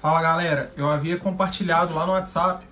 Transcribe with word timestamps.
Fala 0.00 0.22
galera, 0.22 0.72
eu 0.78 0.88
havia 0.88 1.18
compartilhado 1.18 1.92
lá 1.92 2.06
no 2.06 2.12
WhatsApp 2.12 2.66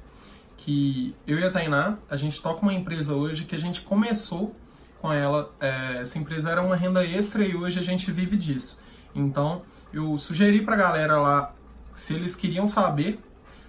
que 0.56 1.14
eu 1.26 1.38
e 1.38 1.44
a 1.44 1.50
Tainá, 1.50 1.98
a 2.08 2.16
gente 2.16 2.40
toca 2.40 2.62
uma 2.62 2.72
empresa 2.72 3.12
hoje 3.12 3.44
que 3.44 3.54
a 3.54 3.60
gente 3.60 3.82
começou 3.82 4.56
com 4.98 5.12
ela. 5.12 5.52
É, 5.60 5.98
essa 6.00 6.18
empresa 6.18 6.48
era 6.48 6.62
uma 6.62 6.74
renda 6.74 7.04
extra 7.04 7.44
e 7.44 7.54
hoje 7.54 7.78
a 7.78 7.82
gente 7.82 8.10
vive 8.10 8.34
disso. 8.34 8.80
Então 9.14 9.60
eu 9.92 10.16
sugeri 10.16 10.62
pra 10.62 10.74
galera 10.74 11.20
lá 11.20 11.52
se 11.94 12.14
eles 12.14 12.34
queriam 12.34 12.66
saber 12.66 13.20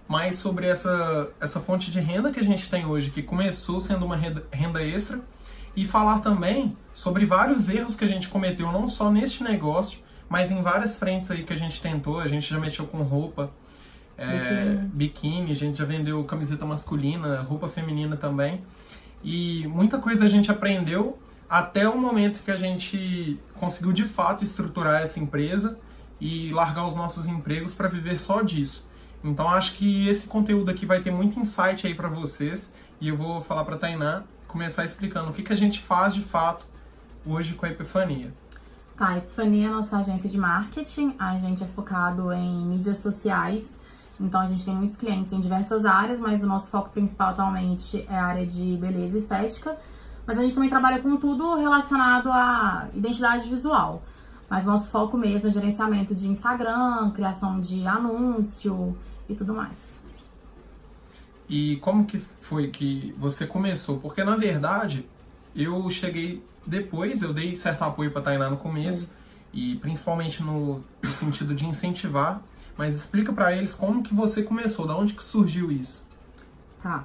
mais 0.08 0.36
sobre 0.36 0.66
essa, 0.66 1.28
essa 1.42 1.60
fonte 1.60 1.92
de 1.92 2.00
renda 2.00 2.32
que 2.32 2.40
a 2.40 2.46
gente 2.46 2.70
tem 2.70 2.86
hoje, 2.86 3.12
que 3.12 3.22
começou 3.22 3.82
sendo 3.82 4.06
uma 4.06 4.16
renda, 4.16 4.42
renda 4.54 4.82
extra, 4.82 5.20
e 5.76 5.86
falar 5.86 6.20
também 6.20 6.78
sobre 6.94 7.26
vários 7.26 7.68
erros 7.68 7.94
que 7.94 8.06
a 8.06 8.08
gente 8.08 8.30
cometeu, 8.30 8.72
não 8.72 8.88
só 8.88 9.12
neste 9.12 9.44
negócio, 9.44 10.00
mas 10.30 10.52
em 10.52 10.62
várias 10.62 10.98
frentes 10.98 11.32
aí 11.32 11.44
que 11.44 11.52
a 11.52 11.58
gente 11.58 11.82
tentou, 11.82 12.20
a 12.20 12.28
gente 12.28 12.48
já 12.48 12.60
mexeu 12.60 12.86
com 12.86 13.02
roupa, 13.02 13.52
é, 14.18 14.78
biquíni. 14.94 15.52
a 15.52 15.56
gente 15.56 15.78
já 15.78 15.86
vendeu 15.86 16.24
camiseta 16.26 16.66
masculina, 16.66 17.42
roupa 17.42 17.68
feminina 17.68 18.16
também. 18.16 18.62
E 19.24 19.68
muita 19.68 19.98
coisa 19.98 20.26
a 20.26 20.30
gente 20.30 20.52
aprendeu 20.52 21.18
até 21.50 21.90
o 21.90 21.98
momento 21.98 22.44
que 22.44 22.52
a 22.52 22.58
gente 22.58 23.40
conseguiu 23.56 23.92
de 23.92 24.04
fato 24.04 24.44
estruturar 24.44 25.02
essa 25.02 25.20
empresa 25.20 25.78
e 26.22 26.52
largar 26.52 26.86
os 26.86 26.96
nossos 26.96 27.26
empregos 27.26 27.74
para 27.74 27.88
viver 27.88 28.20
só 28.22 28.42
disso. 28.42 28.88
Então 29.24 29.50
acho 29.50 29.74
que 29.74 30.08
esse 30.08 30.28
conteúdo 30.28 30.70
aqui 30.70 30.86
vai 30.86 31.02
ter 31.02 31.12
muito 31.12 31.40
insight 31.40 31.88
aí 31.88 31.96
para 31.96 32.08
vocês 32.08 32.74
e 33.02 33.08
eu 33.08 33.18
vou 33.18 33.42
falar 33.42 33.66
para 33.66 33.78
Tainá 33.78 34.24
começar 34.48 34.84
explicando 34.86 35.30
o 35.30 35.34
que, 35.34 35.44
que 35.44 35.54
a 35.54 35.56
gente 35.56 35.80
faz 35.80 36.14
de 36.14 36.22
fato 36.22 36.66
hoje 37.26 37.54
com 37.54 37.66
a 37.66 37.70
Epifania. 37.70 38.34
Tá, 39.00 39.18
Epifania 39.18 39.68
é 39.68 39.70
a 39.70 39.72
nossa 39.72 39.96
agência 39.96 40.30
de 40.30 40.38
marketing. 40.38 41.16
A 41.18 41.38
gente 41.38 41.64
é 41.64 41.68
focado 41.68 42.34
em 42.34 42.66
mídias 42.66 42.98
sociais. 42.98 43.80
Então 44.20 44.42
a 44.42 44.46
gente 44.46 44.66
tem 44.66 44.76
muitos 44.76 44.98
clientes 44.98 45.32
em 45.32 45.40
diversas 45.40 45.86
áreas, 45.86 46.20
mas 46.20 46.44
o 46.44 46.46
nosso 46.46 46.70
foco 46.70 46.90
principal 46.90 47.30
atualmente 47.30 48.06
é 48.10 48.20
a 48.20 48.26
área 48.26 48.46
de 48.46 48.76
beleza 48.76 49.16
e 49.16 49.22
estética. 49.22 49.78
Mas 50.28 50.38
a 50.38 50.42
gente 50.42 50.54
também 50.54 50.70
trabalha 50.70 51.02
com 51.02 51.16
tudo 51.16 51.56
relacionado 51.56 52.30
à 52.30 52.90
identidade 52.94 53.48
visual. 53.48 54.04
Mas 54.50 54.66
nosso 54.66 54.92
foco 54.92 55.18
mesmo 55.18 55.48
é 55.48 55.52
gerenciamento 55.52 56.14
de 56.14 56.28
Instagram, 56.28 57.12
criação 57.12 57.62
de 57.62 57.88
anúncio 57.88 58.98
e 59.30 59.34
tudo 59.34 59.54
mais. 59.54 60.04
E 61.48 61.78
como 61.78 62.04
que 62.04 62.20
foi 62.20 62.68
que 62.68 63.16
você 63.18 63.48
começou? 63.48 63.98
Porque 63.98 64.26
na 64.26 64.36
verdade 64.36 65.08
eu 65.56 65.90
cheguei 65.90 66.44
depois, 66.66 67.22
eu 67.22 67.34
dei 67.34 67.56
certo 67.56 67.84
apoio 67.84 68.12
para 68.12 68.22
Tainá 68.22 68.50
no 68.50 68.58
começo, 68.58 69.12
e 69.54 69.76
principalmente 69.78 70.44
no, 70.44 70.84
no, 71.04 71.12
sentido 71.12 71.56
de 71.56 71.66
incentivar, 71.66 72.42
mas 72.78 72.96
explica 72.96 73.34
para 73.34 73.56
eles 73.56 73.74
como 73.74 74.04
que 74.04 74.14
você 74.14 74.44
começou, 74.44 74.86
da 74.86 74.96
onde 74.96 75.14
que 75.14 75.24
surgiu 75.24 75.72
isso? 75.72 76.06
Tá. 76.82 77.04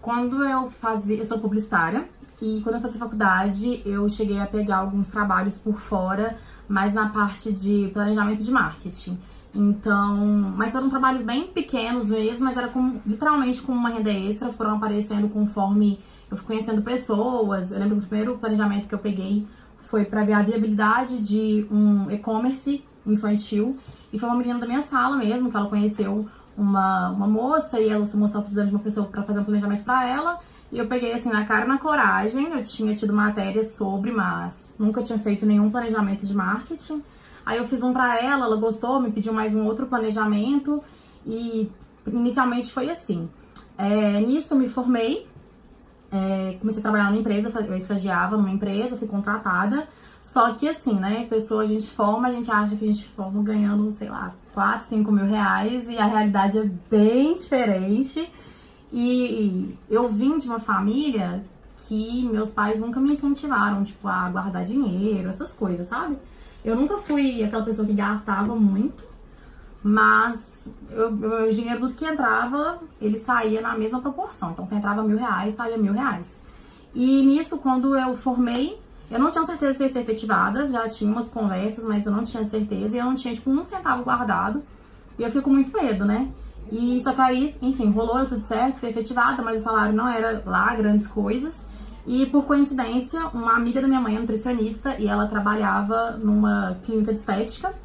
Quando 0.00 0.42
eu 0.42 0.70
fazia, 0.70 1.16
eu 1.16 1.24
sou 1.24 1.38
publicitária, 1.38 2.04
e 2.40 2.60
quando 2.62 2.76
eu 2.76 2.80
fazia 2.80 2.98
faculdade, 2.98 3.82
eu 3.86 4.08
cheguei 4.08 4.40
a 4.40 4.46
pegar 4.46 4.78
alguns 4.78 5.08
trabalhos 5.08 5.56
por 5.56 5.78
fora, 5.78 6.38
mais 6.68 6.92
na 6.92 7.08
parte 7.08 7.52
de 7.52 7.90
planejamento 7.92 8.42
de 8.42 8.50
marketing. 8.50 9.18
Então, 9.54 10.16
mas 10.56 10.72
foram 10.72 10.90
trabalhos 10.90 11.22
bem 11.22 11.46
pequenos 11.46 12.08
mesmo, 12.08 12.44
mas 12.44 12.56
era 12.56 12.68
com, 12.68 13.00
literalmente 13.06 13.62
com 13.62 13.72
uma 13.72 13.90
renda 13.90 14.10
extra, 14.10 14.52
foram 14.52 14.76
aparecendo 14.76 15.28
conforme 15.28 16.00
eu 16.34 16.36
fui 16.36 16.46
conhecendo 16.46 16.82
pessoas. 16.82 17.70
Eu 17.70 17.78
lembro 17.78 17.96
que 17.96 18.04
o 18.04 18.08
primeiro 18.08 18.38
planejamento 18.38 18.88
que 18.88 18.94
eu 18.94 18.98
peguei 18.98 19.46
foi 19.78 20.04
para 20.04 20.24
ver 20.24 20.32
a 20.32 20.42
viabilidade 20.42 21.18
de 21.18 21.66
um 21.70 22.10
e-commerce 22.10 22.84
infantil. 23.06 23.78
E 24.12 24.18
foi 24.18 24.28
uma 24.28 24.36
menina 24.36 24.58
da 24.58 24.66
minha 24.66 24.80
sala 24.80 25.16
mesmo, 25.16 25.50
que 25.50 25.56
ela 25.56 25.68
conheceu 25.68 26.28
uma, 26.56 27.10
uma 27.10 27.26
moça 27.26 27.80
e 27.80 27.88
ela 27.88 28.04
se 28.04 28.16
mostrou 28.16 28.42
precisando 28.42 28.68
de 28.68 28.74
uma 28.74 28.82
pessoa 28.82 29.06
para 29.06 29.22
fazer 29.22 29.40
um 29.40 29.44
planejamento 29.44 29.84
para 29.84 30.08
ela. 30.08 30.40
E 30.72 30.78
eu 30.78 30.86
peguei 30.86 31.12
assim 31.12 31.28
na 31.28 31.44
cara 31.44 31.66
na 31.66 31.78
coragem. 31.78 32.52
Eu 32.52 32.62
tinha 32.62 32.94
tido 32.94 33.12
matéria 33.12 33.62
sobre, 33.62 34.10
mas 34.10 34.74
nunca 34.78 35.02
tinha 35.02 35.18
feito 35.18 35.46
nenhum 35.46 35.70
planejamento 35.70 36.26
de 36.26 36.34
marketing. 36.34 37.02
Aí 37.46 37.58
eu 37.58 37.64
fiz 37.64 37.82
um 37.82 37.92
para 37.92 38.18
ela, 38.18 38.46
ela 38.46 38.56
gostou, 38.56 39.00
me 39.00 39.12
pediu 39.12 39.32
mais 39.32 39.54
um 39.54 39.64
outro 39.66 39.86
planejamento 39.86 40.82
e 41.26 41.70
inicialmente 42.06 42.72
foi 42.72 42.90
assim. 42.90 43.28
É, 43.76 44.20
nisso 44.20 44.56
me 44.56 44.68
formei, 44.68 45.26
é, 46.14 46.56
comecei 46.60 46.78
a 46.78 46.82
trabalhar 46.82 47.04
numa 47.06 47.18
empresa, 47.18 47.52
eu 47.66 47.74
estagiava 47.74 48.36
numa 48.36 48.50
empresa, 48.50 48.96
fui 48.96 49.08
contratada. 49.08 49.88
Só 50.22 50.54
que 50.54 50.68
assim, 50.68 50.94
né, 50.94 51.26
pessoa 51.28 51.64
a 51.64 51.66
gente 51.66 51.86
forma, 51.86 52.28
a 52.28 52.32
gente 52.32 52.50
acha 52.50 52.76
que 52.76 52.84
a 52.84 52.92
gente 52.92 53.04
forma 53.08 53.42
ganhando, 53.42 53.90
sei 53.90 54.08
lá, 54.08 54.32
4, 54.54 54.86
5 54.86 55.12
mil 55.12 55.26
reais 55.26 55.88
e 55.88 55.98
a 55.98 56.06
realidade 56.06 56.58
é 56.58 56.70
bem 56.88 57.34
diferente. 57.34 58.30
E 58.92 59.76
eu 59.90 60.08
vim 60.08 60.38
de 60.38 60.46
uma 60.46 60.60
família 60.60 61.44
que 61.86 62.26
meus 62.30 62.52
pais 62.52 62.80
nunca 62.80 63.00
me 63.00 63.10
incentivaram, 63.10 63.84
tipo, 63.84 64.06
a 64.08 64.30
guardar 64.30 64.64
dinheiro, 64.64 65.28
essas 65.28 65.52
coisas, 65.52 65.88
sabe? 65.88 66.16
Eu 66.64 66.76
nunca 66.76 66.96
fui 66.96 67.42
aquela 67.42 67.64
pessoa 67.64 67.86
que 67.86 67.92
gastava 67.92 68.54
muito, 68.54 69.04
mas 69.84 70.72
o 70.90 71.50
dinheiro, 71.50 71.80
tudo 71.80 71.94
que 71.94 72.06
entrava, 72.06 72.80
ele 72.98 73.18
saía 73.18 73.60
na 73.60 73.76
mesma 73.76 74.00
proporção. 74.00 74.52
Então, 74.52 74.64
se 74.64 74.74
entrava 74.74 75.02
mil 75.02 75.18
reais, 75.18 75.52
saía 75.52 75.76
mil 75.76 75.92
reais. 75.92 76.40
E 76.94 77.22
nisso, 77.22 77.58
quando 77.58 77.94
eu 77.94 78.16
formei, 78.16 78.80
eu 79.10 79.18
não 79.18 79.30
tinha 79.30 79.44
certeza 79.44 79.74
se 79.74 79.82
ia 79.82 79.88
ser 79.90 80.00
efetivada, 80.00 80.70
já 80.70 80.88
tinha 80.88 81.12
umas 81.12 81.28
conversas, 81.28 81.84
mas 81.84 82.06
eu 82.06 82.12
não 82.12 82.24
tinha 82.24 82.42
certeza, 82.44 82.96
e 82.96 82.98
eu 82.98 83.04
não 83.04 83.14
tinha, 83.14 83.34
tipo, 83.34 83.50
um 83.50 83.62
centavo 83.62 84.02
guardado. 84.02 84.62
E 85.18 85.22
eu 85.22 85.30
fico 85.30 85.50
muito 85.50 85.70
medo, 85.76 86.06
né? 86.06 86.32
E 86.72 86.98
só 87.02 87.12
que 87.12 87.20
aí, 87.20 87.54
enfim, 87.60 87.90
rolou 87.90 88.24
tudo 88.24 88.40
certo, 88.40 88.78
foi 88.78 88.88
efetivada, 88.88 89.42
mas 89.42 89.60
o 89.60 89.64
salário 89.64 89.94
não 89.94 90.08
era 90.08 90.42
lá 90.46 90.74
grandes 90.74 91.06
coisas. 91.06 91.54
E 92.06 92.24
por 92.24 92.46
coincidência, 92.46 93.20
uma 93.34 93.52
amiga 93.52 93.82
da 93.82 93.86
minha 93.86 94.00
mãe 94.00 94.16
é 94.16 94.18
nutricionista 94.18 94.96
e 94.98 95.06
ela 95.06 95.26
trabalhava 95.26 96.12
numa 96.12 96.78
clínica 96.82 97.12
de 97.12 97.18
estética. 97.18 97.83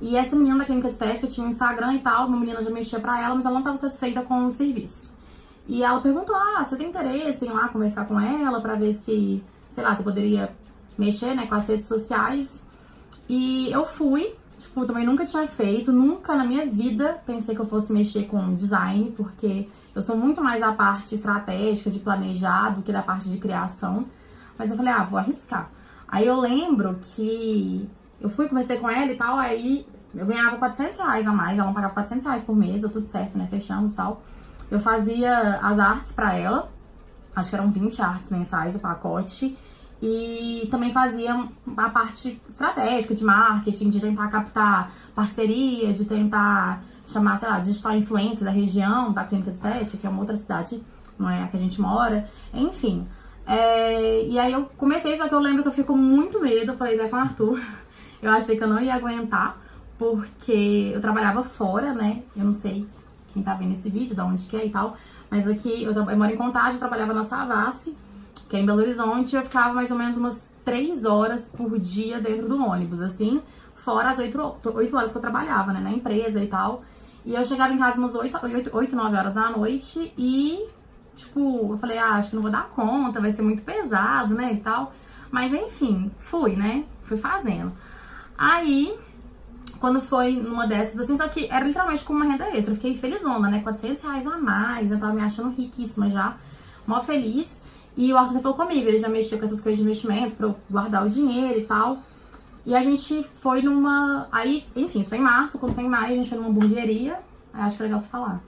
E 0.00 0.16
essa 0.16 0.36
menina 0.36 0.58
da 0.58 0.64
clínica 0.64 0.88
estética 0.88 1.26
tinha 1.26 1.46
um 1.46 1.48
Instagram 1.48 1.94
e 1.94 1.98
tal, 2.00 2.26
uma 2.26 2.38
menina 2.38 2.60
já 2.60 2.70
mexia 2.70 3.00
pra 3.00 3.20
ela, 3.22 3.34
mas 3.34 3.44
ela 3.44 3.54
não 3.54 3.60
estava 3.60 3.76
satisfeita 3.76 4.22
com 4.22 4.44
o 4.44 4.50
serviço. 4.50 5.10
E 5.66 5.82
ela 5.82 6.00
perguntou: 6.00 6.36
Ah, 6.36 6.62
você 6.62 6.76
tem 6.76 6.88
interesse 6.88 7.44
em 7.44 7.48
ir 7.48 7.52
lá 7.52 7.68
conversar 7.68 8.06
com 8.06 8.20
ela 8.20 8.60
para 8.60 8.74
ver 8.74 8.92
se, 8.92 9.42
sei 9.70 9.84
lá, 9.84 9.94
você 9.94 10.02
poderia 10.02 10.54
mexer 10.98 11.34
né, 11.34 11.46
com 11.46 11.54
as 11.54 11.66
redes 11.66 11.88
sociais? 11.88 12.64
E 13.28 13.70
eu 13.72 13.84
fui, 13.84 14.34
tipo, 14.58 14.84
também 14.86 15.04
nunca 15.04 15.24
tinha 15.24 15.46
feito, 15.46 15.92
nunca 15.92 16.36
na 16.36 16.44
minha 16.44 16.66
vida 16.66 17.20
pensei 17.26 17.54
que 17.54 17.60
eu 17.60 17.66
fosse 17.66 17.92
mexer 17.92 18.26
com 18.26 18.54
design, 18.54 19.12
porque 19.16 19.68
eu 19.94 20.02
sou 20.02 20.16
muito 20.16 20.42
mais 20.42 20.62
a 20.62 20.72
parte 20.72 21.14
estratégica, 21.14 21.90
de 21.90 21.98
planejar, 21.98 22.70
do 22.74 22.82
que 22.82 22.92
da 22.92 23.02
parte 23.02 23.30
de 23.30 23.38
criação. 23.38 24.06
Mas 24.58 24.70
eu 24.70 24.76
falei, 24.76 24.92
ah, 24.92 25.04
vou 25.04 25.18
arriscar. 25.18 25.70
Aí 26.06 26.26
eu 26.26 26.38
lembro 26.38 26.98
que 27.00 27.88
eu 28.26 28.30
fui, 28.30 28.48
conversei 28.48 28.76
com 28.78 28.90
ela 28.90 29.10
e 29.10 29.16
tal, 29.16 29.38
aí 29.38 29.86
eu 30.12 30.26
ganhava 30.26 30.56
400 30.56 30.98
reais 30.98 31.26
a 31.26 31.32
mais, 31.32 31.56
ela 31.56 31.66
não 31.66 31.74
pagava 31.74 31.94
400 31.94 32.24
reais 32.24 32.42
por 32.42 32.56
mês, 32.56 32.82
tudo 32.82 33.06
certo, 33.06 33.38
né? 33.38 33.46
Fechamos 33.48 33.92
e 33.92 33.94
tal. 33.94 34.22
Eu 34.68 34.80
fazia 34.80 35.60
as 35.62 35.78
artes 35.78 36.10
para 36.10 36.34
ela, 36.34 36.68
acho 37.34 37.48
que 37.48 37.54
eram 37.54 37.70
20 37.70 38.02
artes 38.02 38.30
mensais 38.30 38.74
o 38.74 38.78
pacote. 38.80 39.56
E 40.02 40.68
também 40.70 40.92
fazia 40.92 41.48
a 41.76 41.88
parte 41.88 42.40
estratégica 42.48 43.14
de 43.14 43.24
marketing, 43.24 43.88
de 43.88 44.00
tentar 44.00 44.28
captar 44.28 44.92
parceria, 45.14 45.92
de 45.92 46.04
tentar 46.04 46.82
chamar, 47.06 47.36
sei 47.38 47.48
lá, 47.48 47.60
digital 47.60 47.94
influencer 47.94 48.44
da 48.44 48.50
região, 48.50 49.12
da 49.12 49.24
Clínica 49.24 49.50
Estética, 49.50 49.96
que 49.96 50.06
é 50.06 50.10
uma 50.10 50.18
outra 50.18 50.36
cidade, 50.36 50.82
não 51.18 51.30
é 51.30 51.44
a 51.44 51.46
que 51.46 51.56
a 51.56 51.60
gente 51.60 51.80
mora, 51.80 52.28
enfim. 52.52 53.06
É, 53.46 54.26
e 54.26 54.38
aí 54.38 54.52
eu 54.52 54.68
comecei, 54.76 55.16
só 55.16 55.28
que 55.28 55.34
eu 55.34 55.38
lembro 55.38 55.62
que 55.62 55.68
eu 55.68 55.72
fiquei 55.72 55.84
com 55.84 55.96
muito 55.96 56.40
medo, 56.40 56.76
falei, 56.76 56.98
Zé 56.98 57.08
com 57.08 57.16
o 57.16 57.20
Arthur, 57.20 57.60
eu 58.22 58.30
achei 58.30 58.56
que 58.56 58.64
eu 58.64 58.68
não 58.68 58.80
ia 58.80 58.94
aguentar, 58.94 59.58
porque 59.98 60.92
eu 60.94 61.00
trabalhava 61.00 61.42
fora, 61.42 61.92
né, 61.92 62.22
eu 62.36 62.44
não 62.44 62.52
sei 62.52 62.86
quem 63.32 63.42
tá 63.42 63.54
vendo 63.54 63.72
esse 63.72 63.90
vídeo, 63.90 64.16
da 64.16 64.24
onde 64.24 64.46
que 64.46 64.56
é 64.56 64.66
e 64.66 64.70
tal, 64.70 64.96
mas 65.30 65.48
aqui, 65.48 65.82
eu, 65.82 65.92
eu 65.92 66.16
moro 66.16 66.32
em 66.32 66.36
Contagem, 66.36 66.74
eu 66.74 66.78
trabalhava 66.78 67.12
na 67.12 67.22
Savassi, 67.22 67.96
que 68.48 68.56
é 68.56 68.60
em 68.60 68.66
Belo 68.66 68.80
Horizonte, 68.80 69.34
eu 69.34 69.42
ficava 69.42 69.74
mais 69.74 69.90
ou 69.90 69.98
menos 69.98 70.16
umas 70.16 70.40
três 70.64 71.04
horas 71.04 71.48
por 71.48 71.78
dia 71.78 72.20
dentro 72.20 72.48
do 72.48 72.64
ônibus, 72.64 73.00
assim, 73.00 73.40
fora 73.74 74.10
as 74.10 74.18
oito, 74.18 74.56
oito 74.74 74.96
horas 74.96 75.12
que 75.12 75.16
eu 75.16 75.22
trabalhava, 75.22 75.72
né, 75.72 75.80
na 75.80 75.92
empresa 75.92 76.42
e 76.42 76.46
tal. 76.46 76.82
E 77.24 77.34
eu 77.34 77.44
chegava 77.44 77.72
em 77.72 77.78
casa 77.78 77.98
umas 77.98 78.14
8, 78.14 78.38
8, 78.42 78.70
8 78.72 78.96
9 78.96 79.16
horas 79.16 79.34
da 79.34 79.50
noite 79.50 80.12
e, 80.16 80.68
tipo, 81.16 81.72
eu 81.72 81.78
falei, 81.78 81.98
ah, 81.98 82.14
acho 82.14 82.30
que 82.30 82.36
não 82.36 82.42
vou 82.42 82.50
dar 82.50 82.68
conta, 82.68 83.20
vai 83.20 83.32
ser 83.32 83.42
muito 83.42 83.62
pesado, 83.62 84.34
né, 84.34 84.52
e 84.52 84.58
tal. 84.58 84.92
Mas 85.30 85.52
enfim, 85.52 86.10
fui, 86.18 86.54
né, 86.54 86.84
fui 87.04 87.16
fazendo. 87.16 87.72
Aí, 88.38 88.96
quando 89.80 90.00
foi 90.00 90.32
numa 90.36 90.66
dessas, 90.66 91.00
assim, 91.00 91.16
só 91.16 91.28
que 91.28 91.46
era 91.50 91.66
literalmente 91.66 92.04
como 92.04 92.22
uma 92.22 92.30
renda 92.30 92.48
extra. 92.48 92.72
Eu 92.72 92.76
fiquei 92.76 92.96
felizona, 92.96 93.48
né, 93.50 93.60
400 93.60 94.02
reais 94.02 94.26
a 94.26 94.36
mais, 94.36 94.90
eu 94.90 94.98
tava 94.98 95.12
me 95.12 95.22
achando 95.22 95.54
riquíssima 95.54 96.08
já, 96.08 96.36
mó 96.86 97.00
feliz. 97.00 97.60
E 97.96 98.12
o 98.12 98.18
Arthur 98.18 98.40
falou 98.40 98.56
comigo, 98.56 98.86
ele 98.88 98.98
já 98.98 99.08
mexia 99.08 99.38
com 99.38 99.44
essas 99.44 99.60
coisas 99.60 99.78
de 99.78 99.84
investimento 99.84 100.36
pra 100.36 100.48
eu 100.48 100.56
guardar 100.70 101.06
o 101.06 101.08
dinheiro 101.08 101.58
e 101.58 101.64
tal. 101.64 102.02
E 102.66 102.74
a 102.74 102.82
gente 102.82 103.22
foi 103.40 103.62
numa. 103.62 104.28
Aí, 104.30 104.66
enfim, 104.74 105.00
isso 105.00 105.08
foi 105.08 105.18
em 105.18 105.22
março, 105.22 105.58
quando 105.58 105.72
foi 105.72 105.84
em 105.84 105.88
maio, 105.88 106.12
a 106.12 106.16
gente 106.16 106.28
foi 106.28 106.36
numa 106.36 106.50
hamburgueria. 106.50 107.18
Aí 107.54 107.62
acho 107.62 107.76
que 107.76 107.82
é 107.82 107.86
legal 107.86 108.00
você 108.00 108.08
falar. 108.08 108.40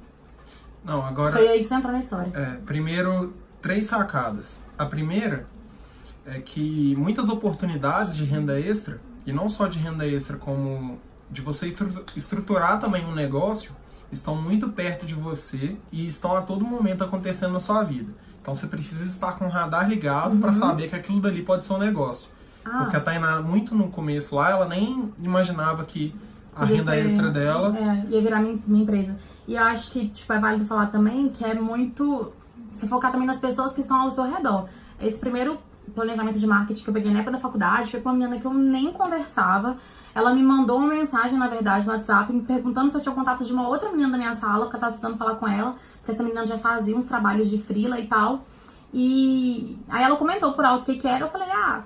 Não, 0.85 1.05
agora. 1.05 1.32
Foi 1.32 1.49
aí 1.49 1.61
que 1.61 1.69
você 1.69 1.75
entrou 1.75 1.93
na 1.93 2.00
história. 2.00 2.32
É, 2.35 2.56
primeiro, 2.67 3.32
três 3.62 3.87
sacadas. 3.87 4.62
A 4.76 4.85
primeira 4.85 5.46
é 6.26 6.40
que 6.40 6.94
muitas 6.96 7.29
oportunidades 7.29 8.17
de 8.17 8.25
renda 8.25 8.61
extra, 8.61 9.00
e 9.28 9.32
não 9.32 9.50
só 9.50 9.66
de 9.66 9.78
renda 9.78 10.06
extra, 10.06 10.38
como 10.38 10.98
de 11.30 11.42
você 11.42 11.75
estruturar 12.16 12.80
também 12.80 13.04
um 13.04 13.14
negócio, 13.14 13.72
estão 14.10 14.34
muito 14.34 14.70
perto 14.70 15.04
de 15.04 15.14
você 15.14 15.76
e 15.92 16.06
estão 16.06 16.34
a 16.34 16.40
todo 16.40 16.64
momento 16.64 17.04
acontecendo 17.04 17.52
na 17.52 17.60
sua 17.60 17.84
vida. 17.84 18.10
Então 18.40 18.54
você 18.54 18.66
precisa 18.66 19.04
estar 19.04 19.32
com 19.32 19.44
o 19.44 19.50
radar 19.50 19.86
ligado 19.86 20.32
uhum. 20.32 20.40
para 20.40 20.54
saber 20.54 20.88
que 20.88 20.96
aquilo 20.96 21.20
dali 21.20 21.42
pode 21.42 21.66
ser 21.66 21.75
um 21.75 21.78
negócio. 21.78 22.30
Ah. 22.64 22.78
Porque 22.78 22.96
a 22.96 23.00
Tainá, 23.00 23.42
muito 23.42 23.75
no 23.75 23.90
começo 23.90 24.34
lá, 24.34 24.50
ela 24.50 24.66
nem 24.66 25.12
imaginava 25.19 25.84
que 25.84 26.14
a 26.56 26.60
Podia 26.60 26.76
renda 26.76 26.92
ser, 26.92 27.04
extra 27.04 27.30
dela. 27.30 27.76
É, 27.76 28.06
ia 28.08 28.22
virar 28.22 28.40
minha, 28.40 28.58
minha 28.66 28.82
empresa. 28.82 29.14
E 29.46 29.56
eu 29.56 29.62
acho 29.62 29.90
que 29.90 30.08
tipo, 30.08 30.32
é 30.32 30.38
válido 30.38 30.64
falar 30.64 30.86
também 30.86 31.28
que 31.28 31.44
é 31.44 31.52
muito. 31.52 32.32
Você 32.72 32.86
focar 32.86 33.12
também 33.12 33.26
nas 33.26 33.38
pessoas 33.38 33.75
que 33.75 33.82
estão 33.82 34.00
ao 34.00 34.10
seu 34.10 34.25
redor. 34.25 34.70
Esse 35.02 35.19
primeiro 35.19 35.58
planejamento 35.94 36.38
de 36.38 36.46
marketing 36.46 36.82
que 36.82 36.90
eu 36.90 36.94
peguei 36.94 37.12
na 37.12 37.20
época 37.20 37.32
da 37.32 37.38
faculdade 37.38 37.90
foi 37.90 38.00
com 38.00 38.08
uma 38.08 38.14
menina 38.17 38.40
que 38.40 38.46
eu 38.46 38.55
nem 38.55 38.93
conversava. 38.93 39.76
Ela 40.14 40.35
me 40.35 40.43
mandou 40.43 40.79
uma 40.79 40.88
mensagem, 40.88 41.38
na 41.38 41.46
verdade, 41.46 41.87
no 41.87 41.93
WhatsApp, 41.93 42.32
me 42.32 42.43
perguntando 42.43 42.90
se 42.90 42.96
eu 42.96 43.00
tinha 43.00 43.14
contato 43.14 43.44
de 43.44 43.52
uma 43.52 43.69
outra 43.69 43.90
menina 43.90 44.11
da 44.11 44.19
minha 44.19 44.35
sala, 44.35 44.64
porque 44.64 44.76
eu 44.76 44.81
tava 44.81 44.93
precisando 44.93 45.17
falar 45.17 45.37
com 45.37 45.46
ela, 45.46 45.76
porque 45.99 46.11
essa 46.12 46.23
menina 46.23 46.46
já 46.46 46.58
fazia 46.58 46.96
uns 46.96 47.05
trabalhos 47.05 47.49
de 47.49 47.58
frila 47.58 48.00
e 48.00 48.06
tal. 48.06 48.44
E 48.93 49.79
aí 49.88 50.02
ela 50.02 50.17
comentou 50.17 50.52
por 50.55 50.64
alto 50.64 50.82
o 50.82 50.85
que 50.87 50.96
que 50.96 51.06
era, 51.06 51.25
eu 51.25 51.31
falei, 51.31 51.49
ah, 51.50 51.82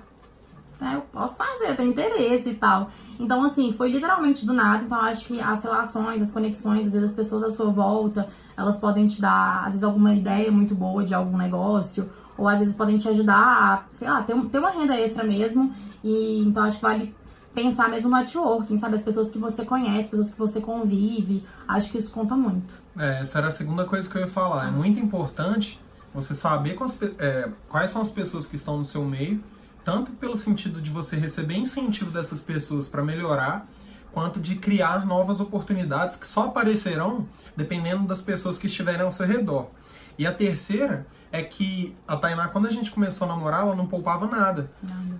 né, 0.79 0.95
eu 0.95 1.01
posso 1.01 1.37
fazer, 1.37 1.69
eu 1.69 1.75
tenho 1.75 1.89
interesse 1.89 2.49
e 2.49 2.55
tal. 2.55 2.89
Então, 3.19 3.43
assim, 3.43 3.71
foi 3.71 3.91
literalmente 3.91 4.45
do 4.45 4.53
nada. 4.53 4.83
Então, 4.83 4.99
acho 4.99 5.25
que 5.25 5.39
as 5.39 5.63
relações, 5.63 6.21
as 6.21 6.31
conexões, 6.31 6.87
às 6.87 6.93
vezes 6.93 7.11
as 7.11 7.15
pessoas 7.15 7.43
à 7.43 7.49
sua 7.49 7.71
volta, 7.71 8.27
elas 8.57 8.77
podem 8.77 9.05
te 9.05 9.21
dar, 9.21 9.59
às 9.59 9.73
vezes, 9.73 9.83
alguma 9.83 10.13
ideia 10.13 10.51
muito 10.51 10.75
boa 10.75 11.03
de 11.03 11.13
algum 11.13 11.37
negócio, 11.37 12.09
ou 12.37 12.47
às 12.47 12.59
vezes 12.59 12.75
podem 12.75 12.97
te 12.97 13.07
ajudar 13.09 13.37
a, 13.37 13.83
sei 13.93 14.07
lá, 14.07 14.23
ter, 14.23 14.35
ter 14.45 14.59
uma 14.59 14.69
renda 14.71 14.95
extra 14.95 15.23
mesmo. 15.23 15.73
E 16.03 16.39
então, 16.39 16.63
acho 16.63 16.77
que 16.77 16.81
vale 16.83 17.15
pensar 17.53 17.89
mesmo 17.89 18.09
no 18.09 18.17
networking, 18.17 18.77
sabe? 18.77 18.95
As 18.95 19.01
pessoas 19.01 19.29
que 19.29 19.37
você 19.37 19.63
conhece, 19.63 20.09
pessoas 20.09 20.31
que 20.31 20.39
você 20.39 20.59
convive. 20.59 21.45
Acho 21.67 21.91
que 21.91 21.97
isso 21.97 22.11
conta 22.11 22.35
muito. 22.35 22.73
É, 22.97 23.21
essa 23.21 23.37
era 23.37 23.47
a 23.47 23.51
segunda 23.51 23.85
coisa 23.85 24.09
que 24.09 24.17
eu 24.17 24.21
ia 24.21 24.27
falar. 24.27 24.67
É 24.67 24.71
muito 24.71 24.99
importante 24.99 25.79
você 26.13 26.33
saber 26.33 26.73
quais, 26.73 26.97
é, 27.19 27.49
quais 27.69 27.91
são 27.91 28.01
as 28.01 28.11
pessoas 28.11 28.45
que 28.47 28.55
estão 28.55 28.77
no 28.77 28.85
seu 28.85 29.03
meio 29.03 29.43
tanto 29.83 30.11
pelo 30.13 30.37
sentido 30.37 30.81
de 30.81 30.89
você 30.89 31.15
receber 31.17 31.55
incentivo 31.55 32.11
dessas 32.11 32.41
pessoas 32.41 32.87
para 32.87 33.03
melhorar, 33.03 33.67
quanto 34.11 34.39
de 34.39 34.55
criar 34.55 35.05
novas 35.05 35.39
oportunidades 35.39 36.15
que 36.15 36.27
só 36.27 36.45
aparecerão 36.45 37.27
dependendo 37.55 38.07
das 38.07 38.21
pessoas 38.21 38.57
que 38.57 38.67
estiverem 38.67 39.01
ao 39.01 39.11
seu 39.11 39.25
redor. 39.25 39.69
E 40.17 40.25
a 40.25 40.31
terceira 40.31 41.05
é 41.33 41.41
que 41.41 41.97
a 42.07 42.15
Tainá, 42.15 42.47
quando 42.47 42.67
a 42.67 42.69
gente 42.69 42.91
começou 42.91 43.25
a 43.25 43.27
namorar, 43.29 43.61
ela 43.61 43.75
não 43.75 43.87
poupava 43.87 44.27
nada. 44.27 44.71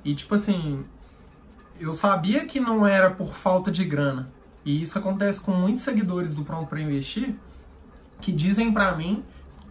E 0.05 0.13
tipo 0.13 0.35
assim, 0.35 0.85
eu 1.79 1.91
sabia 1.91 2.45
que 2.45 2.59
não 2.59 2.85
era 2.85 3.09
por 3.09 3.33
falta 3.33 3.71
de 3.71 3.83
grana. 3.83 4.29
E 4.63 4.79
isso 4.79 4.97
acontece 4.97 5.41
com 5.41 5.51
muitos 5.51 5.81
seguidores 5.81 6.35
do 6.35 6.45
Pronto 6.45 6.67
para 6.67 6.79
Investir 6.79 7.33
que 8.21 8.31
dizem 8.31 8.71
para 8.71 8.95
mim 8.95 9.23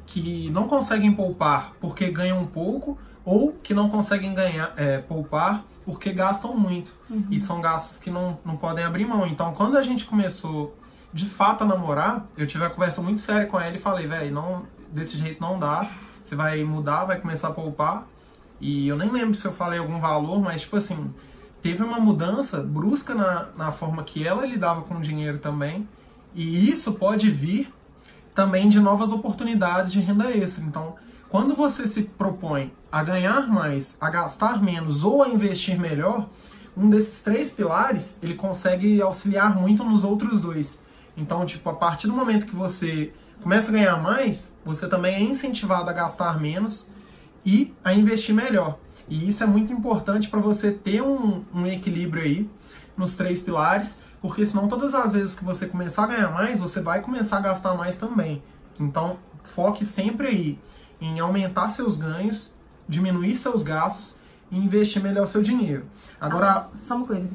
que 0.05 0.51
não 0.51 0.67
conseguem 0.67 1.13
poupar 1.13 1.75
porque 1.81 2.11
ganham 2.11 2.45
pouco 2.45 2.99
ou 3.25 3.53
que 3.53 3.73
não 3.73 3.89
conseguem 3.89 4.35
ganhar, 4.35 4.75
é, 4.77 4.99
poupar 4.99 5.65
porque 5.85 6.13
gastam 6.13 6.57
muito. 6.57 6.93
Uhum. 7.09 7.25
E 7.31 7.39
são 7.39 7.61
gastos 7.61 7.99
que 7.99 8.11
não, 8.11 8.37
não 8.45 8.57
podem 8.57 8.85
abrir 8.85 9.07
mão. 9.07 9.29
Então, 9.29 9.55
quando 9.55 9.79
a 9.79 9.83
gente 9.83 10.05
começou 10.07 10.77
de 11.13 11.27
fato 11.27 11.63
a 11.63 11.67
namorar, 11.67 12.27
eu 12.37 12.49
tive 12.49 12.65
uma 12.65 12.71
conversa 12.71 13.01
muito 13.01 13.21
séria 13.21 13.47
com 13.47 13.61
ela 13.61 13.77
e 13.77 13.79
falei, 13.79 14.09
velho, 14.09 14.35
não 14.35 14.65
desse 14.91 15.17
jeito 15.17 15.41
não 15.41 15.57
dá. 15.57 15.89
Você 16.25 16.35
vai 16.35 16.63
mudar, 16.65 17.05
vai 17.05 17.21
começar 17.21 17.49
a 17.49 17.53
poupar. 17.53 18.07
E 18.61 18.87
eu 18.89 18.97
nem 18.97 19.11
lembro 19.11 19.35
se 19.35 19.47
eu 19.47 19.53
falei 19.53 19.79
algum 19.79 19.99
valor, 19.99 20.41
mas 20.41 20.63
tipo 20.63 20.77
assim, 20.77 21.13
teve 21.61 21.83
uma 21.83 21.99
mudança 21.99 22.63
brusca 22.63 23.15
na, 23.15 23.49
na 23.57 23.73
forma 23.73 24.03
que 24.05 24.27
ela 24.27 24.47
lidava 24.47 24.83
com 24.83 24.97
o 24.97 25.01
dinheiro 25.01 25.39
também. 25.39 25.89
E 26.35 26.71
isso 26.71 26.95
pode 26.95 27.31
vir 27.31 27.73
também 28.35 28.69
de 28.69 28.81
novas 28.81 29.13
oportunidades 29.13 29.93
de 29.93 30.01
renda 30.01 30.31
extra. 30.31 30.65
Então, 30.65 30.95
quando 31.29 31.55
você 31.55 31.87
se 31.87 32.03
propõe 32.03 32.73
a 32.91 33.03
ganhar 33.03 33.47
mais, 33.49 33.97
a 34.01 34.11
gastar 34.11 34.63
menos 34.63 35.05
ou 35.05 35.23
a 35.23 35.29
investir 35.29 35.79
melhor, 35.79 36.29
um 36.77 36.89
desses 36.89 37.23
três 37.23 37.51
pilares, 37.51 38.19
ele 38.23 38.35
consegue 38.35 39.01
auxiliar 39.01 39.55
muito 39.59 39.85
nos 39.85 40.05
outros 40.05 40.41
dois. 40.41 40.81
Então, 41.17 41.45
tipo, 41.45 41.69
a 41.69 41.75
partir 41.75 42.07
do 42.07 42.13
momento 42.13 42.47
que 42.47 42.55
você 42.55 43.13
começa 43.43 43.71
a 43.71 43.73
ganhar 43.73 44.01
mais, 44.01 44.55
você 44.65 44.89
também 44.89 45.15
é 45.15 45.21
incentivado 45.21 45.91
a 45.91 45.93
gastar 45.93 46.41
menos 46.41 46.87
e 47.45 47.75
a 47.85 47.93
investir 47.93 48.35
melhor. 48.35 48.79
E 49.09 49.29
isso 49.29 49.43
é 49.43 49.47
muito 49.47 49.73
importante 49.73 50.29
para 50.29 50.41
você 50.41 50.71
ter 50.71 51.03
um, 51.03 51.45
um, 51.53 51.67
equilíbrio 51.67 52.23
aí 52.23 52.51
nos 52.97 53.15
três 53.15 53.41
pilares, 53.41 53.99
porque 54.21 54.47
senão 54.47 54.69
todas 54.69 54.95
as 54.95 55.13
vezes 55.13 55.35
que 55.35 55.45
você 55.45 55.67
começar 55.67 56.05
a 56.05 56.07
ganhar 56.07 56.31
mais, 56.31 56.61
você 56.61 56.81
vai 56.81 57.03
começar 57.03 57.39
a 57.39 57.41
gastar 57.41 57.75
mais 57.75 57.97
também. 57.97 58.43
Então, 58.79 59.19
foque 59.43 59.85
sempre 59.85 60.29
aí 60.29 60.59
em 61.01 61.19
aumentar 61.19 61.69
seus 61.71 61.97
ganhos, 61.97 62.55
diminuir 62.89 63.37
seus 63.37 63.65
gastos 63.65 64.17
e 64.51 64.57
investir 64.57 65.03
melhor 65.03 65.25
o 65.25 65.27
seu 65.27 65.43
dinheiro. 65.43 65.85
Agora. 66.21 66.51
Ah, 66.51 66.69
só 66.79 66.97
uma 66.97 67.07
coisa 67.07 67.27
que 67.27 67.35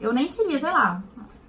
eu 0.00 0.12
nem 0.12 0.28
queria, 0.28 0.58
sei 0.58 0.70
lá. 0.70 1.02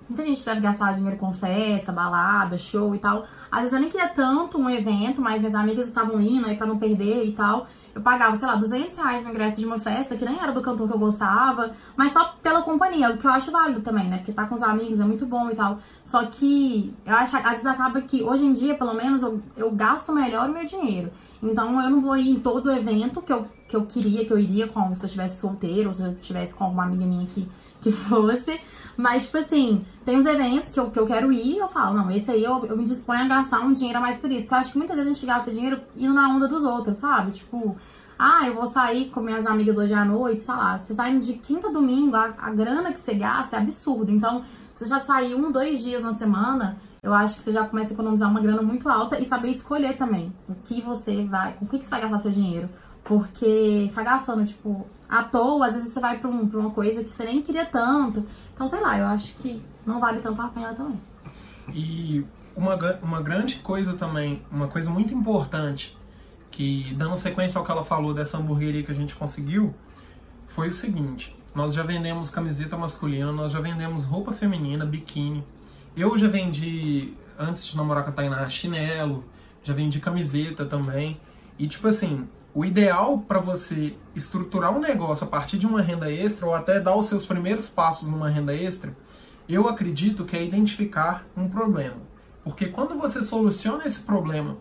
Muita 0.07 0.23
gente 0.23 0.43
deve 0.43 0.61
gastar 0.61 0.93
dinheiro 0.93 1.17
com 1.17 1.31
festa, 1.31 1.91
balada, 1.91 2.57
show 2.57 2.95
e 2.95 2.97
tal. 2.97 3.25
Às 3.51 3.59
vezes 3.59 3.73
eu 3.73 3.79
nem 3.79 3.89
queria 3.89 4.09
tanto 4.09 4.57
um 4.57 4.69
evento, 4.69 5.21
mas 5.21 5.39
minhas 5.39 5.53
amigas 5.53 5.87
estavam 5.87 6.19
indo 6.19 6.47
aí 6.47 6.57
pra 6.57 6.65
não 6.65 6.79
perder 6.79 7.25
e 7.25 7.33
tal 7.33 7.67
eu 7.93 8.01
pagava, 8.01 8.35
sei 8.35 8.47
lá, 8.47 8.55
200 8.55 8.95
reais 8.97 9.23
no 9.23 9.29
ingresso 9.29 9.57
de 9.57 9.65
uma 9.65 9.79
festa 9.79 10.15
que 10.15 10.25
nem 10.25 10.39
era 10.39 10.51
do 10.51 10.61
cantor 10.61 10.87
que 10.87 10.93
eu 10.93 10.99
gostava, 10.99 11.73
mas 11.95 12.11
só 12.11 12.35
pela 12.41 12.61
companhia, 12.61 13.11
o 13.11 13.17
que 13.17 13.25
eu 13.25 13.31
acho 13.31 13.51
válido 13.51 13.81
também, 13.81 14.07
né? 14.07 14.17
Porque 14.17 14.31
tá 14.31 14.45
com 14.45 14.55
os 14.55 14.61
amigos 14.61 14.99
é 14.99 15.03
muito 15.03 15.25
bom 15.25 15.49
e 15.49 15.55
tal. 15.55 15.79
Só 16.03 16.25
que 16.25 16.93
eu 17.05 17.15
acho, 17.15 17.35
às 17.37 17.43
vezes 17.43 17.65
acaba 17.65 18.01
que, 18.01 18.23
hoje 18.23 18.45
em 18.45 18.53
dia, 18.53 18.75
pelo 18.75 18.93
menos, 18.93 19.21
eu, 19.21 19.41
eu 19.57 19.71
gasto 19.71 20.13
melhor 20.13 20.49
o 20.49 20.53
meu 20.53 20.65
dinheiro. 20.65 21.11
Então 21.41 21.81
eu 21.81 21.89
não 21.89 22.01
vou 22.01 22.15
ir 22.17 22.29
em 22.29 22.39
todo 22.39 22.71
evento 22.71 23.21
que 23.21 23.33
eu, 23.33 23.47
que 23.67 23.75
eu 23.75 23.85
queria, 23.85 24.25
que 24.25 24.31
eu 24.31 24.39
iria 24.39 24.67
com, 24.67 24.95
se 24.95 25.01
eu 25.01 25.05
estivesse 25.05 25.39
solteiro, 25.39 25.89
ou 25.89 25.93
se 25.93 26.01
eu 26.01 26.11
estivesse 26.11 26.53
com 26.53 26.63
alguma 26.63 26.83
amiga 26.83 27.05
minha 27.05 27.25
que, 27.25 27.47
que 27.81 27.91
fosse. 27.91 28.59
Mas, 28.97 29.25
tipo 29.25 29.37
assim, 29.37 29.85
tem 30.03 30.17
uns 30.17 30.25
eventos 30.25 30.71
que 30.71 30.79
eu, 30.79 30.91
que 30.91 30.99
eu 30.99 31.07
quero 31.07 31.31
ir 31.31 31.57
eu 31.57 31.69
falo, 31.69 31.97
não, 31.97 32.11
esse 32.11 32.29
aí 32.29 32.43
eu, 32.43 32.65
eu 32.65 32.75
me 32.75 32.83
disponho 32.83 33.21
a 33.21 33.27
gastar 33.27 33.61
um 33.61 33.71
dinheiro 33.71 33.97
a 33.97 34.01
mais 34.01 34.17
por 34.17 34.29
isso. 34.29 34.41
Porque 34.41 34.55
eu 34.55 34.59
acho 34.59 34.71
que 34.73 34.77
muitas 34.77 34.95
vezes 34.97 35.11
a 35.11 35.13
gente 35.13 35.25
gasta 35.25 35.51
dinheiro 35.51 35.81
indo 35.95 36.13
na 36.13 36.27
onda 36.27 36.47
dos 36.47 36.63
outros, 36.63 36.97
sabe? 36.97 37.31
Tipo, 37.31 37.77
ah, 38.17 38.45
eu 38.45 38.55
vou 38.55 38.65
sair 38.65 39.09
com 39.09 39.21
minhas 39.21 39.45
amigas 39.45 39.77
hoje 39.77 39.93
à 39.93 40.03
noite, 40.03 40.41
sei 40.41 40.53
lá. 40.53 40.77
Você 40.77 40.93
saindo 40.93 41.21
de 41.21 41.33
quinta 41.33 41.69
a 41.69 41.71
domingo, 41.71 42.17
a, 42.17 42.33
a 42.37 42.51
grana 42.51 42.91
que 42.91 42.99
você 42.99 43.13
gasta 43.13 43.55
é 43.55 43.59
absurda. 43.59 44.11
Então, 44.11 44.43
você 44.73 44.85
já 44.85 45.01
sair 45.01 45.33
um, 45.33 45.49
dois 45.49 45.81
dias 45.81 46.03
na 46.03 46.11
semana, 46.11 46.77
eu 47.01 47.13
acho 47.13 47.37
que 47.37 47.43
você 47.43 47.53
já 47.53 47.65
começa 47.65 47.91
a 47.91 47.93
economizar 47.93 48.29
uma 48.29 48.41
grana 48.41 48.61
muito 48.61 48.89
alta 48.89 49.17
e 49.17 49.23
saber 49.23 49.49
escolher 49.51 49.95
também 49.95 50.33
o 50.49 50.55
que 50.55 50.81
você 50.81 51.23
vai, 51.23 51.53
com 51.53 51.63
o 51.63 51.67
que 51.69 51.77
você 51.81 51.89
vai 51.89 52.01
gastar 52.01 52.17
seu 52.17 52.31
dinheiro. 52.31 52.69
Porque 53.09 53.87
ficar 53.89 54.03
gastando, 54.03 54.45
tipo, 54.45 54.85
à 55.09 55.23
toa, 55.23 55.65
às 55.65 55.73
vezes 55.73 55.91
você 55.91 55.99
vai 55.99 56.19
pra, 56.19 56.29
um, 56.29 56.47
pra 56.47 56.59
uma 56.59 56.69
coisa 56.69 57.03
que 57.03 57.09
você 57.09 57.23
nem 57.25 57.41
queria 57.41 57.65
tanto. 57.65 58.23
Então, 58.53 58.67
sei 58.67 58.79
lá, 58.79 58.99
eu 58.99 59.07
acho 59.07 59.33
que 59.37 59.59
não 59.83 59.99
vale 59.99 60.19
tanto 60.19 60.39
a 60.39 60.47
pena 60.47 60.75
também. 60.75 61.01
E 61.73 62.23
uma, 62.55 62.75
uma 63.01 63.19
grande 63.19 63.55
coisa 63.55 63.95
também, 63.95 64.43
uma 64.51 64.67
coisa 64.67 64.91
muito 64.91 65.11
importante, 65.11 65.97
que 66.51 66.93
dando 66.93 67.15
sequência 67.15 67.57
ao 67.57 67.65
que 67.65 67.71
ela 67.71 67.83
falou 67.83 68.13
dessa 68.13 68.37
hamburgueria 68.37 68.83
que 68.83 68.91
a 68.91 68.95
gente 68.95 69.15
conseguiu, 69.15 69.73
foi 70.45 70.67
o 70.67 70.71
seguinte: 70.71 71.35
nós 71.55 71.73
já 71.73 71.81
vendemos 71.81 72.29
camiseta 72.29 72.77
masculina, 72.77 73.31
nós 73.31 73.51
já 73.51 73.59
vendemos 73.59 74.03
roupa 74.03 74.33
feminina, 74.33 74.85
biquíni. 74.85 75.43
Eu 75.97 76.15
já 76.15 76.27
vendi, 76.27 77.15
antes 77.39 77.65
de 77.65 77.75
namorar 77.75 78.03
com 78.03 78.11
a 78.11 78.13
Tainá, 78.13 78.47
chinelo, 78.47 79.25
já 79.63 79.73
vendi 79.73 79.99
camiseta 79.99 80.63
também. 80.63 81.19
E 81.57 81.67
tipo 81.67 81.87
assim, 81.87 82.29
o 82.53 82.65
ideal 82.65 83.19
para 83.19 83.39
você 83.39 83.95
estruturar 84.15 84.75
um 84.75 84.79
negócio 84.79 85.25
a 85.25 85.29
partir 85.29 85.57
de 85.57 85.67
uma 85.67 85.81
renda 85.81 86.11
extra 86.11 86.45
ou 86.45 86.53
até 86.53 86.79
dar 86.79 86.95
os 86.95 87.05
seus 87.05 87.25
primeiros 87.25 87.69
passos 87.69 88.07
numa 88.07 88.29
renda 88.29 88.55
extra, 88.55 88.95
eu 89.47 89.67
acredito 89.67 90.25
que 90.25 90.35
é 90.35 90.43
identificar 90.43 91.25
um 91.35 91.47
problema. 91.47 91.97
Porque 92.43 92.67
quando 92.67 92.95
você 92.95 93.21
soluciona 93.21 93.85
esse 93.85 94.01
problema 94.01 94.57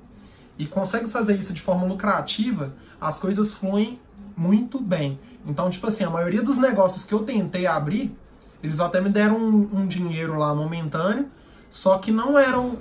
e 0.58 0.66
consegue 0.66 1.08
fazer 1.08 1.38
isso 1.38 1.52
de 1.52 1.60
forma 1.60 1.86
lucrativa, 1.86 2.74
as 3.00 3.18
coisas 3.18 3.54
fluem 3.54 4.00
muito 4.36 4.80
bem. 4.80 5.18
Então, 5.46 5.70
tipo 5.70 5.86
assim, 5.86 6.04
a 6.04 6.10
maioria 6.10 6.42
dos 6.42 6.58
negócios 6.58 7.04
que 7.04 7.12
eu 7.12 7.20
tentei 7.20 7.66
abrir, 7.66 8.16
eles 8.62 8.80
até 8.80 9.00
me 9.00 9.08
deram 9.08 9.36
um, 9.36 9.68
um 9.72 9.86
dinheiro 9.86 10.36
lá 10.36 10.54
momentâneo, 10.54 11.28
só 11.70 11.98
que 11.98 12.10
não 12.10 12.38
eram 12.38 12.78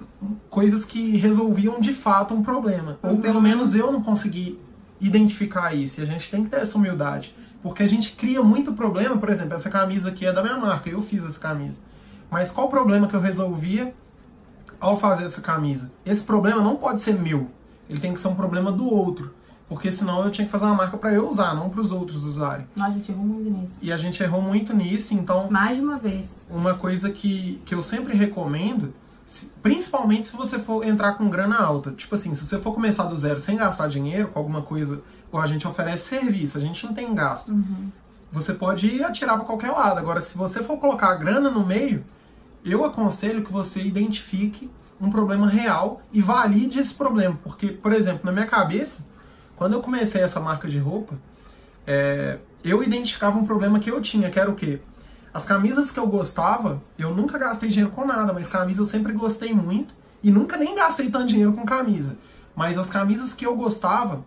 coisas 0.49 0.85
que 0.85 1.17
resolviam 1.17 1.79
de 1.79 1.93
fato 1.93 2.33
um 2.33 2.41
problema. 2.41 2.97
Ou 3.03 3.17
pelo 3.17 3.41
menos 3.41 3.73
eu 3.75 3.91
não 3.91 4.01
consegui 4.01 4.59
identificar 4.99 5.73
isso, 5.73 5.99
e 5.99 6.03
a 6.03 6.05
gente 6.05 6.29
tem 6.29 6.43
que 6.43 6.49
ter 6.49 6.57
essa 6.57 6.77
humildade. 6.77 7.35
Porque 7.61 7.83
a 7.83 7.87
gente 7.87 8.11
cria 8.15 8.41
muito 8.41 8.73
problema, 8.73 9.17
por 9.17 9.29
exemplo, 9.29 9.55
essa 9.55 9.69
camisa 9.69 10.09
aqui 10.09 10.25
é 10.25 10.31
da 10.31 10.41
minha 10.41 10.57
marca, 10.57 10.89
eu 10.89 11.01
fiz 11.01 11.23
essa 11.25 11.39
camisa. 11.39 11.79
Mas 12.29 12.51
qual 12.51 12.67
o 12.67 12.69
problema 12.69 13.07
que 13.07 13.15
eu 13.15 13.21
resolvia 13.21 13.93
ao 14.79 14.97
fazer 14.97 15.25
essa 15.25 15.41
camisa? 15.41 15.91
Esse 16.05 16.23
problema 16.23 16.61
não 16.61 16.75
pode 16.75 17.01
ser 17.01 17.13
meu, 17.13 17.49
ele 17.89 17.99
tem 17.99 18.13
que 18.13 18.19
ser 18.19 18.27
um 18.27 18.35
problema 18.35 18.71
do 18.71 18.87
outro. 18.87 19.33
Porque 19.69 19.91
senão 19.91 20.23
eu 20.23 20.31
tinha 20.31 20.45
que 20.45 20.51
fazer 20.51 20.63
uma 20.63 20.75
marca 20.75 20.97
para 20.97 21.13
eu 21.13 21.27
usar, 21.29 21.53
não 21.53 21.69
para 21.69 21.81
os 21.81 21.91
outros 21.91 22.23
usarem. 22.23 22.65
A 22.79 22.89
gente 22.89 23.11
errou 23.11 23.25
muito 23.25 23.49
nisso. 23.49 23.73
E 23.81 23.91
a 23.91 23.97
gente 23.97 24.23
errou 24.23 24.41
muito 24.41 24.73
nisso, 24.73 25.13
então. 25.13 25.49
Mais 25.51 25.77
de 25.77 25.83
uma 25.83 25.97
vez. 25.97 26.25
Uma 26.49 26.75
coisa 26.75 27.09
que, 27.09 27.61
que 27.65 27.75
eu 27.75 27.83
sempre 27.83 28.15
recomendo, 28.15 28.93
se- 29.27 29.51
principalmente 29.61 30.29
se 30.29 30.35
você 30.35 30.57
for 30.57 30.83
entrar 30.83 31.13
com 31.13 31.29
grana 31.29 31.57
alta. 31.59 31.91
Tipo 31.91 32.15
assim, 32.15 32.33
se 32.33 32.47
você 32.47 32.57
for 32.57 32.73
começar 32.73 33.03
do 33.03 33.15
zero 33.15 33.39
sem 33.39 33.55
gastar 33.57 33.87
dinheiro 33.89 34.29
com 34.29 34.39
alguma 34.39 34.63
coisa, 34.63 35.01
ou 35.31 35.39
a 35.39 35.45
gente 35.45 35.67
oferece 35.67 36.07
serviço, 36.07 36.57
a 36.57 36.61
gente 36.61 36.83
não 36.85 36.93
tem 36.95 37.13
gasto. 37.13 37.51
Você 38.31 38.53
pode 38.53 38.87
ir 38.87 39.03
atirar 39.03 39.35
para 39.37 39.45
qualquer 39.45 39.71
lado. 39.71 39.99
Agora, 39.99 40.19
se 40.21 40.35
você 40.37 40.63
for 40.63 40.77
colocar 40.77 41.09
a 41.09 41.15
grana 41.15 41.49
no 41.51 41.65
meio, 41.65 42.03
eu 42.65 42.83
aconselho 42.83 43.43
que 43.43 43.51
você 43.51 43.81
identifique 43.81 44.69
um 44.99 45.09
problema 45.11 45.47
real 45.47 46.01
e 46.11 46.21
valide 46.21 46.79
esse 46.79 46.93
problema. 46.93 47.37
Porque, 47.43 47.67
por 47.67 47.93
exemplo, 47.93 48.21
na 48.23 48.31
minha 48.31 48.45
cabeça, 48.47 49.05
quando 49.55 49.73
eu 49.73 49.81
comecei 49.81 50.21
essa 50.21 50.39
marca 50.39 50.67
de 50.67 50.79
roupa, 50.79 51.15
é, 51.85 52.39
eu 52.63 52.83
identificava 52.83 53.37
um 53.37 53.45
problema 53.45 53.79
que 53.79 53.89
eu 53.91 54.01
tinha, 54.01 54.29
que 54.29 54.39
era 54.39 54.49
o 54.49 54.55
quê? 54.55 54.79
As 55.37 55.45
camisas 55.45 55.91
que 55.91 55.99
eu 55.99 56.07
gostava, 56.07 56.81
eu 56.97 57.13
nunca 57.13 57.37
gastei 57.37 57.69
dinheiro 57.69 57.91
com 57.91 58.03
nada, 58.03 58.33
mas 58.33 58.47
camisas 58.47 58.79
eu 58.79 58.85
sempre 58.87 59.13
gostei 59.13 59.53
muito 59.53 59.93
e 60.23 60.31
nunca 60.31 60.57
nem 60.57 60.73
gastei 60.73 61.11
tanto 61.11 61.27
dinheiro 61.27 61.53
com 61.53 61.63
camisa. 61.63 62.17
Mas 62.55 62.75
as 62.75 62.89
camisas 62.89 63.35
que 63.35 63.45
eu 63.45 63.55
gostava, 63.55 64.25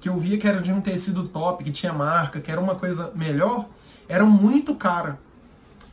que 0.00 0.08
eu 0.08 0.16
via 0.16 0.38
que 0.38 0.46
era 0.46 0.60
de 0.60 0.72
um 0.72 0.80
tecido 0.80 1.26
top, 1.26 1.64
que 1.64 1.72
tinha 1.72 1.92
marca, 1.92 2.40
que 2.40 2.48
era 2.48 2.60
uma 2.60 2.76
coisa 2.76 3.10
melhor, 3.12 3.66
eram 4.08 4.30
muito 4.30 4.76
cara. 4.76 5.18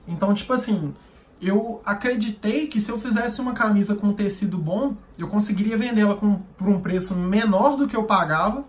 Então, 0.08 0.36
tipo 0.36 0.54
assim, 0.54 0.94
eu 1.42 1.82
acreditei 1.84 2.68
que 2.68 2.80
se 2.80 2.92
eu 2.92 3.00
fizesse 3.00 3.42
uma 3.42 3.54
camisa 3.54 3.96
com 3.96 4.14
tecido 4.14 4.60
bom, 4.60 4.94
eu 5.18 5.28
conseguiria 5.28 5.80
vendê-la 5.80 6.16
por 6.16 6.70
um 6.70 6.80
preço 6.80 7.16
menor 7.16 7.76
do 7.76 7.88
que 7.88 7.96
eu 7.96 8.04
pagava 8.04 8.64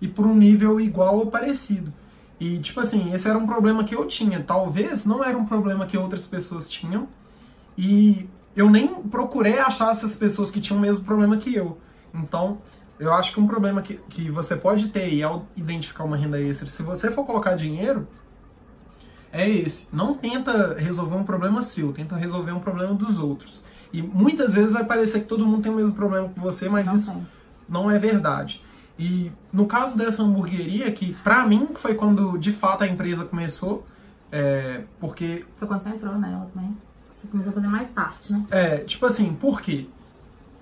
e 0.00 0.08
por 0.08 0.26
um 0.26 0.34
nível 0.34 0.80
igual 0.80 1.18
ou 1.18 1.26
parecido. 1.26 1.92
E, 2.40 2.58
tipo 2.58 2.80
assim, 2.80 3.12
esse 3.12 3.28
era 3.28 3.38
um 3.38 3.46
problema 3.46 3.84
que 3.84 3.94
eu 3.94 4.06
tinha. 4.06 4.42
Talvez 4.42 5.04
não 5.04 5.22
era 5.22 5.36
um 5.36 5.44
problema 5.44 5.86
que 5.86 5.96
outras 5.96 6.26
pessoas 6.26 6.68
tinham. 6.70 7.06
E 7.76 8.28
eu 8.56 8.70
nem 8.70 8.88
procurei 8.88 9.58
achar 9.58 9.92
essas 9.92 10.14
pessoas 10.16 10.50
que 10.50 10.60
tinham 10.60 10.78
o 10.78 10.80
mesmo 10.80 11.04
problema 11.04 11.36
que 11.36 11.54
eu. 11.54 11.78
Então, 12.14 12.58
eu 12.98 13.12
acho 13.12 13.32
que 13.34 13.40
um 13.40 13.46
problema 13.46 13.82
que, 13.82 13.94
que 14.08 14.30
você 14.30 14.56
pode 14.56 14.88
ter 14.88 15.12
e 15.12 15.22
ao 15.22 15.46
identificar 15.54 16.04
uma 16.04 16.16
renda 16.16 16.40
extra, 16.40 16.66
se 16.66 16.82
você 16.82 17.10
for 17.10 17.24
colocar 17.24 17.54
dinheiro, 17.54 18.08
é 19.32 19.48
esse. 19.48 19.86
Não 19.92 20.14
tenta 20.14 20.74
resolver 20.78 21.16
um 21.16 21.24
problema 21.24 21.62
seu, 21.62 21.92
tenta 21.92 22.16
resolver 22.16 22.52
um 22.52 22.60
problema 22.60 22.94
dos 22.94 23.18
outros. 23.20 23.62
E 23.92 24.00
muitas 24.02 24.54
vezes 24.54 24.72
vai 24.72 24.84
parecer 24.84 25.20
que 25.20 25.26
todo 25.26 25.46
mundo 25.46 25.62
tem 25.62 25.72
o 25.72 25.76
mesmo 25.76 25.92
problema 25.92 26.28
que 26.28 26.40
você, 26.40 26.68
mas 26.68 26.86
Não 26.86 26.94
isso 26.94 27.12
tem. 27.12 27.26
não 27.68 27.90
é 27.90 27.98
verdade. 27.98 28.62
E 29.00 29.32
no 29.50 29.64
caso 29.64 29.96
dessa 29.96 30.22
hamburgueria, 30.22 30.92
que 30.92 31.14
pra 31.24 31.46
mim 31.46 31.70
foi 31.74 31.94
quando 31.94 32.36
de 32.36 32.52
fato 32.52 32.84
a 32.84 32.86
empresa 32.86 33.24
começou, 33.24 33.86
é, 34.30 34.82
porque 35.00 35.46
Foi 35.58 35.66
quando 35.66 35.82
você 35.82 35.88
entrou 35.88 36.18
nela 36.18 36.50
também. 36.52 36.76
Você 37.08 37.26
começou 37.26 37.50
a 37.50 37.54
fazer 37.54 37.66
mais 37.66 37.88
parte, 37.88 38.30
né? 38.30 38.44
É, 38.50 38.76
tipo 38.78 39.06
assim, 39.06 39.32
por 39.32 39.62
quê? 39.62 39.86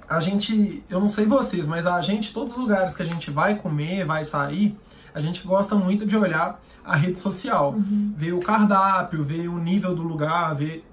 A 0.09 0.21
gente, 0.21 0.85
eu 0.89 1.01
não 1.01 1.09
sei 1.09 1.27
vocês, 1.27 1.67
mas 1.67 1.85
a 1.85 2.01
gente, 2.01 2.33
todos 2.33 2.55
os 2.55 2.61
lugares 2.61 2.95
que 2.95 3.03
a 3.03 3.05
gente 3.05 3.29
vai 3.29 3.57
comer, 3.57 4.07
vai 4.07 4.25
sair, 4.25 4.79
a 5.13 5.21
gente 5.21 5.45
gosta 5.45 5.75
muito 5.75 6.07
de 6.07 6.17
olhar 6.17 6.61
a 6.85 6.95
rede 6.95 7.19
social. 7.19 7.75
Ver 8.17 8.35
o 8.35 8.41
cardápio, 8.41 9.25
ver 9.25 9.49
o 9.49 9.59
nível 9.59 9.97
do 9.97 10.03
lugar, 10.03 10.55
ver. 10.55 10.85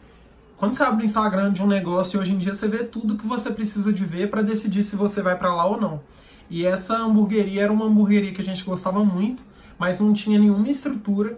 Quando 0.58 0.74
você 0.74 0.82
abre 0.82 1.04
o 1.04 1.06
Instagram 1.06 1.54
de 1.54 1.62
um 1.62 1.68
negócio, 1.68 2.20
hoje 2.20 2.34
em 2.34 2.40
dia 2.40 2.56
você 2.56 2.68
vê 2.68 2.84
tudo 2.84 3.18
que 3.18 3.28
você 3.28 3.52
precisa 3.52 3.94
de 3.94 4.04
ver 4.04 4.32
para 4.32 4.42
decidir 4.42 4.82
se 4.82 4.96
você 4.96 5.22
vai 5.22 5.38
para 5.38 5.54
lá 5.54 5.66
ou 5.66 5.80
não. 5.80 6.02
E 6.50 6.66
essa 6.66 6.98
hamburgueria 6.98 7.64
era 7.64 7.74
uma 7.74 7.86
hamburgueria 7.86 8.32
que 8.32 8.42
a 8.42 8.46
gente 8.46 8.64
gostava 8.64 9.04
muito, 9.04 9.44
mas 9.78 10.00
não 10.00 10.14
tinha 10.14 10.40
nenhuma 10.40 10.70
estrutura 10.70 11.38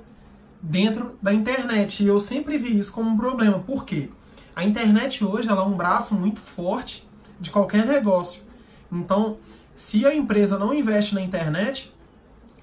dentro 0.62 1.18
da 1.22 1.34
internet. 1.34 2.04
E 2.04 2.08
eu 2.08 2.20
sempre 2.20 2.58
vi 2.58 2.78
isso 2.78 2.92
como 2.92 3.10
um 3.10 3.18
problema. 3.18 3.60
Por 3.60 3.86
quê? 3.86 4.10
A 4.56 4.64
internet 4.64 5.24
hoje 5.24 5.48
ela 5.48 5.62
é 5.62 5.66
um 5.66 5.78
braço 5.78 6.16
muito 6.16 6.40
forte 6.40 7.08
de 7.40 7.52
qualquer 7.52 7.86
negócio. 7.86 8.42
Então, 8.92 9.38
se 9.76 10.06
a 10.06 10.16
empresa 10.16 10.58
não 10.58 10.74
investe 10.74 11.14
na 11.14 11.22
internet, 11.22 11.94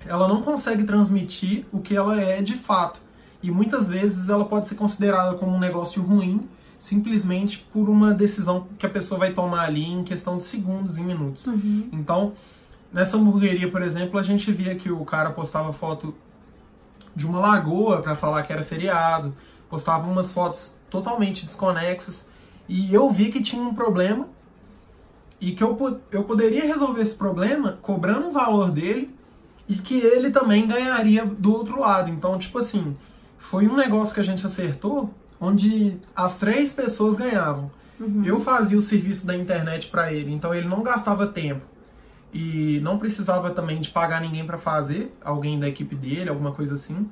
ela 0.07 0.29
não 0.29 0.43
consegue 0.43 0.85
transmitir 0.85 1.65
o 1.73 1.81
que 1.81 1.97
ela 1.97 2.21
é 2.21 2.43
de 2.43 2.55
fato. 2.55 3.01
E 3.43 3.51
muitas 3.51 3.89
vezes 3.89 4.29
ela 4.29 4.45
pode 4.45 4.69
ser 4.69 4.75
considerada 4.75 5.37
como 5.37 5.55
um 5.55 5.59
negócio 5.59 6.03
ruim, 6.03 6.49
simplesmente 6.85 7.67
por 7.73 7.89
uma 7.89 8.13
decisão 8.13 8.67
que 8.79 8.85
a 8.85 8.91
pessoa 8.91 9.19
vai 9.19 9.33
tomar 9.33 9.63
ali 9.63 9.87
em 9.87 10.05
questão 10.05 10.37
de 10.37 10.45
segundos, 10.45 10.99
em 10.99 11.03
minutos. 11.03 11.47
Então, 11.91 12.35
nessa 12.93 13.17
hamburgueria, 13.17 13.71
por 13.71 13.81
exemplo, 13.81 14.21
a 14.21 14.23
gente 14.23 14.53
via 14.53 14.75
que 14.75 14.93
o 14.93 15.03
cara 15.03 15.31
postava 15.31 15.73
foto 15.73 16.15
de 17.17 17.27
uma 17.27 17.41
lagoa 17.41 18.03
para 18.03 18.15
falar 18.15 18.43
que 18.43 18.53
era 18.53 18.63
feriado, 18.63 19.35
postava 19.71 20.07
umas 20.07 20.31
fotos 20.31 20.75
totalmente 20.91 21.47
desconexas 21.47 22.27
e 22.69 22.93
eu 22.93 23.11
vi 23.11 23.33
que 23.33 23.43
tinha 23.43 23.63
um 23.63 23.73
problema 23.73 24.29
e 25.41 25.53
que 25.53 25.65
eu, 25.65 26.01
eu 26.13 26.25
poderia 26.25 26.67
resolver 26.67 27.01
esse 27.01 27.15
problema 27.15 27.79
cobrando 27.81 28.29
um 28.29 28.33
valor 28.33 28.71
dele 28.71 29.09
e 29.67 29.77
que 29.77 30.01
ele 30.01 30.31
também 30.31 30.67
ganharia 30.67 31.25
do 31.25 31.51
outro 31.51 31.81
lado. 31.81 32.11
Então, 32.11 32.39
tipo 32.39 32.59
assim, 32.59 32.95
foi 33.39 33.67
um 33.67 33.75
negócio 33.75 34.13
que 34.13 34.21
a 34.21 34.25
gente 34.25 34.45
acertou 34.45 35.11
onde 35.45 35.97
as 36.15 36.39
três 36.39 36.73
pessoas 36.73 37.17
ganhavam. 37.17 37.71
Eu 38.25 38.41
fazia 38.41 38.77
o 38.77 38.83
serviço 38.83 39.27
da 39.27 39.37
internet 39.37 39.89
para 39.89 40.13
ele, 40.13 40.33
então 40.33 40.53
ele 40.53 40.67
não 40.67 40.83
gastava 40.83 41.27
tempo 41.27 41.63
e 42.33 42.81
não 42.83 42.99
precisava 42.99 43.51
também 43.51 43.81
de 43.81 43.91
pagar 43.91 44.21
ninguém 44.21 44.45
para 44.45 44.59
fazer, 44.59 45.15
alguém 45.25 45.59
da 45.61 45.69
equipe 45.69 45.95
dele, 45.95 46.29
alguma 46.29 46.53
coisa 46.53 46.75
assim. 46.75 47.09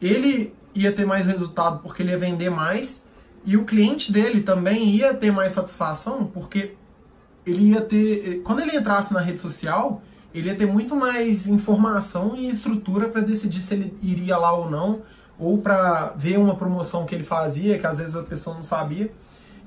Ele 0.00 0.54
ia 0.72 0.92
ter 0.92 1.04
mais 1.04 1.26
resultado 1.26 1.80
porque 1.82 2.02
ele 2.02 2.12
ia 2.12 2.18
vender 2.18 2.50
mais 2.50 3.04
e 3.44 3.56
o 3.56 3.64
cliente 3.64 4.12
dele 4.12 4.40
também 4.40 4.90
ia 4.90 5.12
ter 5.12 5.32
mais 5.32 5.52
satisfação 5.52 6.24
porque 6.24 6.76
ele 7.44 7.70
ia 7.70 7.80
ter, 7.80 8.42
quando 8.44 8.60
ele 8.60 8.76
entrasse 8.76 9.12
na 9.12 9.20
rede 9.20 9.40
social, 9.40 10.02
ele 10.32 10.48
ia 10.48 10.54
ter 10.54 10.66
muito 10.66 10.94
mais 10.94 11.48
informação 11.48 12.36
e 12.36 12.48
estrutura 12.48 13.08
para 13.08 13.20
decidir 13.20 13.60
se 13.60 13.74
ele 13.74 13.96
iria 14.00 14.36
lá 14.36 14.52
ou 14.52 14.70
não, 14.70 15.02
ou 15.40 15.58
para 15.58 16.12
ver 16.16 16.38
uma 16.38 16.54
promoção 16.54 17.06
que 17.06 17.14
ele 17.14 17.24
fazia, 17.24 17.78
que 17.78 17.86
às 17.86 17.98
vezes 17.98 18.14
a 18.14 18.22
pessoa 18.22 18.54
não 18.54 18.62
sabia. 18.62 19.10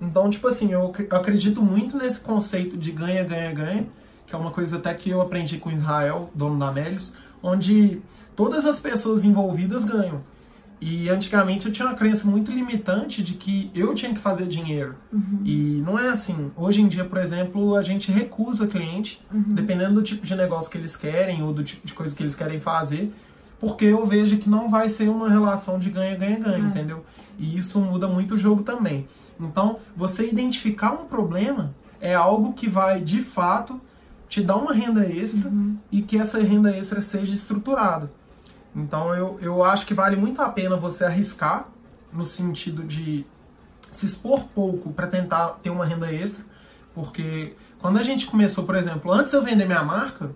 Então, 0.02 0.30
tipo 0.30 0.48
assim, 0.48 0.72
eu 0.72 0.88
ac- 0.88 1.08
eu 1.10 1.18
acredito 1.18 1.62
muito 1.62 1.98
nesse 1.98 2.20
conceito 2.20 2.78
de 2.78 2.92
ganha, 2.92 3.24
ganha, 3.24 3.52
ganha, 3.54 3.86
que 4.28 4.36
é 4.36 4.38
uma 4.38 4.52
coisa 4.52 4.78
até 4.78 4.94
que 4.94 5.10
eu 5.10 5.22
aprendi 5.22 5.58
com 5.58 5.72
Israel, 5.72 6.30
dono 6.36 6.58
da 6.60 6.72
Melios, 6.72 7.14
onde 7.42 8.02
todas 8.36 8.66
as 8.66 8.80
pessoas 8.80 9.24
envolvidas 9.26 9.84
ganham. 9.86 10.22
E 10.82 11.08
antigamente 11.10 11.66
eu 11.68 11.72
tinha 11.72 11.88
uma 11.88 11.96
crença 11.96 12.28
muito 12.28 12.52
limitante 12.52 13.24
de 13.24 13.36
que 13.36 13.72
eu 13.74 13.96
tinha 13.96 14.14
que 14.14 14.20
fazer 14.20 14.48
dinheiro. 14.48 14.96
E 15.46 15.82
não 15.86 15.98
é 15.98 16.10
assim. 16.10 16.52
Hoje 16.58 16.82
em 16.82 16.90
dia, 16.90 17.06
por 17.06 17.18
exemplo, 17.20 17.78
a 17.78 17.82
gente 17.82 18.12
recusa 18.12 18.68
cliente, 18.68 19.26
dependendo 19.32 19.94
do 19.94 20.02
tipo 20.04 20.26
de 20.26 20.36
negócio 20.36 20.70
que 20.70 20.78
eles 20.78 20.98
querem 20.98 21.42
ou 21.42 21.54
do 21.54 21.64
tipo 21.64 21.88
de 21.88 21.94
coisa 21.94 22.14
que 22.14 22.22
eles 22.22 22.36
querem 22.36 22.60
fazer, 22.60 23.14
porque 23.64 23.86
eu 23.86 24.06
vejo 24.06 24.40
que 24.40 24.50
não 24.50 24.70
vai 24.70 24.90
ser 24.90 25.08
uma 25.08 25.30
relação 25.30 25.80
de 25.80 25.90
ganha-ganha-ganha, 25.90 26.58
É. 26.58 26.68
entendeu? 26.68 27.06
E 27.40 27.58
isso 27.58 27.80
muda 27.80 28.10
muito 28.10 28.34
o 28.34 28.38
jogo 28.38 28.62
também. 28.62 29.08
Então, 29.40 29.80
você 29.96 30.28
identificar 30.28 30.92
um 30.92 31.06
problema 31.06 31.74
é 32.02 32.14
algo 32.14 32.52
que 32.52 32.68
vai, 32.68 33.00
de 33.00 33.22
fato, 33.22 33.80
te 34.28 34.42
dar 34.42 34.58
uma 34.58 34.74
renda 34.74 35.06
extra 35.06 35.50
e 35.90 36.02
que 36.02 36.18
essa 36.18 36.42
renda 36.42 36.76
extra 36.76 37.00
seja 37.00 37.34
estruturada. 37.34 38.12
Então, 38.76 39.16
eu, 39.16 39.40
eu 39.42 39.64
acho 39.64 39.86
que 39.86 39.94
vale 39.94 40.18
muito 40.18 40.42
a 40.42 40.50
pena 40.50 40.76
você 40.76 41.06
arriscar, 41.06 41.70
no 42.12 42.26
sentido 42.26 42.84
de 42.84 43.26
se 43.94 44.06
expor 44.06 44.44
pouco 44.54 44.92
para 44.92 45.08
tentar 45.08 45.60
ter 45.64 45.70
uma 45.70 45.86
renda 45.86 46.14
extra, 46.14 46.44
porque 46.94 47.56
quando 47.80 47.98
a 47.98 48.04
gente 48.04 48.28
começou, 48.28 48.66
por 48.66 48.76
exemplo, 48.76 49.10
antes 49.10 49.32
de 49.32 49.38
eu 49.38 49.42
vender 49.42 49.66
minha 49.66 49.84
marca, 49.84 50.32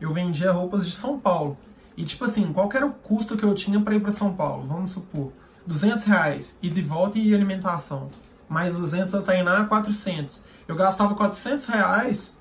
eu 0.00 0.12
vendia 0.12 0.50
roupas 0.50 0.84
de 0.84 0.90
São 0.92 1.20
Paulo. 1.20 1.56
E 1.96 2.04
tipo 2.04 2.24
assim, 2.24 2.52
qual 2.52 2.68
era 2.72 2.86
o 2.86 2.92
custo 2.92 3.36
que 3.36 3.44
eu 3.44 3.54
tinha 3.54 3.80
para 3.80 3.94
ir 3.94 4.00
para 4.00 4.12
São 4.12 4.32
Paulo? 4.34 4.66
Vamos 4.66 4.92
supor, 4.92 5.32
200 5.66 6.04
reais, 6.04 6.58
ida 6.62 6.78
e 6.78 6.82
volta 6.82 7.18
e 7.18 7.34
alimentação. 7.34 8.10
Mais 8.48 8.76
200 8.76 9.14
a 9.14 9.22
Tainá, 9.22 9.64
400. 9.64 10.42
Eu 10.66 10.76
gastava 10.76 11.14
400 11.14 11.66
reais 11.66 12.34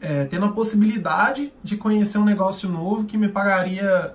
é, 0.00 0.24
tendo 0.24 0.46
a 0.46 0.52
possibilidade 0.52 1.52
de 1.62 1.76
conhecer 1.76 2.18
um 2.18 2.24
negócio 2.24 2.68
novo 2.68 3.04
que 3.04 3.16
me 3.16 3.28
pagaria 3.28 4.14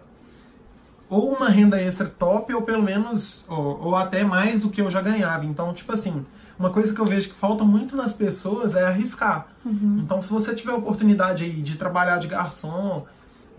ou 1.09 1.33
uma 1.33 1.49
renda 1.49 1.81
extra 1.81 2.05
top, 2.05 2.53
ou 2.53 2.61
pelo 2.61 2.83
menos, 2.83 3.43
ou, 3.47 3.87
ou 3.87 3.95
até 3.95 4.23
mais 4.23 4.59
do 4.59 4.69
que 4.69 4.79
eu 4.79 4.91
já 4.91 5.01
ganhava. 5.01 5.43
Então, 5.43 5.73
tipo 5.73 5.91
assim, 5.91 6.23
uma 6.57 6.69
coisa 6.69 6.93
que 6.93 6.99
eu 6.99 7.05
vejo 7.05 7.29
que 7.29 7.35
falta 7.35 7.63
muito 7.63 7.95
nas 7.95 8.13
pessoas 8.13 8.75
é 8.75 8.83
arriscar. 8.83 9.47
Então, 9.99 10.21
se 10.21 10.31
você 10.31 10.53
tiver 10.53 10.71
a 10.71 10.75
oportunidade 10.75 11.43
aí 11.43 11.61
de 11.63 11.77
trabalhar 11.77 12.17
de 12.17 12.27
garçom 12.27 13.05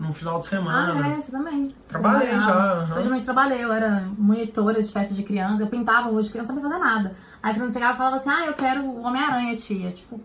no 0.01 0.11
final 0.11 0.39
de 0.39 0.47
semana. 0.47 0.99
Ah, 0.99 1.09
é, 1.09 1.21
você 1.21 1.31
também. 1.31 1.75
Trabalhei 1.87 2.29
Trabalhava. 2.29 2.85
já. 2.87 2.95
Aham. 2.95 3.03
também 3.03 3.21
trabalhei, 3.21 3.63
eu 3.63 3.71
era 3.71 4.07
monitora 4.17 4.81
de 4.81 4.91
festa 4.91 5.13
de 5.13 5.21
criança, 5.21 5.61
eu 5.61 5.67
pintava 5.67 6.07
roupa 6.07 6.23
de 6.23 6.29
criança, 6.31 6.51
não 6.51 6.61
sabia 6.61 6.77
fazer 6.77 6.83
nada. 6.83 7.15
Aí 7.41 7.51
a 7.51 7.53
criança 7.53 7.73
chegava 7.73 7.93
e 7.93 7.97
falava 7.97 8.15
assim, 8.15 8.29
ah, 8.29 8.45
eu 8.47 8.53
quero 8.53 8.81
o 8.81 9.03
Homem-Aranha, 9.03 9.55
tia. 9.55 9.91
Tipo, 9.91 10.19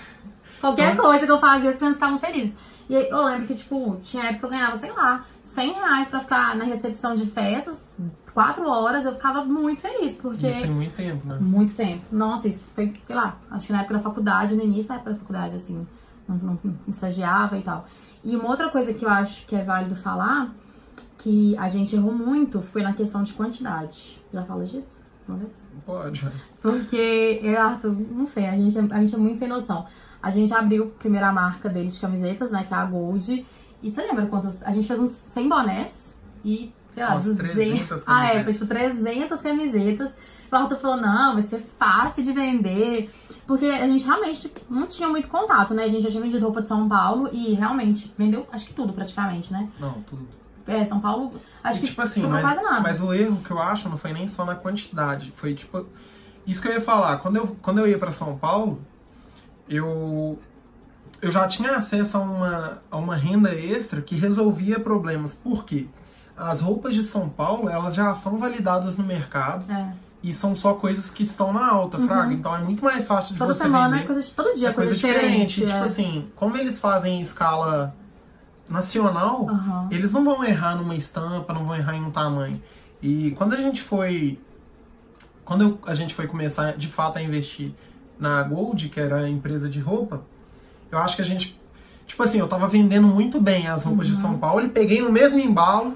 qualquer 0.60 0.96
coisa 0.96 1.24
que 1.24 1.32
eu 1.32 1.38
fazia, 1.38 1.70
as 1.70 1.76
crianças 1.76 1.96
ficavam 1.96 2.18
felizes. 2.18 2.54
E 2.88 2.96
aí, 2.96 3.08
eu 3.08 3.24
lembro 3.24 3.46
que, 3.46 3.54
tipo, 3.54 3.98
tinha 4.04 4.24
época 4.24 4.40
que 4.40 4.44
eu 4.44 4.50
ganhava, 4.50 4.76
sei 4.76 4.92
lá, 4.92 5.24
100 5.42 5.72
reais 5.72 6.08
pra 6.08 6.20
ficar 6.20 6.54
na 6.54 6.64
recepção 6.64 7.14
de 7.14 7.24
festas, 7.24 7.88
quatro 8.34 8.68
horas, 8.68 9.06
eu 9.06 9.14
ficava 9.14 9.42
muito 9.42 9.80
feliz, 9.80 10.12
porque... 10.12 10.46
Isso 10.46 10.60
tem 10.60 10.70
muito 10.70 10.94
tempo, 10.94 11.26
né? 11.26 11.38
Muito 11.40 11.74
tempo. 11.74 12.04
Nossa, 12.12 12.46
isso 12.46 12.66
foi, 12.74 12.92
sei 13.04 13.16
lá, 13.16 13.36
acho 13.50 13.68
que 13.68 13.72
na 13.72 13.80
época 13.80 13.94
da 13.94 14.00
faculdade, 14.00 14.54
no 14.54 14.62
início 14.62 14.88
da 14.88 14.96
época 14.96 15.12
da 15.12 15.16
faculdade, 15.16 15.56
assim, 15.56 15.86
não, 16.28 16.36
não, 16.36 16.58
não 16.62 16.76
estagiava 16.88 17.56
e 17.56 17.62
tal. 17.62 17.86
E 18.24 18.34
uma 18.36 18.48
outra 18.48 18.70
coisa 18.70 18.92
que 18.94 19.04
eu 19.04 19.08
acho 19.08 19.46
que 19.46 19.54
é 19.54 19.62
válido 19.62 19.94
falar, 19.94 20.52
que 21.18 21.56
a 21.58 21.68
gente 21.68 21.94
errou 21.94 22.12
muito, 22.12 22.60
foi 22.62 22.82
na 22.82 22.92
questão 22.92 23.22
de 23.22 23.32
quantidade. 23.32 24.20
Já 24.32 24.42
fala 24.44 24.64
disso? 24.64 25.02
Uma 25.28 25.38
vez? 25.38 25.72
Pode. 25.86 26.26
Porque 26.60 27.40
eu, 27.42 27.60
Arthur, 27.60 27.94
não 28.10 28.26
sei, 28.26 28.46
a 28.46 28.52
gente, 28.54 28.78
é- 28.78 28.94
a 28.94 28.98
gente 29.00 29.14
é 29.14 29.18
muito 29.18 29.38
sem 29.38 29.48
noção. 29.48 29.86
A 30.22 30.30
gente 30.30 30.52
abriu 30.54 30.84
a 30.84 30.98
primeira 30.98 31.30
marca 31.32 31.68
deles 31.68 31.94
de 31.94 32.00
camisetas, 32.00 32.50
né, 32.50 32.64
que 32.66 32.72
é 32.72 32.76
a 32.76 32.84
Gold. 32.84 33.46
E 33.82 33.90
você 33.90 34.00
lembra 34.02 34.26
quantas? 34.26 34.62
A 34.62 34.70
gente 34.70 34.86
fez 34.86 34.98
uns 34.98 35.10
100 35.10 35.48
bonés 35.48 36.16
e, 36.44 36.72
sei 36.90 37.02
lá, 37.02 37.12
Umas 37.12 37.24
200. 37.26 37.54
300 37.54 38.02
ah, 38.06 38.24
é, 38.24 38.28
camisetas. 38.28 38.44
foi 38.44 38.52
tipo 38.54 38.66
300 38.66 39.40
camisetas. 39.42 40.10
O 40.54 40.62
Arthur 40.62 40.76
falou: 40.78 40.96
não, 40.96 41.34
vai 41.34 41.42
ser 41.42 41.64
fácil 41.78 42.24
de 42.24 42.32
vender. 42.32 43.10
Porque 43.46 43.66
a 43.66 43.86
gente 43.86 44.04
realmente 44.04 44.50
não 44.70 44.86
tinha 44.86 45.08
muito 45.08 45.28
contato, 45.28 45.74
né? 45.74 45.84
A 45.84 45.88
gente 45.88 46.02
já 46.02 46.10
tinha 46.10 46.22
vendido 46.22 46.42
roupa 46.42 46.62
de 46.62 46.68
São 46.68 46.88
Paulo 46.88 47.28
e 47.30 47.52
realmente 47.54 48.12
vendeu, 48.16 48.46
acho 48.50 48.66
que 48.66 48.72
tudo 48.72 48.92
praticamente, 48.92 49.52
né? 49.52 49.68
Não, 49.78 50.00
tudo. 50.02 50.26
É, 50.66 50.82
São 50.86 50.98
Paulo, 50.98 51.34
acho 51.62 51.78
E, 51.78 51.80
que 51.82 51.86
tipo 51.88 52.00
assim, 52.00 52.22
mas, 52.26 52.40
quase 52.40 52.62
nada. 52.62 52.80
mas 52.80 53.00
o 53.02 53.12
erro 53.12 53.36
que 53.42 53.50
eu 53.50 53.58
acho 53.58 53.86
não 53.88 53.98
foi 53.98 54.14
nem 54.14 54.26
só 54.26 54.46
na 54.46 54.54
quantidade. 54.54 55.30
Foi 55.34 55.54
tipo. 55.54 55.86
Isso 56.46 56.62
que 56.62 56.68
eu 56.68 56.72
ia 56.72 56.80
falar. 56.80 57.18
Quando 57.18 57.36
eu, 57.36 57.56
quando 57.60 57.78
eu 57.78 57.86
ia 57.86 57.98
pra 57.98 58.12
São 58.12 58.36
Paulo, 58.38 58.80
eu. 59.68 60.38
Eu 61.20 61.30
já 61.30 61.46
tinha 61.46 61.76
acesso 61.76 62.16
a 62.16 62.20
uma, 62.20 62.82
a 62.90 62.96
uma 62.96 63.16
renda 63.16 63.54
extra 63.54 64.02
que 64.02 64.14
resolvia 64.14 64.78
problemas. 64.78 65.34
Por 65.34 65.64
quê? 65.64 65.86
As 66.36 66.60
roupas 66.60 66.94
de 66.94 67.02
São 67.02 67.28
Paulo, 67.28 67.68
elas 67.68 67.94
já 67.94 68.12
são 68.14 68.38
validadas 68.38 68.98
no 68.98 69.04
mercado 69.04 69.70
É. 69.70 69.92
e 70.26 70.32
são 70.32 70.56
só 70.56 70.72
coisas 70.74 71.10
que 71.10 71.22
estão 71.22 71.52
na 71.52 71.68
alta, 71.68 71.98
fraga. 72.00 72.32
Então 72.32 72.56
é 72.56 72.60
muito 72.60 72.82
mais 72.82 73.06
fácil 73.06 73.34
de 73.34 73.40
Uhum. 73.42 73.46
Toda 73.46 73.54
você 73.54 73.62
semana, 73.64 73.90
vender. 73.98 74.04
é 74.04 74.06
coisa, 74.06 74.30
todo 74.34 74.54
dia, 74.56 74.68
é 74.70 74.72
coisa, 74.72 74.90
coisa 74.90 74.94
diferente. 74.94 75.20
diferente. 75.26 75.60
Tipo 75.60 75.72
é. 75.72 75.80
assim, 75.80 76.28
como 76.34 76.56
eles 76.56 76.80
fazem 76.80 77.18
em 77.18 77.20
escala 77.20 77.94
nacional, 78.68 79.46
Aham. 79.48 79.88
eles 79.90 80.12
não 80.14 80.24
vão 80.24 80.42
errar 80.42 80.76
numa 80.76 80.94
estampa, 80.94 81.52
não 81.52 81.66
vão 81.66 81.76
errar 81.76 81.94
em 81.96 82.02
um 82.02 82.10
tamanho. 82.10 82.60
E 83.02 83.32
quando 83.32 83.52
a 83.52 83.56
gente 83.56 83.82
foi. 83.82 84.38
Quando 85.44 85.60
eu- 85.62 85.78
a 85.86 85.94
gente 85.94 86.14
foi 86.14 86.26
começar 86.26 86.72
de 86.76 86.88
fato 86.88 87.18
a 87.18 87.22
investir 87.22 87.72
na 88.18 88.42
Gold, 88.42 88.88
que 88.88 88.98
era 88.98 89.18
a 89.24 89.28
empresa 89.28 89.68
de 89.68 89.78
roupa, 89.78 90.22
eu 90.90 90.98
acho 90.98 91.16
que 91.16 91.22
a 91.22 91.24
gente. 91.24 91.60
Tipo 92.06 92.22
assim, 92.22 92.38
eu 92.38 92.48
tava 92.48 92.66
vendendo 92.66 93.06
muito 93.06 93.38
bem 93.40 93.66
as 93.66 93.82
roupas 93.82 94.06
de 94.06 94.14
São 94.14 94.38
Paulo 94.38 94.64
e 94.64 94.68
peguei 94.70 95.02
no 95.02 95.12
mesmo 95.12 95.38
embalo 95.38 95.94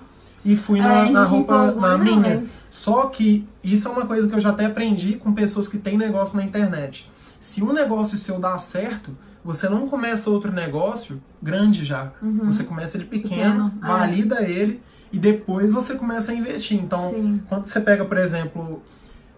e 0.51 0.57
fui 0.57 0.81
Uhum. 0.81 0.87
É, 0.87 1.05
na, 1.05 1.11
na 1.11 1.25
roupa 1.25 1.73
na 1.73 1.99
minha. 1.99 2.43
Só 2.71 3.07
que 3.07 3.47
isso 3.63 3.87
é 3.87 3.91
uma 3.91 4.07
coisa 4.07 4.27
que 4.29 4.35
eu 4.35 4.41
já 4.41 4.51
até 4.51 4.65
aprendi 4.67 5.15
com 5.15 5.33
pessoas 5.33 5.69
que 5.69 5.77
têm 5.79 5.99
negócio 5.99 6.37
na 6.37 6.43
internet. 6.45 7.11
Se 7.39 7.63
um 7.63 7.73
negócio 7.73 8.17
seu 8.17 8.41
dá 8.41 8.59
certo, 8.59 9.17
você 9.45 9.69
não 9.69 9.87
começa 9.89 10.31
outro 10.31 10.51
negócio 10.51 11.21
grande 11.43 11.85
já. 11.85 12.13
Você 12.45 12.65
começa 12.65 12.97
ele 12.97 13.05
pequeno, 13.05 13.65
Uhum. 13.65 13.71
Pequeno, 13.71 13.85
é. 13.85 13.87
valida 13.99 14.43
ele 14.43 14.83
e 15.13 15.19
depois 15.19 15.73
você 15.73 15.95
começa 15.95 16.33
a 16.33 16.35
investir. 16.35 16.79
Então, 16.83 17.11
Sim. 17.11 17.41
quando 17.49 17.67
você 17.67 17.81
pega, 17.81 18.05
por 18.05 18.17
exemplo, 18.19 18.83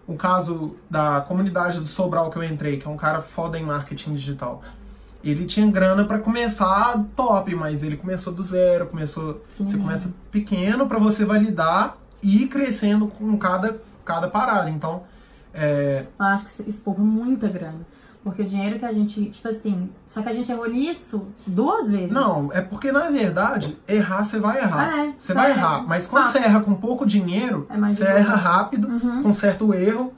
o 0.07 0.15
caso 0.15 0.75
da 0.89 1.21
comunidade 1.21 1.79
do 1.79 1.85
Sobral 1.85 2.29
que 2.31 2.37
eu 2.37 2.43
entrei, 2.43 2.77
que 2.77 2.87
é 2.87 2.89
um 2.89 2.97
cara 2.97 3.21
foda 3.21 3.57
em 3.59 3.63
marketing 3.63 4.15
digital. 4.15 4.61
Ele 5.23 5.45
tinha 5.45 5.69
grana 5.69 6.03
pra 6.05 6.17
começar 6.19 7.03
top, 7.15 7.53
mas 7.55 7.83
ele 7.83 7.95
começou 7.97 8.33
do 8.33 8.41
zero, 8.43 8.87
começou, 8.87 9.43
você 9.57 9.75
Uhum. 9.75 9.83
começa 9.83 10.13
pequeno 10.31 10.87
pra 10.87 10.97
você 10.99 11.23
validar 11.25 11.97
e 12.23 12.43
ir 12.43 12.47
crescendo 12.47 13.07
com 13.07 13.37
cada 13.37 13.79
cada 14.03 14.27
parada. 14.27 14.69
Então, 14.69 15.03
é, 15.53 16.05
Eu 16.19 16.25
acho 16.25 16.45
que 16.45 16.49
isso 16.49 16.63
expõe 16.67 16.95
muita 16.97 17.47
grana. 17.47 17.79
Porque 18.23 18.41
o 18.43 18.45
dinheiro 18.45 18.77
que 18.77 18.85
a 18.85 18.91
gente, 18.91 19.25
tipo 19.31 19.47
assim, 19.47 19.89
só 20.05 20.21
que 20.21 20.29
a 20.29 20.33
gente 20.33 20.51
errou 20.51 20.69
nisso 20.69 21.25
duas 21.47 21.89
vezes. 21.89 22.11
não, 22.11 22.51
é 22.53 22.61
porque 22.61 22.91
na 22.91 23.09
verdade, 23.09 23.77
errar 23.87 24.23
você 24.23 24.37
vai 24.39 24.57
errar. 24.59 24.99
É, 25.07 25.13
você 25.17 25.33
vai 25.33 25.47
sério. 25.47 25.59
errar, 25.59 25.83
mas 25.87 26.07
quando 26.07 26.25
Fato. 26.25 26.33
você 26.33 26.37
erra 26.39 26.59
com 26.61 26.75
pouco 26.75 27.05
dinheiro, 27.05 27.65
É 27.69 27.77
você 27.77 28.03
erra 28.03 28.35
rápido, 28.35 28.87
Uhum. 28.87 29.23
conserta 29.23 29.63
o 29.63 29.73
erro 29.73 30.13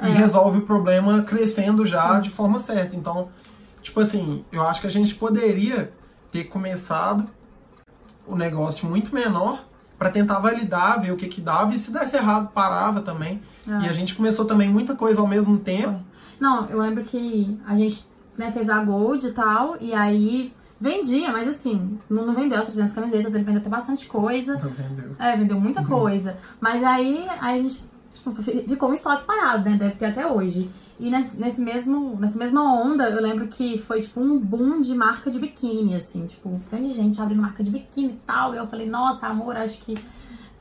e 0.00 0.06
É. 0.06 0.10
resolve 0.12 0.58
o 0.58 0.62
problema 0.62 1.22
crescendo 1.22 1.84
já 1.84 2.16
Sim. 2.16 2.22
de 2.22 2.30
forma 2.30 2.58
certa. 2.60 2.94
Então, 2.94 3.28
tipo 3.82 4.00
assim, 4.00 4.44
eu 4.52 4.62
acho 4.62 4.80
que 4.80 4.86
a 4.86 4.90
gente 4.90 5.14
poderia 5.14 5.92
ter 6.32 6.44
começado 6.44 7.26
o 8.26 8.36
negócio 8.36 8.86
muito 8.88 9.14
menor 9.14 9.64
para 9.98 10.10
tentar 10.10 10.38
validar, 10.38 11.00
ver 11.02 11.12
o 11.12 11.16
que 11.16 11.28
que 11.28 11.40
dava 11.40 11.74
e 11.74 11.78
se 11.78 11.90
desse 11.92 12.16
errado, 12.16 12.50
parava 12.54 13.00
também. 13.02 13.42
É. 13.68 13.86
E 13.86 13.88
a 13.88 13.92
gente 13.92 14.14
começou 14.14 14.44
também 14.46 14.68
muita 14.68 14.94
coisa 14.94 15.20
ao 15.20 15.26
mesmo 15.26 15.58
tempo. 15.58 16.00
Não, 16.38 16.66
eu 16.66 16.80
lembro 16.80 17.04
que 17.04 17.58
a 17.66 17.74
gente 17.76 18.06
né, 18.38 18.50
fez 18.50 18.70
a 18.70 18.82
Gold 18.82 19.26
e 19.26 19.32
tal, 19.32 19.76
e 19.80 19.92
aí 19.92 20.54
vendia, 20.80 21.30
mas 21.30 21.46
assim, 21.46 21.98
não, 22.08 22.24
não 22.24 22.34
vendeu 22.34 22.58
as 22.58 22.66
300 22.66 22.94
camisetas, 22.94 23.34
ele 23.34 23.44
vendeu 23.44 23.60
até 23.60 23.68
bastante 23.68 24.06
coisa. 24.06 24.54
Não 24.54 24.70
vendeu. 24.70 25.14
É, 25.18 25.36
vendeu 25.36 25.56
Uhum. 25.56 25.62
muita 25.62 25.84
coisa. 25.84 26.38
Mas 26.58 26.82
aí, 26.82 27.26
aí 27.40 27.58
a 27.58 27.62
gente 27.62 27.84
tipo, 28.14 28.32
fi- 28.42 28.64
ficou 28.66 28.88
um 28.90 28.94
estoque 28.94 29.24
parado, 29.24 29.68
né? 29.68 29.76
Deve 29.76 29.96
ter 29.96 30.06
até 30.06 30.26
hoje. 30.26 30.70
E 31.00 31.08
nesse, 31.08 31.58
mesmo, 31.62 32.14
nessa 32.20 32.38
mesma 32.38 32.62
onda, 32.62 33.08
eu 33.08 33.22
lembro 33.22 33.48
que 33.48 33.78
foi 33.78 34.02
tipo 34.02 34.20
um 34.20 34.38
boom 34.38 34.82
de 34.82 34.94
marca 34.94 35.30
de 35.30 35.38
biquíni, 35.38 35.96
assim, 35.96 36.26
tipo, 36.26 36.50
um 36.50 36.58
tanto 36.70 36.82
de 36.82 36.94
gente 36.94 37.18
abrindo 37.18 37.40
marca 37.40 37.64
de 37.64 37.70
biquíni 37.70 38.10
e 38.10 38.20
tal. 38.26 38.52
E 38.52 38.58
eu 38.58 38.66
falei, 38.66 38.86
nossa, 38.86 39.26
amor, 39.26 39.56
acho 39.56 39.80
que 39.80 39.94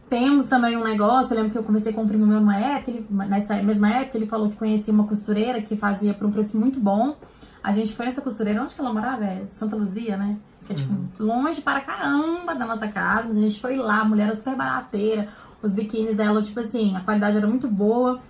temos 0.08 0.48
também 0.48 0.78
um 0.78 0.84
negócio. 0.84 1.34
Eu 1.34 1.40
lembro 1.40 1.52
que 1.52 1.58
eu 1.58 1.64
conversei 1.64 1.92
com 1.92 2.04
um 2.04 2.08
primo 2.08 2.26
meu 2.26 2.40
numa 2.40 2.56
época, 2.56 2.90
ele, 2.90 3.06
nessa 3.10 3.62
mesma 3.62 3.90
época, 3.90 4.18
ele 4.18 4.26
falou 4.26 4.50
que 4.50 4.56
conhecia 4.56 4.94
uma 4.94 5.04
costureira 5.04 5.62
que 5.62 5.76
fazia 5.76 6.14
por 6.14 6.26
um 6.26 6.32
preço 6.32 6.58
muito 6.58 6.80
bom. 6.80 7.18
A 7.62 7.74
gente 7.74 7.94
foi 7.94 8.06
nessa 8.06 8.22
costureira, 8.22 8.64
onde 8.64 8.74
que 8.74 8.80
ela 8.80 8.94
morava? 8.94 9.26
É 9.26 9.46
Santa 9.56 9.76
Luzia, 9.76 10.16
né? 10.16 10.38
Que 10.66 10.72
é 10.72 10.76
tipo 10.78 10.94
longe 11.20 11.60
para 11.60 11.82
caramba 11.82 12.56
da 12.56 12.66
nossa 12.66 12.88
casa, 12.88 13.28
mas 13.28 13.38
a 13.38 13.42
gente 13.42 13.60
foi 13.60 13.76
lá, 13.76 14.00
a 14.00 14.06
mulher 14.06 14.28
era 14.28 14.36
super 14.38 14.56
barateira, 14.56 15.28
os 15.62 15.74
biquínis 15.74 16.16
dela, 16.16 16.42
tipo 16.42 16.62
assim, 16.62 16.96
a 16.96 17.02
qualidade 17.02 17.36
era 17.36 17.46
muito 17.46 17.68
boa. 17.68 18.22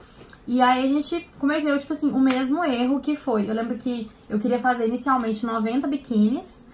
E 0.51 0.63
aí 0.63 0.83
a 0.83 0.88
gente 0.88 1.29
cometeu, 1.38 1.77
tipo 1.77 1.93
assim, 1.93 2.09
o 2.09 2.19
mesmo 2.19 2.65
erro 2.65 2.99
que 2.99 3.15
foi. 3.15 3.47
Eu 3.47 3.53
lembro 3.53 3.77
que 3.77 4.09
eu 4.27 4.39
queria 4.39 4.57
fazer 4.57 4.88
inicialmente 4.88 5.45
90 5.45 5.85
biquínis. 5.85 6.65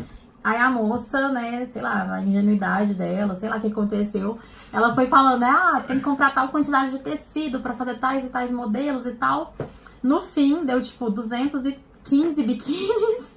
Aí 0.41 0.55
a 0.55 0.71
moça, 0.71 1.27
né, 1.27 1.65
sei 1.65 1.81
lá, 1.81 2.09
a 2.09 2.23
ingenuidade 2.23 2.93
dela, 2.93 3.35
sei 3.35 3.49
lá 3.49 3.57
o 3.57 3.59
que 3.59 3.67
aconteceu. 3.67 4.39
Ela 4.71 4.95
foi 4.95 5.07
falando, 5.07 5.41
né, 5.41 5.49
ah, 5.49 5.83
tem 5.85 5.97
que 5.97 6.05
comprar 6.05 6.33
tal 6.33 6.47
quantidade 6.47 6.91
de 6.91 6.99
tecido 6.99 7.59
pra 7.59 7.73
fazer 7.73 7.95
tais 7.95 8.23
e 8.23 8.29
tais 8.29 8.49
modelos 8.49 9.05
e 9.05 9.11
tal. 9.11 9.53
No 10.01 10.21
fim, 10.21 10.63
deu, 10.63 10.81
tipo, 10.81 11.09
215 11.09 12.43
biquínis. 12.43 13.35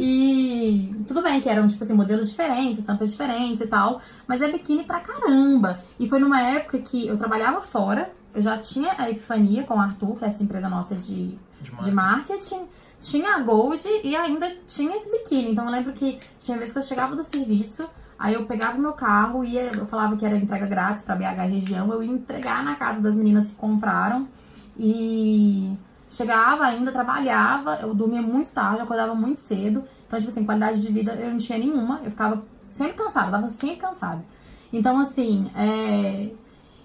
E 0.00 0.94
tudo 1.08 1.22
bem 1.22 1.40
que 1.40 1.48
eram, 1.48 1.66
tipo 1.66 1.82
assim, 1.82 1.94
modelos 1.94 2.28
diferentes, 2.28 2.80
estampas 2.80 3.10
diferentes 3.10 3.62
e 3.62 3.66
tal. 3.66 4.02
Mas 4.28 4.42
é 4.42 4.52
biquíni 4.52 4.84
pra 4.84 5.00
caramba. 5.00 5.80
E 5.98 6.06
foi 6.08 6.18
numa 6.18 6.40
época 6.40 6.78
que 6.78 7.08
eu 7.08 7.16
trabalhava 7.16 7.62
fora. 7.62 8.17
Eu 8.34 8.42
já 8.42 8.58
tinha 8.58 8.94
a 8.98 9.10
Epifania 9.10 9.64
com 9.64 9.74
o 9.74 9.80
Arthur, 9.80 10.16
que 10.16 10.24
é 10.24 10.28
essa 10.28 10.42
empresa 10.42 10.68
nossa 10.68 10.94
de, 10.94 11.38
De 11.60 11.70
de 11.70 11.90
marketing. 11.90 12.66
Tinha 13.00 13.36
a 13.36 13.40
Gold 13.40 13.82
e 14.02 14.16
ainda 14.16 14.52
tinha 14.66 14.94
esse 14.96 15.10
biquíni. 15.10 15.52
Então 15.52 15.64
eu 15.64 15.70
lembro 15.70 15.92
que 15.92 16.18
tinha 16.38 16.58
vezes 16.58 16.72
que 16.72 16.78
eu 16.78 16.82
chegava 16.82 17.14
do 17.14 17.22
serviço, 17.22 17.88
aí 18.18 18.34
eu 18.34 18.44
pegava 18.44 18.76
o 18.76 18.80
meu 18.80 18.92
carro, 18.92 19.44
ia, 19.44 19.70
eu 19.74 19.86
falava 19.86 20.16
que 20.16 20.26
era 20.26 20.36
entrega 20.36 20.66
grátis 20.66 21.04
pra 21.04 21.14
BH 21.14 21.50
região, 21.50 21.92
eu 21.92 22.02
ia 22.02 22.12
entregar 22.12 22.64
na 22.64 22.74
casa 22.74 23.00
das 23.00 23.14
meninas 23.14 23.48
que 23.48 23.54
compraram. 23.54 24.28
E 24.76 25.76
chegava 26.10 26.64
ainda, 26.64 26.92
trabalhava, 26.92 27.78
eu 27.82 27.94
dormia 27.94 28.22
muito 28.22 28.50
tarde, 28.50 28.82
acordava 28.82 29.14
muito 29.14 29.40
cedo. 29.40 29.84
Então, 30.06 30.18
tipo 30.18 30.30
assim, 30.30 30.44
qualidade 30.44 30.80
de 30.80 30.92
vida 30.92 31.12
eu 31.12 31.30
não 31.30 31.38
tinha 31.38 31.58
nenhuma. 31.58 32.00
Eu 32.04 32.10
ficava 32.10 32.42
sempre 32.68 32.94
cansada, 32.94 33.28
eu 33.28 33.32
tava 33.32 33.48
sempre 33.48 33.76
cansada. 33.76 34.24
Então, 34.72 34.98
assim, 34.98 35.50
é... 35.54 36.30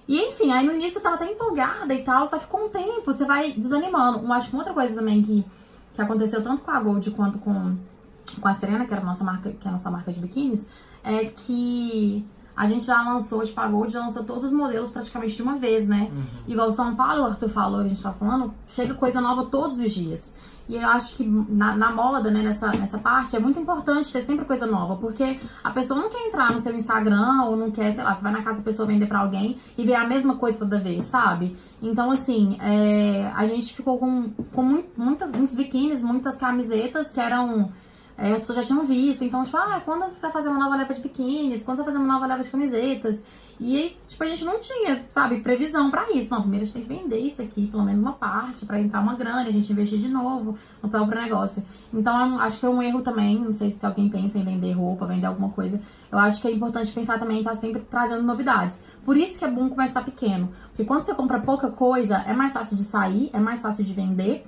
E 0.07 0.19
enfim, 0.19 0.51
aí 0.51 0.65
no 0.65 0.73
início 0.73 0.97
eu 0.97 1.03
tava 1.03 1.15
até 1.15 1.31
empolgada 1.31 1.93
e 1.93 2.03
tal, 2.03 2.27
só 2.27 2.37
que 2.37 2.47
com 2.47 2.65
o 2.65 2.69
tempo 2.69 3.01
você 3.05 3.25
vai 3.25 3.53
desanimando. 3.53 4.19
Eu 4.19 4.33
acho 4.33 4.49
que 4.49 4.55
uma 4.55 4.61
outra 4.61 4.73
coisa 4.73 4.95
também 4.95 5.21
que, 5.21 5.45
que 5.93 6.01
aconteceu 6.01 6.43
tanto 6.43 6.61
com 6.61 6.71
a 6.71 6.79
Gold 6.79 7.11
quanto 7.11 7.39
com, 7.39 7.75
com 8.39 8.47
a 8.47 8.53
Serena, 8.53 8.85
que 8.85 8.93
era 8.93 9.01
a 9.01 9.05
nossa 9.05 9.23
marca, 9.23 9.51
que 9.51 9.65
é 9.65 9.69
a 9.69 9.71
nossa 9.71 9.89
marca 9.89 10.11
de 10.11 10.19
biquínis, 10.19 10.67
é 11.03 11.25
que 11.25 12.25
a 12.55 12.67
gente 12.67 12.85
já 12.85 13.01
lançou, 13.01 13.43
tipo, 13.43 13.59
a 13.59 13.67
Gold 13.67 13.91
já 13.91 14.01
lançou 14.01 14.23
todos 14.23 14.45
os 14.45 14.53
modelos 14.53 14.89
praticamente 14.89 15.35
de 15.35 15.41
uma 15.41 15.55
vez, 15.55 15.87
né? 15.87 16.11
Uhum. 16.11 16.23
Igual 16.47 16.69
São 16.69 16.95
Paulo, 16.95 17.23
o 17.23 17.25
Arthur 17.25 17.49
falou, 17.49 17.79
a 17.79 17.87
gente 17.87 18.01
tava 18.01 18.15
falando, 18.15 18.53
chega 18.67 18.93
coisa 18.93 19.19
nova 19.19 19.45
todos 19.45 19.77
os 19.79 19.91
dias. 19.91 20.31
E 20.67 20.78
eu 20.78 20.88
acho 20.88 21.17
que 21.17 21.26
na, 21.26 21.76
na 21.76 21.91
moda, 21.91 22.32
né, 22.32 22.41
nessa, 22.41 22.67
nessa 22.71 22.97
parte, 22.97 23.36
é 23.36 23.39
muito 23.39 23.60
importante 23.60 24.12
ter 24.12 24.21
sempre 24.21 24.45
coisa 24.45 24.65
nova, 24.65 24.95
porque 24.95 25.39
a 25.62 25.69
pessoa 25.71 25.99
não 25.99 26.10
quer 26.10 26.26
entrar 26.28 26.52
no 26.52 26.60
seu 26.60 26.73
Instagram 26.73 27.43
ou 27.43 27.58
não 27.58 27.69
quer, 27.69 27.91
sei 27.91 28.04
lá, 28.04 28.13
você 28.13 28.23
vai 28.23 28.32
na 28.32 28.41
casa 28.41 28.60
da 28.60 28.63
pessoa 28.63 28.88
vender 28.88 29.06
pra 29.08 29.19
alguém 29.19 29.58
e 29.78 29.86
ver 29.86 29.95
a 29.95 30.08
mesma 30.08 30.36
coisa 30.36 30.60
toda 30.60 30.80
vez, 30.80 31.04
sabe? 31.06 31.58
Então, 31.82 32.12
assim, 32.12 32.58
é, 32.62 33.30
a 33.36 33.43
gente 33.45 33.73
ficou 33.73 33.97
com, 33.97 34.30
com 34.54 34.63
muito, 34.63 34.89
muita, 34.95 35.28
muitos 35.28 35.54
biquínis, 35.54 36.02
muitas 36.02 36.38
camisetas 36.38 37.12
que 37.12 37.19
eram. 37.19 37.71
É, 38.17 38.34
as 38.34 38.41
pessoas 38.41 38.60
já 38.60 38.63
tinham 38.63 38.86
visto, 38.86 39.23
então, 39.23 39.43
tipo, 39.43 39.58
ah, 39.58 39.82
quando 39.84 40.13
você 40.13 40.21
vai 40.21 40.32
fazer 40.32 40.47
uma 40.47 40.60
nova 40.60 40.78
leva 40.78 40.93
de 40.93 41.02
biquínis, 41.02 41.63
quando 41.63 41.78
você 41.78 41.84
vai 41.84 41.91
fazer 41.91 42.04
uma 42.04 42.13
nova 42.13 42.26
leva 42.26 42.41
de 42.41 42.49
camisetas. 42.49 43.21
E, 43.59 43.95
tipo, 44.07 44.23
a 44.23 44.27
gente 44.27 44.43
não 44.43 44.59
tinha, 44.59 45.05
sabe, 45.11 45.41
previsão 45.41 45.89
para 45.89 46.11
isso. 46.11 46.31
Não, 46.31 46.41
primeiro 46.41 46.63
a 46.63 46.65
gente 46.65 46.73
tem 46.73 46.83
que 46.83 47.03
vender 47.03 47.19
isso 47.19 47.41
aqui, 47.41 47.67
pelo 47.67 47.83
menos 47.83 48.01
uma 48.01 48.13
parte, 48.13 48.65
para 48.65 48.79
entrar 48.79 48.99
uma 48.99 49.15
grana, 49.15 49.41
a 49.41 49.51
gente 49.51 49.71
investir 49.71 49.99
de 49.99 50.07
novo 50.07 50.57
no 50.81 50.89
próprio 50.89 51.21
negócio. 51.21 51.63
Então, 51.93 52.39
acho 52.39 52.55
que 52.55 52.61
foi 52.61 52.69
um 52.69 52.81
erro 52.81 53.01
também. 53.01 53.39
Não 53.39 53.53
sei 53.53 53.71
se 53.71 53.85
alguém 53.85 54.09
pensa 54.09 54.37
em 54.37 54.43
vender 54.43 54.71
roupa, 54.73 55.05
vender 55.05 55.27
alguma 55.27 55.49
coisa. 55.49 55.79
Eu 56.11 56.17
acho 56.17 56.41
que 56.41 56.47
é 56.47 56.51
importante 56.51 56.91
pensar 56.91 57.19
também 57.19 57.37
em 57.37 57.39
estar 57.41 57.55
sempre 57.55 57.81
trazendo 57.81 58.23
novidades. 58.23 58.79
Por 59.05 59.17
isso 59.17 59.37
que 59.37 59.45
é 59.45 59.49
bom 59.49 59.69
começar 59.69 60.03
pequeno. 60.03 60.51
Porque 60.69 60.85
quando 60.85 61.03
você 61.03 61.13
compra 61.13 61.39
pouca 61.39 61.69
coisa, 61.69 62.17
é 62.27 62.33
mais 62.33 62.53
fácil 62.53 62.75
de 62.75 62.83
sair, 62.83 63.29
é 63.33 63.39
mais 63.39 63.61
fácil 63.61 63.83
de 63.83 63.93
vender. 63.93 64.45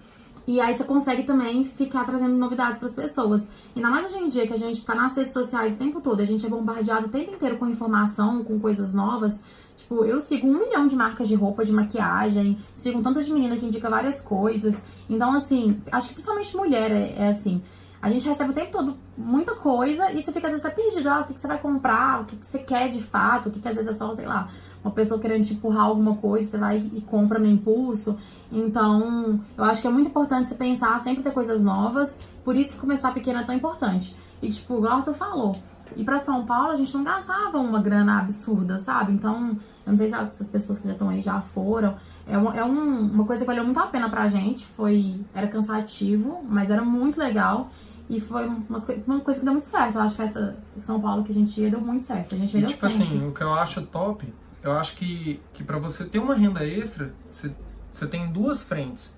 E 0.48 0.60
aí 0.62 0.76
você 0.76 0.84
consegue 0.84 1.24
também 1.24 1.64
ficar 1.64 2.06
trazendo 2.06 2.36
novidades 2.38 2.78
para 2.78 2.88
as 2.88 2.94
pessoas. 2.94 3.48
Ainda 3.76 3.90
mais 3.90 4.06
hoje 4.06 4.18
em 4.18 4.28
dia 4.28 4.46
que 4.46 4.54
a 4.54 4.58
gente 4.58 4.78
está 4.78 4.94
nas 4.94 5.16
redes 5.16 5.34
sociais 5.34 5.74
o 5.74 5.78
tempo 5.78 6.00
todo, 6.02 6.22
a 6.22 6.26
gente 6.26 6.46
é 6.46 6.50
bombardeado 6.50 7.08
o 7.08 7.10
tempo 7.10 7.34
inteiro 7.34 7.58
com 7.58 7.68
informação, 7.68 8.44
com 8.44 8.60
coisas 8.60 8.94
novas. 8.94 9.40
Tipo, 9.76 10.06
eu 10.06 10.20
sigo 10.20 10.48
um 10.48 10.60
milhão 10.60 10.88
de 10.88 10.96
marcas 10.96 11.28
de 11.28 11.36
roupa, 11.36 11.66
de 11.66 11.72
maquiagem, 11.72 12.58
sigo 12.74 13.02
tantas 13.02 13.28
meninas 13.28 13.60
que 13.60 13.66
indicam 13.66 13.90
várias 13.90 14.22
coisas. 14.22 14.80
Então, 15.10 15.34
assim, 15.34 15.82
acho 15.92 16.10
que 16.10 16.14
principalmente 16.14 16.56
mulher 16.56 16.92
é, 16.92 17.16
é 17.18 17.28
assim. 17.28 17.62
A 18.02 18.10
gente 18.10 18.28
recebe 18.28 18.52
o 18.52 18.54
tempo 18.54 18.72
todo 18.72 18.98
muita 19.18 19.56
coisa 19.56 20.12
e 20.12 20.22
você 20.22 20.32
fica 20.32 20.48
às 20.48 20.54
vezes 20.54 20.66
até 20.66 20.76
perdido. 20.76 21.10
Ah, 21.10 21.22
o 21.22 21.26
que, 21.26 21.34
que 21.34 21.40
você 21.40 21.48
vai 21.48 21.58
comprar? 21.58 22.22
O 22.22 22.26
que, 22.26 22.36
que 22.36 22.46
você 22.46 22.60
quer 22.60 22.88
de 22.88 23.02
fato? 23.02 23.50
O 23.50 23.52
que, 23.52 23.60
que 23.60 23.68
às 23.68 23.76
vezes 23.76 23.90
é 23.90 23.94
só, 23.98 24.14
sei 24.14 24.28
lá, 24.28 24.48
uma 24.86 24.92
pessoa 24.92 25.20
querendo 25.20 25.44
te 25.44 25.56
empurrar 25.56 25.86
alguma 25.86 26.16
coisa, 26.16 26.48
você 26.48 26.58
vai 26.60 26.78
e 26.78 27.02
compra 27.02 27.40
no 27.40 27.48
impulso. 27.48 28.18
Então, 28.52 29.40
eu 29.58 29.64
acho 29.64 29.82
que 29.82 29.88
é 29.88 29.90
muito 29.90 30.10
importante 30.10 30.48
você 30.48 30.56
pensar, 30.56 31.00
sempre 31.00 31.24
ter 31.24 31.32
coisas 31.32 31.64
novas. 31.64 32.16
Por 32.44 32.56
isso 32.56 32.74
que 32.74 32.80
começar 32.80 33.12
pequeno 33.12 33.40
é 33.40 33.44
tão 33.44 33.56
importante. 33.56 34.16
E, 34.44 34.50
tipo, 34.50 34.78
igual 34.78 35.02
tu 35.02 35.12
falou, 35.12 35.56
e 35.98 36.04
para 36.04 36.20
São 36.20 36.46
Paulo 36.46 36.70
a 36.70 36.76
gente 36.76 36.94
não 36.94 37.04
gastava 37.04 37.58
uma 37.58 37.82
grana 37.82 38.20
absurda, 38.20 38.78
sabe? 38.78 39.12
Então, 39.12 39.58
eu 39.86 39.90
não 39.90 39.98
sei 39.98 40.08
se 40.08 40.14
as 40.14 40.48
pessoas 40.48 40.78
que 40.78 40.86
já 40.86 40.94
estão 40.94 41.10
aí 41.10 41.20
já 41.20 41.42
foram. 41.42 41.96
É, 42.28 42.38
uma, 42.38 42.56
é 42.56 42.64
um, 42.64 43.12
uma 43.12 43.26
coisa 43.26 43.42
que 43.42 43.48
valeu 43.48 43.64
muito 43.64 43.80
a 43.80 43.88
pena 43.88 44.08
pra 44.08 44.28
gente. 44.28 44.68
Foi. 44.68 45.20
Era 45.34 45.48
cansativo, 45.48 46.46
mas 46.48 46.70
era 46.70 46.84
muito 46.84 47.20
legal. 47.20 47.72
E 48.08 48.20
foi 48.20 48.46
uma, 48.46 48.80
uma 49.08 49.20
coisa 49.20 49.40
que 49.40 49.46
deu 49.46 49.54
muito 49.54 49.68
certo. 49.68 49.96
Eu 49.96 50.02
acho 50.02 50.16
que 50.16 50.22
essa 50.22 50.56
São 50.78 51.02
Paulo 51.02 51.24
que 51.24 51.32
a 51.32 51.36
gente 51.36 51.60
ia 51.60 51.72
deu 51.72 51.82
muito 51.82 52.06
certo. 52.06 52.36
A 52.36 52.38
gente 52.38 52.56
e, 52.56 52.66
tipo 52.68 52.88
sempre. 52.88 53.08
assim, 53.08 53.28
o 53.28 53.32
que 53.32 53.42
eu 53.42 53.52
acho 53.56 53.82
top 53.82 54.32
eu 54.66 54.72
acho 54.74 54.96
que, 54.96 55.40
que 55.54 55.64
para 55.64 55.78
você 55.78 56.04
ter 56.04 56.18
uma 56.18 56.34
renda 56.34 56.66
extra, 56.66 57.14
você, 57.30 57.52
você 57.92 58.08
tem 58.08 58.28
duas 58.32 58.64
frentes. 58.64 59.14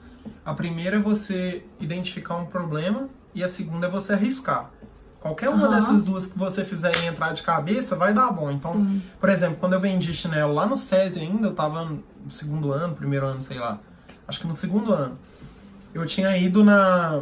A 0.45 0.53
primeira 0.53 0.97
é 0.97 0.99
você 0.99 1.63
identificar 1.79 2.35
um 2.35 2.45
problema 2.45 3.07
e 3.33 3.41
a 3.43 3.47
segunda 3.47 3.87
é 3.87 3.89
você 3.89 4.11
arriscar. 4.11 4.69
Qualquer 5.21 5.49
uma 5.49 5.65
uhum. 5.65 5.73
dessas 5.73 6.03
duas 6.03 6.27
que 6.27 6.37
você 6.37 6.65
fizer 6.65 6.91
e 7.01 7.07
entrar 7.07 7.33
de 7.33 7.41
cabeça 7.41 7.95
vai 7.95 8.13
dar 8.13 8.29
bom. 8.31 8.51
Então, 8.51 8.73
Sim. 8.73 9.01
por 9.19 9.29
exemplo, 9.29 9.57
quando 9.57 9.73
eu 9.73 9.79
vendi 9.79 10.13
chinelo 10.13 10.53
lá 10.53 10.65
no 10.65 10.75
SESI 10.75 11.21
ainda, 11.21 11.47
eu 11.47 11.55
tava 11.55 11.85
no 11.85 12.03
segundo 12.29 12.73
ano, 12.73 12.93
primeiro 12.93 13.25
ano, 13.25 13.41
sei 13.41 13.57
lá. 13.57 13.79
Acho 14.27 14.41
que 14.41 14.47
no 14.47 14.53
segundo 14.53 14.91
ano. 14.93 15.17
Eu 15.93 16.05
tinha 16.05 16.37
ido 16.37 16.63
na. 16.63 17.21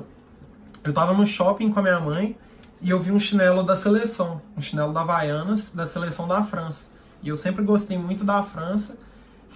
Eu 0.84 0.94
tava 0.94 1.14
no 1.14 1.26
shopping 1.26 1.72
com 1.72 1.80
a 1.80 1.84
minha 1.84 2.00
mãe 2.00 2.38
e 2.82 2.90
eu 2.90 3.00
vi 3.00 3.12
um 3.12 3.20
chinelo 3.20 3.64
da 3.64 3.76
seleção, 3.76 4.42
um 4.58 4.62
chinelo 4.62 4.92
da 4.92 5.02
Havaianas 5.02 5.72
da 5.72 5.86
seleção 5.86 6.28
da 6.28 6.44
França. 6.44 6.95
E 7.26 7.30
eu 7.30 7.36
sempre 7.36 7.64
gostei 7.64 7.98
muito 7.98 8.24
da 8.24 8.44
França. 8.44 8.98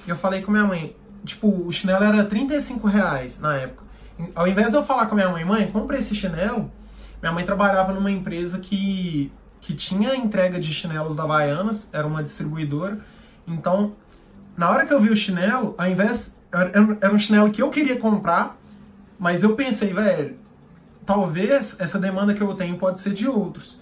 E 0.05 0.09
eu 0.09 0.15
falei 0.15 0.41
com 0.41 0.51
minha 0.51 0.65
mãe, 0.65 0.95
tipo, 1.23 1.47
o 1.47 1.71
chinelo 1.71 2.03
era 2.03 2.25
35 2.25 2.87
reais 2.87 3.39
na 3.39 3.55
época. 3.55 3.83
Ao 4.35 4.47
invés 4.47 4.71
de 4.71 4.75
eu 4.75 4.83
falar 4.83 5.05
com 5.05 5.15
minha 5.15 5.29
mãe, 5.29 5.45
mãe, 5.45 5.67
compra 5.71 5.97
esse 5.97 6.15
chinelo, 6.15 6.69
minha 7.21 7.31
mãe 7.31 7.45
trabalhava 7.45 7.93
numa 7.93 8.11
empresa 8.11 8.57
que, 8.57 9.31
que 9.61 9.73
tinha 9.75 10.15
entrega 10.15 10.59
de 10.59 10.73
chinelos 10.73 11.15
da 11.15 11.23
Havaianas, 11.23 11.87
era 11.93 12.07
uma 12.07 12.23
distribuidora. 12.23 12.99
Então, 13.47 13.93
na 14.57 14.69
hora 14.69 14.85
que 14.85 14.93
eu 14.93 14.99
vi 14.99 15.09
o 15.09 15.15
chinelo, 15.15 15.75
ao 15.77 15.87
invés. 15.87 16.35
Era 16.51 17.13
um 17.13 17.19
chinelo 17.19 17.51
que 17.51 17.61
eu 17.61 17.69
queria 17.69 17.99
comprar, 17.99 18.57
mas 19.19 19.43
eu 19.43 19.55
pensei, 19.55 19.93
velho, 19.93 20.35
talvez 21.05 21.75
essa 21.79 21.99
demanda 21.99 22.33
que 22.33 22.41
eu 22.41 22.55
tenho 22.55 22.75
pode 22.75 22.99
ser 22.99 23.13
de 23.13 23.27
outros. 23.27 23.78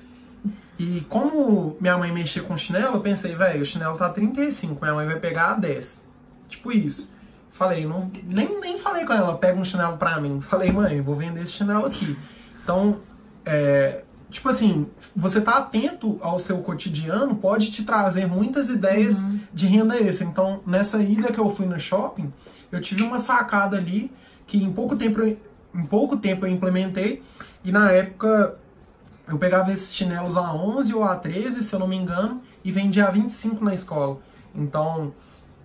E 0.79 1.01
como 1.09 1.75
minha 1.79 1.97
mãe 1.97 2.11
mexia 2.11 2.43
com 2.43 2.55
chinelo, 2.55 2.97
eu 2.97 3.01
pensei, 3.01 3.35
velho, 3.35 3.61
o 3.61 3.65
chinelo 3.65 3.97
tá 3.97 4.09
35, 4.09 4.79
minha 4.79 4.93
mãe 4.93 5.07
vai 5.07 5.19
pegar 5.19 5.51
a 5.51 5.53
10. 5.53 6.05
Tipo 6.47 6.71
isso. 6.71 7.11
Falei, 7.49 7.87
não, 7.87 8.11
nem, 8.23 8.59
nem 8.59 8.77
falei 8.77 9.03
com 9.03 9.13
ela, 9.13 9.35
pega 9.37 9.59
um 9.59 9.65
chinelo 9.65 9.97
pra 9.97 10.21
mim. 10.21 10.39
Falei, 10.47 10.71
mãe, 10.71 11.01
vou 11.01 11.15
vender 11.15 11.41
esse 11.41 11.53
chinelo 11.53 11.87
aqui. 11.87 12.15
Então, 12.63 12.99
é, 13.43 14.03
tipo 14.29 14.47
assim, 14.49 14.87
você 15.15 15.41
tá 15.41 15.53
atento 15.53 16.19
ao 16.21 16.37
seu 16.37 16.59
cotidiano 16.59 17.35
pode 17.35 17.71
te 17.71 17.83
trazer 17.83 18.27
muitas 18.27 18.69
ideias 18.69 19.17
uhum. 19.17 19.39
de 19.51 19.65
renda 19.65 19.97
extra. 19.97 20.27
Então, 20.27 20.61
nessa 20.67 21.01
ida 21.01 21.31
que 21.31 21.39
eu 21.39 21.49
fui 21.49 21.65
no 21.65 21.79
shopping, 21.79 22.31
eu 22.71 22.79
tive 22.79 23.01
uma 23.01 23.17
sacada 23.17 23.77
ali 23.77 24.11
que 24.45 24.61
em 24.61 24.71
pouco 24.71 24.95
tempo, 24.95 25.23
em 25.23 25.85
pouco 25.89 26.15
tempo 26.17 26.45
eu 26.45 26.51
implementei. 26.51 27.23
E 27.65 27.71
na 27.71 27.91
época 27.91 28.55
eu 29.27 29.37
pegava 29.37 29.71
esses 29.71 29.93
chinelos 29.93 30.37
a 30.37 30.53
11 30.53 30.93
ou 30.93 31.03
a 31.03 31.15
13, 31.15 31.61
se 31.61 31.73
eu 31.73 31.79
não 31.79 31.87
me 31.87 31.97
engano, 31.97 32.41
e 32.63 32.71
vendia 32.71 33.05
a 33.05 33.11
25 33.11 33.63
na 33.63 33.73
escola. 33.73 34.19
Então, 34.55 35.13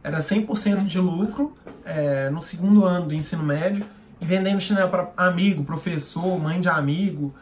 era 0.03 0.19
100% 0.19 0.85
de 0.85 0.99
lucro 0.99 1.57
é, 1.85 2.29
no 2.31 2.41
segundo 2.41 2.85
ano 2.85 3.07
do 3.07 3.15
ensino 3.15 3.43
médio, 3.43 3.87
e 4.21 4.27
vendendo 4.27 4.61
chinelo 4.61 4.89
para 4.89 5.11
amigo, 5.17 5.65
professor, 5.65 6.39
mãe 6.39 6.61
de 6.61 6.69
amigo. 6.69 7.35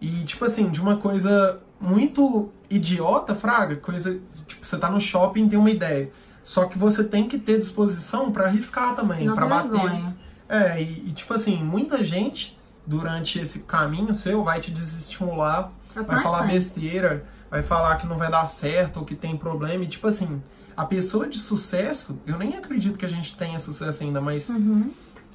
E, 0.00 0.24
tipo 0.24 0.44
assim, 0.44 0.68
de 0.68 0.80
uma 0.80 0.96
coisa 0.96 1.60
muito 1.80 2.50
idiota, 2.70 3.34
fraga, 3.34 3.76
coisa, 3.76 4.18
tipo, 4.46 4.66
você 4.66 4.78
tá 4.78 4.90
no 4.90 5.00
shopping 5.00 5.46
e 5.46 5.48
tem 5.50 5.58
uma 5.58 5.70
ideia. 5.70 6.10
Só 6.42 6.66
que 6.66 6.78
você 6.78 7.02
tem 7.02 7.28
que 7.28 7.38
ter 7.38 7.58
disposição 7.58 8.30
para 8.30 8.46
arriscar 8.46 8.94
também, 8.94 9.32
para 9.32 9.46
bater. 9.46 10.14
É, 10.48 10.80
e, 10.80 11.04
e, 11.08 11.12
tipo 11.12 11.34
assim, 11.34 11.62
muita 11.62 12.04
gente 12.04 12.55
durante 12.86 13.38
esse 13.38 13.60
caminho 13.60 14.14
seu 14.14 14.44
vai 14.44 14.60
te 14.60 14.70
desestimular, 14.70 15.70
é 15.94 16.02
vai 16.02 16.22
falar 16.22 16.46
besteira, 16.46 17.26
vai 17.50 17.62
falar 17.62 17.96
que 17.96 18.06
não 18.06 18.16
vai 18.16 18.30
dar 18.30 18.46
certo 18.46 18.98
ou 18.98 19.04
que 19.04 19.14
tem 19.14 19.36
problema. 19.36 19.84
E 19.84 19.88
tipo 19.88 20.06
assim, 20.06 20.42
a 20.76 20.84
pessoa 20.84 21.28
de 21.28 21.38
sucesso, 21.38 22.18
eu 22.26 22.38
nem 22.38 22.54
acredito 22.54 22.98
que 22.98 23.06
a 23.06 23.08
gente 23.08 23.36
tenha 23.36 23.58
sucesso 23.58 24.02
ainda, 24.02 24.20
mas 24.20 24.48
uhum. 24.50 24.90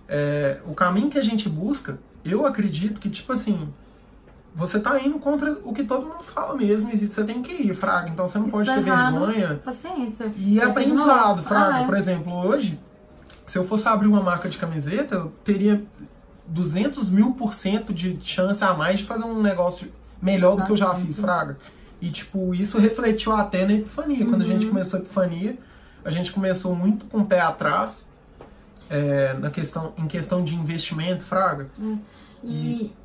é, 0.07 0.59
o 0.65 0.73
caminho 0.73 1.09
que 1.09 1.17
a 1.17 1.23
gente 1.23 1.49
busca, 1.49 1.99
eu 2.23 2.45
acredito 2.45 2.99
que, 3.01 3.09
tipo 3.09 3.33
assim, 3.33 3.73
você 4.53 4.79
tá 4.79 4.99
indo 4.99 5.17
contra 5.17 5.53
o 5.63 5.73
que 5.73 5.83
todo 5.83 6.05
mundo 6.05 6.23
fala 6.23 6.55
mesmo, 6.55 6.91
e 6.91 7.07
você 7.07 7.23
tem 7.23 7.41
que 7.41 7.53
ir, 7.53 7.73
Fraga. 7.73 8.09
Então 8.09 8.27
você 8.27 8.37
não 8.37 8.47
Isso 8.47 8.55
pode 8.55 8.69
tá 8.69 8.75
ter 8.75 8.87
errado. 8.87 9.19
vergonha. 9.25 9.61
Paciência. 9.63 10.31
E 10.37 10.59
é 10.59 10.63
aprendizado, 10.63 11.41
Fraga. 11.41 11.75
Ah, 11.75 11.81
é. 11.81 11.85
Por 11.85 11.97
exemplo, 11.97 12.33
hoje, 12.33 12.79
se 13.45 13.57
eu 13.57 13.65
fosse 13.65 13.87
abrir 13.87 14.07
uma 14.07 14.21
marca 14.21 14.47
de 14.47 14.57
camiseta, 14.57 15.15
eu 15.15 15.33
teria 15.43 15.83
200 16.51 17.09
mil 17.09 17.33
por 17.33 17.53
cento 17.53 17.93
de 17.93 18.19
chance 18.21 18.63
a 18.63 18.73
mais 18.73 18.99
de 18.99 19.05
fazer 19.05 19.23
um 19.23 19.41
negócio 19.41 19.91
melhor 20.21 20.55
do 20.55 20.63
que 20.63 20.71
eu 20.71 20.75
já 20.75 20.93
fiz, 20.95 21.19
Fraga. 21.19 21.57
E, 22.01 22.09
tipo, 22.09 22.53
isso 22.53 22.77
refletiu 22.79 23.31
até 23.31 23.65
na 23.65 23.73
Epifania. 23.73 24.25
Quando 24.25 24.41
a 24.41 24.45
gente 24.45 24.65
uhum. 24.65 24.71
começou 24.71 24.99
a 24.99 25.03
Epifania, 25.03 25.57
a 26.03 26.09
gente 26.09 26.31
começou 26.31 26.75
muito 26.75 27.05
com 27.05 27.19
o 27.19 27.25
pé 27.25 27.39
atrás 27.39 28.09
é, 28.89 29.33
na 29.35 29.49
questão, 29.49 29.93
em 29.97 30.07
questão 30.07 30.43
de 30.43 30.55
investimento, 30.55 31.23
Fraga. 31.23 31.69
É. 31.79 31.97
E, 32.43 32.47
e, 32.47 32.95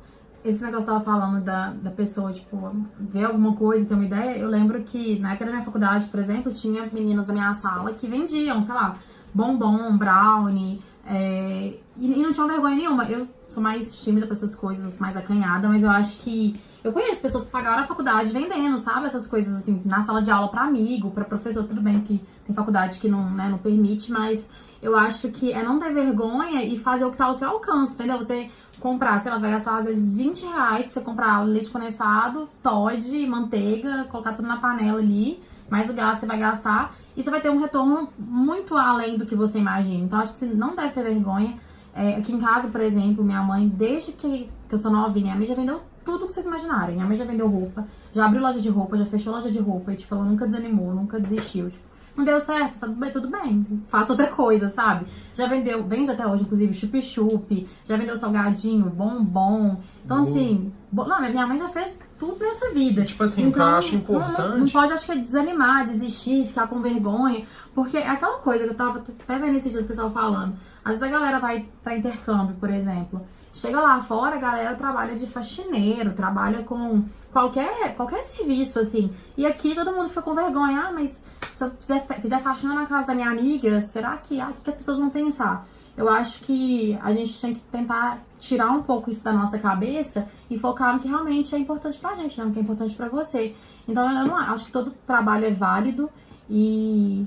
esse 0.43 0.61
negócio 0.63 0.85
que 0.85 0.91
tava 0.91 1.03
falando 1.03 1.43
da, 1.43 1.71
da 1.71 1.91
pessoa, 1.91 2.31
tipo, 2.31 2.75
ver 2.99 3.25
alguma 3.25 3.53
coisa 3.55 3.85
ter 3.85 3.93
uma 3.93 4.05
ideia, 4.05 4.37
eu 4.37 4.49
lembro 4.49 4.81
que 4.83 5.19
na 5.19 5.31
época 5.31 5.45
da 5.45 5.51
minha 5.51 5.63
faculdade, 5.63 6.05
por 6.05 6.19
exemplo, 6.19 6.51
tinha 6.51 6.89
meninas 6.91 7.25
da 7.25 7.33
minha 7.33 7.53
sala 7.53 7.93
que 7.93 8.07
vendiam, 8.07 8.61
sei 8.61 8.73
lá, 8.73 8.97
bombom, 9.33 9.97
brownie, 9.97 10.81
é, 11.09 11.73
e, 11.97 12.07
não 12.07 12.31
tinha 12.31 12.45
vergonha 12.45 12.75
nenhuma. 12.75 13.05
Eu 13.05 13.27
sou 13.47 13.63
mais 13.63 13.97
tímida 14.03 14.27
pra 14.27 14.35
essas 14.35 14.53
coisas, 14.53 14.99
mais 14.99 15.15
acanhada, 15.15 15.67
mas 15.69 15.81
eu 15.81 15.89
acho 15.89 16.19
que. 16.19 16.59
Eu 16.83 16.93
conheço 16.93 17.19
pessoas 17.21 17.45
que 17.45 17.51
pagaram 17.51 17.83
a 17.83 17.85
faculdade 17.87 18.31
vendendo, 18.31 18.77
sabe? 18.77 19.07
Essas 19.07 19.27
coisas 19.27 19.53
assim, 19.55 19.81
na 19.83 20.05
sala 20.05 20.21
de 20.21 20.29
aula 20.31 20.47
para 20.47 20.61
amigo, 20.61 21.11
para 21.11 21.25
professor, 21.25 21.63
tudo 21.63 21.81
bem 21.81 21.99
que 22.01 22.21
tem 22.45 22.55
faculdade 22.55 22.99
que 22.99 23.09
não, 23.09 23.29
né, 23.29 23.49
não 23.49 23.57
permite, 23.57 24.11
mas 24.11 24.47
eu 24.81 24.95
acho 24.95 25.27
que 25.29 25.51
é 25.51 25.61
não 25.63 25.79
ter 25.79 25.91
vergonha 25.93 26.63
e 26.63 26.77
fazer 26.77 27.03
o 27.03 27.11
que 27.11 27.17
tá 27.17 27.25
ao 27.25 27.33
seu 27.33 27.49
alcance, 27.49 27.93
entendeu? 27.93 28.17
Você 28.17 28.49
comprar, 28.79 29.19
sei 29.19 29.31
lá, 29.31 29.37
vai 29.37 29.51
gastar 29.51 29.77
às 29.77 29.85
vezes 29.85 30.13
20 30.13 30.45
reais 30.45 30.85
pra 30.85 30.91
você 30.91 31.01
comprar 31.01 31.41
leite 31.41 31.69
condensado, 31.69 32.47
Todd, 32.63 33.27
manteiga, 33.27 34.05
colocar 34.05 34.33
tudo 34.33 34.47
na 34.47 34.57
panela 34.57 34.99
ali 34.99 35.41
mais 35.69 35.89
o 35.89 35.93
gasto 35.93 36.21
você 36.21 36.25
vai 36.25 36.37
gastar 36.37 36.95
e 37.17 37.23
você 37.23 37.31
vai 37.31 37.41
ter 37.41 37.49
um 37.49 37.59
retorno 37.59 38.09
muito 38.15 38.75
além 38.77 39.17
do 39.17 39.25
que 39.25 39.35
você 39.35 39.57
imagina. 39.57 40.05
Então, 40.05 40.19
acho 40.19 40.33
que 40.33 40.39
você 40.39 40.45
não 40.45 40.75
deve 40.75 40.91
ter 40.91 41.03
vergonha. 41.03 41.57
É, 41.95 42.15
aqui 42.15 42.31
em 42.31 42.39
casa, 42.39 42.67
por 42.67 42.79
exemplo, 42.79 43.23
minha 43.23 43.41
mãe, 43.41 43.67
desde 43.67 44.11
que, 44.11 44.47
que 44.69 44.75
eu 44.75 44.77
sou 44.77 44.91
novinha, 44.91 45.25
minha 45.25 45.35
mãe 45.35 45.45
já 45.45 45.55
vendeu 45.55 45.81
tudo 46.05 46.27
que 46.27 46.33
vocês 46.33 46.45
imaginarem. 46.45 46.93
Minha 46.93 47.07
mãe 47.07 47.17
já 47.17 47.25
vendeu 47.25 47.47
roupa, 47.47 47.87
já 48.13 48.23
abriu 48.23 48.39
loja 48.39 48.61
de 48.61 48.69
roupa, 48.69 48.95
já 48.95 49.05
fechou 49.05 49.33
loja 49.33 49.49
de 49.49 49.57
roupa. 49.57 49.91
E, 49.91 49.95
tipo, 49.95 50.13
ela 50.13 50.23
nunca 50.23 50.45
desanimou, 50.45 50.93
nunca 50.93 51.19
desistiu. 51.19 51.71
Tipo, 51.71 51.87
não 52.15 52.23
deu 52.23 52.39
certo, 52.39 52.79
tudo 52.79 52.93
bem, 52.93 53.11
tudo 53.11 53.29
bem, 53.29 53.83
faça 53.87 54.13
outra 54.13 54.27
coisa, 54.27 54.67
sabe? 54.67 55.07
Já 55.33 55.47
vendeu, 55.47 55.83
vende 55.83 56.11
até 56.11 56.25
hoje, 56.25 56.43
inclusive, 56.43 56.73
chup-chup, 56.73 57.67
já 57.83 57.97
vendeu 57.97 58.15
salgadinho, 58.15 58.89
bombom. 58.91 59.77
Então, 60.05 60.21
Boa. 60.21 60.29
assim, 60.29 60.71
não, 60.91 61.21
minha 61.21 61.47
mãe 61.47 61.57
já 61.57 61.69
fez 61.69 61.99
tudo 62.17 62.39
nessa 62.39 62.71
vida. 62.71 63.05
Tipo 63.05 63.23
assim, 63.23 63.41
então, 63.41 63.51
o 63.51 63.53
que 63.53 63.59
eu 63.59 63.65
acho 63.65 63.95
importante. 63.95 64.41
Não, 64.41 64.57
não, 64.59 64.67
pode, 64.67 64.93
acho 64.93 65.05
que, 65.05 65.11
é 65.11 65.15
desanimar, 65.17 65.85
desistir, 65.85 66.45
ficar 66.45 66.67
com 66.67 66.81
vergonha. 66.81 67.45
Porque 67.73 67.97
é 67.97 68.07
aquela 68.07 68.39
coisa 68.39 68.63
que 68.63 68.71
eu 68.71 68.75
tava 68.75 68.99
até 68.99 69.37
vendo 69.37 69.57
esses 69.57 69.71
dias 69.71 69.83
o 69.83 69.87
pessoal 69.87 70.11
falando. 70.11 70.55
Às 70.83 70.93
vezes 70.93 71.03
a 71.03 71.07
galera 71.07 71.39
vai 71.39 71.65
pra 71.83 71.95
intercâmbio, 71.95 72.55
por 72.55 72.69
exemplo. 72.69 73.25
Chega 73.53 73.79
lá 73.79 74.01
fora, 74.01 74.35
a 74.35 74.39
galera 74.39 74.75
trabalha 74.75 75.15
de 75.15 75.25
faxineiro, 75.25 76.13
trabalha 76.13 76.63
com 76.63 77.03
qualquer, 77.31 77.95
qualquer 77.95 78.21
serviço, 78.21 78.79
assim. 78.79 79.11
E 79.35 79.45
aqui 79.45 79.73
todo 79.73 79.91
mundo 79.91 80.09
fica 80.09 80.21
com 80.21 80.35
vergonha. 80.35 80.81
Ah, 80.81 80.91
mas 80.91 81.23
se 81.53 81.63
eu 81.63 81.71
fizer, 81.71 82.05
fizer 82.21 82.39
faxina 82.39 82.75
na 82.75 82.85
casa 82.85 83.07
da 83.07 83.15
minha 83.15 83.29
amiga, 83.29 83.81
será 83.81 84.15
que, 84.17 84.39
ah, 84.39 84.49
o 84.49 84.53
que 84.53 84.69
as 84.69 84.75
pessoas 84.75 84.97
vão 84.97 85.09
pensar? 85.09 85.67
Eu 85.97 86.07
acho 86.07 86.39
que 86.41 86.97
a 87.01 87.11
gente 87.11 87.41
tem 87.41 87.55
que 87.55 87.59
tentar 87.59 88.21
tirar 88.37 88.69
um 88.71 88.83
pouco 88.83 89.09
isso 89.09 89.23
da 89.23 89.33
nossa 89.33 89.57
cabeça 89.57 90.27
e 90.47 90.57
focar 90.57 90.93
no 90.93 90.99
que 90.99 91.07
realmente 91.07 91.53
é 91.55 91.57
importante 91.57 91.97
pra 91.97 92.13
gente, 92.13 92.37
né? 92.37 92.45
No 92.45 92.51
que 92.51 92.59
é 92.59 92.61
importante 92.61 92.95
pra 92.95 93.09
você. 93.09 93.55
Então 93.87 94.07
eu 94.07 94.27
não 94.27 94.37
acho 94.37 94.65
que 94.65 94.71
todo 94.71 94.93
trabalho 95.07 95.45
é 95.45 95.51
válido 95.51 96.07
e 96.47 97.25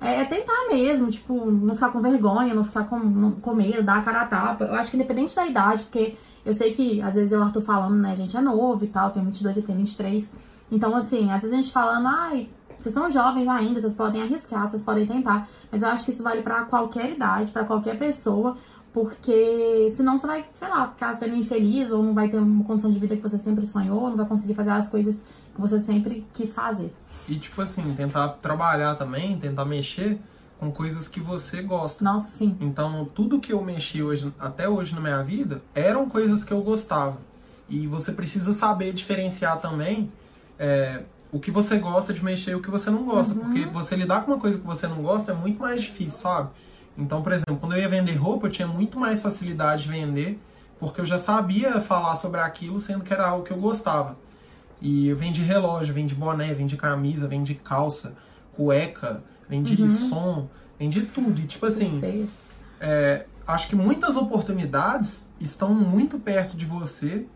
é, 0.00 0.20
é, 0.20 0.24
tentar 0.24 0.68
mesmo, 0.68 1.10
tipo, 1.10 1.50
não 1.50 1.74
ficar 1.74 1.90
com 1.90 2.00
vergonha, 2.00 2.54
não 2.54 2.64
ficar 2.64 2.84
com, 2.84 3.32
com 3.32 3.54
medo, 3.54 3.82
dar 3.82 3.98
a 3.98 4.02
cara 4.02 4.22
a 4.22 4.26
tapa. 4.26 4.64
Eu 4.64 4.74
acho 4.74 4.90
que 4.90 4.96
independente 4.96 5.34
da 5.34 5.46
idade, 5.46 5.84
porque 5.84 6.16
eu 6.44 6.52
sei 6.52 6.72
que 6.72 7.00
às 7.00 7.14
vezes 7.14 7.32
eu, 7.32 7.42
Arthur, 7.42 7.62
falando, 7.62 7.96
né, 7.96 8.12
a 8.12 8.16
gente 8.16 8.36
é 8.36 8.40
novo 8.40 8.84
e 8.84 8.88
tal, 8.88 9.10
tem 9.10 9.24
22 9.24 9.56
e 9.56 9.62
tem 9.62 9.76
23. 9.76 10.34
Então, 10.70 10.94
assim, 10.94 11.30
às 11.30 11.42
vezes 11.42 11.56
a 11.56 11.60
gente 11.60 11.72
falando, 11.72 12.06
ai, 12.08 12.48
vocês 12.78 12.94
são 12.94 13.10
jovens 13.10 13.48
ainda, 13.48 13.80
vocês 13.80 13.92
podem 13.92 14.22
arriscar, 14.22 14.66
vocês 14.66 14.82
podem 14.82 15.06
tentar. 15.06 15.48
Mas 15.70 15.82
eu 15.82 15.88
acho 15.88 16.04
que 16.04 16.10
isso 16.10 16.22
vale 16.22 16.42
para 16.42 16.64
qualquer 16.64 17.10
idade, 17.10 17.50
para 17.50 17.64
qualquer 17.64 17.98
pessoa, 17.98 18.56
porque 18.92 19.88
senão 19.90 20.16
você 20.16 20.26
vai, 20.26 20.44
sei 20.54 20.68
lá, 20.68 20.88
ficar 20.88 21.12
sendo 21.12 21.34
infeliz 21.34 21.90
ou 21.90 22.02
não 22.02 22.14
vai 22.14 22.28
ter 22.28 22.38
uma 22.38 22.64
condição 22.64 22.90
de 22.90 22.98
vida 22.98 23.16
que 23.16 23.22
você 23.22 23.38
sempre 23.38 23.66
sonhou, 23.66 24.08
não 24.08 24.16
vai 24.16 24.26
conseguir 24.26 24.54
fazer 24.54 24.70
as 24.70 24.88
coisas 24.88 25.20
que 25.54 25.60
você 25.60 25.80
sempre 25.80 26.26
quis 26.32 26.54
fazer. 26.54 26.94
E, 27.28 27.36
tipo 27.36 27.60
assim, 27.60 27.94
tentar 27.94 28.28
trabalhar 28.40 28.94
também, 28.94 29.38
tentar 29.38 29.64
mexer 29.64 30.18
com 30.58 30.70
coisas 30.70 31.06
que 31.08 31.20
você 31.20 31.62
gosta. 31.62 32.02
Nossa, 32.02 32.30
sim. 32.32 32.56
Então, 32.60 33.08
tudo 33.14 33.40
que 33.40 33.52
eu 33.52 33.62
mexi 33.62 34.02
hoje, 34.02 34.32
até 34.38 34.68
hoje 34.68 34.94
na 34.94 35.00
minha 35.00 35.22
vida, 35.22 35.62
eram 35.74 36.08
coisas 36.08 36.42
que 36.42 36.52
eu 36.52 36.62
gostava. 36.62 37.18
E 37.68 37.86
você 37.86 38.12
precisa 38.12 38.52
saber 38.52 38.92
diferenciar 38.92 39.60
também 39.60 40.10
é, 40.58 41.02
o 41.30 41.38
que 41.38 41.50
você 41.50 41.78
gosta 41.78 42.12
de 42.12 42.24
mexer 42.24 42.52
e 42.52 42.54
o 42.54 42.62
que 42.62 42.70
você 42.70 42.90
não 42.90 43.04
gosta. 43.04 43.34
Uhum. 43.34 43.40
Porque 43.40 43.66
você 43.66 43.96
lidar 43.96 44.24
com 44.24 44.32
uma 44.32 44.40
coisa 44.40 44.58
que 44.58 44.66
você 44.66 44.86
não 44.86 45.02
gosta 45.02 45.32
é 45.32 45.34
muito 45.34 45.60
mais 45.60 45.82
difícil, 45.82 46.20
sabe? 46.20 46.50
Então, 46.96 47.22
por 47.22 47.32
exemplo, 47.32 47.56
quando 47.58 47.74
eu 47.74 47.80
ia 47.80 47.88
vender 47.88 48.14
roupa, 48.14 48.46
eu 48.46 48.50
tinha 48.50 48.66
muito 48.66 48.98
mais 48.98 49.22
facilidade 49.22 49.84
de 49.84 49.88
vender, 49.88 50.40
porque 50.80 51.00
eu 51.00 51.06
já 51.06 51.18
sabia 51.18 51.80
falar 51.80 52.16
sobre 52.16 52.40
aquilo, 52.40 52.80
sendo 52.80 53.04
que 53.04 53.12
era 53.12 53.28
algo 53.28 53.44
que 53.44 53.52
eu 53.52 53.58
gostava. 53.58 54.16
E 54.80 55.08
eu 55.08 55.16
vendi 55.16 55.42
relógio, 55.42 55.94
vendi 55.94 56.14
boné, 56.14 56.52
vendi 56.54 56.76
camisa, 56.76 57.28
vendi 57.28 57.54
calça, 57.54 58.14
cueca, 58.52 59.22
vendi 59.48 59.80
uhum. 59.80 59.88
som, 59.88 60.48
vendi 60.78 61.02
tudo. 61.02 61.40
E 61.40 61.46
tipo 61.46 61.66
assim, 61.66 62.28
é, 62.80 63.26
acho 63.46 63.68
que 63.68 63.76
muitas 63.76 64.16
oportunidades 64.16 65.26
estão 65.40 65.72
muito 65.72 66.18
perto 66.18 66.56
de 66.56 66.64
você 66.64 67.26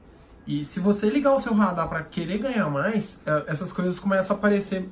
e 0.46 0.64
se 0.64 0.80
você 0.80 1.08
ligar 1.08 1.34
o 1.34 1.38
seu 1.38 1.54
radar 1.54 1.88
para 1.88 2.02
querer 2.02 2.38
ganhar 2.38 2.68
mais, 2.68 3.20
é, 3.24 3.44
essas 3.46 3.72
coisas 3.72 3.98
começam 3.98 4.34
a 4.34 4.38
aparecer 4.38 4.88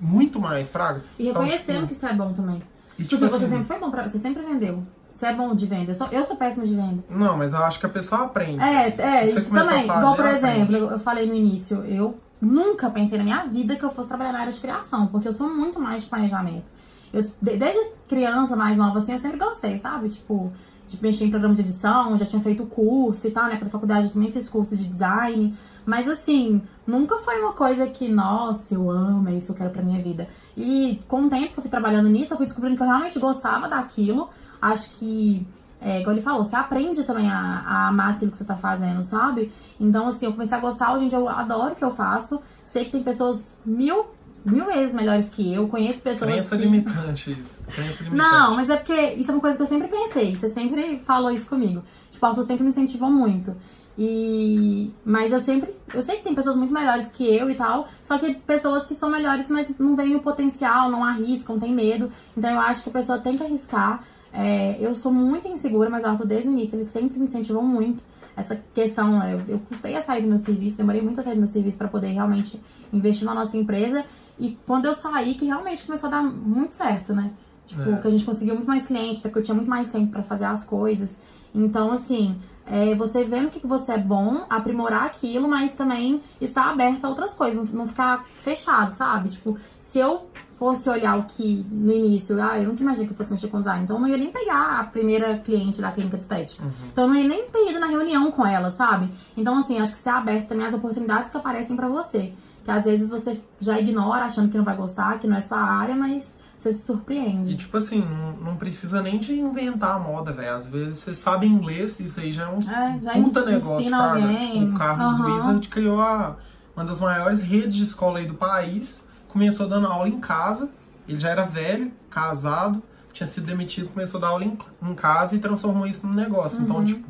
muito 0.00 0.40
mais, 0.40 0.70
fraga. 0.70 1.02
E 1.18 1.24
reconhecendo 1.26 1.62
então, 1.62 1.74
tipo, 1.74 1.86
que 1.88 1.92
isso 1.94 2.06
é 2.06 2.12
bom 2.12 2.32
também. 2.32 2.62
E, 2.98 3.04
tipo, 3.04 3.24
assim, 3.24 3.38
você 3.38 3.48
sempre 3.48 3.64
foi 3.64 3.78
bom 3.78 3.90
pra, 3.90 4.06
você 4.06 4.18
sempre 4.18 4.42
vendeu. 4.42 4.84
Você 5.12 5.26
é 5.26 5.34
bom 5.34 5.52
de 5.52 5.66
venda. 5.66 5.90
Eu 5.90 5.94
sou, 5.94 6.06
eu 6.12 6.24
sou 6.24 6.36
péssima 6.36 6.64
de 6.64 6.76
venda. 6.76 7.02
Não, 7.10 7.36
mas 7.36 7.52
eu 7.52 7.58
acho 7.58 7.80
que 7.80 7.86
a 7.86 7.88
pessoa 7.88 8.22
aprende. 8.22 8.62
É, 8.62 8.94
é, 8.96 9.24
isso 9.24 9.50
também. 9.50 9.84
Fazer, 9.84 9.98
Igual, 9.98 10.14
por 10.14 10.26
exemplo, 10.26 10.62
aprende. 10.76 10.92
eu 10.92 10.98
falei 11.00 11.26
no 11.26 11.34
início, 11.34 11.84
eu 11.84 12.16
nunca 12.40 12.88
pensei 12.88 13.18
na 13.18 13.24
minha 13.24 13.44
vida 13.46 13.74
que 13.74 13.84
eu 13.84 13.90
fosse 13.90 14.06
trabalhar 14.06 14.32
na 14.32 14.40
área 14.40 14.52
de 14.52 14.60
criação, 14.60 15.08
porque 15.08 15.26
eu 15.26 15.32
sou 15.32 15.48
muito 15.48 15.80
mais 15.80 16.02
de 16.02 16.08
planejamento. 16.08 16.66
Eu, 17.12 17.24
desde 17.40 17.90
criança 18.08 18.54
mais 18.54 18.76
nova, 18.76 18.98
assim, 18.98 19.12
eu 19.12 19.18
sempre 19.18 19.38
gostei, 19.38 19.76
sabe? 19.76 20.08
Tipo, 20.10 20.52
de 20.88 21.00
mexer 21.02 21.26
em 21.26 21.30
programa 21.30 21.54
de 21.54 21.60
edição, 21.60 22.16
já 22.16 22.24
tinha 22.24 22.40
feito 22.40 22.64
curso 22.64 23.26
e 23.26 23.30
tal, 23.30 23.46
né? 23.46 23.56
Pra 23.56 23.68
faculdade 23.68 24.06
eu 24.06 24.12
também 24.12 24.32
fiz 24.32 24.48
curso 24.48 24.74
de 24.74 24.84
design. 24.84 25.54
Mas 25.84 26.08
assim, 26.08 26.62
nunca 26.86 27.18
foi 27.18 27.40
uma 27.40 27.52
coisa 27.52 27.86
que, 27.86 28.08
nossa, 28.08 28.74
eu 28.74 28.90
amo, 28.90 29.28
é 29.28 29.34
isso 29.34 29.46
que 29.46 29.52
eu 29.52 29.56
quero 29.56 29.70
pra 29.70 29.82
minha 29.82 30.02
vida. 30.02 30.28
E 30.56 31.00
com 31.06 31.22
o 31.22 31.30
tempo 31.30 31.52
que 31.52 31.58
eu 31.58 31.62
fui 31.62 31.70
trabalhando 31.70 32.08
nisso, 32.08 32.32
eu 32.32 32.36
fui 32.36 32.46
descobrindo 32.46 32.76
que 32.76 32.82
eu 32.82 32.86
realmente 32.86 33.18
gostava 33.18 33.68
daquilo. 33.68 34.30
Acho 34.60 34.90
que, 34.92 35.46
é, 35.80 36.00
igual 36.00 36.14
ele 36.14 36.22
falou, 36.22 36.42
você 36.42 36.56
aprende 36.56 37.04
também 37.04 37.30
a, 37.30 37.62
a 37.66 37.88
amar 37.88 38.14
aquilo 38.14 38.30
que 38.30 38.36
você 38.36 38.44
tá 38.44 38.56
fazendo, 38.56 39.02
sabe? 39.02 39.52
Então, 39.78 40.08
assim, 40.08 40.26
eu 40.26 40.32
comecei 40.32 40.56
a 40.56 40.60
gostar, 40.60 40.92
hoje 40.94 41.04
em 41.04 41.08
dia 41.08 41.18
eu 41.18 41.28
adoro 41.28 41.72
o 41.72 41.76
que 41.76 41.84
eu 41.84 41.90
faço. 41.90 42.40
Sei 42.64 42.84
que 42.84 42.90
tem 42.90 43.02
pessoas 43.02 43.56
mil 43.64 44.06
mil 44.44 44.64
vezes 44.66 44.94
melhores 44.94 45.28
que 45.28 45.52
eu. 45.52 45.68
Conheço 45.68 46.00
pessoas. 46.00 46.30
Crença 46.30 46.56
que... 46.56 46.62
limitante 46.62 47.32
isso. 47.32 47.62
Crença 47.64 48.02
limitante. 48.02 48.16
Não, 48.16 48.54
mas 48.56 48.70
é 48.70 48.76
porque 48.76 49.12
isso 49.14 49.30
é 49.30 49.34
uma 49.34 49.40
coisa 49.40 49.56
que 49.56 49.62
eu 49.62 49.66
sempre 49.66 49.88
pensei. 49.88 50.34
Você 50.34 50.48
sempre 50.48 51.00
falou 51.04 51.30
isso 51.30 51.46
comigo. 51.46 51.82
Tipo, 52.10 52.26
Arthur 52.26 52.42
sempre 52.42 52.64
me 52.64 52.70
incentivou 52.70 53.10
muito. 53.10 53.54
E 54.00 54.92
mas 55.04 55.32
eu 55.32 55.40
sempre, 55.40 55.74
eu 55.92 56.00
sei 56.00 56.18
que 56.18 56.22
tem 56.22 56.32
pessoas 56.32 56.54
muito 56.54 56.72
melhores 56.72 57.10
que 57.10 57.24
eu 57.24 57.50
e 57.50 57.56
tal, 57.56 57.88
só 58.00 58.16
que 58.16 58.32
pessoas 58.32 58.86
que 58.86 58.94
são 58.94 59.10
melhores, 59.10 59.50
mas 59.50 59.68
não 59.76 59.96
veem 59.96 60.14
o 60.14 60.20
potencial, 60.20 60.88
não 60.88 61.02
arriscam, 61.02 61.58
tem 61.58 61.74
medo. 61.74 62.12
Então 62.36 62.48
eu 62.48 62.60
acho 62.60 62.84
que 62.84 62.90
a 62.90 62.92
pessoa 62.92 63.18
tem 63.18 63.36
que 63.36 63.42
arriscar. 63.42 64.04
É, 64.32 64.76
eu 64.80 64.94
sou 64.94 65.12
muito 65.12 65.48
insegura, 65.48 65.90
mas 65.90 66.04
o 66.04 66.06
Arthur 66.06 66.26
desde 66.26 66.48
o 66.48 66.52
início 66.52 66.76
ele 66.76 66.84
sempre 66.84 67.18
me 67.18 67.24
incentivou 67.24 67.62
muito 67.62 68.04
essa 68.36 68.56
questão. 68.72 69.20
Eu, 69.28 69.42
eu 69.48 69.58
custei 69.68 69.96
a 69.96 70.00
sair 70.00 70.22
do 70.22 70.28
meu 70.28 70.38
serviço, 70.38 70.76
demorei 70.76 71.02
muito 71.02 71.18
a 71.18 71.24
sair 71.24 71.34
do 71.34 71.40
meu 71.40 71.48
serviço 71.48 71.76
para 71.76 71.88
poder 71.88 72.08
realmente 72.08 72.60
investir 72.92 73.26
na 73.26 73.34
nossa 73.34 73.56
empresa. 73.56 74.04
E 74.38 74.56
quando 74.66 74.84
eu 74.84 74.94
saí, 74.94 75.34
que 75.34 75.46
realmente 75.46 75.84
começou 75.84 76.08
a 76.08 76.10
dar 76.10 76.22
muito 76.22 76.72
certo, 76.72 77.12
né? 77.12 77.32
Tipo, 77.66 77.82
é. 77.82 77.96
que 77.96 78.08
a 78.08 78.10
gente 78.10 78.24
conseguiu 78.24 78.54
muito 78.54 78.66
mais 78.66 78.86
clientes, 78.86 79.20
porque 79.20 79.38
eu 79.38 79.42
tinha 79.42 79.54
muito 79.54 79.68
mais 79.68 79.90
tempo 79.90 80.10
para 80.10 80.22
fazer 80.22 80.46
as 80.46 80.64
coisas. 80.64 81.18
Então, 81.54 81.92
assim, 81.92 82.36
é 82.66 82.94
você 82.94 83.24
vendo 83.24 83.48
o 83.48 83.50
que, 83.50 83.60
que 83.60 83.66
você 83.66 83.92
é 83.92 83.98
bom, 83.98 84.44
aprimorar 84.48 85.04
aquilo, 85.04 85.48
mas 85.48 85.74
também 85.74 86.22
estar 86.40 86.70
aberto 86.70 87.04
a 87.04 87.08
outras 87.08 87.34
coisas, 87.34 87.70
não 87.72 87.86
ficar 87.86 88.26
fechado, 88.34 88.90
sabe? 88.90 89.30
Tipo, 89.30 89.58
se 89.80 89.98
eu 89.98 90.26
fosse 90.58 90.88
olhar 90.90 91.16
o 91.18 91.24
que 91.24 91.64
no 91.70 91.92
início, 91.92 92.40
ah, 92.42 92.58
eu 92.58 92.68
nunca 92.68 92.82
imaginei 92.82 93.06
que 93.06 93.12
eu 93.12 93.16
fosse 93.16 93.30
mexer 93.30 93.48
com 93.48 93.58
design, 93.58 93.84
então 93.84 93.96
eu 93.96 94.02
não 94.02 94.08
ia 94.08 94.16
nem 94.16 94.30
pegar 94.32 94.80
a 94.80 94.84
primeira 94.84 95.38
cliente 95.38 95.80
da 95.80 95.92
clínica 95.92 96.16
de 96.16 96.24
estética. 96.24 96.64
Uhum. 96.64 96.72
Então 96.90 97.04
eu 97.04 97.08
não 97.10 97.16
ia 97.16 97.28
nem 97.28 97.46
ter 97.46 97.70
ido 97.70 97.78
na 97.78 97.86
reunião 97.86 98.30
com 98.32 98.44
ela, 98.44 98.70
sabe? 98.70 99.08
Então, 99.36 99.56
assim, 99.58 99.78
acho 99.78 99.92
que 99.92 99.98
ser 99.98 100.10
aberto 100.10 100.48
também 100.48 100.66
às 100.66 100.74
oportunidades 100.74 101.30
que 101.30 101.36
aparecem 101.36 101.76
para 101.76 101.88
você 101.88 102.32
que 102.68 102.72
às 102.72 102.84
vezes 102.84 103.08
você 103.08 103.40
já 103.58 103.80
ignora 103.80 104.26
achando 104.26 104.50
que 104.50 104.58
não 104.58 104.64
vai 104.64 104.76
gostar, 104.76 105.18
que 105.18 105.26
não 105.26 105.38
é 105.38 105.40
sua 105.40 105.58
área, 105.58 105.96
mas 105.96 106.36
você 106.54 106.70
se 106.70 106.84
surpreende. 106.84 107.54
E 107.54 107.56
tipo 107.56 107.74
assim, 107.78 108.02
não, 108.02 108.32
não 108.32 108.56
precisa 108.56 109.00
nem 109.00 109.18
de 109.18 109.32
inventar 109.40 109.96
a 109.96 109.98
moda, 109.98 110.32
velho. 110.32 110.54
Às 110.54 110.66
vezes 110.66 110.98
você 110.98 111.14
sabe 111.14 111.46
inglês, 111.46 111.98
isso 111.98 112.20
aí 112.20 112.30
já 112.30 112.42
é 112.42 112.48
um 112.48 112.58
é, 112.58 112.98
já 113.00 113.12
puta 113.14 113.46
negócio, 113.46 113.90
cara. 113.90 114.20
Tipo, 114.20 114.64
o 114.64 114.74
Carlos 114.74 115.18
uhum. 115.18 115.34
Wizard 115.34 115.68
criou 115.68 115.98
a, 115.98 116.36
uma 116.76 116.84
das 116.84 117.00
maiores 117.00 117.40
redes 117.40 117.74
de 117.74 117.84
escola 117.84 118.18
aí 118.18 118.26
do 118.26 118.34
país. 118.34 119.02
Começou 119.28 119.66
dando 119.66 119.86
aula 119.86 120.06
em 120.06 120.20
casa. 120.20 120.68
Ele 121.08 121.18
já 121.18 121.30
era 121.30 121.46
velho, 121.46 121.90
casado, 122.10 122.82
tinha 123.14 123.26
sido 123.26 123.46
demitido, 123.46 123.88
começou 123.88 124.18
a 124.18 124.20
dar 124.20 124.28
aula 124.28 124.44
em, 124.44 124.58
em 124.82 124.94
casa 124.94 125.34
e 125.34 125.38
transformou 125.38 125.86
isso 125.86 126.06
num 126.06 126.12
negócio. 126.12 126.62
Então, 126.62 126.76
uhum. 126.76 126.82
Então, 126.82 126.96
tipo, 126.96 127.08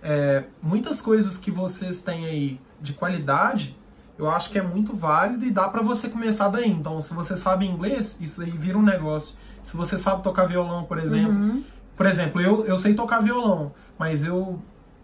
é, 0.00 0.44
muitas 0.62 1.02
coisas 1.02 1.38
que 1.38 1.50
vocês 1.50 2.00
têm 2.00 2.24
aí 2.24 2.60
de 2.80 2.92
qualidade 2.92 3.81
eu 4.22 4.30
acho 4.30 4.50
que 4.50 4.58
é 4.58 4.62
muito 4.62 4.94
válido 4.94 5.44
e 5.44 5.50
dá 5.50 5.68
para 5.68 5.82
você 5.82 6.08
começar 6.08 6.48
daí. 6.48 6.70
Então, 6.70 7.00
se 7.02 7.12
você 7.12 7.36
sabe 7.36 7.66
inglês, 7.66 8.16
isso 8.20 8.42
aí 8.42 8.50
vira 8.50 8.78
um 8.78 8.82
negócio. 8.82 9.34
Se 9.62 9.76
você 9.76 9.98
sabe 9.98 10.22
tocar 10.22 10.46
violão, 10.46 10.84
por 10.84 10.98
exemplo. 10.98 11.32
Uhum. 11.32 11.64
Por 11.96 12.06
exemplo, 12.06 12.40
eu, 12.40 12.64
eu 12.64 12.78
sei 12.78 12.94
tocar 12.94 13.20
violão, 13.20 13.72
mas 13.98 14.24
eu 14.24 14.60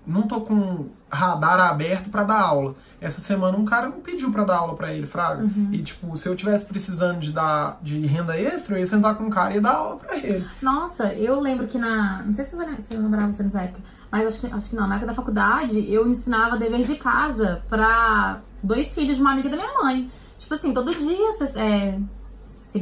não 0.06 0.22
tô 0.22 0.40
com 0.40 0.86
radar 1.10 1.60
aberto 1.60 2.10
para 2.10 2.24
dar 2.24 2.40
aula. 2.40 2.74
Essa 3.00 3.20
semana 3.20 3.56
um 3.56 3.64
cara 3.64 3.88
me 3.88 4.00
pediu 4.00 4.32
para 4.32 4.44
dar 4.44 4.56
aula 4.56 4.74
para 4.74 4.92
ele, 4.92 5.06
Fraga. 5.06 5.42
Uhum. 5.42 5.68
E 5.70 5.82
tipo, 5.82 6.16
se 6.16 6.28
eu 6.28 6.34
tivesse 6.34 6.64
precisando 6.64 7.20
de 7.20 7.30
dar 7.30 7.78
de 7.82 7.98
renda 8.06 8.38
extra, 8.38 8.74
eu 8.74 8.80
ia 8.80 8.86
sentar 8.86 9.14
com 9.16 9.24
um 9.24 9.30
cara 9.30 9.54
e 9.54 9.60
dar 9.60 9.74
aula 9.74 9.96
para 9.96 10.16
ele. 10.16 10.46
Nossa, 10.62 11.12
eu 11.14 11.38
lembro 11.38 11.66
que 11.66 11.78
na, 11.78 12.22
não 12.24 12.34
sei 12.34 12.44
se 12.44 12.56
você 12.56 12.96
lembrava 12.96 13.32
você 13.32 13.42
nessa 13.42 13.62
época, 13.62 13.80
mas 14.10 14.26
acho 14.26 14.40
que 14.40 14.46
acho 14.46 14.70
que 14.70 14.76
não, 14.76 14.88
na 14.88 14.96
época 14.96 15.08
da 15.08 15.14
faculdade, 15.14 15.92
eu 15.92 16.08
ensinava 16.08 16.56
dever 16.56 16.82
de 16.84 16.94
casa 16.96 17.62
para 17.68 18.40
dois 18.62 18.94
filhos 18.94 19.16
de 19.16 19.22
uma 19.22 19.32
amiga 19.32 19.48
da 19.48 19.56
minha 19.56 19.72
mãe. 19.74 20.10
Tipo 20.38 20.54
assim, 20.54 20.72
todo 20.72 20.94
dia, 20.94 21.30
é, 21.56 21.98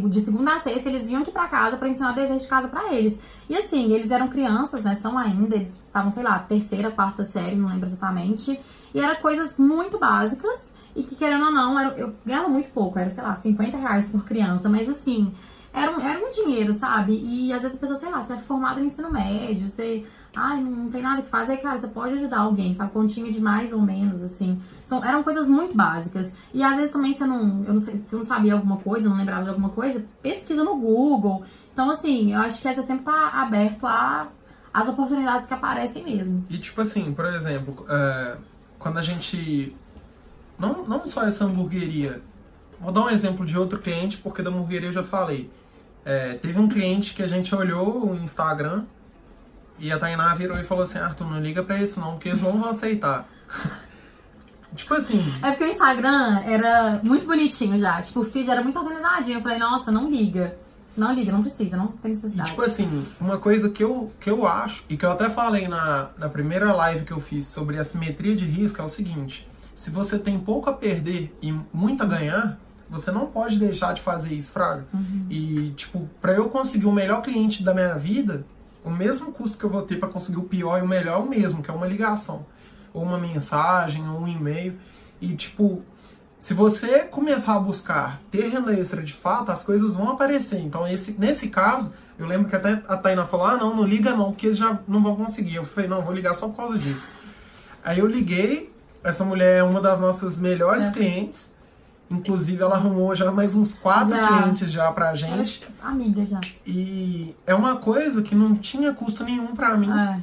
de 0.09 0.21
segunda 0.21 0.55
a 0.55 0.59
sexta, 0.59 0.89
eles 0.89 1.09
iam 1.09 1.23
aqui 1.23 1.31
pra 1.31 1.49
casa 1.49 1.77
para 1.77 1.89
ensinar 1.89 2.13
dever 2.13 2.37
de 2.37 2.47
casa 2.47 2.69
para 2.69 2.93
eles. 2.93 3.19
E 3.49 3.57
assim, 3.57 3.93
eles 3.93 4.11
eram 4.11 4.29
crianças, 4.29 4.83
né? 4.83 4.95
São 4.97 5.17
ainda, 5.17 5.55
eles 5.55 5.81
estavam, 5.87 6.11
sei 6.11 6.23
lá, 6.23 6.39
terceira, 6.41 6.91
quarta 6.91 7.25
série, 7.25 7.57
não 7.57 7.69
lembro 7.69 7.87
exatamente. 7.87 8.59
E 8.93 9.01
eram 9.01 9.17
coisas 9.17 9.57
muito 9.57 9.99
básicas 9.99 10.75
e 10.95 11.03
que, 11.03 11.15
querendo 11.15 11.45
ou 11.45 11.53
não, 11.53 11.79
era, 11.79 11.97
eu 11.97 12.15
ganhava 12.25 12.49
muito 12.49 12.71
pouco, 12.71 12.99
era, 12.99 13.11
sei 13.11 13.23
lá, 13.23 13.35
50 13.35 13.77
reais 13.77 14.09
por 14.09 14.25
criança, 14.25 14.69
mas 14.69 14.89
assim, 14.89 15.33
era 15.73 15.93
um, 15.93 16.01
era 16.01 16.19
um 16.25 16.29
dinheiro, 16.29 16.73
sabe? 16.73 17.21
E 17.23 17.53
às 17.53 17.63
vezes 17.63 17.77
a 17.77 17.81
pessoa, 17.81 17.99
sei 17.99 18.11
lá, 18.11 18.23
você 18.23 18.33
é 18.33 18.39
formado 18.39 18.81
no 18.81 18.87
ensino 18.87 19.13
médio, 19.13 19.67
você 19.67 20.05
ai, 20.37 20.63
não 20.63 20.91
tem 20.91 21.03
nada 21.03 21.23
que 21.23 21.29
fazer, 21.29 21.57
cara, 21.57 21.79
você 21.79 21.89
pode 21.89 22.15
ajudar 22.15 22.41
alguém, 22.41 22.75
sabe? 22.75 22.93
Continha 22.93 23.33
de 23.33 23.41
mais 23.41 23.73
ou 23.73 23.81
menos, 23.81 24.23
assim. 24.23 24.61
São, 24.85 25.03
eram 25.05 25.23
coisas 25.23 25.49
muito 25.49 25.75
básicas. 25.75 26.31
E 26.53 26.63
às 26.63 26.77
vezes 26.77 26.93
também 26.93 27.13
você 27.13 27.25
não, 27.25 27.65
eu 27.65 27.73
não 27.73 27.81
sei, 27.81 27.97
você 27.97 28.15
não 28.15 28.23
sabia 28.23 28.55
alguma 28.55 28.77
coisa, 28.77 29.09
não 29.09 29.17
lembrava 29.17 29.43
de 29.43 29.49
alguma 29.49 29.71
coisa, 29.71 30.05
pesquisa 30.23 30.63
no 30.63 30.77
Google. 30.77 31.45
Então, 31.73 31.91
assim, 31.91 32.33
eu 32.33 32.41
acho 32.41 32.61
que 32.61 32.73
você 32.73 32.83
sempre 32.83 33.05
tá 33.05 33.31
aberto 33.31 33.87
a 33.87 34.29
as 34.77 34.87
oportunidades 34.89 35.47
que 35.47 35.55
aparecem 35.55 36.05
mesmo. 36.05 36.45
E 36.51 36.59
tipo 36.59 36.83
assim, 36.83 37.15
por 37.15 37.25
exemplo, 37.25 37.87
é, 37.89 38.37
quando 38.79 38.99
a 38.99 39.03
gente. 39.03 39.75
Não, 40.59 40.87
não 40.87 41.09
só 41.09 41.25
essa 41.25 41.47
hamburgueria. 41.47 42.21
Vou 42.79 42.93
dar 42.93 43.05
um 43.05 43.09
exemplo 43.09 43.47
de 43.47 43.57
outro 43.57 43.79
cliente, 43.79 44.19
porque 44.19 44.43
da 44.43 44.51
hamburgueria 44.51 44.91
eu 44.91 44.93
já 44.93 45.03
falei. 45.03 45.51
É, 46.05 46.35
teve 46.35 46.59
um 46.61 46.69
cliente 46.69 47.15
que 47.15 47.23
a 47.23 47.27
gente 47.27 47.55
olhou 47.55 48.11
o 48.11 48.15
Instagram 48.17 48.85
e 49.79 49.93
a 49.93 49.99
Tainá 49.99 50.35
virou 50.35 50.59
e 50.59 50.65
falou 50.65 50.85
assim, 50.85 50.99
Arthur, 50.99 51.29
não 51.29 51.41
liga 51.41 51.63
pra 51.63 51.81
isso 51.81 52.01
não, 52.01 52.13
porque 52.13 52.29
eles 52.29 52.41
não 52.41 52.61
vão 52.61 52.71
aceitar. 52.71 53.29
tipo 54.75 54.95
assim... 54.95 55.23
É 55.43 55.51
porque 55.51 55.65
o 55.65 55.69
Instagram 55.69 56.41
era 56.45 57.01
muito 57.03 57.27
bonitinho 57.27 57.79
já. 57.79 58.01
Tipo, 58.01 58.21
o 58.21 58.25
feed 58.25 58.51
era 58.51 58.63
muito 58.63 58.79
organizadinho. 58.79 59.39
Eu 59.39 59.43
falei, 59.43 59.59
nossa, 59.59 59.91
não 59.91 60.09
liga. 60.09 60.57
Não 60.97 61.13
liga, 61.13 61.31
não 61.31 61.43
precisa, 61.43 61.77
não 61.77 61.89
tem 61.89 62.13
necessidade. 62.13 62.49
E, 62.49 62.53
tipo 62.53 62.63
assim, 62.63 63.07
uma 63.21 63.39
coisa 63.39 63.69
que 63.69 63.85
eu, 63.85 64.11
que 64.19 64.31
eu 64.31 64.47
acho, 64.47 64.83
e 64.89 64.97
que 64.97 65.05
eu 65.05 65.11
até 65.11 65.29
falei 65.29 65.69
na, 65.69 66.09
na 66.17 66.29
primeira 66.29 66.73
live 66.73 67.05
que 67.05 67.13
eu 67.13 67.21
fiz 67.21 67.47
sobre 67.47 67.79
a 67.79 67.85
simetria 67.85 68.35
de 68.35 68.47
risco, 68.47 68.81
é 68.81 68.85
o 68.85 68.89
seguinte. 68.89 69.47
Se 69.75 69.91
você 69.91 70.19
tem 70.19 70.39
pouco 70.39 70.71
a 70.71 70.73
perder 70.73 71.37
e 71.43 71.55
muito 71.71 72.03
a 72.03 72.07
ganhar, 72.07 72.59
você 72.89 73.11
não 73.11 73.27
pode 73.27 73.59
deixar 73.59 73.93
de 73.93 74.01
fazer 74.01 74.33
isso, 74.33 74.51
Fraga. 74.51 74.87
Uhum. 74.95 75.27
E, 75.29 75.71
tipo, 75.77 76.09
pra 76.21 76.33
eu 76.33 76.49
conseguir 76.49 76.87
o 76.87 76.93
melhor 76.93 77.21
cliente 77.21 77.63
da 77.63 77.75
minha 77.75 77.95
vida, 77.95 78.47
o 78.87 78.91
mesmo 78.91 79.33
custo 79.33 79.59
que 79.59 79.65
eu 79.65 79.69
vou 79.69 79.83
ter 79.83 79.99
para 79.99 80.09
conseguir 80.09 80.39
o 80.39 80.45
pior 80.45 80.79
e 80.79 80.83
o 80.83 80.89
melhor 80.89 81.19
é 81.19 81.23
o 81.23 81.29
mesmo, 81.29 81.61
que 81.61 81.69
é 81.69 81.75
uma 81.75 81.89
ligação, 81.89 82.47
ou 82.95 83.03
uma 83.03 83.19
mensagem, 83.19 84.09
ou 84.09 84.21
um 84.21 84.29
e-mail. 84.29 84.79
E 85.21 85.35
tipo, 85.35 85.83
se 86.39 86.55
você 86.55 87.01
começar 87.01 87.57
a 87.57 87.59
buscar 87.59 88.21
ter 88.31 88.49
renda 88.49 88.73
extra 88.73 89.03
de 89.03 89.13
fato, 89.13 89.51
as 89.51 89.65
coisas 89.65 89.97
vão 89.97 90.11
aparecer. 90.11 90.61
Então, 90.61 90.87
esse, 90.87 91.17
nesse 91.19 91.49
caso, 91.49 91.93
eu 92.17 92.27
lembro 92.27 92.49
que 92.49 92.55
até 92.55 92.81
a 92.87 92.97
Taina 92.97 93.27
falou: 93.27 93.47
ah, 93.47 93.57
não, 93.57 93.75
não 93.75 93.83
liga 93.83 94.15
não, 94.15 94.31
porque 94.31 94.47
eles 94.47 94.57
já 94.57 94.79
não 94.87 95.03
vão 95.03 95.17
conseguir. 95.17 95.57
Eu 95.57 95.65
falei: 95.65 95.91
não, 95.91 96.03
vou 96.03 96.15
ligar 96.15 96.35
só 96.35 96.47
por 96.47 96.57
causa 96.57 96.79
disso. 96.79 97.09
Aí 97.85 97.99
eu 97.99 98.07
liguei, 98.07 98.73
essa 99.03 99.25
mulher 99.25 99.59
é 99.59 99.63
uma 99.65 99.81
das 99.81 99.99
nossas 99.99 100.39
melhores 100.39 100.85
é. 100.85 100.91
clientes. 100.93 101.53
Inclusive, 102.11 102.63
ela 102.63 102.77
arrumou 102.77 103.15
já 103.15 103.33
mais 103.33 103.57
uns 103.57 103.75
quatro 103.75 104.17
já. 104.17 104.29
clientes 104.29 104.71
já 104.71 104.93
pra 104.93 105.15
gente. 105.15 105.65
Ela 105.65 105.91
é 105.91 105.93
amiga 105.93 106.25
já. 106.25 106.41
E 106.65 107.35
é 107.45 107.55
uma 107.55 107.77
coisa 107.77 108.23
que 108.23 108.35
não 108.35 108.55
tinha 108.55 108.95
custo 108.95 109.25
nenhum 109.25 109.57
pra 109.57 109.77
mim. 109.77 109.91
É. 109.91 110.21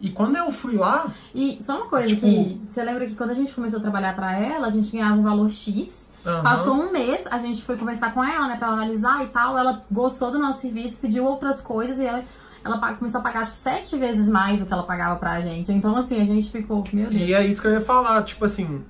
E 0.00 0.10
quando 0.10 0.36
eu 0.36 0.50
fui 0.50 0.76
lá. 0.76 1.10
E 1.34 1.58
só 1.62 1.76
uma 1.76 1.86
coisa 1.86 2.08
tipo, 2.08 2.22
que. 2.22 2.60
Você 2.66 2.82
lembra 2.82 3.06
que 3.06 3.14
quando 3.14 3.30
a 3.30 3.34
gente 3.34 3.52
começou 3.52 3.78
a 3.78 3.82
trabalhar 3.82 4.14
pra 4.14 4.38
ela, 4.38 4.66
a 4.66 4.70
gente 4.70 4.90
ganhava 4.90 5.14
um 5.14 5.22
valor 5.22 5.50
X. 5.50 6.08
Uhum. 6.24 6.42
Passou 6.42 6.74
um 6.74 6.90
mês, 6.90 7.24
a 7.30 7.38
gente 7.38 7.62
foi 7.62 7.76
conversar 7.76 8.12
com 8.12 8.22
ela, 8.22 8.48
né, 8.48 8.56
pra 8.56 8.68
analisar 8.68 9.24
e 9.24 9.28
tal. 9.28 9.56
Ela 9.56 9.84
gostou 9.90 10.30
do 10.30 10.38
nosso 10.38 10.60
serviço, 10.60 10.98
pediu 10.98 11.24
outras 11.24 11.60
coisas 11.60 11.98
e 11.98 12.04
ela, 12.04 12.24
ela 12.64 12.94
começou 12.94 13.20
a 13.20 13.22
pagar, 13.22 13.44
tipo, 13.44 13.56
sete 13.56 13.96
vezes 13.96 14.28
mais 14.28 14.58
do 14.58 14.66
que 14.66 14.72
ela 14.72 14.82
pagava 14.82 15.16
pra 15.16 15.40
gente. 15.40 15.70
Então, 15.70 15.96
assim, 15.96 16.20
a 16.20 16.24
gente 16.24 16.50
ficou, 16.50 16.82
meu 16.92 17.10
Deus. 17.10 17.22
E 17.22 17.32
é 17.32 17.46
isso 17.46 17.60
que 17.60 17.68
eu 17.68 17.72
ia 17.72 17.80
falar, 17.80 18.22
tipo 18.24 18.44
assim. 18.44 18.82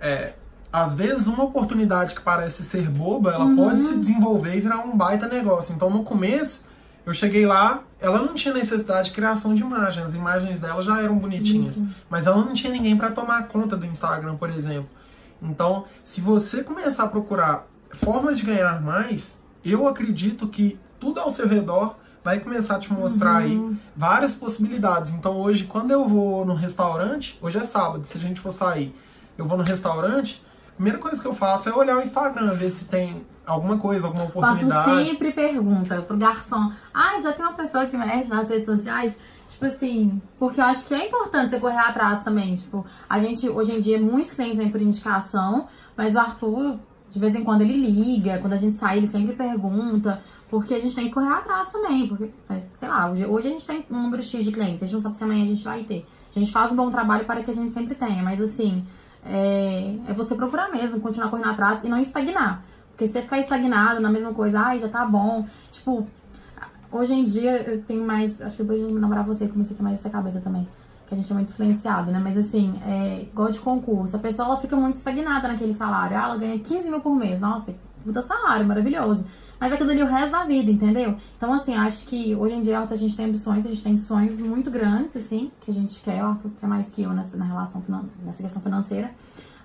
É, 0.00 0.32
às 0.72 0.94
vezes 0.94 1.26
uma 1.26 1.44
oportunidade 1.44 2.14
que 2.14 2.20
parece 2.20 2.62
ser 2.62 2.88
boba, 2.88 3.32
ela 3.32 3.44
uhum. 3.44 3.56
pode 3.56 3.80
se 3.80 3.96
desenvolver 3.98 4.56
e 4.56 4.60
virar 4.60 4.78
um 4.78 4.96
baita 4.96 5.26
negócio. 5.26 5.74
Então 5.74 5.90
no 5.90 6.04
começo, 6.04 6.66
eu 7.04 7.12
cheguei 7.12 7.46
lá, 7.46 7.82
ela 7.98 8.18
não 8.18 8.34
tinha 8.34 8.54
necessidade 8.54 9.08
de 9.08 9.14
criação 9.14 9.54
de 9.54 9.62
imagens, 9.62 10.06
as 10.06 10.14
imagens 10.14 10.60
dela 10.60 10.82
já 10.82 11.00
eram 11.02 11.18
bonitinhas, 11.18 11.78
uhum. 11.78 11.90
mas 12.08 12.26
ela 12.26 12.36
não 12.36 12.54
tinha 12.54 12.72
ninguém 12.72 12.96
para 12.96 13.10
tomar 13.10 13.48
conta 13.48 13.76
do 13.76 13.86
Instagram, 13.86 14.36
por 14.36 14.50
exemplo. 14.50 14.88
Então, 15.42 15.84
se 16.02 16.20
você 16.20 16.62
começar 16.62 17.04
a 17.04 17.08
procurar 17.08 17.66
formas 17.92 18.38
de 18.38 18.44
ganhar 18.44 18.80
mais, 18.80 19.38
eu 19.64 19.88
acredito 19.88 20.46
que 20.46 20.78
tudo 20.98 21.18
ao 21.18 21.30
seu 21.30 21.48
redor 21.48 21.96
vai 22.22 22.38
começar 22.38 22.76
a 22.76 22.78
te 22.78 22.92
mostrar 22.92 23.42
uhum. 23.42 23.70
aí 23.70 23.76
várias 23.96 24.34
possibilidades. 24.34 25.12
Então 25.12 25.40
hoje, 25.40 25.64
quando 25.64 25.90
eu 25.90 26.06
vou 26.06 26.44
no 26.44 26.54
restaurante, 26.54 27.38
hoje 27.40 27.58
é 27.58 27.64
sábado, 27.64 28.04
se 28.04 28.16
a 28.16 28.20
gente 28.20 28.40
for 28.40 28.52
sair, 28.52 28.94
eu 29.38 29.46
vou 29.46 29.56
no 29.56 29.64
restaurante, 29.64 30.42
primeira 30.80 30.98
coisa 30.98 31.20
que 31.20 31.28
eu 31.28 31.34
faço 31.34 31.68
é 31.68 31.74
olhar 31.74 31.98
o 31.98 32.00
Instagram, 32.00 32.54
ver 32.54 32.70
se 32.70 32.86
tem 32.86 33.22
alguma 33.44 33.76
coisa, 33.76 34.06
alguma 34.06 34.24
oportunidade. 34.24 34.84
Quarto 34.84 35.06
sempre 35.06 35.30
pergunta 35.30 36.00
pro 36.00 36.16
garçom, 36.16 36.72
ah, 36.94 37.20
já 37.20 37.34
tem 37.34 37.44
uma 37.44 37.52
pessoa 37.52 37.84
que 37.84 37.94
mexe 37.94 38.30
nas 38.30 38.48
redes 38.48 38.64
sociais? 38.64 39.12
Tipo 39.46 39.66
assim, 39.66 40.22
porque 40.38 40.58
eu 40.58 40.64
acho 40.64 40.86
que 40.86 40.94
é 40.94 41.06
importante 41.06 41.50
você 41.50 41.60
correr 41.60 41.76
atrás 41.76 42.24
também. 42.24 42.54
Tipo, 42.54 42.86
a 43.06 43.18
gente, 43.18 43.46
hoje 43.46 43.72
em 43.72 43.80
dia, 43.80 44.00
muitos 44.00 44.32
clientes 44.32 44.56
vêm 44.56 44.70
por 44.70 44.80
indicação, 44.80 45.66
mas 45.94 46.14
o 46.14 46.18
Arthur, 46.18 46.78
de 47.10 47.18
vez 47.18 47.34
em 47.34 47.44
quando, 47.44 47.60
ele 47.60 47.76
liga, 47.76 48.38
quando 48.38 48.54
a 48.54 48.56
gente 48.56 48.76
sai, 48.76 48.96
ele 48.96 49.06
sempre 49.06 49.34
pergunta, 49.34 50.22
porque 50.48 50.72
a 50.72 50.78
gente 50.78 50.94
tem 50.94 51.08
que 51.08 51.12
correr 51.12 51.28
atrás 51.28 51.68
também. 51.68 52.08
Porque, 52.08 52.30
é, 52.48 52.62
sei 52.78 52.88
lá, 52.88 53.10
hoje, 53.10 53.26
hoje 53.26 53.48
a 53.48 53.50
gente 53.50 53.66
tem 53.66 53.84
um 53.90 54.04
número 54.04 54.22
X 54.22 54.42
de 54.42 54.50
clientes, 54.50 54.82
a 54.82 54.86
gente 54.86 54.94
não 54.94 55.00
sabe 55.02 55.16
se 55.16 55.24
amanhã 55.24 55.44
a 55.44 55.48
gente 55.48 55.62
vai 55.62 55.82
ter. 55.82 56.06
A 56.34 56.38
gente 56.38 56.50
faz 56.50 56.72
um 56.72 56.76
bom 56.76 56.90
trabalho 56.90 57.26
para 57.26 57.42
que 57.42 57.50
a 57.50 57.54
gente 57.54 57.70
sempre 57.70 57.94
tenha, 57.94 58.22
mas 58.22 58.40
assim, 58.40 58.86
é, 59.24 59.96
é 60.08 60.12
você 60.12 60.34
procurar 60.34 60.70
mesmo, 60.70 61.00
continuar 61.00 61.28
correndo 61.28 61.50
atrás 61.50 61.82
e 61.84 61.88
não 61.88 61.98
estagnar. 61.98 62.62
Porque 62.90 63.06
se 63.06 63.14
você 63.14 63.22
ficar 63.22 63.38
estagnado 63.38 64.00
na 64.00 64.10
mesma 64.10 64.32
coisa, 64.32 64.60
ai, 64.60 64.78
já 64.78 64.88
tá 64.88 65.04
bom. 65.04 65.46
Tipo, 65.70 66.06
hoje 66.92 67.14
em 67.14 67.24
dia 67.24 67.62
eu 67.62 67.82
tenho 67.82 68.04
mais. 68.04 68.40
Acho 68.42 68.56
que 68.56 68.62
depois 68.62 68.78
de 68.78 68.92
namorar 68.92 69.24
você, 69.24 69.48
comecei 69.48 69.74
a 69.74 69.76
ter 69.76 69.82
mais 69.82 69.98
essa 69.98 70.10
cabeça 70.10 70.40
também. 70.40 70.68
Que 71.06 71.14
a 71.14 71.16
gente 71.16 71.30
é 71.30 71.34
muito 71.34 71.50
influenciado, 71.50 72.12
né? 72.12 72.20
Mas 72.22 72.36
assim, 72.36 72.80
é, 72.86 73.22
igual 73.22 73.48
de 73.48 73.58
concurso, 73.58 74.16
a 74.16 74.18
pessoa 74.18 74.48
ela 74.48 74.56
fica 74.56 74.76
muito 74.76 74.96
estagnada 74.96 75.48
naquele 75.48 75.72
salário. 75.72 76.16
Ah, 76.16 76.24
ela 76.24 76.36
ganha 76.36 76.58
15 76.58 76.90
mil 76.90 77.00
por 77.00 77.16
mês. 77.16 77.40
Nossa, 77.40 77.74
puta 78.04 78.22
salário, 78.22 78.66
maravilhoso. 78.66 79.26
Mas 79.60 79.70
aquilo 79.74 79.90
ali 79.90 80.02
o 80.02 80.06
resto 80.06 80.32
da 80.32 80.44
vida, 80.44 80.70
entendeu? 80.70 81.16
Então, 81.36 81.52
assim, 81.52 81.76
acho 81.76 82.06
que 82.06 82.34
hoje 82.34 82.54
em 82.54 82.62
dia 82.62 82.80
a 82.80 82.96
gente 82.96 83.14
tem 83.14 83.26
ambições, 83.26 83.66
a 83.66 83.68
gente 83.68 83.82
tem 83.82 83.94
sonhos 83.94 84.38
muito 84.38 84.70
grandes, 84.70 85.14
assim, 85.14 85.52
que 85.60 85.70
a 85.70 85.74
gente 85.74 86.00
quer. 86.00 86.24
O 86.24 86.28
Arthur 86.28 86.50
quer 86.58 86.66
mais 86.66 86.90
que 86.90 87.02
eu 87.02 87.10
nessa, 87.10 87.36
na 87.36 87.44
relação, 87.44 87.82
nessa 88.24 88.42
questão 88.42 88.62
financeira. 88.62 89.10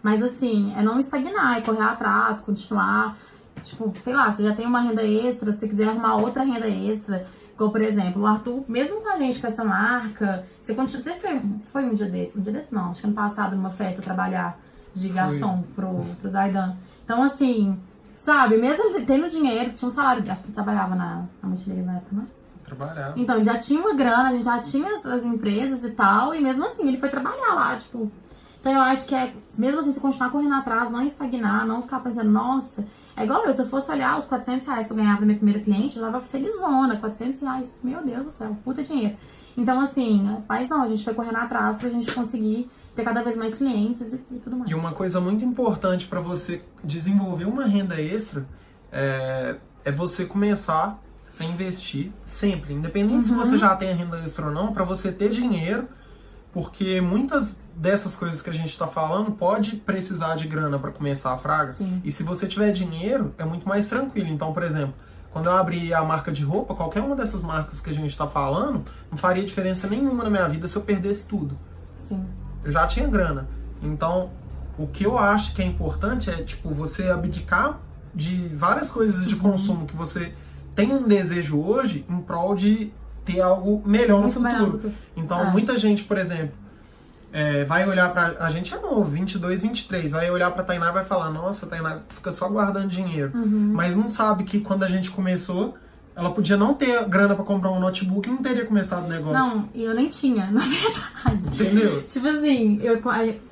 Mas, 0.03 0.21
assim, 0.21 0.73
é 0.75 0.83
não 0.83 0.99
estagnar, 0.99 1.57
é 1.57 1.61
correr 1.61 1.81
atrás, 1.81 2.41
continuar. 2.41 3.17
Tipo, 3.63 3.93
sei 4.01 4.13
lá, 4.13 4.29
você 4.29 4.43
já 4.43 4.53
tem 4.53 4.67
uma 4.67 4.81
renda 4.81 5.01
extra, 5.01 5.53
se 5.53 5.65
quiser 5.65 5.87
arrumar 5.87 6.17
outra 6.17 6.43
renda 6.43 6.67
extra. 6.67 7.25
Igual, 7.53 7.71
por 7.71 7.81
exemplo, 7.81 8.21
o 8.23 8.25
Arthur, 8.25 8.65
mesmo 8.67 8.99
com 8.99 9.09
a 9.09 9.17
gente, 9.17 9.39
com 9.39 9.47
essa 9.47 9.63
marca, 9.63 10.45
você 10.59 10.75
continua. 10.75 11.01
Você 11.01 11.13
foi, 11.13 11.41
foi 11.71 11.85
um 11.85 11.93
dia 11.93 12.09
desse? 12.09 12.37
Um 12.37 12.41
dia 12.41 12.51
desse 12.51 12.75
não, 12.75 12.91
acho 12.91 12.99
que 12.99 13.07
ano 13.07 13.15
passado, 13.15 13.55
numa 13.55 13.69
festa, 13.69 14.01
trabalhar 14.01 14.59
de 14.93 15.07
garçom 15.07 15.63
pro, 15.73 16.03
pro 16.19 16.29
Zaidan. 16.29 16.75
Então, 17.05 17.23
assim, 17.23 17.79
Sabe, 18.15 18.57
mesmo 18.57 18.99
tendo 19.05 19.27
dinheiro, 19.27 19.73
tinha 19.73 19.87
um 19.87 19.91
salário, 19.91 20.23
acho 20.31 20.41
que 20.41 20.47
ele 20.47 20.55
trabalhava 20.55 20.95
na, 20.95 21.25
na 21.43 21.49
multileira 21.49 21.83
na 21.85 21.97
época, 21.97 22.15
né? 22.15 22.25
Trabalhava. 22.63 23.13
Então, 23.19 23.43
já 23.43 23.57
tinha 23.57 23.79
uma 23.79 23.93
grana, 23.93 24.29
a 24.29 24.31
gente 24.31 24.45
já 24.45 24.59
tinha 24.59 24.93
as, 24.93 25.05
as, 25.05 25.23
empresas 25.23 25.83
e 25.83 25.91
tal, 25.91 26.33
e 26.33 26.41
mesmo 26.41 26.65
assim, 26.65 26.87
ele 26.87 26.97
foi 26.97 27.09
trabalhar 27.09 27.53
lá, 27.53 27.75
tipo. 27.75 28.09
Então, 28.59 28.73
eu 28.73 28.81
acho 28.81 29.05
que 29.05 29.13
é, 29.13 29.31
mesmo 29.57 29.81
assim, 29.81 29.91
se 29.91 29.99
continuar 29.99 30.31
correndo 30.31 30.55
atrás, 30.55 30.89
não 30.89 31.03
estagnar, 31.03 31.67
não 31.67 31.83
ficar 31.83 31.99
pensando, 31.99 32.31
nossa, 32.31 32.83
é 33.15 33.23
igual 33.23 33.45
eu, 33.45 33.53
se 33.53 33.61
eu 33.61 33.67
fosse 33.67 33.91
olhar 33.91 34.17
os 34.17 34.25
400 34.25 34.65
reais 34.65 34.87
que 34.87 34.93
eu 34.93 34.97
ganhava 34.97 35.19
da 35.19 35.25
minha 35.25 35.37
primeira 35.37 35.61
cliente, 35.61 35.97
eu 35.97 36.03
tava 36.03 36.19
felizona, 36.21 36.97
400 36.97 37.39
reais, 37.41 37.77
meu 37.83 38.01
Deus 38.03 38.25
do 38.25 38.31
céu, 38.31 38.57
puta 38.63 38.81
dinheiro. 38.81 39.15
Então, 39.55 39.79
assim, 39.79 40.41
mas 40.49 40.67
não, 40.67 40.81
a 40.81 40.87
gente 40.87 41.03
foi 41.03 41.13
correndo 41.13 41.37
atrás 41.37 41.77
pra 41.77 41.89
gente 41.89 42.11
conseguir 42.11 42.69
ter 42.95 43.03
cada 43.03 43.21
vez 43.21 43.35
mais 43.35 43.55
clientes 43.55 44.13
e, 44.13 44.21
e 44.31 44.39
tudo 44.39 44.55
mais. 44.57 44.71
E 44.71 44.73
uma 44.73 44.91
coisa 44.93 45.19
muito 45.19 45.43
importante 45.43 46.07
para 46.07 46.21
você 46.21 46.61
desenvolver 46.83 47.45
uma 47.45 47.65
renda 47.65 48.01
extra 48.01 48.45
é, 48.91 49.57
é 49.83 49.91
você 49.91 50.25
começar 50.25 50.99
a 51.37 51.43
investir 51.43 52.11
sempre, 52.23 52.73
independente 52.73 53.15
uhum. 53.15 53.23
se 53.23 53.33
você 53.33 53.57
já 53.57 53.75
tem 53.75 53.91
a 53.91 53.95
renda 53.95 54.17
extra 54.19 54.45
ou 54.45 54.51
não, 54.51 54.73
para 54.73 54.85
você 54.85 55.11
ter 55.11 55.29
dinheiro, 55.29 55.89
porque 56.53 57.01
muitas 57.01 57.59
dessas 57.75 58.15
coisas 58.15 58.41
que 58.41 58.49
a 58.49 58.53
gente 58.53 58.71
está 58.71 58.87
falando 58.87 59.31
pode 59.31 59.75
precisar 59.75 60.35
de 60.35 60.47
grana 60.47 60.79
para 60.79 60.91
começar 60.91 61.33
a 61.33 61.37
fraga. 61.37 61.73
Sim. 61.73 62.01
E 62.05 62.09
se 62.09 62.23
você 62.23 62.47
tiver 62.47 62.71
dinheiro, 62.71 63.35
é 63.37 63.43
muito 63.43 63.67
mais 63.67 63.89
tranquilo. 63.89 64.29
Então, 64.29 64.53
por 64.53 64.63
exemplo, 64.63 64.93
quando 65.31 65.47
eu 65.47 65.51
abri 65.51 65.93
a 65.93 66.01
marca 66.01 66.31
de 66.31 66.45
roupa, 66.45 66.73
qualquer 66.73 67.01
uma 67.01 67.17
dessas 67.17 67.43
marcas 67.43 67.81
que 67.81 67.89
a 67.89 67.93
gente 67.93 68.11
está 68.11 68.25
falando, 68.25 68.89
não 69.11 69.17
faria 69.17 69.43
diferença 69.43 69.85
nenhuma 69.85 70.23
na 70.23 70.29
minha 70.29 70.47
vida 70.47 70.65
se 70.69 70.77
eu 70.77 70.83
perdesse 70.83 71.27
tudo. 71.27 71.57
Sim 71.97 72.25
eu 72.65 72.71
já 72.71 72.85
tinha 72.87 73.07
grana. 73.07 73.47
Então, 73.81 74.29
O 74.77 74.87
que 74.87 75.05
eu 75.05 75.17
acho 75.17 75.55
que 75.55 75.61
é 75.61 75.65
importante 75.65 76.29
é, 76.29 76.33
tipo, 76.43 76.69
você 76.69 77.03
abdicar 77.09 77.79
de 78.13 78.35
várias 78.49 78.91
coisas 78.91 79.25
de 79.25 79.37
consumo 79.37 79.85
que 79.85 79.95
você 79.95 80.33
tem 80.75 80.91
um 80.91 81.07
desejo 81.07 81.57
hoje 81.61 82.05
em 82.09 82.17
prol 82.19 82.53
de 82.55 82.91
ter 83.23 83.39
algo 83.39 83.81
melhor 83.85 84.17
no 84.21 84.23
Muito 84.27 84.39
no 84.41 84.65
futuro. 84.65 84.93
Então, 85.15 85.39
É. 85.39 85.49
muita 85.49 85.79
gente, 85.79 86.03
por 86.03 86.17
exemplo, 86.17 86.51
é, 87.31 87.63
vai 87.63 87.87
olhar 87.87 88.11
pra. 88.11 88.35
A 88.39 88.49
gente 88.49 88.73
é 88.73 88.77
novo, 88.79 89.03
22, 89.05 89.61
23, 89.61 90.11
vai 90.11 90.29
olhar 90.29 90.51
pra 90.51 90.61
Tainá 90.61 90.89
e 90.89 90.93
vai 90.93 91.05
falar: 91.05 91.29
Nossa, 91.29 91.65
Tainá 91.67 91.99
fica 92.09 92.33
só 92.33 92.49
guardando 92.49 92.89
dinheiro. 92.89 93.31
Uhum. 93.33 93.71
Mas 93.73 93.95
não 93.95 94.09
sabe 94.09 94.43
que 94.43 94.59
quando 94.59 94.83
a 94.83 94.89
gente 94.89 95.09
começou, 95.09 95.75
ela 96.15 96.31
podia 96.31 96.55
não 96.55 96.73
ter 96.73 97.03
grana 97.09 97.35
pra 97.35 97.43
comprar 97.43 97.71
um 97.71 97.79
notebook 97.79 98.27
e 98.27 98.31
não 98.31 98.41
teria 98.41 98.65
começado 98.65 99.05
o 99.05 99.09
negócio. 99.09 99.33
Não, 99.33 99.69
e 99.73 99.83
eu 99.83 99.93
nem 99.93 100.07
tinha, 100.07 100.47
na 100.51 100.61
verdade. 100.61 101.47
Entendeu? 101.47 102.03
Tipo 102.03 102.27
assim, 102.27 102.79
eu 102.81 103.01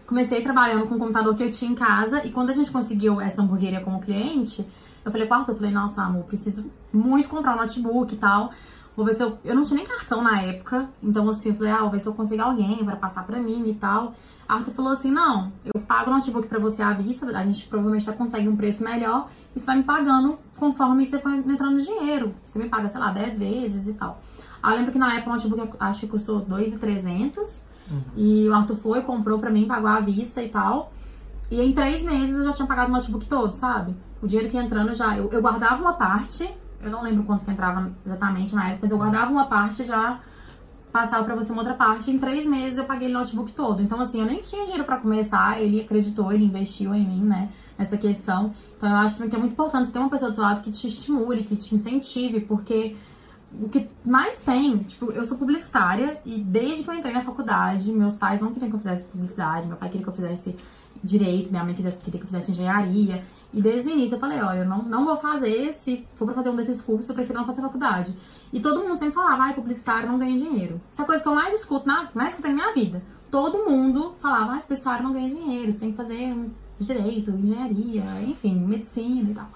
comecei 0.08 0.42
trabalhando 0.42 0.88
com 0.88 0.96
o 0.96 1.00
computador 1.00 1.36
que 1.36 1.44
eu 1.44 1.52
tinha 1.52 1.72
em 1.72 1.76
casa 1.76 2.26
e 2.26 2.32
quando 2.32 2.52
a 2.52 2.54
gente 2.54 2.72
conseguiu 2.72 3.20
essa 3.20 3.42
hamburgueria 3.42 3.82
como 3.82 4.00
cliente, 4.00 4.66
eu 5.04 5.12
falei 5.12 5.28
com 5.28 5.34
o 5.34 5.38
Arthur, 5.38 5.52
eu 5.52 5.58
falei, 5.58 5.72
nossa, 5.72 6.02
amor, 6.02 6.24
preciso 6.24 6.72
muito 6.92 7.28
comprar 7.28 7.56
um 7.56 7.58
notebook 7.58 8.14
e 8.14 8.18
tal. 8.18 8.52
Vou 8.96 9.06
ver 9.06 9.16
se 9.16 9.24
eu. 9.24 9.40
Eu 9.44 9.56
não 9.56 9.64
tinha 9.64 9.78
nem 9.78 9.88
cartão 9.88 10.22
na 10.22 10.42
época, 10.42 10.90
então 11.02 11.28
assim, 11.30 11.50
eu 11.50 11.56
falei, 11.56 11.72
ah, 11.72 11.82
vou 11.82 11.90
ver 11.92 12.00
se 12.00 12.08
eu 12.08 12.14
consigo 12.14 12.42
alguém 12.42 12.84
pra 12.86 12.96
passar 12.96 13.26
pra 13.26 13.40
mim 13.40 13.68
e 13.68 13.74
tal. 13.74 14.14
Arthur 14.48 14.74
falou 14.74 14.92
assim: 14.92 15.12
não, 15.12 15.52
eu 15.66 15.82
pago 15.82 16.12
o 16.12 16.14
notebook 16.14 16.48
pra 16.48 16.60
você 16.60 16.82
à 16.82 16.94
vista, 16.94 17.26
a 17.26 17.44
gente 17.44 17.68
provavelmente 17.68 18.06
já 18.06 18.14
consegue 18.14 18.48
um 18.48 18.56
preço 18.56 18.84
melhor 18.84 19.30
e 19.56 19.60
você 19.60 19.66
vai 19.66 19.78
me 19.78 19.84
pagando 19.84 20.38
conforme 20.58 21.06
você 21.06 21.20
for 21.20 21.34
entrando 21.34 21.82
dinheiro. 21.82 22.36
Você 22.46 22.60
me 22.60 22.70
paga, 22.70 22.90
sei 22.90 23.00
lá, 23.00 23.12
10 23.12 23.40
vezes 23.40 23.88
e 23.88 23.94
tal. 23.94 24.22
Aí 24.62 24.74
eu 24.74 24.78
lembro 24.78 24.92
que 24.92 25.00
na 25.00 25.16
época 25.16 25.32
o 25.32 25.34
notebook 25.34 25.76
acho 25.80 26.02
que 26.02 26.08
custou 26.08 26.40
2,300 26.42 27.68
e 28.16 28.48
o 28.48 28.54
Arthur 28.54 28.76
foi, 28.78 29.02
comprou 29.02 29.40
pra 29.40 29.50
mim, 29.50 29.68
pagou 29.68 29.90
à 29.90 30.00
vista 30.00 30.42
e 30.42 30.50
tal. 30.50 30.94
E 31.52 31.60
em 31.62 31.74
três 31.74 32.04
meses 32.04 32.36
eu 32.36 32.44
já 32.46 32.54
tinha 32.54 32.68
pagado 32.68 32.90
o 32.90 32.94
notebook 32.94 33.26
todo, 33.26 33.56
sabe? 33.56 33.96
O 34.22 34.28
dinheiro 34.28 34.50
que 34.50 34.56
ia 34.56 34.64
entrando 34.64 34.94
já. 34.94 35.18
Eu, 35.18 35.30
eu 35.32 35.42
guardava 35.42 35.82
uma 35.82 35.94
parte, 35.94 36.50
eu 36.84 36.92
não 36.92 37.02
lembro 37.02 37.24
quanto 37.24 37.46
que 37.46 37.52
entrava 37.52 37.92
exatamente 38.06 38.54
na 38.56 38.70
época, 38.70 38.80
mas 38.84 38.92
eu 38.92 38.98
guardava 38.98 39.32
uma 39.32 39.46
parte 39.46 39.84
já 39.84 40.20
passava 40.92 41.24
pra 41.24 41.36
você 41.36 41.52
uma 41.52 41.62
outra 41.62 41.74
parte. 41.74 42.12
Em 42.12 42.20
três 42.20 42.46
meses 42.46 42.78
eu 42.78 42.86
paguei 42.86 43.10
o 43.10 43.12
notebook 43.12 43.52
todo. 43.54 43.82
Então, 43.82 44.00
assim, 44.00 44.20
eu 44.20 44.26
nem 44.26 44.40
tinha 44.40 44.64
dinheiro 44.64 44.84
pra 44.84 44.98
começar. 44.98 45.60
Ele 45.60 45.82
acreditou, 45.82 46.32
ele 46.32 46.46
investiu 46.46 46.94
em 46.94 47.06
mim, 47.06 47.24
né? 47.24 47.50
Nessa 47.78 47.98
questão. 47.98 48.54
Então, 48.78 48.88
eu 48.88 48.98
acho 48.98 49.16
que 49.16 49.36
é 49.36 49.40
muito 49.40 49.54
importante 49.54 49.88
você 49.88 49.94
ter 49.94 50.00
uma 50.00 50.10
pessoa 50.10 50.30
do 50.30 50.36
seu 50.36 50.44
lado 50.44 50.62
que 50.62 50.70
te 50.70 50.86
estimule, 50.86 51.44
que 51.44 51.56
te 51.56 51.74
incentive, 51.74 52.42
porque 52.42 52.96
o 53.60 53.70
que 53.70 53.90
mais 54.06 54.42
tem, 54.42 54.78
tipo, 54.80 55.12
eu 55.12 55.26
sou 55.26 55.38
publicitária 55.38 56.20
e 56.26 56.38
desde 56.40 56.84
que 56.84 56.90
eu 56.90 56.94
entrei 56.94 57.14
na 57.14 57.22
faculdade, 57.22 57.92
meus 57.92 58.16
pais 58.16 58.40
não 58.42 58.52
queriam 58.52 58.70
que 58.70 58.76
eu 58.76 58.80
fizesse 58.80 59.04
publicidade, 59.06 59.68
meu 59.68 59.78
pai 59.78 59.90
queria 59.90 60.04
que 60.04 60.10
eu 60.10 60.14
fizesse 60.14 60.56
direito, 61.04 61.52
minha 61.52 61.64
mãe 61.64 61.74
quisesse, 61.74 61.98
queria 62.00 62.20
que 62.20 62.26
eu 62.26 62.30
fizesse 62.30 62.52
engenharia. 62.52 63.24
E 63.54 63.62
desde 63.62 63.90
o 63.90 63.94
início 63.94 64.16
eu 64.16 64.20
falei, 64.20 64.42
olha, 64.42 64.60
eu 64.60 64.66
não, 64.66 64.82
não 64.82 65.06
vou 65.06 65.16
fazer, 65.16 65.72
se 65.74 66.08
for 66.16 66.26
pra 66.26 66.34
fazer 66.34 66.50
um 66.50 66.56
desses 66.56 66.82
cursos, 66.82 67.08
eu 67.08 67.14
prefiro 67.14 67.38
não 67.38 67.46
fazer 67.46 67.62
faculdade. 67.62 68.18
E 68.52 68.60
todo 68.60 68.84
mundo 68.84 68.98
sempre 68.98 69.14
falava, 69.14 69.44
ai, 69.44 69.54
publicitário 69.54 70.10
não 70.10 70.18
ganha 70.18 70.36
dinheiro. 70.36 70.82
Isso 70.92 71.02
é 71.02 71.04
a 71.04 71.08
coisa 71.08 71.22
que 71.22 71.28
eu 71.28 71.36
mais 71.36 71.54
escuto, 71.54 71.88
na, 71.88 72.10
mais 72.16 72.30
escutei 72.30 72.52
na 72.52 72.64
minha 72.64 72.74
vida. 72.74 73.04
Todo 73.30 73.70
mundo 73.70 74.16
falava, 74.20 74.54
ai, 74.54 74.62
publicitário 74.62 75.04
não 75.04 75.14
ganha 75.14 75.30
dinheiro, 75.30 75.72
você 75.72 75.78
tem 75.78 75.92
que 75.92 75.98
fazer 75.98 76.36
direito, 76.80 77.32
engenharia, 77.32 78.04
enfim, 78.28 78.56
medicina 78.56 79.30
e 79.30 79.34
tal. 79.34 79.48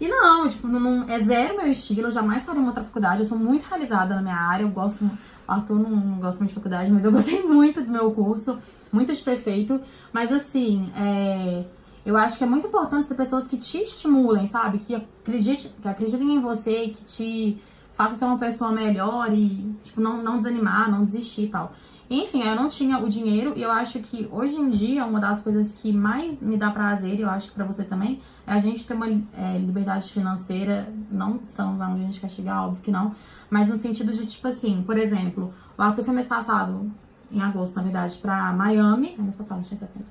E 0.00 0.08
não, 0.08 0.48
tipo, 0.48 0.66
não, 0.66 1.08
é 1.08 1.18
zero 1.20 1.56
meu 1.56 1.68
estilo, 1.68 2.08
eu 2.08 2.10
jamais 2.10 2.42
faria 2.42 2.60
uma 2.60 2.70
outra 2.70 2.82
faculdade, 2.82 3.20
eu 3.20 3.28
sou 3.28 3.38
muito 3.38 3.64
realizada 3.64 4.16
na 4.16 4.22
minha 4.22 4.36
área, 4.36 4.64
eu 4.64 4.70
gosto, 4.70 5.04
o 5.04 5.10
Arthur 5.46 5.78
não, 5.78 5.90
não 5.90 6.18
gosta 6.18 6.38
muito 6.40 6.48
de 6.48 6.54
faculdade, 6.54 6.90
mas 6.90 7.04
eu 7.04 7.12
gostei 7.12 7.42
muito 7.42 7.82
do 7.82 7.90
meu 7.90 8.10
curso, 8.10 8.58
muito 8.90 9.12
de 9.12 9.22
ter 9.22 9.36
feito, 9.36 9.80
mas 10.12 10.32
assim, 10.32 10.90
é, 10.96 11.64
eu 12.04 12.16
acho 12.16 12.38
que 12.38 12.44
é 12.44 12.46
muito 12.46 12.66
importante 12.66 13.06
ter 13.06 13.14
pessoas 13.14 13.46
que 13.46 13.56
te 13.56 13.82
estimulem, 13.82 14.46
sabe? 14.46 14.78
Que, 14.78 14.94
acredite, 14.94 15.68
que 15.80 15.88
acreditem 15.88 16.34
em 16.34 16.40
você, 16.40 16.88
que 16.88 17.04
te 17.04 17.62
façam 17.94 18.18
ser 18.18 18.24
uma 18.24 18.38
pessoa 18.38 18.72
melhor 18.72 19.32
e, 19.32 19.74
tipo, 19.82 20.00
não, 20.00 20.22
não 20.22 20.38
desanimar, 20.38 20.90
não 20.90 21.04
desistir 21.04 21.44
e 21.44 21.48
tal. 21.48 21.72
Enfim, 22.10 22.42
eu 22.42 22.54
não 22.54 22.68
tinha 22.68 22.98
o 22.98 23.08
dinheiro 23.08 23.54
e 23.56 23.62
eu 23.62 23.70
acho 23.70 23.98
que 24.00 24.28
hoje 24.30 24.54
em 24.56 24.68
dia 24.68 25.06
uma 25.06 25.18
das 25.18 25.40
coisas 25.40 25.74
que 25.74 25.92
mais 25.92 26.42
me 26.42 26.58
dá 26.58 26.70
prazer, 26.70 27.18
e 27.18 27.22
eu 27.22 27.30
acho 27.30 27.48
que 27.48 27.54
pra 27.54 27.64
você 27.64 27.84
também, 27.84 28.20
é 28.46 28.52
a 28.52 28.58
gente 28.58 28.86
ter 28.86 28.94
uma 28.94 29.08
é, 29.08 29.58
liberdade 29.58 30.12
financeira. 30.12 30.92
Não 31.10 31.40
estamos 31.42 31.80
onde 31.80 32.02
a 32.02 32.04
gente 32.04 32.20
quer 32.20 32.28
chegar, 32.28 32.66
óbvio 32.66 32.82
que 32.82 32.90
não, 32.90 33.14
mas 33.48 33.68
no 33.68 33.76
sentido 33.76 34.12
de, 34.12 34.26
tipo 34.26 34.48
assim, 34.48 34.82
por 34.82 34.98
exemplo, 34.98 35.54
o 35.78 35.82
Arthur 35.82 36.04
foi 36.04 36.14
mês 36.14 36.26
passado, 36.26 36.90
em 37.30 37.40
agosto, 37.40 37.76
na 37.76 37.82
verdade, 37.82 38.18
pra 38.18 38.52
Miami. 38.52 39.14
É 39.18 39.22
mês 39.22 39.36
passado, 39.36 39.58
não 39.58 39.64
tinha 39.64 39.78
setembro. 39.78 40.08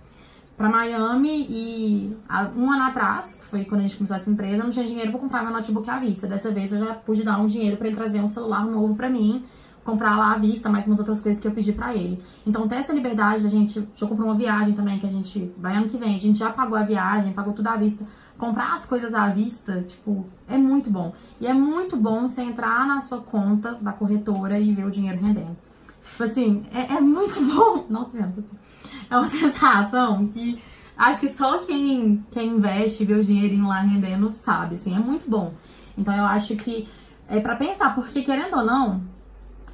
Pra 0.62 0.70
Miami 0.70 1.48
e 1.50 2.16
um 2.56 2.72
ano 2.72 2.84
atrás, 2.84 3.34
que 3.34 3.44
foi 3.46 3.66
quando 3.66 3.80
a 3.80 3.84
gente 3.84 3.98
começou 3.98 4.16
essa 4.16 4.30
empresa, 4.30 4.58
eu 4.58 4.64
não 4.64 4.70
tinha 4.70 4.86
dinheiro 4.86 5.10
pra 5.10 5.20
comprar 5.20 5.42
meu 5.42 5.52
notebook 5.52 5.90
à 5.90 5.98
vista. 5.98 6.28
Dessa 6.28 6.52
vez 6.52 6.72
eu 6.72 6.78
já 6.78 6.94
pude 6.94 7.24
dar 7.24 7.40
um 7.40 7.48
dinheiro 7.48 7.78
pra 7.78 7.88
ele 7.88 7.96
trazer 7.96 8.22
um 8.22 8.28
celular 8.28 8.64
novo 8.64 8.94
pra 8.94 9.10
mim, 9.10 9.44
comprar 9.84 10.16
lá 10.16 10.34
à 10.34 10.38
vista, 10.38 10.70
mais 10.70 10.86
umas 10.86 11.00
outras 11.00 11.20
coisas 11.20 11.42
que 11.42 11.48
eu 11.48 11.52
pedi 11.52 11.74
pra 11.74 11.96
ele. 11.96 12.22
Então 12.46 12.68
ter 12.68 12.76
essa 12.76 12.94
liberdade 12.94 13.42
da 13.42 13.50
gente, 13.50 13.84
já 13.96 14.06
comprou 14.06 14.28
uma 14.28 14.36
viagem 14.36 14.76
também 14.76 15.00
que 15.00 15.08
a 15.08 15.10
gente 15.10 15.52
vai 15.58 15.76
ano 15.76 15.90
que 15.90 15.98
vem, 15.98 16.14
a 16.14 16.20
gente 16.20 16.38
já 16.38 16.52
pagou 16.52 16.78
a 16.78 16.84
viagem, 16.84 17.34
pagou 17.34 17.54
tudo 17.54 17.66
à 17.66 17.76
vista. 17.76 18.06
Comprar 18.38 18.76
as 18.76 18.86
coisas 18.86 19.16
à 19.16 19.30
vista, 19.30 19.82
tipo, 19.82 20.28
é 20.48 20.60
muito 20.60 20.92
bom. 20.92 21.12
E 21.40 21.48
é 21.48 21.54
muito 21.56 21.98
bom 21.98 22.28
você 22.28 22.44
entrar 22.44 22.86
na 22.86 23.00
sua 23.00 23.18
conta 23.18 23.80
da 23.82 23.94
corretora 23.94 24.60
e 24.60 24.72
ver 24.76 24.86
o 24.86 24.92
dinheiro 24.92 25.20
rendendo. 25.20 25.58
Tipo 26.12 26.24
assim, 26.24 26.66
é, 26.74 26.96
é 26.96 27.02
muito 27.02 27.40
bom. 27.54 27.86
Nossa, 27.90 28.18
gente, 28.18 28.44
é 29.10 29.18
uma 29.18 29.28
sensação 29.30 30.28
que 30.28 30.62
acho 30.98 31.22
que 31.22 31.30
só 31.30 31.60
quem, 31.60 32.26
quem 32.32 32.50
investe 32.50 33.04
vê 33.06 33.14
o 33.14 33.24
dinheirinho 33.24 33.68
lá 33.68 33.80
rendendo 33.80 34.32
sabe, 34.32 34.76
assim, 34.76 34.96
é 34.96 35.00
muito 35.00 35.30
bom. 35.30 35.54
Então 35.98 36.16
eu 36.16 36.26
acho 36.26 36.56
que 36.56 36.88
é 37.28 37.40
pra 37.40 37.56
pensar, 37.56 37.96
porque 37.96 38.22
querendo 38.22 38.58
ou 38.58 38.66
não, 38.66 39.02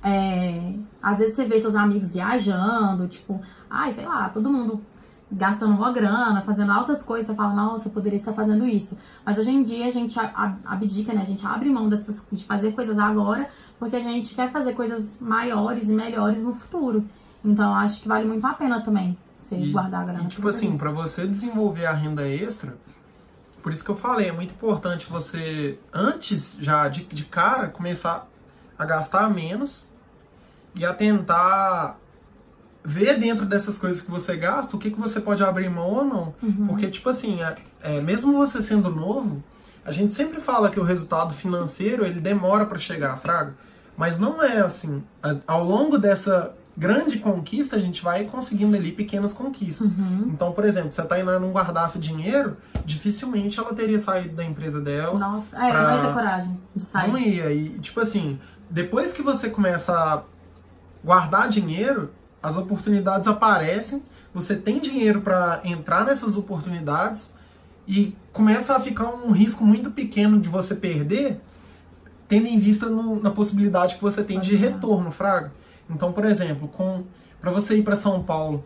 é, 0.04 0.74
às 1.02 1.18
vezes 1.18 1.36
você 1.36 1.46
vê 1.46 1.60
seus 1.60 1.76
amigos 1.76 2.12
viajando, 2.12 3.08
tipo, 3.08 3.42
ai, 3.70 3.92
sei 3.92 4.06
lá, 4.06 4.30
todo 4.30 4.50
mundo 4.50 4.82
gastando 5.30 5.74
uma 5.76 5.92
grana, 5.92 6.42
fazendo 6.42 6.72
altas 6.72 7.04
coisas, 7.04 7.28
você 7.28 7.36
fala, 7.36 7.54
nossa, 7.54 7.88
eu 7.88 7.92
poderia 7.92 8.16
estar 8.16 8.32
fazendo 8.34 8.66
isso. 8.66 8.98
Mas 9.26 9.38
hoje 9.38 9.52
em 9.52 9.62
dia 9.62 9.86
a 9.86 9.90
gente 9.90 10.18
abdica, 10.66 11.14
né? 11.14 11.22
A 11.22 11.26
gente 11.26 11.46
abre 11.46 11.70
mão 11.70 11.90
dessas, 11.90 12.26
de 12.32 12.46
fazer 12.46 12.72
coisas 12.72 12.98
agora, 12.98 13.50
porque 13.80 13.96
a 13.96 14.00
gente 14.00 14.34
quer 14.36 14.52
fazer 14.52 14.74
coisas 14.74 15.18
maiores 15.20 15.88
e 15.90 15.94
melhores 15.94 16.42
no 16.44 16.54
futuro. 16.54 17.06
Então 17.44 17.70
eu 17.72 17.76
acho 17.76 18.02
que 18.02 18.08
vale 18.08 18.26
muito 18.26 18.46
a 18.46 18.54
pena 18.54 18.82
também 18.82 19.18
você 19.38 19.56
E, 19.56 19.72
guardar 19.72 20.02
a 20.02 20.06
grana. 20.06 20.24
e, 20.24 20.28
tipo 20.28 20.48
assim, 20.48 20.78
pra 20.78 20.92
você 20.92 21.26
desenvolver 21.28 21.86
a 21.86 21.94
renda 21.94 22.28
extra, 22.28 22.76
por 23.62 23.72
isso 23.72 23.84
que 23.84 23.92
eu 23.92 23.96
falei, 23.96 24.30
é 24.30 24.32
muito 24.32 24.52
importante 24.54 25.08
você, 25.10 25.78
antes 25.94 26.58
já 26.60 26.88
de, 26.88 27.04
de 27.06 27.26
cara, 27.26 27.68
começar 27.68 28.28
a 28.78 28.86
gastar 28.86 29.30
menos 29.30 29.88
e 30.76 30.86
a 30.86 30.94
tentar 30.94 31.98
ver 32.84 33.20
dentro 33.20 33.46
dessas 33.46 33.78
coisas 33.78 34.02
que 34.02 34.10
você 34.10 34.38
gasta 34.38 34.76
o 34.76 34.80
que, 34.80 34.92
que 34.92 35.00
você 35.00 35.20
pode 35.20 35.44
abrir 35.44 35.70
mão 35.70 35.90
ou 35.90 36.06
não. 36.06 36.36
Uhum. 36.42 36.68
Porque, 36.68 36.88
tipo 36.88 37.10
assim, 37.10 37.42
é, 37.42 37.56
é, 37.82 38.02
mesmo 38.02 38.34
você 38.34 38.62
sendo 38.62 38.90
novo, 38.90 39.44
a 39.84 39.92
gente 39.92 40.14
sempre 40.14 40.40
fala 40.40 40.70
que 40.70 40.80
o 40.80 40.84
resultado 40.84 41.34
financeiro 41.34 42.06
ele 42.06 42.20
demora 42.22 42.66
pra 42.66 42.78
chegar, 42.80 43.18
Fraga. 43.18 43.56
Mas 43.98 44.18
não 44.20 44.42
é 44.44 44.60
assim. 44.60 45.04
Ao 45.48 45.64
longo 45.64 45.98
dessa 45.98 46.54
grande 46.78 47.18
conquista, 47.18 47.76
a 47.76 47.80
gente 47.80 48.04
vai 48.04 48.26
conseguindo 48.26 48.76
ali 48.76 48.92
pequenas 48.92 49.34
conquistas. 49.34 49.94
Uhum. 49.98 50.30
Então, 50.32 50.52
por 50.52 50.64
exemplo, 50.64 50.92
se 50.94 51.02
a 51.02 51.06
Tainá 51.06 51.40
não 51.40 51.52
guardasse 51.52 51.98
dinheiro, 51.98 52.56
dificilmente 52.86 53.60
ela 53.60 53.74
teria 53.74 53.98
saído 53.98 54.36
da 54.36 54.46
empresa 54.46 54.80
dela. 54.80 55.18
Nossa, 55.18 55.56
é, 55.56 55.72
pra- 55.72 55.96
ia 55.96 56.02
ter 56.08 56.14
coragem 56.14 56.60
de 56.76 56.84
sair. 56.84 57.10
Não 57.10 57.18
ia. 57.18 57.52
E, 57.52 57.70
tipo 57.80 58.00
assim, 58.00 58.40
depois 58.70 59.12
que 59.14 59.24
você 59.24 59.50
começa 59.50 59.92
a 59.92 60.22
guardar 61.04 61.50
dinheiro, 61.50 62.12
as 62.42 62.58
oportunidades 62.58 63.28
aparecem, 63.28 64.04
você 64.34 64.56
tem 64.56 64.80
dinheiro 64.80 65.22
para 65.22 65.62
entrar 65.64 66.06
nessas 66.06 66.38
oportunidades 66.38 67.34
e 67.88 68.16
começa 68.32 68.76
a 68.76 68.80
ficar 68.80 69.08
um 69.08 69.32
risco 69.32 69.66
muito 69.66 69.90
pequeno 69.90 70.40
de 70.40 70.50
você 70.50 70.76
perder, 70.76 71.42
tendo 72.28 72.48
em 72.48 72.60
vista 72.60 72.88
no- 72.88 73.22
na 73.22 73.32
possibilidade 73.32 73.96
que 73.96 74.02
você 74.02 74.24
tem 74.24 74.40
de 74.40 74.56
retorno, 74.56 75.12
Fraga. 75.12 75.52
Então, 75.90 76.12
por 76.12 76.26
exemplo, 76.26 76.68
com 76.68 77.04
para 77.40 77.52
você 77.52 77.76
ir 77.78 77.84
para 77.84 77.96
São 77.96 78.24
Paulo, 78.24 78.64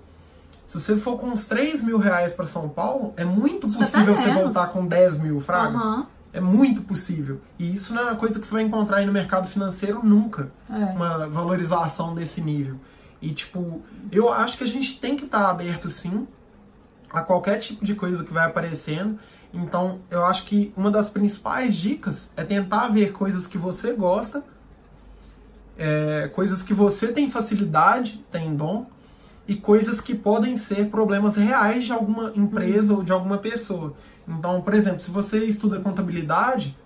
se 0.66 0.80
você 0.80 0.96
for 0.98 1.18
com 1.18 1.28
uns 1.28 1.46
3 1.46 1.84
mil 1.84 1.98
reais 1.98 2.34
para 2.34 2.48
São 2.48 2.70
Paulo, 2.70 3.14
é 3.18 3.26
muito 3.26 3.68
que 3.68 3.78
possível 3.78 4.16
você 4.16 4.32
voltar 4.32 4.68
com 4.68 4.86
10 4.88 5.20
mil, 5.20 5.40
Fraga. 5.42 5.78
Aham, 5.78 6.06
É 6.34 6.40
muito 6.40 6.82
possível. 6.84 7.42
E 7.60 7.74
isso 7.76 7.94
não 7.94 8.04
é 8.04 8.06
uma 8.06 8.16
coisa 8.16 8.40
que 8.40 8.48
você 8.48 8.54
vai 8.54 8.64
encontrar 8.64 8.98
aí 9.00 9.06
no 9.06 9.12
mercado 9.12 9.50
financeiro 9.50 10.00
nunca. 10.02 10.50
é. 10.70 10.76
Uma 10.96 11.28
valorização 11.28 12.16
desse 12.16 12.40
nível. 12.40 12.78
E, 13.22 13.32
tipo, 13.34 13.82
eu 14.10 14.32
acho 14.32 14.58
que 14.58 14.64
a 14.64 14.68
gente 14.68 14.98
tem 14.98 15.18
que 15.18 15.26
estar 15.26 15.50
aberto, 15.50 15.90
sim, 15.90 16.26
a 17.12 17.20
qualquer 17.22 17.58
tipo 17.60 17.84
de 17.84 17.94
coisa 17.94 18.24
que 18.24 18.34
vai 18.34 18.46
aparecendo. 18.48 19.20
Então, 19.54 20.00
eu 20.10 20.26
acho 20.26 20.46
que 20.46 20.74
uma 20.78 20.90
das 20.90 21.10
principais 21.10 21.76
dicas 21.76 22.30
é 22.38 22.44
tentar 22.44 22.88
ver 22.88 23.12
coisas 23.12 23.46
que 23.46 23.58
você 23.58 23.94
gosta, 23.94 24.44
é, 25.78 26.30
coisas 26.34 26.64
que 26.64 26.74
você 26.74 27.12
tem 27.12 27.30
facilidade, 27.30 28.24
tem 28.32 28.56
dom, 28.56 28.86
e 29.48 29.56
coisas 29.56 30.00
que 30.00 30.16
podem 30.16 30.56
ser 30.56 30.90
problemas 30.90 31.36
reais 31.36 31.86
de 31.86 31.92
alguma 31.92 32.32
empresa 32.36 32.94
uhum. 32.94 33.00
ou 33.00 33.04
de 33.04 33.12
alguma 33.12 33.38
pessoa. 33.38 33.94
Então, 34.28 34.62
por 34.62 34.74
exemplo, 34.74 35.02
se 35.02 35.12
você 35.12 35.44
estuda 35.44 35.80
contabilidade, 35.80 36.78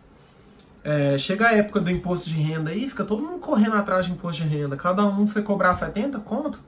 é, 0.84 1.18
chega 1.18 1.48
a 1.48 1.54
época 1.54 1.80
do 1.80 1.92
imposto 1.92 2.30
de 2.30 2.36
renda 2.36 2.72
aí, 2.72 2.90
fica 2.90 3.04
todo 3.04 3.22
mundo 3.22 3.40
correndo 3.40 3.76
atrás 3.76 4.06
de 4.06 4.12
imposto 4.12 4.42
de 4.44 4.48
renda. 4.48 4.76
Cada 4.76 5.06
um 5.06 5.28
você 5.28 5.42
cobrar 5.42 5.76
70 5.76 6.20
conto, 6.20 6.60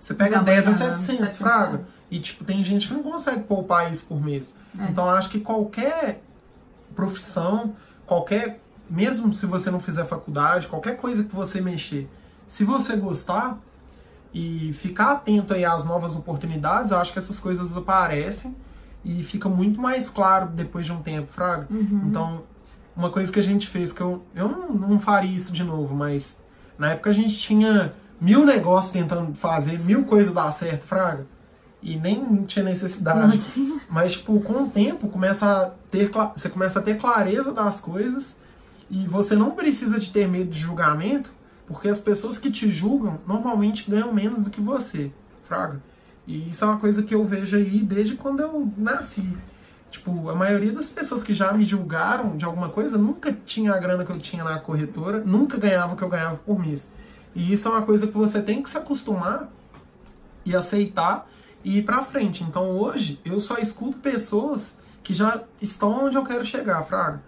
você 0.00 0.14
pega 0.14 0.40
10 0.40 0.68
a 0.68 0.72
700, 0.72 1.36
fraga. 1.36 1.86
E, 2.10 2.20
tipo, 2.20 2.44
tem 2.44 2.64
gente 2.64 2.88
que 2.88 2.94
não 2.94 3.02
consegue 3.02 3.42
poupar 3.42 3.92
isso 3.92 4.04
por 4.06 4.22
mês. 4.22 4.54
É. 4.78 4.84
Então, 4.84 5.08
acho 5.10 5.30
que 5.30 5.40
qualquer 5.40 6.22
profissão, 6.94 7.74
qualquer... 8.06 8.60
Mesmo 8.88 9.34
se 9.34 9.44
você 9.44 9.70
não 9.70 9.80
fizer 9.80 10.06
faculdade, 10.06 10.66
qualquer 10.66 10.96
coisa 10.96 11.22
que 11.22 11.34
você 11.34 11.60
mexer, 11.60 12.08
se 12.46 12.64
você 12.64 12.96
gostar 12.96 13.58
e 14.32 14.72
ficar 14.72 15.12
atento 15.12 15.52
aí 15.52 15.64
às 15.64 15.84
novas 15.84 16.16
oportunidades, 16.16 16.90
eu 16.90 16.98
acho 16.98 17.12
que 17.12 17.18
essas 17.18 17.38
coisas 17.38 17.76
aparecem 17.76 18.56
e 19.04 19.22
fica 19.22 19.48
muito 19.48 19.80
mais 19.80 20.08
claro 20.08 20.48
depois 20.48 20.86
de 20.86 20.92
um 20.92 21.02
tempo, 21.02 21.30
fraga. 21.30 21.66
Uhum. 21.70 22.04
Então, 22.06 22.42
uma 22.96 23.10
coisa 23.10 23.30
que 23.30 23.38
a 23.38 23.42
gente 23.42 23.68
fez, 23.68 23.92
que 23.92 24.00
eu, 24.00 24.24
eu 24.34 24.48
não, 24.48 24.72
não 24.72 24.98
faria 24.98 25.34
isso 25.34 25.52
de 25.52 25.62
novo, 25.62 25.94
mas 25.94 26.38
na 26.78 26.92
época 26.92 27.10
a 27.10 27.12
gente 27.12 27.36
tinha 27.36 27.92
mil 28.20 28.44
negócios 28.44 28.92
tentando 28.92 29.34
fazer, 29.34 29.78
mil 29.78 30.04
coisas 30.04 30.32
dar 30.32 30.50
certo, 30.52 30.82
fraga. 30.82 31.26
E 31.82 31.96
nem 31.96 32.44
tinha 32.44 32.64
necessidade. 32.64 33.38
Tinha. 33.38 33.80
Mas, 33.88 34.14
tipo, 34.14 34.40
com 34.40 34.64
o 34.64 34.68
tempo, 34.68 35.08
começa 35.08 35.46
a 35.46 35.70
ter, 35.90 36.10
você 36.34 36.48
começa 36.48 36.80
a 36.80 36.82
ter 36.82 36.98
clareza 36.98 37.52
das 37.52 37.80
coisas 37.80 38.36
e 38.90 39.06
você 39.06 39.36
não 39.36 39.52
precisa 39.52 39.98
de 39.98 40.10
ter 40.10 40.26
medo 40.26 40.50
de 40.50 40.58
julgamento, 40.58 41.30
porque 41.66 41.88
as 41.88 41.98
pessoas 41.98 42.38
que 42.38 42.50
te 42.50 42.70
julgam 42.70 43.20
normalmente 43.26 43.88
ganham 43.88 44.12
menos 44.12 44.44
do 44.44 44.50
que 44.50 44.60
você, 44.60 45.12
fraga. 45.44 45.80
E 46.26 46.50
isso 46.50 46.64
é 46.64 46.68
uma 46.68 46.78
coisa 46.78 47.02
que 47.02 47.14
eu 47.14 47.24
vejo 47.24 47.56
aí 47.56 47.80
desde 47.80 48.16
quando 48.16 48.40
eu 48.40 48.70
nasci. 48.76 49.26
Tipo, 49.90 50.28
a 50.28 50.34
maioria 50.34 50.72
das 50.72 50.88
pessoas 50.88 51.22
que 51.22 51.32
já 51.32 51.52
me 51.52 51.64
julgaram 51.64 52.36
de 52.36 52.44
alguma 52.44 52.68
coisa 52.68 52.98
nunca 52.98 53.32
tinha 53.32 53.72
a 53.72 53.78
grana 53.78 54.04
que 54.04 54.10
eu 54.10 54.18
tinha 54.18 54.44
na 54.44 54.58
corretora, 54.58 55.22
nunca 55.24 55.56
ganhava 55.56 55.94
o 55.94 55.96
que 55.96 56.02
eu 56.02 56.08
ganhava 56.08 56.36
por 56.36 56.58
mês. 56.58 56.88
E 57.34 57.52
isso 57.52 57.68
é 57.68 57.70
uma 57.70 57.82
coisa 57.82 58.06
que 58.06 58.16
você 58.16 58.42
tem 58.42 58.62
que 58.62 58.70
se 58.70 58.76
acostumar 58.76 59.48
e 60.44 60.56
aceitar 60.56 61.28
e 61.64 61.78
ir 61.78 61.82
pra 61.82 62.04
frente. 62.04 62.42
Então 62.42 62.70
hoje 62.70 63.20
eu 63.24 63.40
só 63.40 63.58
escuto 63.58 63.98
pessoas 63.98 64.76
que 65.02 65.12
já 65.12 65.42
estão 65.60 66.06
onde 66.06 66.16
eu 66.16 66.24
quero 66.24 66.44
chegar, 66.44 66.82
Fraga. 66.82 67.22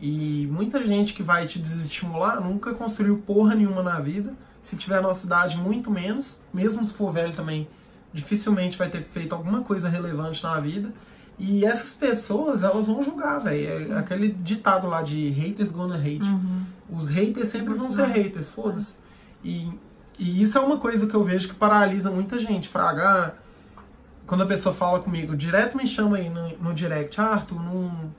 E 0.00 0.48
muita 0.50 0.86
gente 0.86 1.12
que 1.12 1.22
vai 1.22 1.46
te 1.46 1.58
desestimular 1.58 2.40
nunca 2.40 2.72
construiu 2.72 3.18
porra 3.18 3.54
nenhuma 3.54 3.82
na 3.82 3.98
vida. 3.98 4.34
Se 4.60 4.76
tiver 4.76 5.00
na 5.00 5.14
cidade, 5.14 5.56
muito 5.56 5.90
menos. 5.90 6.40
Mesmo 6.52 6.84
se 6.84 6.92
for 6.92 7.12
velho 7.12 7.34
também, 7.34 7.68
dificilmente 8.12 8.78
vai 8.78 8.88
ter 8.88 9.02
feito 9.02 9.34
alguma 9.34 9.62
coisa 9.62 9.88
relevante 9.88 10.42
na 10.42 10.60
vida. 10.60 10.92
E 11.38 11.64
essas 11.64 11.94
pessoas, 11.94 12.62
elas 12.62 12.86
vão 12.86 13.02
julgar, 13.02 13.38
velho. 13.38 13.92
É 13.92 13.98
aquele 13.98 14.28
ditado 14.28 14.88
lá 14.88 15.02
de 15.02 15.30
haters 15.30 15.70
gonna 15.70 15.96
hate. 15.96 16.22
Uhum. 16.22 16.62
Os 16.90 17.08
haters 17.08 17.48
sempre 17.48 17.74
vão 17.74 17.90
ser 17.90 18.06
haters, 18.06 18.48
foda-se. 18.48 18.94
E, 19.42 19.70
e 20.18 20.42
isso 20.42 20.58
é 20.58 20.60
uma 20.60 20.78
coisa 20.78 21.06
que 21.06 21.14
eu 21.14 21.24
vejo 21.24 21.48
que 21.48 21.54
paralisa 21.54 22.10
muita 22.10 22.38
gente. 22.38 22.68
Fraga, 22.68 23.02
ah, 23.08 23.82
quando 24.26 24.42
a 24.42 24.46
pessoa 24.46 24.74
fala 24.74 25.00
comigo, 25.00 25.36
direto 25.36 25.76
me 25.76 25.86
chama 25.86 26.16
aí 26.16 26.28
no, 26.28 26.48
no 26.58 26.74
direct, 26.74 27.20
ah, 27.20 27.28
Arthur, 27.28 27.62
não, 27.62 28.12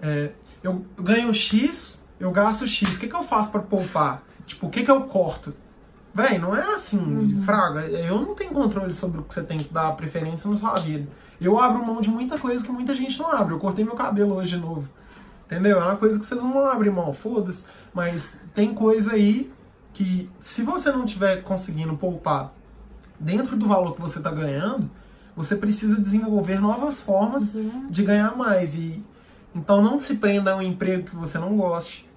é, 0.00 0.30
eu 0.62 0.84
ganho 0.98 1.32
X, 1.32 2.02
eu 2.18 2.30
gasto 2.30 2.66
X, 2.66 2.96
o 2.96 2.98
que, 2.98 3.08
que 3.08 3.14
eu 3.14 3.22
faço 3.22 3.50
para 3.50 3.62
poupar? 3.62 4.22
Tipo, 4.46 4.66
o 4.66 4.70
que, 4.70 4.82
que 4.84 4.90
eu 4.90 5.02
corto? 5.02 5.54
Véi, 6.14 6.38
não 6.38 6.54
é 6.54 6.74
assim, 6.74 6.98
uhum. 6.98 7.42
fraga. 7.42 7.80
Eu 7.86 8.20
não 8.20 8.34
tenho 8.34 8.50
controle 8.50 8.94
sobre 8.94 9.20
o 9.20 9.22
que 9.22 9.32
você 9.32 9.42
tem 9.42 9.58
que 9.58 9.72
dar 9.72 9.92
preferência 9.96 10.48
na 10.50 10.56
sua 10.56 10.74
vida. 10.74 11.08
Eu 11.40 11.58
abro 11.58 11.84
mão 11.84 12.00
de 12.00 12.10
muita 12.10 12.38
coisa 12.38 12.64
que 12.64 12.70
muita 12.70 12.94
gente 12.94 13.18
não 13.18 13.32
abre. 13.32 13.54
Eu 13.54 13.58
cortei 13.58 13.84
meu 13.84 13.94
cabelo 13.94 14.36
hoje 14.36 14.50
de 14.50 14.56
novo. 14.58 14.88
Entendeu? 15.46 15.80
É 15.80 15.84
uma 15.84 15.96
coisa 15.96 16.18
que 16.18 16.26
vocês 16.26 16.40
não 16.40 16.66
abrir 16.66 16.90
mão, 16.90 17.12
foda-se. 17.12 17.64
Mas 17.94 18.42
tem 18.54 18.74
coisa 18.74 19.14
aí 19.14 19.50
que, 20.02 20.28
se 20.40 20.62
você 20.62 20.90
não 20.90 21.04
estiver 21.04 21.42
conseguindo 21.42 21.96
poupar 21.96 22.52
dentro 23.20 23.56
do 23.56 23.68
valor 23.68 23.94
que 23.94 24.00
você 24.00 24.18
está 24.18 24.32
ganhando, 24.32 24.90
você 25.36 25.54
precisa 25.54 26.00
desenvolver 26.00 26.60
novas 26.60 27.00
formas 27.00 27.54
uhum. 27.54 27.88
de 27.88 28.02
ganhar 28.02 28.36
mais. 28.36 28.74
E 28.74 29.02
então 29.54 29.80
não 29.80 30.00
se 30.00 30.16
prenda 30.16 30.52
a 30.52 30.56
um 30.56 30.62
emprego 30.62 31.08
que 31.08 31.14
você 31.14 31.38
não 31.38 31.56
goste. 31.56 32.08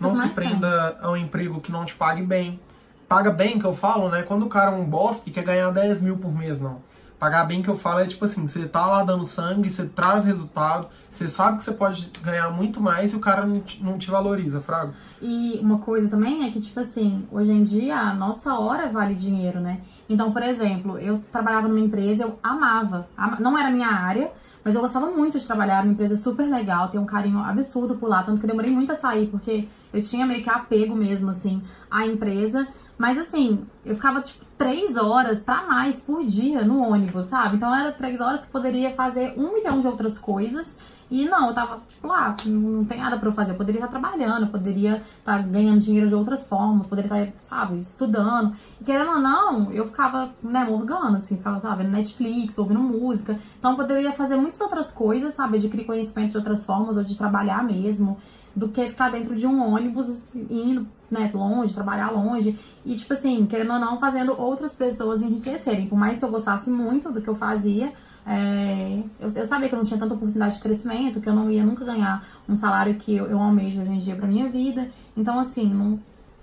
não 0.00 0.14
se 0.14 0.28
prenda 0.28 0.98
a 1.00 1.10
um 1.10 1.16
emprego 1.16 1.60
que 1.60 1.72
não 1.72 1.84
te 1.84 1.94
pague 1.94 2.22
bem. 2.22 2.60
Paga 3.08 3.30
bem, 3.30 3.58
que 3.58 3.64
eu 3.64 3.74
falo, 3.74 4.08
né? 4.08 4.22
Quando 4.22 4.46
o 4.46 4.48
cara 4.48 4.72
é 4.72 4.74
um 4.74 4.84
bosta 4.84 5.28
e 5.28 5.32
quer 5.32 5.44
ganhar 5.44 5.70
10 5.70 6.00
mil 6.00 6.16
por 6.16 6.32
mês, 6.32 6.60
não. 6.60 6.80
Pagar 7.18 7.44
bem 7.44 7.62
que 7.62 7.68
eu 7.68 7.76
falo 7.76 8.00
é 8.00 8.06
tipo 8.06 8.24
assim, 8.26 8.46
você 8.46 8.66
tá 8.66 8.86
lá 8.86 9.02
dando 9.02 9.24
sangue, 9.24 9.70
você 9.70 9.86
traz 9.86 10.24
resultado, 10.24 10.88
você 11.08 11.26
sabe 11.28 11.56
que 11.56 11.64
você 11.64 11.72
pode 11.72 12.10
ganhar 12.22 12.50
muito 12.50 12.78
mais 12.78 13.12
e 13.12 13.16
o 13.16 13.20
cara 13.20 13.46
não 13.46 13.60
te, 13.60 13.82
não 13.82 13.96
te 13.96 14.10
valoriza, 14.10 14.60
frago. 14.60 14.92
E 15.20 15.58
uma 15.62 15.78
coisa 15.78 16.08
também 16.08 16.46
é 16.46 16.50
que, 16.50 16.60
tipo 16.60 16.78
assim, 16.78 17.26
hoje 17.32 17.50
em 17.52 17.64
dia 17.64 17.96
a 17.96 18.14
nossa 18.14 18.58
hora 18.58 18.88
vale 18.88 19.14
dinheiro, 19.14 19.60
né? 19.60 19.80
Então, 20.08 20.30
por 20.30 20.42
exemplo, 20.42 20.98
eu 20.98 21.22
trabalhava 21.32 21.68
numa 21.68 21.80
empresa, 21.80 22.24
eu 22.24 22.38
amava, 22.42 23.08
não 23.40 23.56
era 23.56 23.70
minha 23.70 23.88
área, 23.88 24.30
mas 24.62 24.74
eu 24.74 24.80
gostava 24.80 25.06
muito 25.06 25.38
de 25.38 25.46
trabalhar 25.46 25.82
numa 25.82 25.94
empresa 25.94 26.16
super 26.16 26.44
legal, 26.44 26.88
tenho 26.88 27.02
um 27.02 27.06
carinho 27.06 27.38
absurdo 27.38 27.94
por 27.94 28.10
lá, 28.10 28.22
tanto 28.22 28.40
que 28.40 28.44
eu 28.44 28.50
demorei 28.50 28.70
muito 28.70 28.92
a 28.92 28.94
sair, 28.94 29.28
porque 29.28 29.68
eu 29.92 30.02
tinha 30.02 30.26
meio 30.26 30.42
que 30.42 30.50
apego 30.50 30.94
mesmo, 30.94 31.30
assim, 31.30 31.62
à 31.90 32.04
empresa. 32.04 32.68
Mas 32.98 33.18
assim, 33.18 33.66
eu 33.84 33.94
ficava 33.94 34.22
tipo 34.22 34.44
três 34.56 34.96
horas 34.96 35.40
para 35.40 35.66
mais 35.66 36.00
por 36.00 36.24
dia 36.24 36.64
no 36.64 36.80
ônibus, 36.80 37.26
sabe? 37.26 37.56
Então 37.56 37.74
era 37.74 37.92
três 37.92 38.20
horas 38.20 38.42
que 38.42 38.50
poderia 38.50 38.94
fazer 38.94 39.34
um 39.36 39.52
milhão 39.52 39.80
de 39.80 39.86
outras 39.86 40.16
coisas 40.16 40.78
e 41.08 41.24
não, 41.24 41.48
eu 41.48 41.54
tava, 41.54 41.80
tipo, 41.88 42.08
lá, 42.08 42.34
não 42.46 42.84
tem 42.84 42.98
nada 42.98 43.16
pra 43.16 43.28
eu 43.28 43.32
fazer. 43.32 43.52
Eu 43.52 43.56
poderia 43.56 43.78
estar 43.78 43.88
trabalhando, 43.88 44.48
poderia 44.48 45.02
estar 45.18 45.40
ganhando 45.44 45.78
dinheiro 45.78 46.08
de 46.08 46.14
outras 46.14 46.46
formas, 46.48 46.86
poderia 46.86 47.28
estar, 47.28 47.32
sabe, 47.42 47.78
estudando. 47.78 48.56
E 48.80 48.84
querendo 48.84 49.10
ou 49.10 49.20
não, 49.20 49.72
eu 49.72 49.86
ficava, 49.86 50.30
né, 50.42 50.64
morgando, 50.64 51.16
assim, 51.16 51.36
ficava, 51.36 51.60
sabe, 51.60 51.84
vendo 51.84 51.92
Netflix, 51.92 52.58
ouvindo 52.58 52.80
música. 52.80 53.38
Então 53.58 53.72
eu 53.72 53.76
poderia 53.76 54.12
fazer 54.12 54.36
muitas 54.36 54.60
outras 54.60 54.90
coisas, 54.90 55.34
sabe, 55.34 55.58
adquirir 55.58 55.84
conhecimento 55.84 56.32
de 56.32 56.38
outras 56.38 56.64
formas, 56.64 56.96
ou 56.96 57.04
de 57.04 57.16
trabalhar 57.16 57.62
mesmo, 57.62 58.18
do 58.56 58.68
que 58.68 58.88
ficar 58.88 59.10
dentro 59.10 59.36
de 59.36 59.46
um 59.46 59.62
ônibus, 59.62 60.08
assim, 60.08 60.46
indo, 60.50 60.88
né, 61.10 61.30
longe, 61.32 61.74
trabalhar 61.74 62.10
longe. 62.10 62.58
E, 62.86 62.94
tipo 62.94 63.12
assim, 63.12 63.44
querendo 63.44 63.74
ou 63.74 63.78
não, 63.78 63.98
fazendo 63.98 64.32
outras 64.40 64.74
pessoas 64.74 65.20
enriquecerem. 65.20 65.86
Por 65.86 65.98
mais 65.98 66.18
que 66.18 66.24
eu 66.24 66.30
gostasse 66.30 66.70
muito 66.70 67.12
do 67.12 67.20
que 67.20 67.28
eu 67.28 67.34
fazia, 67.34 67.92
é, 68.26 69.02
eu, 69.20 69.28
eu, 69.28 69.44
sabia 69.44 69.68
que 69.68 69.74
eu 69.74 69.78
não 69.78 69.84
tinha 69.84 70.00
tanta 70.00 70.14
oportunidade 70.14 70.56
de 70.56 70.60
crescimento, 70.62 71.20
que 71.20 71.28
eu 71.28 71.34
não 71.34 71.50
ia 71.50 71.62
nunca 71.62 71.84
ganhar 71.84 72.26
um 72.48 72.56
salário 72.56 72.94
que 72.94 73.14
eu, 73.14 73.26
eu 73.26 73.38
almejo 73.38 73.82
hoje 73.82 73.92
em 73.92 73.98
dia 73.98 74.16
pra 74.16 74.26
minha 74.26 74.48
vida. 74.48 74.90
Então, 75.14 75.38
assim, 75.38 75.72
não, 75.72 76.00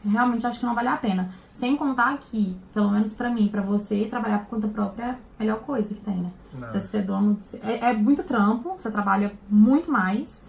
realmente 0.08 0.46
acho 0.46 0.60
que 0.60 0.66
não 0.66 0.76
vale 0.76 0.90
a 0.90 0.98
pena. 0.98 1.34
Sem 1.52 1.76
contar 1.76 2.18
que, 2.20 2.56
pelo 2.74 2.92
menos 2.92 3.14
pra 3.14 3.30
mim, 3.30 3.48
pra 3.48 3.62
você, 3.62 4.06
trabalhar 4.06 4.40
por 4.40 4.52
conta 4.52 4.68
própria 4.68 5.04
é 5.04 5.10
a 5.10 5.18
melhor 5.40 5.60
coisa 5.62 5.94
que 5.94 6.02
tem, 6.02 6.18
né? 6.18 6.32
Você 6.68 6.80
ser 6.80 7.04
dono. 7.04 7.36
De, 7.36 7.58
é, 7.58 7.90
é, 7.90 7.94
muito 7.94 8.24
trampo, 8.24 8.76
você 8.78 8.90
trabalha 8.90 9.34
muito 9.50 9.92
mais. 9.92 10.44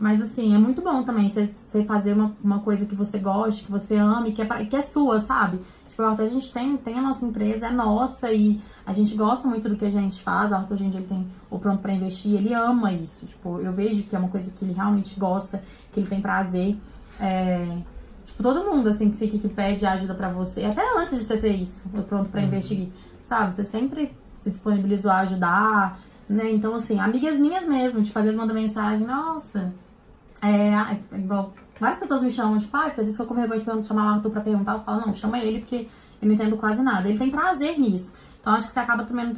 Mas, 0.00 0.22
assim, 0.22 0.54
é 0.54 0.58
muito 0.58 0.80
bom 0.80 1.02
também 1.02 1.28
você, 1.28 1.50
fazer 1.84 2.14
uma, 2.14 2.34
uma 2.42 2.60
coisa 2.60 2.86
que 2.86 2.94
você 2.94 3.18
goste, 3.18 3.64
que 3.64 3.70
você 3.70 3.96
ame, 3.96 4.32
que 4.32 4.40
é, 4.40 4.46
pra, 4.46 4.64
que 4.64 4.74
é 4.74 4.80
sua, 4.80 5.20
sabe? 5.20 5.60
Tipo, 5.86 6.02
a 6.02 6.14
gente 6.26 6.50
tem, 6.52 6.76
tem 6.78 6.98
a 6.98 7.02
nossa 7.02 7.26
empresa, 7.26 7.66
é 7.66 7.70
nossa 7.70 8.32
e 8.32 8.62
a 8.86 8.92
gente 8.92 9.14
gosta 9.14 9.46
muito 9.46 9.68
do 9.68 9.76
que 9.76 9.84
a 9.84 9.90
gente 9.90 10.22
faz. 10.22 10.52
O 10.52 10.54
Arthur 10.54 10.74
hoje 10.74 10.84
em 10.84 10.90
dia 10.90 11.00
ele 11.00 11.08
tem 11.08 11.26
o 11.50 11.58
pronto 11.58 11.82
para 11.82 11.92
investir, 11.92 12.34
ele 12.34 12.54
ama 12.54 12.92
isso. 12.92 13.26
Tipo, 13.26 13.60
eu 13.60 13.72
vejo 13.72 14.04
que 14.04 14.16
é 14.16 14.18
uma 14.18 14.28
coisa 14.28 14.50
que 14.50 14.64
ele 14.64 14.72
realmente 14.72 15.18
gosta, 15.20 15.62
que 15.92 16.00
ele 16.00 16.08
tem 16.08 16.20
prazer. 16.22 16.78
É, 17.20 17.78
tipo, 18.24 18.42
todo 18.42 18.64
mundo 18.64 18.88
assim 18.88 19.10
que, 19.10 19.38
que 19.38 19.48
pede 19.48 19.84
ajuda 19.84 20.14
para 20.14 20.30
você, 20.30 20.64
até 20.64 20.82
antes 20.98 21.18
de 21.18 21.24
você 21.24 21.36
ter 21.36 21.56
isso, 21.56 21.84
o 21.92 22.02
pronto 22.02 22.30
para 22.30 22.40
uhum. 22.40 22.46
investir, 22.46 22.88
sabe? 23.20 23.52
Você 23.52 23.64
sempre 23.64 24.16
se 24.36 24.50
disponibilizou 24.50 25.10
a 25.10 25.18
ajudar, 25.18 26.00
né? 26.28 26.50
Então, 26.50 26.74
assim, 26.74 26.98
amigas 26.98 27.36
minhas 27.38 27.66
mesmo, 27.66 28.02
tipo, 28.02 28.18
às 28.18 28.24
vezes 28.24 28.38
mandam 28.38 28.54
mensagem, 28.54 29.06
nossa, 29.06 29.74
é, 30.42 30.72
é 31.12 31.18
igual 31.18 31.52
Várias 31.80 31.98
pessoas 31.98 32.20
me 32.20 32.30
chamam, 32.30 32.58
tipo, 32.58 32.76
ah, 32.76 32.88
às 32.88 32.96
vezes 32.96 33.18
eu 33.18 33.24
com 33.24 33.34
vergonha 33.34 33.80
de 33.80 33.86
chamar 33.86 34.04
o 34.04 34.14
Arthur 34.16 34.30
pra 34.30 34.42
perguntar, 34.42 34.74
eu 34.74 34.80
falo, 34.80 35.00
não, 35.06 35.14
chama 35.14 35.38
ele 35.38 35.60
porque 35.60 35.88
eu 36.20 36.28
não 36.28 36.34
entendo 36.34 36.58
quase 36.58 36.82
nada. 36.82 37.08
Ele 37.08 37.16
tem 37.16 37.30
prazer 37.30 37.78
nisso. 37.78 38.12
Então 38.38 38.52
acho 38.52 38.66
que 38.66 38.72
você 38.72 38.80
acaba 38.80 39.04
também 39.04 39.32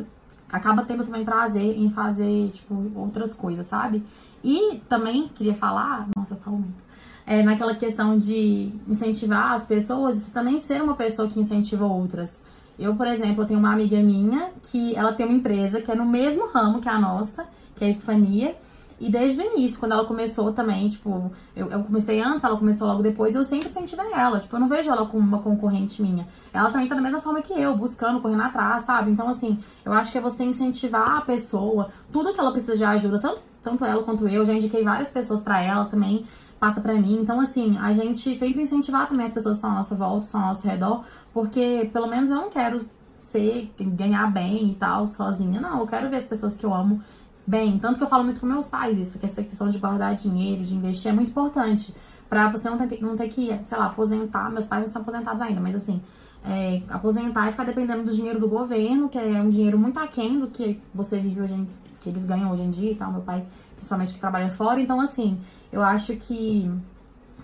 acaba 0.50 0.82
tendo 0.82 1.04
também 1.04 1.24
prazer 1.24 1.78
em 1.78 1.88
fazer, 1.88 2.50
tipo, 2.50 2.90
outras 2.96 3.32
coisas, 3.32 3.64
sabe? 3.66 4.04
E 4.44 4.82
também 4.88 5.28
queria 5.28 5.54
falar, 5.54 6.08
nossa, 6.14 6.34
eu 6.34 6.38
falo 6.38 6.58
muito. 6.58 6.82
É, 7.24 7.42
naquela 7.44 7.76
questão 7.76 8.16
de 8.16 8.72
incentivar 8.88 9.52
as 9.52 9.64
pessoas, 9.64 10.26
também 10.26 10.60
ser 10.60 10.82
uma 10.82 10.94
pessoa 10.94 11.28
que 11.28 11.38
incentiva 11.38 11.86
outras. 11.86 12.42
Eu, 12.76 12.96
por 12.96 13.06
exemplo, 13.06 13.46
tenho 13.46 13.60
uma 13.60 13.72
amiga 13.72 14.02
minha 14.02 14.50
que 14.64 14.94
ela 14.96 15.12
tem 15.12 15.24
uma 15.24 15.34
empresa 15.36 15.80
que 15.80 15.90
é 15.90 15.94
no 15.94 16.04
mesmo 16.04 16.48
ramo 16.48 16.80
que 16.80 16.88
a 16.88 16.98
nossa, 17.00 17.46
que 17.76 17.84
é 17.84 17.86
a 17.86 17.90
Epifania, 17.90 18.56
E 19.00 19.10
desde 19.10 19.40
o 19.40 19.44
início, 19.44 19.78
quando 19.78 19.92
ela 19.92 20.04
começou 20.04 20.52
também, 20.52 20.88
tipo, 20.88 21.32
eu, 21.54 21.70
eu 21.70 21.82
comecei 21.84 22.20
antes, 22.20 22.44
ela 22.44 22.56
começou 22.56 22.86
logo 22.86 23.02
depois, 23.02 23.34
eu 23.34 23.44
sempre 23.44 23.68
incentivei 23.68 24.12
ela. 24.12 24.40
Tipo, 24.40 24.56
eu 24.56 24.60
não 24.60 24.68
vejo 24.68 24.90
ela 24.90 25.06
como 25.06 25.26
uma 25.26 25.40
concorrente 25.40 26.00
minha. 26.00 26.26
Ela 26.52 26.70
também 26.70 26.88
tá 26.88 26.94
da 26.94 27.00
mesma 27.00 27.20
forma 27.20 27.42
que 27.42 27.52
eu, 27.52 27.76
buscando, 27.76 28.20
correndo 28.20 28.42
atrás, 28.42 28.84
sabe? 28.84 29.10
Então, 29.10 29.28
assim, 29.28 29.58
eu 29.84 29.92
acho 29.92 30.12
que 30.12 30.18
é 30.18 30.20
você 30.20 30.44
incentivar 30.44 31.18
a 31.18 31.20
pessoa, 31.20 31.90
tudo 32.12 32.32
que 32.32 32.40
ela 32.40 32.52
precisa 32.52 32.76
de 32.76 32.84
ajuda, 32.84 33.18
tanto, 33.18 33.40
tanto 33.62 33.84
ela 33.84 34.02
quanto 34.02 34.28
eu, 34.28 34.44
já 34.44 34.52
indiquei 34.52 34.84
várias 34.84 35.08
pessoas 35.08 35.42
para 35.42 35.62
ela 35.62 35.86
também, 35.86 36.24
passa 36.60 36.80
para 36.80 36.94
mim. 36.94 37.18
Então, 37.20 37.40
assim, 37.40 37.76
a 37.78 37.92
gente 37.92 38.34
sempre 38.34 38.62
incentivar 38.62 39.08
também 39.08 39.26
as 39.26 39.32
pessoas 39.32 39.56
que 39.56 39.58
estão 39.58 39.70
à 39.70 39.74
nossa 39.74 39.94
volta, 39.94 40.26
estão 40.26 40.40
ao 40.40 40.48
nosso 40.48 40.66
redor, 40.66 41.04
porque 41.32 41.90
pelo 41.92 42.06
menos 42.06 42.30
eu 42.30 42.36
não 42.36 42.50
quero 42.50 42.84
ser, 43.22 43.72
ganhar 43.78 44.30
bem 44.30 44.70
e 44.70 44.74
tal, 44.74 45.08
sozinha. 45.08 45.60
Não, 45.60 45.80
eu 45.80 45.86
quero 45.86 46.10
ver 46.10 46.16
as 46.16 46.24
pessoas 46.24 46.56
que 46.56 46.64
eu 46.64 46.74
amo 46.74 47.02
bem. 47.46 47.78
Tanto 47.78 47.98
que 47.98 48.04
eu 48.04 48.08
falo 48.08 48.24
muito 48.24 48.40
com 48.40 48.46
meus 48.46 48.66
pais 48.66 48.96
isso, 48.96 49.18
que 49.18 49.26
essa 49.26 49.42
questão 49.42 49.68
de 49.68 49.78
guardar 49.78 50.14
dinheiro, 50.14 50.62
de 50.62 50.74
investir 50.74 51.10
é 51.10 51.14
muito 51.14 51.30
importante. 51.30 51.94
Pra 52.28 52.48
você 52.48 52.68
não 52.70 52.78
ter, 52.78 53.02
não 53.02 53.16
ter 53.16 53.28
que, 53.28 53.58
sei 53.64 53.78
lá, 53.78 53.86
aposentar. 53.86 54.50
Meus 54.50 54.64
pais 54.64 54.84
não 54.84 54.90
são 54.90 55.02
aposentados 55.02 55.40
ainda, 55.42 55.60
mas 55.60 55.74
assim, 55.74 56.00
é, 56.44 56.82
aposentar 56.88 57.48
e 57.48 57.50
ficar 57.52 57.64
dependendo 57.64 58.04
do 58.04 58.14
dinheiro 58.14 58.40
do 58.40 58.48
governo, 58.48 59.08
que 59.08 59.18
é 59.18 59.40
um 59.40 59.50
dinheiro 59.50 59.78
muito 59.78 59.98
aquém 59.98 60.38
do 60.38 60.46
que 60.46 60.80
você 60.94 61.18
vive 61.18 61.42
hoje 61.42 61.54
em, 61.54 61.68
que 62.00 62.08
eles 62.08 62.24
ganham 62.24 62.50
hoje 62.50 62.62
em 62.62 62.70
dia 62.70 62.92
e 62.92 62.94
tal. 62.94 63.12
Meu 63.12 63.22
pai, 63.22 63.44
principalmente, 63.76 64.14
que 64.14 64.20
trabalha 64.20 64.50
fora. 64.50 64.80
Então, 64.80 65.00
assim, 65.00 65.38
eu 65.70 65.82
acho 65.82 66.16
que 66.16 66.70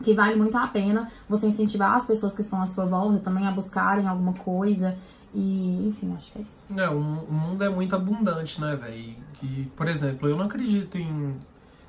que 0.02 0.14
vale 0.14 0.36
muito 0.36 0.56
a 0.56 0.66
pena 0.66 1.10
você 1.28 1.46
incentivar 1.46 1.96
as 1.96 2.06
pessoas 2.06 2.32
que 2.32 2.40
estão 2.40 2.62
à 2.62 2.66
sua 2.66 2.86
volta 2.86 3.18
também 3.18 3.46
a 3.48 3.50
buscarem 3.50 4.06
alguma 4.06 4.32
coisa 4.32 4.96
e, 5.34 5.88
enfim, 5.88 6.14
acho 6.16 6.32
que 6.32 6.38
é 6.38 6.42
isso. 6.42 6.62
É, 6.76 6.88
o, 6.88 7.00
mundo 7.00 7.62
é 7.62 7.68
muito 7.68 7.94
abundante, 7.94 8.60
né, 8.60 8.76
velho? 8.76 9.16
Que, 9.38 9.70
por 9.76 9.88
exemplo, 9.88 10.28
eu 10.28 10.36
não 10.36 10.46
acredito 10.46 10.96
em 10.98 11.36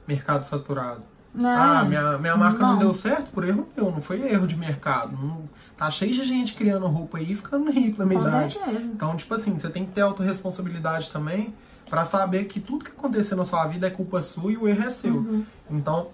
mercado 0.07 0.43
saturado. 0.43 1.01
Não, 1.33 1.49
ah, 1.49 1.83
minha, 1.83 2.17
minha 2.17 2.35
marca 2.35 2.59
não. 2.59 2.71
não. 2.73 2.79
deu 2.79 2.93
certo 2.93 3.29
por 3.31 3.47
erro 3.47 3.67
meu, 3.77 3.91
não 3.91 4.01
foi 4.01 4.21
erro 4.21 4.47
de 4.47 4.55
mercado. 4.55 5.15
Não, 5.15 5.43
tá 5.77 5.89
cheio 5.91 6.11
de 6.11 6.23
gente 6.25 6.53
criando 6.53 6.87
roupa 6.87 7.19
aí 7.19 7.31
e 7.31 7.35
ficando 7.35 7.69
rico 7.71 7.99
na 7.99 8.05
minha 8.05 8.19
Com 8.19 8.27
idade. 8.27 8.53
certeza. 8.53 8.81
Então, 8.81 9.15
tipo 9.15 9.33
assim, 9.33 9.57
você 9.57 9.69
tem 9.69 9.85
que 9.85 9.91
ter 9.91 10.01
autorresponsabilidade 10.01 11.11
também 11.11 11.53
pra 11.89 12.05
saber 12.05 12.45
que 12.45 12.59
tudo 12.59 12.83
que 12.83 12.91
acontecer 12.91 13.35
na 13.35 13.45
sua 13.45 13.65
vida 13.67 13.87
é 13.87 13.89
culpa 13.89 14.21
sua 14.21 14.51
e 14.51 14.57
o 14.57 14.67
erro 14.67 14.83
é 14.83 14.89
seu. 14.89 15.15
Uhum. 15.15 15.45
Então, 15.69 16.07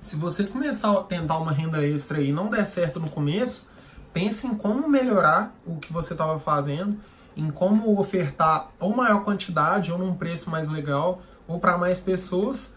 se 0.00 0.16
você 0.16 0.44
começar 0.44 0.92
a 0.92 1.02
tentar 1.02 1.38
uma 1.38 1.52
renda 1.52 1.84
extra 1.84 2.20
e 2.20 2.32
não 2.32 2.48
der 2.48 2.66
certo 2.66 3.00
no 3.00 3.08
começo, 3.08 3.66
pense 4.12 4.46
em 4.46 4.54
como 4.54 4.88
melhorar 4.88 5.54
o 5.66 5.76
que 5.76 5.92
você 5.92 6.12
estava 6.12 6.38
fazendo, 6.38 6.96
em 7.36 7.50
como 7.50 7.98
ofertar 7.98 8.68
ou 8.78 8.94
maior 8.94 9.24
quantidade 9.24 9.90
ou 9.92 9.98
num 9.98 10.14
preço 10.14 10.50
mais 10.50 10.70
legal 10.70 11.22
ou 11.46 11.58
para 11.58 11.76
mais 11.76 12.00
pessoas, 12.00 12.72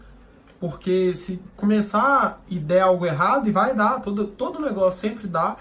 porque 0.60 1.14
se 1.14 1.40
começar 1.56 2.42
e 2.48 2.58
der 2.58 2.80
algo 2.80 3.06
errado, 3.06 3.48
e 3.48 3.52
vai 3.52 3.74
dar, 3.74 4.00
todo, 4.00 4.26
todo 4.26 4.60
negócio 4.60 5.00
sempre 5.00 5.26
dá, 5.26 5.56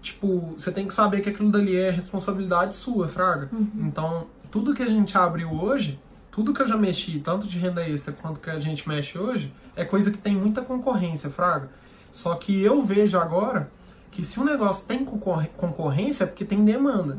tipo, 0.00 0.54
você 0.56 0.70
tem 0.70 0.86
que 0.86 0.94
saber 0.94 1.20
que 1.20 1.28
aquilo 1.28 1.50
dali 1.50 1.76
é 1.76 1.90
responsabilidade 1.90 2.76
sua, 2.76 3.08
fraga. 3.08 3.50
Então, 3.74 4.26
tudo 4.50 4.74
que 4.74 4.82
a 4.82 4.88
gente 4.88 5.18
abriu 5.18 5.52
hoje, 5.52 6.00
tudo 6.30 6.54
que 6.54 6.62
eu 6.62 6.68
já 6.68 6.76
mexi, 6.76 7.18
tanto 7.18 7.46
de 7.46 7.58
renda 7.58 7.86
extra 7.86 8.12
quanto 8.12 8.40
que 8.40 8.48
a 8.48 8.60
gente 8.60 8.88
mexe 8.88 9.18
hoje, 9.18 9.52
é 9.74 9.84
coisa 9.84 10.10
que 10.10 10.18
tem 10.18 10.34
muita 10.36 10.62
concorrência, 10.62 11.28
fraga. 11.28 11.68
Só 12.12 12.34
que 12.36 12.62
eu 12.62 12.82
vejo 12.84 13.18
agora 13.18 13.70
que 14.10 14.24
se 14.24 14.40
um 14.40 14.44
negócio 14.44 14.86
tem 14.86 15.04
concorrência 15.04 16.24
é 16.24 16.26
porque 16.26 16.44
tem 16.44 16.64
demanda. 16.64 17.16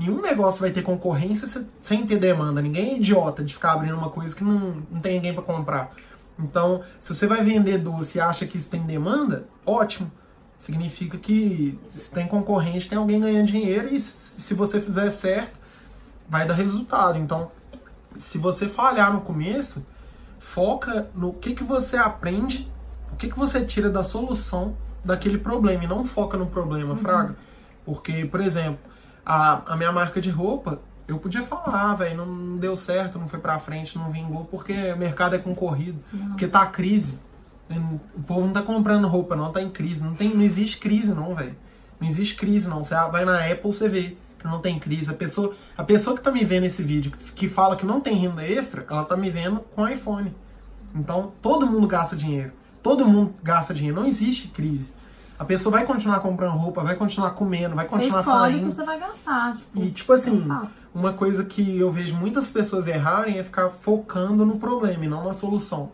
Nenhum 0.00 0.22
negócio 0.22 0.62
vai 0.62 0.70
ter 0.70 0.80
concorrência 0.80 1.46
se- 1.46 1.66
sem 1.84 2.06
ter 2.06 2.18
demanda. 2.18 2.62
Ninguém 2.62 2.92
é 2.92 2.96
idiota 2.96 3.44
de 3.44 3.52
ficar 3.52 3.72
abrindo 3.72 3.98
uma 3.98 4.08
coisa 4.08 4.34
que 4.34 4.42
não, 4.42 4.82
não 4.90 4.98
tem 4.98 5.16
ninguém 5.16 5.34
para 5.34 5.42
comprar. 5.42 5.92
Então, 6.38 6.82
se 6.98 7.14
você 7.14 7.26
vai 7.26 7.44
vender 7.44 7.76
doce 7.76 8.16
e 8.16 8.20
acha 8.20 8.46
que 8.46 8.56
isso 8.56 8.70
tem 8.70 8.80
demanda, 8.82 9.44
ótimo. 9.66 10.10
Significa 10.58 11.18
que 11.18 11.78
se 11.90 12.10
tem 12.10 12.26
concorrente, 12.26 12.88
tem 12.88 12.96
alguém 12.96 13.20
ganhando 13.20 13.46
dinheiro 13.46 13.94
e 13.94 14.00
se 14.00 14.54
você 14.54 14.80
fizer 14.80 15.10
certo, 15.10 15.52
vai 16.26 16.48
dar 16.48 16.54
resultado. 16.54 17.18
Então, 17.18 17.52
se 18.18 18.38
você 18.38 18.68
falhar 18.68 19.12
no 19.12 19.20
começo, 19.20 19.84
foca 20.38 21.10
no 21.14 21.34
que, 21.34 21.54
que 21.54 21.62
você 21.62 21.98
aprende, 21.98 22.72
o 23.12 23.16
que, 23.16 23.28
que 23.28 23.38
você 23.38 23.62
tira 23.66 23.90
da 23.90 24.02
solução 24.02 24.74
daquele 25.04 25.36
problema 25.36 25.84
e 25.84 25.86
não 25.86 26.06
foca 26.06 26.38
no 26.38 26.46
problema, 26.46 26.96
fraga. 26.96 27.36
Porque, 27.84 28.24
por 28.24 28.40
exemplo, 28.40 28.78
a, 29.30 29.74
a 29.74 29.76
minha 29.76 29.92
marca 29.92 30.20
de 30.20 30.28
roupa, 30.28 30.80
eu 31.06 31.16
podia 31.16 31.42
falar, 31.42 31.94
velho, 31.94 32.26
não 32.26 32.56
deu 32.56 32.76
certo, 32.76 33.16
não 33.16 33.28
foi 33.28 33.38
pra 33.38 33.60
frente, 33.60 33.96
não 33.96 34.10
vingou, 34.10 34.44
porque 34.44 34.92
o 34.92 34.96
mercado 34.96 35.36
é 35.36 35.38
concorrido, 35.38 36.02
porque 36.30 36.48
tá 36.48 36.66
crise. 36.66 37.16
O 38.16 38.22
povo 38.22 38.46
não 38.46 38.52
tá 38.52 38.62
comprando 38.62 39.06
roupa, 39.06 39.36
não, 39.36 39.52
tá 39.52 39.62
em 39.62 39.70
crise. 39.70 40.02
Não, 40.02 40.14
tem, 40.14 40.34
não 40.34 40.42
existe 40.42 40.78
crise, 40.78 41.14
não, 41.14 41.32
velho. 41.36 41.54
Não 42.00 42.08
existe 42.08 42.34
crise, 42.34 42.68
não. 42.68 42.82
Você 42.82 42.94
vai 43.12 43.24
na 43.24 43.46
Apple, 43.46 43.72
você 43.72 43.88
vê 43.88 44.16
que 44.36 44.44
não 44.44 44.60
tem 44.60 44.80
crise. 44.80 45.08
A 45.08 45.14
pessoa, 45.14 45.54
a 45.78 45.84
pessoa 45.84 46.16
que 46.16 46.22
tá 46.22 46.32
me 46.32 46.44
vendo 46.44 46.66
esse 46.66 46.82
vídeo, 46.82 47.12
que, 47.12 47.32
que 47.32 47.48
fala 47.48 47.76
que 47.76 47.86
não 47.86 48.00
tem 48.00 48.16
renda 48.16 48.44
extra, 48.44 48.84
ela 48.90 49.04
tá 49.04 49.16
me 49.16 49.30
vendo 49.30 49.60
com 49.76 49.88
iPhone. 49.88 50.34
Então, 50.92 51.32
todo 51.40 51.64
mundo 51.64 51.86
gasta 51.86 52.16
dinheiro. 52.16 52.50
Todo 52.82 53.06
mundo 53.06 53.32
gasta 53.44 53.72
dinheiro. 53.72 54.00
Não 54.00 54.08
existe 54.08 54.48
crise. 54.48 54.92
A 55.40 55.44
pessoa 55.46 55.72
vai 55.76 55.86
continuar 55.86 56.20
comprando 56.20 56.54
roupa, 56.54 56.82
vai 56.84 56.94
continuar 56.96 57.30
comendo, 57.30 57.74
vai 57.74 57.86
Você 57.86 57.90
continuar 57.96 58.20
escolhe 58.20 58.56
o 58.56 58.58
que 58.58 58.60
saindo. 58.60 58.74
você 58.76 58.84
vai 58.84 59.00
gastar. 59.00 59.56
Tipo, 59.56 59.80
E, 59.82 59.90
tipo 59.90 60.12
assim, 60.12 60.46
é 60.50 60.68
uma 60.94 61.14
coisa 61.14 61.46
que 61.46 61.78
eu 61.78 61.90
vejo 61.90 62.14
muitas 62.14 62.46
pessoas 62.48 62.86
errarem 62.86 63.38
é 63.38 63.42
ficar 63.42 63.70
focando 63.70 64.44
no 64.44 64.58
problema 64.58 65.02
e 65.02 65.08
não 65.08 65.24
na 65.24 65.32
solução. 65.32 65.92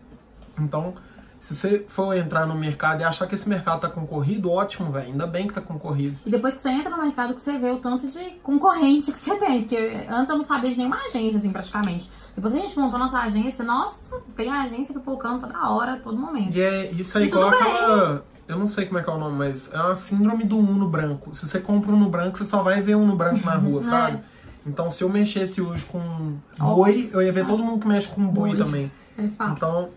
Então, 0.58 0.94
se 1.38 1.54
você 1.54 1.84
for 1.86 2.16
entrar 2.16 2.44
no 2.44 2.56
mercado 2.56 3.02
e 3.02 3.04
achar 3.04 3.28
que 3.28 3.36
esse 3.36 3.48
mercado 3.48 3.82
tá 3.82 3.88
concorrido, 3.88 4.50
ótimo, 4.50 4.90
velho. 4.90 5.06
Ainda 5.12 5.28
bem 5.28 5.46
que 5.46 5.54
tá 5.54 5.60
concorrido. 5.60 6.18
E 6.26 6.30
depois 6.30 6.54
que 6.54 6.62
você 6.62 6.70
entra 6.70 6.90
no 6.90 7.00
mercado, 7.00 7.32
que 7.32 7.40
você 7.40 7.56
vê 7.56 7.70
o 7.70 7.78
tanto 7.78 8.08
de 8.08 8.18
concorrente 8.42 9.12
que 9.12 9.18
você 9.18 9.36
tem. 9.36 9.60
Porque 9.60 9.76
antes 10.10 10.28
eu 10.28 10.34
não 10.34 10.42
sabia 10.42 10.70
de 10.70 10.76
nenhuma 10.76 10.96
agência, 11.04 11.38
assim, 11.38 11.52
praticamente. 11.52 12.10
Depois 12.34 12.52
que 12.52 12.58
a 12.58 12.62
gente 12.66 12.76
montou 12.76 12.96
a 12.96 12.98
nossa 12.98 13.18
agência, 13.20 13.64
nossa, 13.64 14.20
tem 14.34 14.50
agência 14.50 14.92
pipocando 14.92 15.46
toda 15.46 15.70
hora, 15.70 16.00
todo 16.02 16.18
momento. 16.18 16.52
E 16.56 16.60
é 16.60 16.90
isso 16.90 17.16
aí, 17.16 17.24
E 17.24 17.28
igual 17.28 17.48
aquela. 17.50 18.24
Eu 18.48 18.58
não 18.58 18.66
sei 18.66 18.86
como 18.86 18.98
é 18.98 19.02
que 19.02 19.10
é 19.10 19.12
o 19.12 19.18
nome, 19.18 19.36
mas 19.36 19.72
é 19.72 19.76
uma 19.80 19.94
síndrome 19.94 20.44
do 20.44 20.58
Uno 20.58 20.88
branco. 20.88 21.34
Se 21.34 21.46
você 21.48 21.58
compra 21.58 21.90
um 21.90 21.96
Uno 21.96 22.08
branco, 22.08 22.38
você 22.38 22.44
só 22.44 22.62
vai 22.62 22.80
ver 22.80 22.94
um 22.96 23.02
Uno 23.02 23.16
branco 23.16 23.44
na 23.44 23.54
rua, 23.54 23.80
É. 23.84 23.84
sabe? 23.84 24.20
Então, 24.64 24.90
se 24.90 25.02
eu 25.04 25.08
mexesse 25.08 25.60
hoje 25.60 25.84
com 25.84 26.34
boi, 26.58 27.08
eu 27.12 27.22
ia 27.22 27.32
ver 27.32 27.46
todo 27.46 27.62
mundo 27.62 27.80
que 27.80 27.88
mexe 27.88 28.08
com 28.08 28.26
boi 28.26 28.50
Boi. 28.50 28.58
também. 28.58 28.90
É 29.18 29.26
fato. 29.28 29.52
Então, 29.52 29.88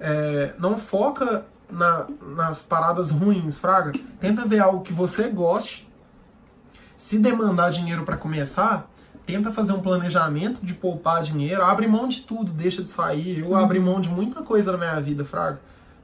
é, 0.00 0.54
não 0.58 0.76
foca 0.78 1.44
na- 1.70 2.06
nas 2.36 2.62
paradas 2.62 3.10
ruins, 3.10 3.58
Fraga. 3.58 3.92
Tenta 4.20 4.44
ver 4.46 4.60
algo 4.60 4.82
que 4.82 4.92
você 4.92 5.28
goste. 5.28 5.88
Se 6.96 7.18
demandar 7.18 7.70
dinheiro 7.70 8.04
para 8.04 8.16
começar, 8.16 8.88
tenta 9.26 9.50
fazer 9.52 9.72
um 9.72 9.80
planejamento 9.82 10.64
de 10.64 10.74
poupar 10.74 11.22
dinheiro. 11.22 11.62
Abre 11.64 11.86
mão 11.88 12.08
de 12.08 12.20
tudo, 12.22 12.52
deixa 12.52 12.82
de 12.84 12.90
sair. 12.90 13.40
Eu 13.40 13.54
abri 13.56 13.80
mão 13.80 14.00
de 14.00 14.08
muita 14.08 14.42
coisa 14.42 14.72
na 14.72 14.78
minha 14.78 15.00
vida, 15.00 15.24
Fraga, 15.24 15.60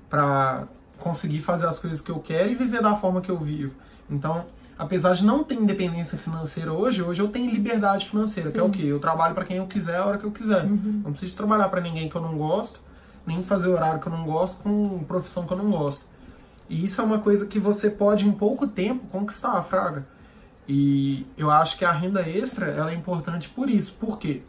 para 0.08 0.64
conseguir 1.00 1.40
fazer 1.40 1.66
as 1.66 1.78
coisas 1.78 2.00
que 2.00 2.10
eu 2.10 2.20
quero 2.20 2.50
e 2.50 2.54
viver 2.54 2.80
da 2.80 2.94
forma 2.94 3.20
que 3.20 3.30
eu 3.30 3.38
vivo. 3.38 3.74
Então, 4.08 4.46
apesar 4.78 5.14
de 5.14 5.24
não 5.24 5.42
ter 5.42 5.54
independência 5.54 6.16
financeira 6.16 6.72
hoje, 6.72 7.02
hoje 7.02 7.20
eu 7.20 7.28
tenho 7.28 7.50
liberdade 7.50 8.08
financeira, 8.08 8.50
que 8.50 8.58
é 8.58 8.62
o 8.62 8.66
Sim. 8.66 8.72
quê? 8.72 8.82
Eu 8.84 9.00
trabalho 9.00 9.34
para 9.34 9.44
quem 9.44 9.56
eu 9.56 9.66
quiser, 9.66 9.96
a 9.96 10.06
hora 10.06 10.18
que 10.18 10.24
eu 10.24 10.30
quiser. 10.30 10.64
Não 10.64 11.12
preciso 11.12 11.36
trabalhar 11.36 11.68
para 11.68 11.80
ninguém 11.80 12.08
que 12.08 12.14
eu 12.14 12.20
não 12.20 12.36
gosto, 12.36 12.80
nem 13.26 13.42
fazer 13.42 13.68
horário 13.68 14.00
que 14.00 14.06
eu 14.06 14.12
não 14.12 14.24
gosto 14.24 14.58
com 14.58 15.02
profissão 15.04 15.46
que 15.46 15.52
eu 15.52 15.56
não 15.56 15.70
gosto. 15.70 16.04
E 16.68 16.84
isso 16.84 17.00
é 17.00 17.04
uma 17.04 17.18
coisa 17.18 17.46
que 17.46 17.58
você 17.58 17.90
pode 17.90 18.26
em 18.26 18.32
pouco 18.32 18.66
tempo 18.66 19.06
conquistar, 19.08 19.60
fraga. 19.62 20.06
E 20.68 21.26
eu 21.36 21.50
acho 21.50 21.76
que 21.76 21.84
a 21.84 21.90
renda 21.90 22.22
extra 22.28 22.66
ela 22.66 22.92
é 22.92 22.94
importante 22.94 23.48
por 23.48 23.68
isso. 23.68 23.92
Por 23.98 24.18
quê? 24.18 24.42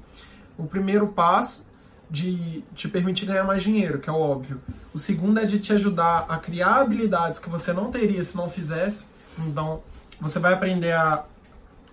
O 0.55 0.65
primeiro 0.65 1.07
passo 1.07 1.65
de 2.11 2.61
te 2.75 2.89
permitir 2.89 3.25
ganhar 3.25 3.45
mais 3.45 3.63
dinheiro, 3.63 3.97
que 3.99 4.09
é 4.09 4.13
o 4.13 4.19
óbvio. 4.19 4.59
O 4.93 4.99
segundo 4.99 5.39
é 5.39 5.45
de 5.45 5.59
te 5.59 5.71
ajudar 5.71 6.25
a 6.27 6.37
criar 6.37 6.81
habilidades 6.81 7.39
que 7.39 7.49
você 7.49 7.71
não 7.71 7.89
teria 7.89 8.21
se 8.21 8.35
não 8.35 8.49
fizesse. 8.49 9.05
Então, 9.39 9.81
você 10.19 10.37
vai 10.37 10.53
aprender 10.53 10.91
a 10.91 11.23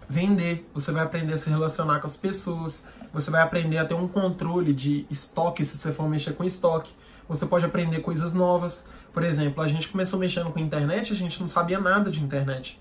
vender, 0.09 0.69
você 0.75 0.91
vai 0.91 1.05
aprender 1.05 1.35
a 1.35 1.39
se 1.39 1.49
relacionar 1.49 2.01
com 2.01 2.09
as 2.09 2.17
pessoas, 2.17 2.83
você 3.15 3.31
vai 3.31 3.43
aprender 3.43 3.79
a 3.79 3.85
ter 3.85 3.95
um 3.95 4.09
controle 4.09 4.75
de 4.75 5.07
estoque 5.09 5.65
se 5.65 5.79
você 5.79 5.93
for 5.93 6.09
mexer 6.09 6.33
com 6.33 6.43
estoque. 6.43 6.91
Você 7.29 7.47
pode 7.47 7.65
aprender 7.65 8.01
coisas 8.01 8.33
novas. 8.33 8.85
Por 9.13 9.23
exemplo, 9.23 9.63
a 9.63 9.69
gente 9.69 9.89
começou 9.89 10.19
mexendo 10.19 10.51
com 10.51 10.59
internet, 10.59 11.13
a 11.13 11.17
gente 11.17 11.41
não 11.41 11.49
sabia 11.49 11.79
nada 11.79 12.11
de 12.11 12.23
internet. 12.23 12.81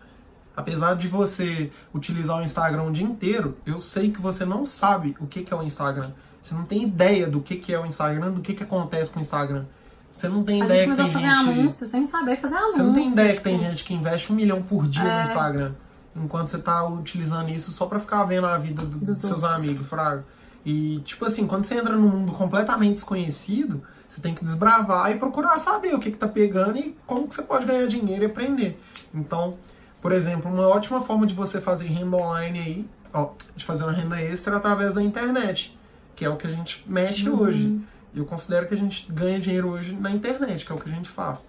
Apesar 0.56 0.96
de 0.96 1.08
você 1.08 1.70
utilizar 1.94 2.40
o 2.40 2.44
Instagram 2.44 2.84
o 2.84 2.92
dia 2.92 3.06
inteiro, 3.06 3.58
eu 3.64 3.80
sei 3.80 4.10
que 4.10 4.20
você 4.20 4.44
não 4.44 4.66
sabe 4.66 5.16
o 5.20 5.28
que 5.28 5.44
que 5.44 5.54
é 5.54 5.56
o 5.56 5.62
Instagram. 5.62 6.12
Você 6.48 6.56
não 6.56 6.64
tem 6.64 6.84
ideia 6.84 7.28
do 7.28 7.42
que 7.42 7.58
que 7.58 7.74
é 7.74 7.80
o 7.80 7.86
Instagram, 7.86 8.32
do 8.32 8.42
que 8.42 8.54
que 8.54 8.64
acontece 8.64 9.12
com 9.12 9.20
o 9.20 9.22
Instagram. 9.22 9.66
Você 10.14 10.30
não 10.30 10.44
tem 10.44 10.62
A 10.62 10.66
ideia 10.66 10.86
gente 10.86 10.96
que 10.96 11.04
tem 11.04 11.12
fazer 11.12 11.26
gente... 11.28 11.50
anúncios 11.60 11.90
sem 11.92 12.08
saber 12.08 12.38
fazer 12.38 12.56
anúncios. 12.56 12.76
Você 12.78 12.84
não 12.84 12.94
tem 12.94 13.12
ideia 13.12 13.30
que 13.30 13.38
tipo, 13.38 13.50
tem 13.50 13.60
gente 13.60 13.84
que 13.84 13.94
investe 13.94 14.32
um 14.32 14.36
milhão 14.36 14.62
por 14.62 14.88
dia 14.88 15.04
no 15.04 15.10
É. 15.10 15.24
Instagram. 15.24 15.72
Enquanto 16.16 16.48
você 16.48 16.58
tá 16.58 16.88
utilizando 16.88 17.50
isso 17.50 17.70
só 17.72 17.86
pra 17.86 18.00
ficar 18.00 18.24
vendo 18.24 18.48
a 18.48 18.58
vida 18.58 18.82
do- 18.84 18.98
dos 18.98 19.20
Dos 19.20 19.30
seus 19.30 19.44
amigos, 19.44 19.86
fraga. 19.88 20.26
E, 20.66 21.00
tipo 21.06 21.24
assim, 21.26 21.46
quando 21.46 21.66
você 21.66 21.76
entra 21.76 21.96
num 21.96 22.08
mundo 22.10 22.32
completamente 22.32 22.96
desconhecido, 22.96 23.84
Você 24.10 24.22
tem 24.22 24.34
que 24.34 24.44
desbravar 24.44 25.12
e 25.12 25.20
procurar 25.20 25.60
saber 25.60 25.94
o 25.94 26.00
que 26.00 26.08
está 26.08 26.30
pegando 26.30 26.78
e 26.78 26.96
como 27.06 27.28
que 27.28 27.36
você 27.36 27.42
pode 27.42 27.66
ganhar 27.66 27.86
dinheiro 27.88 28.24
e 28.24 28.26
aprender. 28.26 28.82
Então, 29.14 29.56
por 30.02 30.14
exemplo, 30.14 30.50
uma 30.50 30.66
ótima 30.66 31.02
forma 31.02 31.28
de 31.28 31.34
você 31.34 31.60
fazer 31.60 31.88
renda 31.88 32.16
online 32.16 32.58
aí, 32.58 32.90
ó, 33.14 33.32
de 33.54 33.66
fazer 33.66 33.84
uma 33.84 33.92
renda 33.92 34.20
extra 34.22 34.54
é 34.54 34.58
através 34.58 34.94
da 34.94 35.04
internet, 35.04 35.77
que 36.18 36.26
é 36.26 36.30
o 36.30 36.36
que 36.36 36.48
a 36.48 36.50
gente 36.50 36.84
mexe 36.88 37.30
uhum. 37.30 37.40
hoje. 37.40 37.82
Eu 38.14 38.26
considero 38.26 38.68
que 38.68 38.74
a 38.74 38.78
gente 38.78 39.10
ganha 39.12 39.40
dinheiro 39.40 39.70
hoje 39.70 39.94
na 39.94 40.12
internet, 40.12 40.66
que 40.66 40.72
é 40.72 40.76
o 40.76 40.80
que 40.80 40.90
a 40.90 40.94
gente 40.94 41.08
faz. 41.08 41.48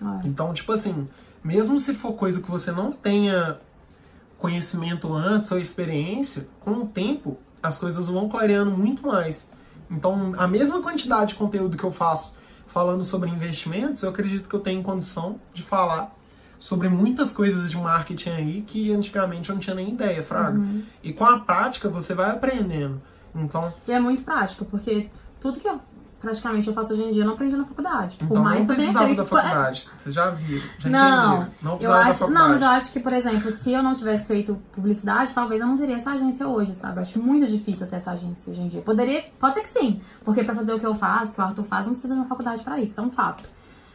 Ah. 0.00 0.20
Então, 0.24 0.54
tipo 0.54 0.72
assim, 0.72 1.08
mesmo 1.42 1.78
se 1.80 1.92
for 1.92 2.12
coisa 2.12 2.40
que 2.40 2.48
você 2.48 2.70
não 2.70 2.92
tenha 2.92 3.58
conhecimento 4.38 5.12
antes 5.12 5.50
ou 5.50 5.58
experiência, 5.58 6.48
com 6.60 6.70
o 6.70 6.86
tempo 6.86 7.36
as 7.60 7.76
coisas 7.76 8.06
vão 8.06 8.28
clareando 8.28 8.70
muito 8.70 9.04
mais. 9.04 9.50
Então, 9.90 10.32
a 10.38 10.46
mesma 10.46 10.80
quantidade 10.80 11.30
de 11.30 11.34
conteúdo 11.34 11.76
que 11.76 11.82
eu 11.82 11.90
faço 11.90 12.36
falando 12.68 13.02
sobre 13.02 13.28
investimentos, 13.28 14.04
eu 14.04 14.10
acredito 14.10 14.48
que 14.48 14.54
eu 14.54 14.60
tenho 14.60 14.80
condição 14.80 15.40
de 15.52 15.64
falar 15.64 16.14
sobre 16.56 16.88
muitas 16.88 17.32
coisas 17.32 17.68
de 17.68 17.76
marketing 17.76 18.30
aí 18.30 18.62
que 18.62 18.92
antigamente 18.92 19.48
eu 19.48 19.56
não 19.56 19.60
tinha 19.60 19.74
nem 19.74 19.90
ideia, 19.90 20.22
Fraga. 20.22 20.56
Uhum. 20.56 20.84
E 21.02 21.12
com 21.12 21.24
a 21.24 21.40
prática 21.40 21.88
você 21.88 22.14
vai 22.14 22.30
aprendendo. 22.30 23.00
Então. 23.34 23.72
E 23.86 23.92
é 23.92 24.00
muito 24.00 24.22
prático, 24.22 24.64
porque 24.64 25.08
tudo 25.40 25.60
que 25.60 25.68
eu 25.68 25.80
praticamente 26.20 26.66
eu 26.66 26.74
faço 26.74 26.92
hoje 26.92 27.02
em 27.02 27.12
dia, 27.12 27.22
eu 27.22 27.26
não 27.26 27.34
aprendi 27.34 27.56
na 27.56 27.64
faculdade. 27.64 28.16
Por 28.16 28.24
então, 28.24 28.42
mais 28.42 28.58
não 28.60 28.66
precisava 28.66 29.06
feito, 29.06 29.18
da 29.18 29.24
faculdade. 29.24 29.88
É... 29.88 30.02
Vocês 30.02 30.14
já 30.14 30.30
viram, 30.30 30.66
já 30.78 30.90
não. 30.90 31.38
Não 31.62 31.76
precisava 31.76 31.82
eu 31.82 31.92
acho, 31.92 32.06
da 32.06 32.14
faculdade. 32.14 32.32
Não, 32.32 32.48
mas 32.48 32.62
eu 32.62 32.68
acho 32.68 32.92
que, 32.92 33.00
por 33.00 33.12
exemplo, 33.12 33.50
se 33.50 33.72
eu 33.72 33.82
não 33.82 33.94
tivesse 33.94 34.26
feito 34.26 34.60
publicidade, 34.72 35.32
talvez 35.32 35.60
eu 35.60 35.66
não 35.66 35.76
teria 35.76 35.96
essa 35.96 36.10
agência 36.10 36.46
hoje, 36.46 36.74
sabe? 36.74 36.98
Eu 36.98 37.02
acho 37.02 37.22
muito 37.22 37.46
difícil 37.46 37.86
ter 37.86 37.96
essa 37.96 38.12
agência 38.12 38.50
hoje 38.50 38.60
em 38.60 38.68
dia. 38.68 38.82
Poderia, 38.82 39.24
pode 39.38 39.54
ser 39.54 39.60
que 39.62 39.68
sim, 39.68 40.00
porque 40.24 40.42
para 40.42 40.54
fazer 40.54 40.72
o 40.72 40.80
que 40.80 40.86
eu 40.86 40.94
faço, 40.94 41.32
o 41.32 41.34
que 41.36 41.40
o 41.40 41.44
Arthur 41.44 41.64
faz, 41.64 41.86
não 41.86 41.92
precisa 41.92 42.14
de 42.14 42.20
uma 42.20 42.28
faculdade 42.28 42.62
para 42.62 42.78
isso, 42.80 42.92
isso 42.92 43.00
é 43.00 43.04
um 43.04 43.10
fato. 43.10 43.44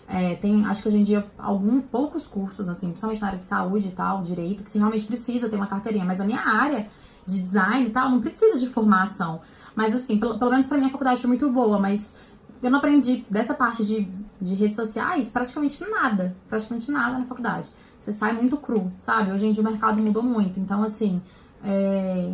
É, 0.08 0.36
tem, 0.36 0.66
acho 0.66 0.82
que 0.82 0.88
hoje 0.90 0.98
em 0.98 1.04
dia, 1.04 1.26
algum, 1.38 1.82
poucos 1.82 2.28
cursos, 2.28 2.68
assim, 2.68 2.88
principalmente 2.88 3.22
na 3.22 3.28
área 3.28 3.40
de 3.40 3.48
saúde 3.48 3.88
e 3.88 3.92
tal, 3.92 4.22
direito, 4.22 4.64
que 4.64 4.70
você 4.70 4.78
realmente 4.78 5.06
precisa 5.06 5.50
ter 5.50 5.56
uma 5.56 5.66
carteirinha. 5.66 6.06
Mas 6.06 6.20
a 6.20 6.26
minha 6.26 6.42
área 6.42 6.88
de 7.26 7.42
design 7.42 7.88
e 7.88 7.90
tal, 7.90 8.10
não 8.10 8.22
precisa 8.22 8.60
de 8.60 8.68
formação. 8.68 9.42
Mas 9.76 9.96
assim, 9.96 10.18
pelo, 10.18 10.38
pelo 10.38 10.52
menos 10.52 10.66
pra 10.66 10.78
mim 10.78 10.86
a 10.86 10.90
faculdade 10.90 11.22
foi 11.22 11.28
muito 11.28 11.50
boa, 11.50 11.80
mas 11.80 12.14
eu 12.62 12.70
não 12.70 12.80
aprendi 12.80 13.26
dessa 13.30 13.54
parte 13.54 13.84
de, 13.84 14.08
de 14.40 14.54
redes 14.56 14.76
sociais 14.76 15.30
praticamente 15.30 15.84
nada. 15.90 16.36
Praticamente 16.48 16.92
nada 16.92 17.20
na 17.20 17.26
faculdade. 17.26 17.70
Você 18.00 18.12
sai 18.12 18.34
muito 18.34 18.58
cru, 18.58 18.92
sabe? 18.98 19.32
Hoje 19.32 19.48
em 19.48 19.52
dia 19.52 19.62
o 19.62 19.66
mercado 19.66 20.02
mudou 20.02 20.24
muito. 20.24 20.60
Então, 20.60 20.84
assim, 20.84 21.22
é... 21.64 22.34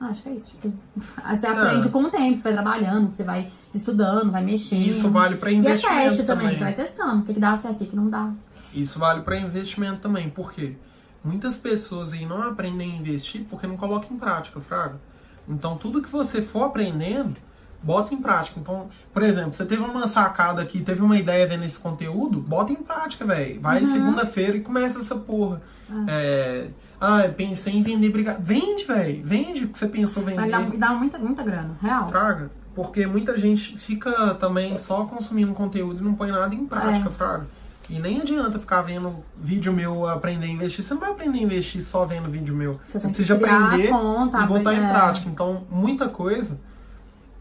Ah, 0.00 0.08
acho 0.08 0.22
que 0.22 0.28
é 0.28 0.32
isso. 0.32 0.50
Tipo, 0.50 0.72
você 1.36 1.46
aprende 1.46 1.86
é. 1.86 1.90
com 1.90 2.02
o 2.02 2.10
tempo, 2.10 2.38
você 2.38 2.44
vai 2.44 2.52
trabalhando, 2.52 3.12
você 3.12 3.22
vai 3.22 3.50
estudando, 3.74 4.30
vai 4.30 4.44
mexendo. 4.44 4.86
Isso 4.86 5.08
vale 5.10 5.36
para 5.36 5.50
investimento. 5.50 5.96
E 5.96 6.00
é 6.00 6.04
teste 6.08 6.24
também, 6.24 6.54
você 6.54 6.64
vai 6.64 6.74
testando 6.74 7.22
o 7.22 7.24
que, 7.24 7.34
que 7.34 7.40
dá 7.40 7.56
certo, 7.56 7.84
o 7.84 7.86
que 7.86 7.96
não 7.96 8.10
dá. 8.10 8.32
Isso 8.74 8.98
vale 8.98 9.22
para 9.22 9.38
investimento 9.38 10.00
também, 10.00 10.28
porque 10.28 10.76
muitas 11.24 11.56
pessoas 11.56 12.12
aí 12.12 12.26
não 12.26 12.42
aprendem 12.42 12.92
a 12.92 12.96
investir 12.96 13.44
porque 13.48 13.66
não 13.66 13.76
colocam 13.76 14.14
em 14.14 14.18
prática, 14.18 14.60
Fraga. 14.60 15.00
Então, 15.48 15.76
tudo 15.76 16.02
que 16.02 16.08
você 16.08 16.40
for 16.40 16.64
aprendendo, 16.64 17.36
bota 17.82 18.14
em 18.14 18.18
prática. 18.18 18.60
Então, 18.60 18.88
por 19.12 19.22
exemplo, 19.22 19.54
você 19.54 19.64
teve 19.64 19.82
uma 19.82 20.06
sacada 20.06 20.62
aqui, 20.62 20.80
teve 20.80 21.02
uma 21.02 21.18
ideia 21.18 21.46
vendo 21.46 21.64
esse 21.64 21.78
conteúdo, 21.78 22.40
bota 22.40 22.72
em 22.72 22.76
prática, 22.76 23.24
velho. 23.24 23.60
Vai 23.60 23.80
uhum. 23.80 23.86
segunda-feira 23.86 24.56
e 24.56 24.60
começa 24.60 25.00
essa 25.00 25.16
porra. 25.16 25.60
Uhum. 25.88 26.06
É, 26.08 26.68
ah, 27.00 27.24
eu 27.24 27.32
pensei 27.32 27.74
em 27.74 27.82
vender 27.82 28.10
brigadeiro. 28.10 28.44
Vende, 28.44 28.84
velho. 28.84 29.22
Vende 29.24 29.64
o 29.64 29.68
que 29.68 29.78
você 29.78 29.88
pensou 29.88 30.22
vender. 30.22 30.40
Vai 30.40 30.50
dar, 30.50 30.70
dá 30.70 30.94
muita, 30.94 31.18
muita 31.18 31.42
grana, 31.42 31.76
real. 31.80 32.08
Fraga. 32.08 32.50
Porque 32.74 33.06
muita 33.06 33.36
gente 33.36 33.76
fica 33.76 34.34
também 34.34 34.78
só 34.78 35.04
consumindo 35.04 35.52
conteúdo 35.52 36.00
e 36.00 36.02
não 36.02 36.14
põe 36.14 36.30
nada 36.30 36.54
em 36.54 36.64
prática, 36.64 37.08
é. 37.08 37.12
Fraga. 37.12 37.46
E 37.88 37.98
nem 37.98 38.20
adianta 38.20 38.58
ficar 38.58 38.82
vendo 38.82 39.24
vídeo 39.36 39.72
meu 39.72 40.06
aprender 40.06 40.46
a 40.46 40.48
investir. 40.48 40.84
Você 40.84 40.94
não 40.94 41.00
vai 41.00 41.10
aprender 41.10 41.38
a 41.38 41.42
investir 41.42 41.82
só 41.82 42.04
vendo 42.04 42.30
vídeo 42.30 42.54
meu. 42.54 42.80
Você, 42.86 42.98
você 42.98 43.08
precisa 43.08 43.34
aprender 43.34 43.88
conta, 43.88 44.40
e 44.40 44.46
botar 44.46 44.72
é. 44.72 44.76
em 44.76 44.88
prática. 44.88 45.28
Então, 45.28 45.64
muita 45.70 46.08
coisa 46.08 46.58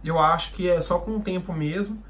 eu 0.03 0.17
acho 0.19 0.53
que 0.53 0.69
é 0.69 0.81
só 0.81 0.97
com 0.99 1.17
o 1.17 1.21
tempo 1.21 1.53
mesmo, 1.53 2.01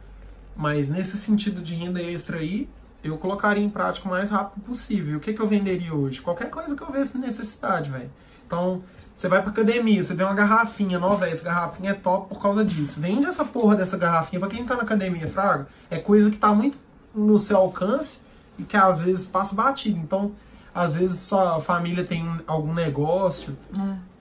mas 0.55 0.89
nesse 0.89 1.17
sentido 1.17 1.61
de 1.61 1.75
renda 1.75 2.01
extra 2.01 2.37
aí, 2.37 2.69
eu 3.03 3.17
colocaria 3.17 3.63
em 3.63 3.69
prática 3.69 4.07
o 4.07 4.11
mais 4.11 4.29
rápido 4.29 4.63
possível. 4.63 5.17
O 5.17 5.19
que, 5.19 5.33
que 5.33 5.41
eu 5.41 5.47
venderia 5.47 5.93
hoje? 5.93 6.21
Qualquer 6.21 6.49
coisa 6.49 6.75
que 6.75 6.81
eu 6.81 6.91
vesse 6.91 7.17
necessidade, 7.17 7.89
velho. 7.89 8.11
Então, 8.45 8.83
você 9.13 9.27
vai 9.27 9.41
pra 9.41 9.51
academia, 9.51 10.03
você 10.03 10.13
vê 10.13 10.23
uma 10.23 10.33
garrafinha 10.33 10.99
nova, 10.99 11.27
essa 11.27 11.43
garrafinha 11.43 11.91
é 11.91 11.93
top 11.93 12.29
por 12.29 12.41
causa 12.41 12.63
disso. 12.63 12.99
Vende 12.99 13.25
essa 13.25 13.43
porra 13.43 13.75
dessa 13.75 13.97
garrafinha 13.97 14.39
pra 14.39 14.49
quem 14.49 14.65
tá 14.65 14.75
na 14.75 14.83
academia, 14.83 15.27
fraga. 15.27 15.67
É 15.89 15.97
coisa 15.97 16.29
que 16.29 16.37
tá 16.37 16.53
muito 16.53 16.77
no 17.13 17.37
seu 17.39 17.57
alcance 17.57 18.19
e 18.57 18.63
que 18.63 18.77
às 18.77 19.01
vezes 19.01 19.25
passa 19.25 19.55
batido. 19.55 19.97
Então, 19.97 20.31
às 20.73 20.95
vezes 20.95 21.19
sua 21.19 21.59
família 21.59 22.03
tem 22.03 22.25
algum 22.47 22.73
negócio. 22.73 23.57
É 23.77 24.11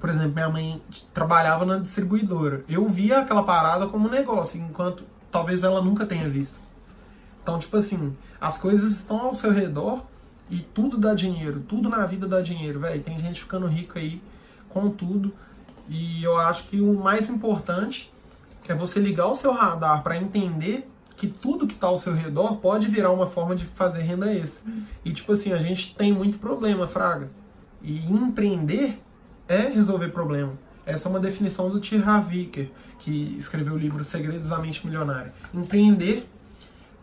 por 0.00 0.08
exemplo, 0.08 0.32
minha 0.32 0.48
mãe 0.48 0.82
trabalhava 1.12 1.66
na 1.66 1.78
distribuidora. 1.78 2.64
Eu 2.66 2.88
via 2.88 3.20
aquela 3.20 3.42
parada 3.42 3.86
como 3.86 4.08
um 4.08 4.10
negócio, 4.10 4.58
enquanto 4.58 5.04
talvez 5.30 5.62
ela 5.62 5.82
nunca 5.82 6.06
tenha 6.06 6.28
visto. 6.28 6.58
Então, 7.42 7.58
tipo 7.58 7.76
assim, 7.76 8.16
as 8.40 8.58
coisas 8.58 8.90
estão 8.92 9.20
ao 9.20 9.34
seu 9.34 9.52
redor 9.52 10.02
e 10.48 10.60
tudo 10.60 10.96
dá 10.96 11.14
dinheiro, 11.14 11.60
tudo 11.60 11.90
na 11.90 12.06
vida 12.06 12.26
dá 12.26 12.40
dinheiro, 12.40 12.80
velho. 12.80 13.02
Tem 13.02 13.18
gente 13.18 13.40
ficando 13.40 13.66
rica 13.66 13.98
aí 13.98 14.22
com 14.70 14.88
tudo. 14.88 15.34
E 15.86 16.24
eu 16.24 16.38
acho 16.38 16.66
que 16.68 16.80
o 16.80 16.94
mais 16.94 17.28
importante 17.28 18.10
é 18.66 18.74
você 18.74 18.98
ligar 19.00 19.26
o 19.26 19.36
seu 19.36 19.52
radar 19.52 20.02
para 20.02 20.16
entender 20.16 20.88
que 21.20 21.26
tudo 21.26 21.66
que 21.66 21.74
está 21.74 21.86
ao 21.86 21.98
seu 21.98 22.14
redor 22.14 22.56
pode 22.56 22.88
virar 22.88 23.12
uma 23.12 23.26
forma 23.26 23.54
de 23.54 23.66
fazer 23.66 24.00
renda 24.00 24.32
extra. 24.32 24.62
E 25.04 25.12
tipo 25.12 25.30
assim, 25.34 25.52
a 25.52 25.58
gente 25.58 25.94
tem 25.94 26.14
muito 26.14 26.38
problema, 26.38 26.88
fraga. 26.88 27.30
E 27.82 28.10
empreender 28.10 28.98
é 29.46 29.68
resolver 29.68 30.08
problema. 30.08 30.54
Essa 30.86 31.08
é 31.08 31.10
uma 31.10 31.20
definição 31.20 31.68
do 31.68 31.78
T. 31.78 31.96
Harvicker, 31.96 32.70
que 33.00 33.36
escreveu 33.36 33.74
o 33.74 33.76
livro 33.76 34.02
Segredos 34.02 34.48
da 34.48 34.58
Mente 34.60 34.80
Milionária. 34.86 35.34
Empreender 35.52 36.26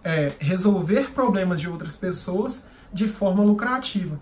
é 0.03 0.33
resolver 0.39 1.11
problemas 1.11 1.61
de 1.61 1.69
outras 1.69 1.95
pessoas 1.95 2.65
de 2.91 3.07
forma 3.07 3.43
lucrativa. 3.43 4.19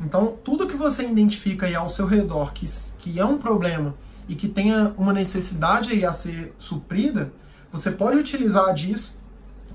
Então, 0.00 0.38
tudo 0.42 0.66
que 0.66 0.76
você 0.76 1.06
identifica 1.06 1.66
aí 1.66 1.74
ao 1.74 1.90
seu 1.90 2.06
redor 2.06 2.54
que, 2.54 2.66
que 2.98 3.20
é 3.20 3.24
um 3.26 3.36
problema 3.36 3.94
e 4.26 4.34
que 4.34 4.48
tenha 4.48 4.94
uma 4.96 5.12
necessidade 5.12 5.90
aí 5.90 6.06
a 6.06 6.12
ser 6.14 6.54
suprida, 6.56 7.30
você 7.70 7.90
pode 7.90 8.16
utilizar 8.16 8.72
disso 8.72 9.25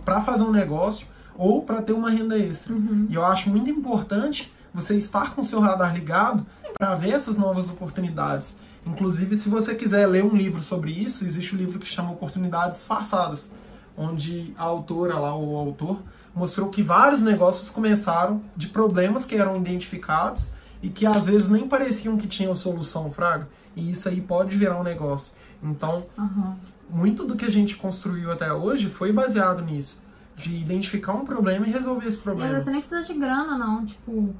para 0.03 0.21
fazer 0.21 0.43
um 0.43 0.51
negócio 0.51 1.07
ou 1.37 1.63
para 1.63 1.81
ter 1.81 1.93
uma 1.93 2.09
renda 2.09 2.37
extra. 2.37 2.73
Uhum. 2.73 3.07
E 3.09 3.15
eu 3.15 3.25
acho 3.25 3.49
muito 3.49 3.69
importante 3.69 4.51
você 4.73 4.95
estar 4.95 5.33
com 5.33 5.41
o 5.41 5.45
seu 5.45 5.59
radar 5.59 5.93
ligado 5.93 6.45
para 6.77 6.95
ver 6.95 7.11
essas 7.11 7.37
novas 7.37 7.69
oportunidades. 7.69 8.57
Inclusive, 8.85 9.35
se 9.35 9.49
você 9.49 9.75
quiser 9.75 10.07
ler 10.07 10.23
um 10.23 10.35
livro 10.35 10.61
sobre 10.61 10.91
isso, 10.91 11.23
existe 11.23 11.55
um 11.55 11.57
livro 11.57 11.77
que 11.77 11.87
chama 11.87 12.11
Oportunidades 12.11 12.79
Disfarçadas, 12.79 13.51
onde 13.95 14.53
a 14.57 14.63
autora 14.63 15.19
lá, 15.19 15.35
o 15.35 15.55
autor, 15.55 15.99
mostrou 16.33 16.69
que 16.69 16.81
vários 16.81 17.21
negócios 17.21 17.69
começaram 17.69 18.41
de 18.55 18.67
problemas 18.69 19.25
que 19.25 19.35
eram 19.35 19.57
identificados 19.57 20.53
e 20.81 20.89
que 20.89 21.05
às 21.05 21.25
vezes 21.25 21.47
nem 21.49 21.67
pareciam 21.67 22.17
que 22.17 22.27
tinham 22.27 22.55
solução, 22.55 23.11
Fraga. 23.11 23.47
E 23.75 23.91
isso 23.91 24.09
aí 24.09 24.19
pode 24.19 24.55
virar 24.55 24.79
um 24.79 24.83
negócio. 24.83 25.31
Então, 25.61 26.05
uhum. 26.17 26.55
Muito 26.91 27.25
do 27.25 27.35
que 27.35 27.45
a 27.45 27.49
gente 27.49 27.75
construiu 27.75 28.31
até 28.31 28.51
hoje 28.53 28.87
foi 28.89 29.11
baseado 29.11 29.61
nisso. 29.61 30.01
De 30.35 30.55
identificar 30.55 31.13
um 31.13 31.25
problema 31.25 31.67
e 31.67 31.71
resolver 31.71 32.07
esse 32.07 32.17
problema. 32.17 32.57
E 32.57 32.61
você 32.61 32.69
nem 32.69 32.79
precisa 32.79 33.03
de 33.03 33.13
grana, 33.13 33.57
não. 33.57 33.85
Tipo, 33.85 34.35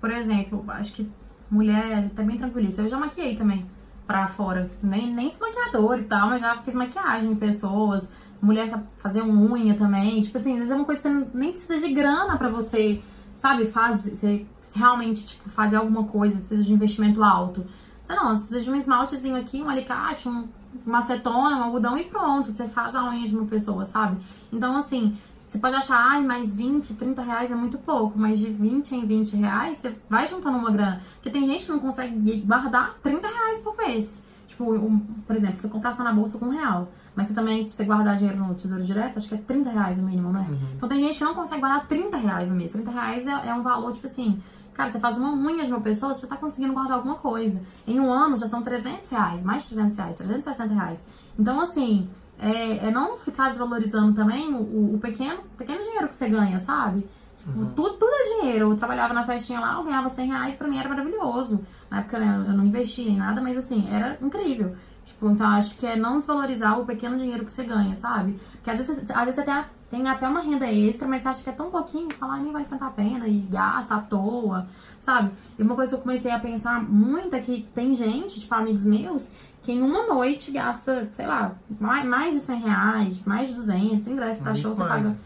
por 0.00 0.10
exemplo, 0.10 0.64
acho 0.68 0.92
que 0.94 1.10
mulher 1.50 2.10
tá 2.10 2.22
tranquilista. 2.24 2.82
Eu 2.82 2.88
já 2.88 2.98
maquiei 2.98 3.36
também 3.36 3.66
pra 4.06 4.28
fora. 4.28 4.70
Nem, 4.82 5.12
nem 5.12 5.30
sou 5.30 5.48
maquiador 5.48 5.98
e 5.98 6.04
tal, 6.04 6.30
mas 6.30 6.40
já 6.40 6.56
fiz 6.62 6.74
maquiagem 6.74 7.32
em 7.32 7.36
pessoas. 7.36 8.10
Mulher 8.40 8.68
sabe 8.68 8.84
fazer 8.98 9.22
unha 9.22 9.74
também. 9.74 10.20
Tipo 10.22 10.38
assim, 10.38 10.52
às 10.52 10.58
vezes 10.58 10.72
é 10.72 10.76
uma 10.76 10.84
coisa 10.84 11.00
que 11.00 11.08
você 11.08 11.38
nem 11.38 11.50
precisa 11.50 11.86
de 11.86 11.92
grana 11.94 12.36
pra 12.36 12.48
você, 12.48 13.02
sabe, 13.34 13.66
fazer. 13.66 14.14
Você 14.14 14.46
realmente, 14.74 15.24
tipo, 15.24 15.48
fazer 15.48 15.76
alguma 15.76 16.04
coisa, 16.04 16.36
precisa 16.36 16.62
de 16.62 16.72
investimento 16.72 17.22
alto. 17.22 17.66
Você 18.00 18.14
não, 18.14 18.34
você 18.34 18.42
precisa 18.42 18.60
de 18.60 18.70
um 18.70 18.76
esmaltezinho 18.76 19.36
aqui, 19.36 19.60
um 19.60 19.68
alicate, 19.68 20.28
um, 20.28 20.46
uma 20.84 20.98
acetona, 20.98 21.56
um 21.56 21.62
algodão 21.64 21.96
e 21.96 22.04
pronto. 22.04 22.50
Você 22.50 22.66
faz 22.68 22.94
a 22.94 23.04
unha 23.08 23.28
de 23.28 23.36
uma 23.36 23.46
pessoa, 23.46 23.84
sabe? 23.84 24.18
Então, 24.52 24.76
assim, 24.76 25.16
você 25.48 25.58
pode 25.58 25.76
achar, 25.76 25.96
ai, 25.96 26.22
mais 26.22 26.54
20, 26.54 26.94
30 26.94 27.22
reais 27.22 27.50
é 27.50 27.54
muito 27.54 27.78
pouco, 27.78 28.18
mas 28.18 28.38
de 28.38 28.50
20 28.50 28.94
em 28.94 29.06
20 29.06 29.36
reais 29.36 29.78
você 29.78 29.94
vai 30.08 30.26
juntando 30.26 30.58
uma 30.58 30.70
grana. 30.70 31.00
Porque 31.14 31.30
tem 31.30 31.46
gente 31.46 31.64
que 31.64 31.72
não 31.72 31.78
consegue 31.78 32.40
guardar 32.40 32.96
30 33.02 33.26
reais 33.28 33.58
por 33.60 33.76
mês. 33.76 34.22
Tipo, 34.46 34.74
um, 34.74 34.98
por 35.26 35.36
exemplo, 35.36 35.56
você 35.58 35.68
comprar 35.68 35.92
só 35.92 36.02
na 36.02 36.12
bolsa 36.12 36.38
com 36.38 36.46
um 36.46 36.50
real. 36.50 36.88
Mas 37.14 37.28
você 37.28 37.34
também, 37.34 37.70
você 37.70 37.84
guardar 37.84 38.16
dinheiro 38.16 38.38
no 38.38 38.54
Tesouro 38.54 38.84
Direto, 38.84 39.16
acho 39.16 39.28
que 39.28 39.34
é 39.34 39.38
30 39.38 39.70
reais 39.70 39.98
o 39.98 40.02
mínimo, 40.02 40.30
né? 40.30 40.46
Uhum. 40.48 40.58
Então 40.76 40.88
tem 40.88 41.00
gente 41.00 41.16
que 41.16 41.24
não 41.24 41.34
consegue 41.34 41.60
guardar 41.60 41.86
30 41.86 42.16
reais 42.16 42.48
no 42.50 42.54
mês. 42.54 42.72
30 42.72 42.90
reais 42.90 43.26
é, 43.26 43.48
é 43.48 43.54
um 43.54 43.62
valor, 43.62 43.92
tipo 43.92 44.06
assim, 44.06 44.42
cara, 44.76 44.90
você 44.90 45.00
faz 45.00 45.16
uma 45.16 45.32
unha 45.32 45.64
de 45.64 45.72
uma 45.72 45.80
pessoa, 45.80 46.12
você 46.12 46.22
já 46.22 46.28
tá 46.28 46.36
conseguindo 46.36 46.74
guardar 46.74 46.98
alguma 46.98 47.16
coisa. 47.16 47.60
Em 47.86 47.98
um 47.98 48.12
ano 48.12 48.36
já 48.36 48.46
são 48.46 48.62
300 48.62 49.08
reais, 49.10 49.42
mais 49.42 49.62
de 49.62 49.70
300 49.70 49.96
reais, 49.96 50.18
360 50.18 50.74
reais. 50.74 51.06
Então, 51.38 51.58
assim, 51.60 52.08
é, 52.38 52.88
é 52.88 52.90
não 52.90 53.16
ficar 53.16 53.48
desvalorizando 53.48 54.12
também 54.12 54.52
o, 54.52 54.94
o, 54.94 54.98
pequeno, 54.98 55.40
pequeno 55.56 55.82
dinheiro 55.82 56.08
que 56.08 56.14
você 56.14 56.28
ganha, 56.28 56.58
sabe? 56.58 57.08
Tipo, 57.38 57.58
uhum. 57.58 57.72
tudo, 57.74 57.94
tudo 57.94 58.12
é 58.12 58.40
dinheiro. 58.40 58.70
Eu 58.70 58.76
trabalhava 58.76 59.14
na 59.14 59.24
festinha 59.24 59.60
lá, 59.60 59.74
eu 59.74 59.84
ganhava 59.84 60.10
100 60.10 60.28
reais, 60.28 60.54
pra 60.54 60.68
mim 60.68 60.78
era 60.78 60.88
maravilhoso. 60.88 61.64
Na 61.90 62.00
época 62.00 62.18
né, 62.18 62.44
eu 62.46 62.52
não 62.52 62.64
investia 62.64 63.08
em 63.08 63.16
nada, 63.16 63.40
mas 63.40 63.56
assim, 63.56 63.88
era 63.90 64.18
incrível. 64.20 64.76
Tipo, 65.06 65.30
então 65.30 65.46
acho 65.46 65.76
que 65.78 65.86
é 65.86 65.96
não 65.96 66.18
desvalorizar 66.18 66.78
o 66.78 66.84
pequeno 66.84 67.16
dinheiro 67.16 67.44
que 67.44 67.52
você 67.52 67.64
ganha, 67.64 67.94
sabe? 67.94 68.38
Porque 68.52 68.70
às 68.70 68.78
vezes, 68.78 69.10
às 69.10 69.24
vezes 69.24 69.34
você 69.36 69.42
tem, 69.42 69.54
a, 69.54 69.64
tem 69.90 70.08
até 70.08 70.26
uma 70.28 70.40
renda 70.40 70.70
extra, 70.70 71.06
mas 71.06 71.22
você 71.22 71.28
acha 71.28 71.42
que 71.44 71.50
é 71.50 71.52
tão 71.52 71.70
pouquinho, 71.70 72.12
falar 72.14 72.38
nem 72.38 72.52
vale 72.52 72.64
tanta 72.64 72.90
pena 72.90 73.28
e 73.28 73.38
gasta 73.38 73.94
à 73.94 74.00
toa, 74.00 74.66
sabe? 74.98 75.30
E 75.58 75.62
uma 75.62 75.76
coisa 75.76 75.92
que 75.92 75.98
eu 75.98 76.02
comecei 76.02 76.30
a 76.32 76.38
pensar 76.38 76.82
muito 76.82 77.34
é 77.36 77.40
que 77.40 77.68
tem 77.74 77.94
gente, 77.94 78.40
tipo, 78.40 78.52
amigos 78.54 78.84
meus, 78.84 79.30
que 79.62 79.72
em 79.72 79.82
uma 79.82 80.06
noite 80.06 80.50
gasta, 80.50 81.08
sei 81.12 81.26
lá, 81.26 81.54
mais, 81.78 82.04
mais 82.04 82.34
de 82.34 82.40
100 82.40 82.60
reais, 82.60 83.24
mais 83.24 83.48
de 83.48 83.54
200, 83.54 84.08
ingresso 84.08 84.40
pra 84.40 84.52
muito 84.52 84.62
show, 84.62 84.74
você 84.74 84.84
paga. 84.84 85.16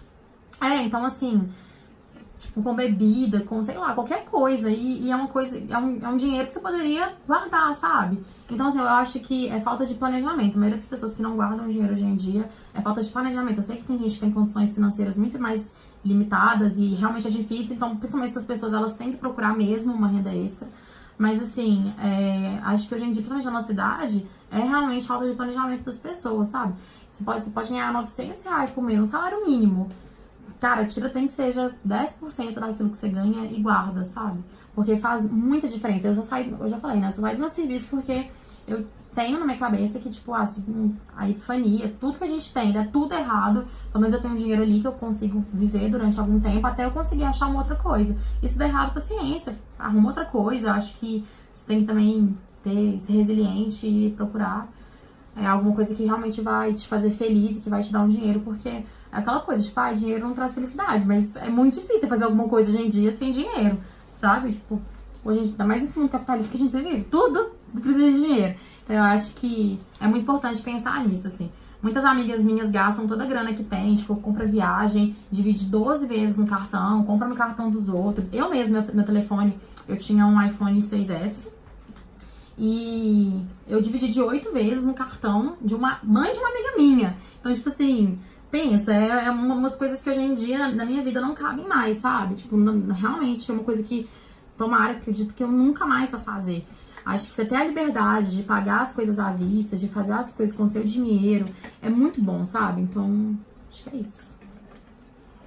É, 0.60 0.82
então 0.82 1.02
assim, 1.06 1.48
tipo, 2.38 2.62
com 2.62 2.74
bebida, 2.74 3.40
com, 3.40 3.62
sei 3.62 3.78
lá, 3.78 3.94
qualquer 3.94 4.24
coisa. 4.24 4.70
E, 4.70 5.04
e, 5.04 5.10
é 5.10 5.16
uma 5.16 5.28
coisa, 5.28 5.58
é 5.68 5.78
um, 5.78 5.98
é 6.02 6.08
um 6.08 6.16
dinheiro 6.16 6.46
que 6.46 6.52
você 6.52 6.60
poderia 6.60 7.14
guardar, 7.26 7.74
sabe? 7.74 8.22
Então, 8.50 8.66
assim, 8.66 8.78
eu 8.78 8.88
acho 8.88 9.20
que 9.20 9.48
é 9.48 9.60
falta 9.60 9.86
de 9.86 9.94
planejamento. 9.94 10.56
A 10.56 10.58
maioria 10.58 10.76
das 10.76 10.88
pessoas 10.88 11.14
que 11.14 11.22
não 11.22 11.36
guardam 11.36 11.68
dinheiro 11.68 11.92
hoje 11.92 12.04
em 12.04 12.16
dia 12.16 12.48
é 12.74 12.80
falta 12.80 13.02
de 13.02 13.08
planejamento. 13.10 13.58
Eu 13.58 13.62
sei 13.62 13.76
que 13.76 13.84
tem 13.84 13.98
gente 13.98 14.14
que 14.14 14.20
tem 14.20 14.30
condições 14.30 14.74
financeiras 14.74 15.16
muito 15.16 15.38
mais 15.38 15.72
limitadas 16.04 16.76
e 16.76 16.94
realmente 16.94 17.26
é 17.26 17.30
difícil. 17.30 17.76
Então, 17.76 17.96
principalmente 17.96 18.30
essas 18.30 18.44
pessoas, 18.44 18.72
elas 18.72 18.94
têm 18.94 19.12
que 19.12 19.18
procurar 19.18 19.56
mesmo 19.56 19.92
uma 19.92 20.08
renda 20.08 20.34
extra. 20.34 20.68
Mas, 21.18 21.42
assim, 21.42 21.92
é, 21.98 22.58
acho 22.62 22.88
que 22.88 22.94
hoje 22.94 23.04
em 23.04 23.12
dia, 23.12 23.22
principalmente 23.22 23.44
na 23.44 23.50
nossa 23.50 23.72
idade, 23.72 24.26
é 24.50 24.58
realmente 24.58 25.06
falta 25.06 25.28
de 25.28 25.36
planejamento 25.36 25.84
das 25.84 25.98
pessoas, 25.98 26.48
sabe? 26.48 26.74
Você 27.08 27.22
pode, 27.24 27.44
você 27.44 27.50
pode 27.50 27.68
ganhar 27.68 27.92
900 27.92 28.42
reais 28.44 28.70
por 28.70 28.82
mês, 28.82 29.00
um 29.00 29.04
salário 29.04 29.44
mínimo. 29.44 29.88
Cara, 30.60 30.86
tira 30.86 31.08
tem 31.08 31.26
que 31.26 31.32
seja 31.32 31.74
10% 31.86 32.54
daquilo 32.54 32.90
que 32.90 32.96
você 32.96 33.08
ganha 33.08 33.46
e 33.46 33.60
guarda, 33.60 34.04
sabe? 34.04 34.40
Porque 34.74 34.96
faz 34.96 35.28
muita 35.30 35.68
diferença. 35.68 36.08
Eu 36.08 36.14
já 36.14 36.22
saí, 36.22 36.54
eu 36.58 36.68
já 36.68 36.78
falei, 36.78 37.00
né? 37.00 37.08
Eu 37.08 37.12
só 37.12 37.20
saí 37.22 37.34
do 37.34 37.40
meu 37.40 37.48
serviço 37.48 37.88
porque 37.88 38.28
eu 38.66 38.86
tenho 39.14 39.38
na 39.38 39.44
minha 39.44 39.58
cabeça 39.58 39.98
que, 39.98 40.08
tipo, 40.08 40.32
ah, 40.32 40.44
a 41.16 41.28
epifania, 41.28 41.92
tudo 42.00 42.18
que 42.18 42.24
a 42.24 42.28
gente 42.28 42.52
tem, 42.52 42.76
é 42.76 42.84
tudo 42.84 43.14
errado. 43.14 43.66
Pelo 43.90 44.00
menos 44.00 44.14
eu 44.14 44.20
tenho 44.20 44.34
um 44.34 44.36
dinheiro 44.36 44.62
ali 44.62 44.80
que 44.80 44.86
eu 44.86 44.92
consigo 44.92 45.44
viver 45.52 45.90
durante 45.90 46.18
algum 46.18 46.38
tempo 46.38 46.66
até 46.66 46.84
eu 46.84 46.90
conseguir 46.90 47.24
achar 47.24 47.46
uma 47.48 47.58
outra 47.58 47.76
coisa. 47.76 48.16
Isso 48.42 48.58
dá 48.58 48.66
errado, 48.66 48.94
paciência, 48.94 49.54
arruma 49.78 50.08
outra 50.08 50.24
coisa. 50.24 50.68
Eu 50.68 50.72
acho 50.72 50.96
que 50.98 51.24
você 51.52 51.66
tem 51.66 51.80
que 51.80 51.86
também 51.86 52.36
ter, 52.62 53.00
ser 53.00 53.12
resiliente 53.12 53.86
e 53.86 54.10
procurar 54.16 54.68
é, 55.36 55.46
alguma 55.46 55.74
coisa 55.74 55.94
que 55.94 56.04
realmente 56.04 56.40
vai 56.40 56.72
te 56.72 56.86
fazer 56.86 57.10
feliz 57.10 57.56
e 57.56 57.60
que 57.60 57.70
vai 57.70 57.82
te 57.82 57.92
dar 57.92 58.02
um 58.02 58.08
dinheiro, 58.08 58.40
porque 58.40 58.68
é 58.68 58.84
aquela 59.10 59.40
coisa, 59.40 59.62
tipo, 59.62 59.78
ah, 59.78 59.92
dinheiro 59.92 60.26
não 60.26 60.34
traz 60.34 60.54
felicidade, 60.54 61.04
mas 61.04 61.34
é 61.36 61.48
muito 61.48 61.74
difícil 61.74 62.08
fazer 62.08 62.24
alguma 62.24 62.48
coisa 62.48 62.70
hoje 62.70 62.82
em 62.82 62.88
dia 62.88 63.10
sem 63.12 63.30
dinheiro, 63.30 63.78
sabe? 64.12 64.52
Tipo, 64.52 64.80
hoje, 65.24 65.40
ainda 65.40 65.64
mais 65.64 65.82
nesse 65.82 65.98
mundo 65.98 66.10
capitalista 66.10 66.50
que 66.50 66.56
a 66.56 66.66
gente 66.66 66.76
vive, 66.76 67.04
tudo 67.04 67.50
precisa 67.72 68.10
de 68.10 68.20
dinheiro. 68.20 68.54
Eu 68.90 69.02
acho 69.02 69.34
que 69.34 69.78
é 70.00 70.06
muito 70.06 70.22
importante 70.22 70.60
pensar 70.62 71.06
nisso, 71.06 71.26
assim. 71.26 71.50
Muitas 71.82 72.04
amigas 72.04 72.44
minhas 72.44 72.70
gastam 72.70 73.06
toda 73.06 73.24
a 73.24 73.26
grana 73.26 73.54
que 73.54 73.64
tem, 73.64 73.94
tipo, 73.94 74.14
compra 74.16 74.44
viagem, 74.44 75.16
divide 75.30 75.64
12 75.64 76.06
vezes 76.06 76.36
no 76.36 76.46
cartão, 76.46 77.04
compra 77.04 77.26
no 77.26 77.34
cartão 77.34 77.70
dos 77.70 77.88
outros. 77.88 78.28
Eu 78.32 78.50
mesmo, 78.50 78.74
meu, 78.74 78.94
meu 78.94 79.04
telefone, 79.04 79.58
eu 79.88 79.96
tinha 79.96 80.26
um 80.26 80.44
iPhone 80.44 80.78
6S, 80.82 81.48
e 82.62 83.42
eu 83.66 83.80
dividi 83.80 84.08
de 84.08 84.20
oito 84.20 84.52
vezes 84.52 84.84
no 84.84 84.92
cartão 84.92 85.56
de 85.62 85.74
uma 85.74 85.98
mãe 86.02 86.30
de 86.30 86.38
uma 86.38 86.50
amiga 86.50 86.76
minha. 86.76 87.16
Então, 87.40 87.54
tipo 87.54 87.70
assim, 87.70 88.18
pensa, 88.50 88.92
é, 88.92 89.24
é 89.24 89.30
umas 89.30 89.74
coisas 89.74 90.02
que 90.02 90.10
hoje 90.10 90.20
em 90.20 90.34
dia 90.34 90.68
na 90.68 90.84
minha 90.84 91.02
vida 91.02 91.22
não 91.22 91.34
cabem 91.34 91.66
mais, 91.66 91.96
sabe? 91.96 92.34
Tipo, 92.34 92.58
não, 92.58 92.94
realmente 92.94 93.50
é 93.50 93.54
uma 93.54 93.64
coisa 93.64 93.82
que, 93.82 94.06
tomara, 94.58 94.92
acredito 94.92 95.32
que 95.32 95.42
eu 95.42 95.48
nunca 95.48 95.86
mais 95.86 96.10
vou 96.10 96.20
fazer. 96.20 96.66
Acho 97.10 97.26
que 97.26 97.32
você 97.32 97.44
ter 97.44 97.56
a 97.56 97.64
liberdade 97.64 98.36
de 98.36 98.44
pagar 98.44 98.82
as 98.82 98.92
coisas 98.92 99.18
à 99.18 99.32
vista, 99.32 99.76
de 99.76 99.88
fazer 99.88 100.12
as 100.12 100.32
coisas 100.32 100.54
com 100.54 100.64
seu 100.68 100.84
dinheiro, 100.84 101.44
é 101.82 101.90
muito 101.90 102.22
bom, 102.22 102.44
sabe? 102.44 102.82
Então, 102.82 103.36
acho 103.68 103.82
que 103.82 103.96
é 103.96 104.00
isso. 104.00 104.30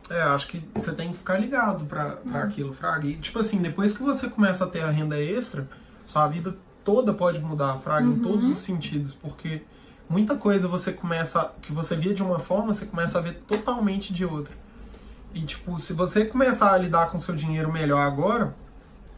É, 0.10 0.22
acho 0.24 0.48
que 0.48 0.62
você 0.76 0.92
tem 0.92 1.14
que 1.14 1.18
ficar 1.18 1.38
ligado 1.38 1.86
pra, 1.86 2.18
pra 2.18 2.42
é. 2.42 2.44
aquilo, 2.44 2.74
Fraga. 2.74 3.08
E, 3.08 3.16
tipo 3.16 3.40
assim, 3.40 3.62
depois 3.62 3.96
que 3.96 4.04
você 4.04 4.30
começa 4.30 4.66
a 4.66 4.68
ter 4.68 4.82
a 4.82 4.90
renda 4.90 5.18
extra, 5.18 5.70
sua 6.06 6.28
vida 6.28 6.54
toda 6.84 7.14
pode 7.14 7.40
mudar, 7.40 7.78
Fraga, 7.78 8.08
uhum. 8.08 8.16
em 8.16 8.20
todos 8.20 8.46
os 8.46 8.58
sentidos, 8.58 9.14
porque 9.14 9.62
muita 10.10 10.36
coisa 10.36 10.68
você 10.68 10.92
começa, 10.92 11.54
que 11.62 11.72
você 11.72 11.96
via 11.96 12.14
de 12.14 12.22
uma 12.22 12.40
forma, 12.40 12.74
você 12.74 12.86
começa 12.86 13.18
a 13.18 13.22
ver 13.22 13.36
totalmente 13.48 14.14
de 14.14 14.26
outra. 14.26 14.54
E, 15.34 15.42
tipo, 15.44 15.80
se 15.80 15.94
você 15.94 16.26
começar 16.26 16.74
a 16.74 16.78
lidar 16.78 17.10
com 17.10 17.18
seu 17.18 17.34
dinheiro 17.34 17.72
melhor 17.72 18.02
agora, 18.02 18.54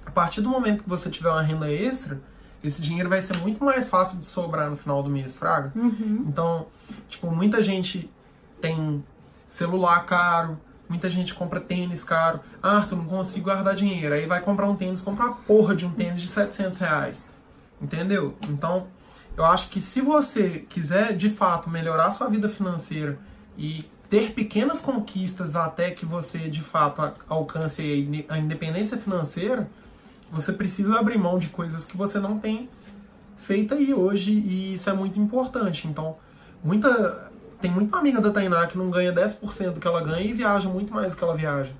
a 0.05 0.11
partir 0.11 0.41
do 0.41 0.49
momento 0.49 0.83
que 0.83 0.89
você 0.89 1.09
tiver 1.09 1.31
uma 1.31 1.41
renda 1.41 1.73
extra, 1.73 2.21
esse 2.67 2.81
dinheiro 2.81 3.09
vai 3.09 3.21
ser 3.21 3.37
muito 3.37 3.63
mais 3.63 3.87
fácil 3.87 4.19
de 4.19 4.25
sobrar 4.25 4.69
no 4.69 4.75
final 4.75 5.03
do 5.03 5.09
mês, 5.09 5.37
fraga. 5.37 5.71
Uhum. 5.75 6.25
Então, 6.27 6.67
tipo, 7.07 7.29
muita 7.31 7.61
gente 7.61 8.09
tem 8.61 9.03
celular 9.47 10.05
caro, 10.05 10.57
muita 10.89 11.09
gente 11.09 11.33
compra 11.33 11.59
tênis 11.59 12.03
caro. 12.03 12.39
Ah, 12.61 12.77
Arthur, 12.77 12.97
não 12.97 13.05
consigo 13.05 13.45
guardar 13.45 13.75
dinheiro. 13.75 14.13
Aí 14.13 14.25
vai 14.25 14.41
comprar 14.41 14.67
um 14.67 14.75
tênis, 14.75 15.01
compra 15.01 15.25
a 15.27 15.31
porra 15.31 15.75
de 15.75 15.85
um 15.85 15.91
tênis 15.91 16.21
de 16.21 16.27
700 16.27 16.79
reais. 16.79 17.27
Entendeu? 17.81 18.35
Então, 18.49 18.87
eu 19.37 19.45
acho 19.45 19.69
que 19.69 19.79
se 19.79 20.01
você 20.01 20.65
quiser 20.69 21.15
de 21.15 21.29
fato 21.29 21.69
melhorar 21.69 22.11
sua 22.11 22.29
vida 22.29 22.47
financeira 22.47 23.19
e 23.57 23.85
ter 24.09 24.31
pequenas 24.31 24.81
conquistas 24.81 25.55
até 25.55 25.91
que 25.91 26.05
você 26.05 26.49
de 26.49 26.61
fato 26.61 27.01
alcance 27.27 28.25
a 28.29 28.37
independência 28.37 28.97
financeira, 28.97 29.69
você 30.31 30.51
precisa 30.53 30.97
abrir 30.99 31.17
mão 31.17 31.37
de 31.37 31.47
coisas 31.47 31.85
que 31.85 31.95
você 31.95 32.19
não 32.19 32.39
tem 32.39 32.69
feito 33.37 33.73
aí 33.73 33.93
hoje 33.93 34.31
e 34.31 34.73
isso 34.73 34.89
é 34.89 34.93
muito 34.93 35.19
importante. 35.19 35.87
Então, 35.87 36.17
muita 36.63 37.31
tem 37.61 37.71
muita 37.71 37.97
amiga 37.97 38.21
da 38.21 38.31
Tainá 38.31 38.67
que 38.67 38.77
não 38.77 38.89
ganha 38.89 39.13
10% 39.13 39.71
do 39.71 39.79
que 39.79 39.87
ela 39.87 40.01
ganha 40.01 40.21
e 40.21 40.33
viaja 40.33 40.69
muito 40.69 40.93
mais 40.93 41.13
do 41.13 41.17
que 41.17 41.23
ela 41.23 41.35
viaja. 41.35 41.71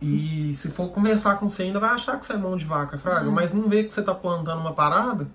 E 0.00 0.52
se 0.54 0.68
for 0.68 0.88
conversar 0.88 1.36
com 1.36 1.48
você, 1.48 1.64
ainda 1.64 1.78
vai 1.78 1.90
achar 1.90 2.18
que 2.18 2.24
você 2.24 2.32
é 2.32 2.36
mão 2.36 2.56
de 2.56 2.64
vaca, 2.64 2.96
fraga, 2.96 3.26
uhum. 3.26 3.32
mas 3.32 3.52
não 3.52 3.68
vê 3.68 3.84
que 3.84 3.92
você 3.92 4.02
tá 4.02 4.14
plantando 4.14 4.60
uma 4.60 4.72
parada 4.72 5.26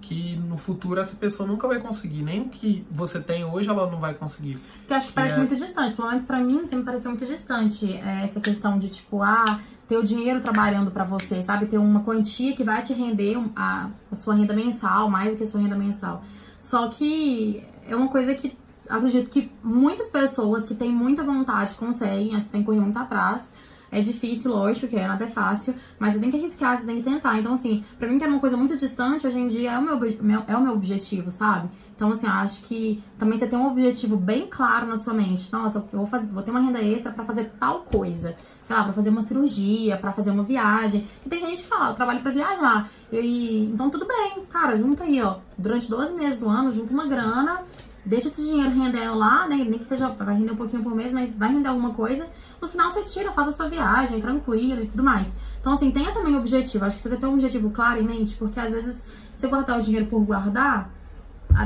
que 0.00 0.36
no 0.36 0.56
futuro 0.56 1.00
essa 1.00 1.16
pessoa 1.16 1.46
nunca 1.46 1.66
vai 1.66 1.80
conseguir. 1.80 2.22
Nem 2.22 2.42
o 2.42 2.48
que 2.48 2.86
você 2.90 3.20
tem 3.20 3.44
hoje 3.44 3.68
ela 3.68 3.90
não 3.90 3.98
vai 3.98 4.14
conseguir. 4.14 4.58
Porque 4.78 4.94
acho 4.94 5.08
que 5.08 5.12
parece 5.12 5.34
é... 5.34 5.38
muito 5.38 5.56
distante. 5.56 5.94
Pelo 5.94 6.08
menos 6.08 6.24
pra 6.24 6.38
mim 6.38 6.64
sempre 6.66 6.84
pareceu 6.84 7.10
muito 7.10 7.26
distante 7.26 7.92
é, 7.92 8.22
essa 8.24 8.40
questão 8.40 8.78
de 8.78 8.88
tipo, 8.88 9.22
ah, 9.22 9.60
ter 9.88 9.96
o 9.96 10.02
dinheiro 10.02 10.40
trabalhando 10.40 10.90
para 10.90 11.04
você, 11.04 11.42
sabe? 11.42 11.66
Ter 11.66 11.78
uma 11.78 12.00
quantia 12.02 12.54
que 12.54 12.64
vai 12.64 12.82
te 12.82 12.92
render 12.92 13.36
a, 13.54 13.90
a 14.10 14.14
sua 14.14 14.34
renda 14.34 14.54
mensal, 14.54 15.08
mais 15.08 15.32
do 15.32 15.38
que 15.38 15.44
a 15.44 15.46
sua 15.46 15.60
renda 15.60 15.76
mensal. 15.76 16.22
Só 16.60 16.88
que 16.88 17.62
é 17.88 17.94
uma 17.94 18.08
coisa 18.08 18.34
que 18.34 18.56
acredito 18.88 19.30
que 19.30 19.50
muitas 19.62 20.08
pessoas 20.08 20.64
que 20.64 20.74
têm 20.74 20.92
muita 20.92 21.22
vontade 21.22 21.74
conseguem, 21.74 22.34
acho 22.34 22.46
que 22.46 22.52
tem 22.52 22.60
que 22.60 22.66
correr 22.66 22.80
muito 22.80 22.98
atrás. 22.98 23.52
É 23.90 24.00
difícil, 24.00 24.50
lógico, 24.50 24.88
que 24.88 24.96
é 24.96 25.06
nada 25.06 25.24
é 25.24 25.28
fácil, 25.28 25.74
mas 25.98 26.14
você 26.14 26.20
tem 26.20 26.30
que 26.30 26.36
arriscar, 26.36 26.76
você 26.76 26.84
tem 26.84 26.96
que 26.96 27.02
tentar. 27.02 27.38
Então, 27.38 27.52
assim, 27.52 27.84
pra 27.98 28.08
mim 28.08 28.18
que 28.18 28.24
é 28.24 28.26
uma 28.26 28.40
coisa 28.40 28.56
muito 28.56 28.76
distante, 28.76 29.26
hoje 29.26 29.38
em 29.38 29.46
dia 29.46 29.72
é 29.72 29.78
o 29.78 29.82
meu, 29.82 29.98
é 30.46 30.56
o 30.56 30.60
meu 30.60 30.72
objetivo, 30.72 31.30
sabe? 31.30 31.70
Então, 31.94 32.10
assim, 32.10 32.26
eu 32.26 32.32
acho 32.32 32.64
que 32.64 33.02
também 33.16 33.38
você 33.38 33.46
tem 33.46 33.58
um 33.58 33.68
objetivo 33.68 34.16
bem 34.16 34.48
claro 34.48 34.86
na 34.86 34.96
sua 34.96 35.14
mente. 35.14 35.50
Nossa, 35.52 35.78
eu 35.78 35.98
vou, 35.98 36.06
fazer, 36.06 36.26
vou 36.26 36.42
ter 36.42 36.50
uma 36.50 36.60
renda 36.60 36.82
extra 36.82 37.12
para 37.12 37.24
fazer 37.24 37.52
tal 37.60 37.82
coisa. 37.82 38.36
Sei 38.66 38.74
lá, 38.74 38.82
pra 38.82 38.92
fazer 38.92 39.10
uma 39.10 39.22
cirurgia, 39.22 39.96
para 39.96 40.12
fazer 40.12 40.30
uma 40.30 40.42
viagem. 40.42 41.06
E 41.24 41.28
tem 41.28 41.38
gente 41.40 41.62
que 41.62 41.68
fala, 41.68 41.90
eu 41.90 41.94
trabalho 41.94 42.20
pra 42.20 42.32
viajar. 42.32 42.90
E, 43.12 43.70
então, 43.72 43.88
tudo 43.88 44.06
bem, 44.06 44.44
cara, 44.50 44.76
junta 44.76 45.04
aí, 45.04 45.22
ó. 45.22 45.36
Durante 45.56 45.88
12 45.88 46.14
meses 46.14 46.40
do 46.40 46.48
ano, 46.48 46.72
junta 46.72 46.92
uma 46.92 47.06
grana, 47.06 47.62
deixa 48.04 48.26
esse 48.26 48.42
dinheiro 48.42 48.70
rendendo 48.70 49.14
lá, 49.14 49.46
né? 49.46 49.56
Nem 49.56 49.78
que 49.78 49.84
seja, 49.84 50.08
vai 50.08 50.34
render 50.34 50.50
um 50.50 50.56
pouquinho 50.56 50.82
por 50.82 50.94
mês, 50.94 51.12
mas 51.12 51.36
vai 51.36 51.48
render 51.52 51.68
alguma 51.68 51.90
coisa. 51.94 52.26
No 52.60 52.66
final 52.66 52.90
você 52.90 53.02
tira, 53.02 53.30
faz 53.30 53.48
a 53.48 53.52
sua 53.52 53.68
viagem, 53.68 54.20
tranquilo 54.20 54.82
e 54.82 54.86
tudo 54.88 55.02
mais. 55.04 55.32
Então, 55.60 55.72
assim, 55.72 55.90
tenha 55.92 56.12
também 56.12 56.34
o 56.34 56.38
objetivo. 56.38 56.84
Acho 56.84 56.96
que 56.96 57.02
você 57.02 57.08
deve 57.08 57.20
ter 57.20 57.26
um 57.28 57.34
objetivo 57.34 57.70
claro 57.70 58.00
em 58.00 58.04
mente, 58.04 58.34
porque 58.36 58.58
às 58.58 58.72
vezes 58.72 59.00
você 59.32 59.46
guardar 59.46 59.78
o 59.78 59.82
dinheiro 59.82 60.06
por 60.06 60.20
guardar, 60.24 60.90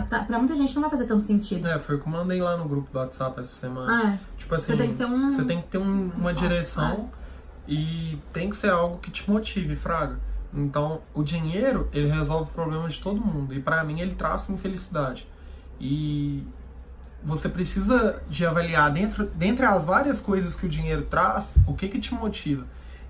pra 0.08 0.38
muita 0.38 0.54
gente 0.54 0.74
não 0.74 0.82
vai 0.82 0.90
fazer 0.90 1.06
tanto 1.06 1.24
sentido. 1.26 1.66
É, 1.66 1.78
foi 1.78 1.96
o 1.96 2.00
que 2.00 2.06
eu 2.06 2.12
mandei 2.12 2.40
lá 2.40 2.56
no 2.56 2.64
grupo 2.68 2.90
do 2.92 2.98
WhatsApp 2.98 3.40
essa 3.40 3.60
semana. 3.60 4.10
É. 4.12 4.18
Tipo 4.50 4.54
assim, 4.56 4.72
você 4.72 4.76
tem 4.76 4.88
que 4.88 4.94
ter, 4.96 5.04
um... 5.04 5.30
você 5.30 5.44
tem 5.44 5.62
que 5.62 5.68
ter 5.68 5.78
um, 5.78 6.10
uma 6.16 6.34
direção 6.34 7.08
é. 7.68 7.72
e 7.72 8.18
tem 8.32 8.50
que 8.50 8.56
ser 8.56 8.70
algo 8.70 8.98
que 8.98 9.10
te 9.10 9.30
motive, 9.30 9.76
Fraga. 9.76 10.18
Então, 10.52 11.02
o 11.14 11.22
dinheiro, 11.22 11.88
ele 11.92 12.10
resolve 12.10 12.50
o 12.50 12.52
problema 12.52 12.88
de 12.88 13.00
todo 13.00 13.20
mundo. 13.20 13.54
E 13.54 13.60
para 13.60 13.84
mim, 13.84 14.00
ele 14.00 14.16
traz 14.16 14.50
infelicidade. 14.50 15.24
E 15.80 16.44
você 17.22 17.48
precisa 17.48 18.20
de 18.28 18.44
avaliar 18.44 18.92
dentro, 18.92 19.26
dentre 19.36 19.64
as 19.64 19.84
várias 19.84 20.20
coisas 20.20 20.56
que 20.56 20.66
o 20.66 20.68
dinheiro 20.68 21.02
traz, 21.02 21.54
o 21.64 21.74
que 21.74 21.86
que 21.86 22.00
te 22.00 22.12
motiva. 22.12 22.66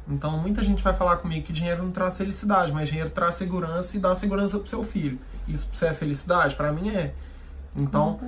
Então, 0.06 0.36
muita 0.38 0.62
gente 0.62 0.82
vai 0.84 0.94
falar 0.94 1.16
comigo 1.16 1.46
que 1.46 1.52
dinheiro 1.54 1.82
não 1.82 1.90
traz 1.90 2.18
felicidade, 2.18 2.70
mas 2.70 2.88
dinheiro 2.88 3.08
traz 3.10 3.36
segurança 3.36 3.96
e 3.96 4.00
dá 4.00 4.14
segurança 4.14 4.58
pro 4.58 4.68
seu 4.68 4.84
filho. 4.84 5.18
Isso 5.48 5.66
pra 5.68 5.76
você 5.78 5.86
é 5.86 5.94
felicidade? 5.94 6.54
Para 6.54 6.70
mim 6.70 6.90
é. 6.90 7.14
Então, 7.74 8.18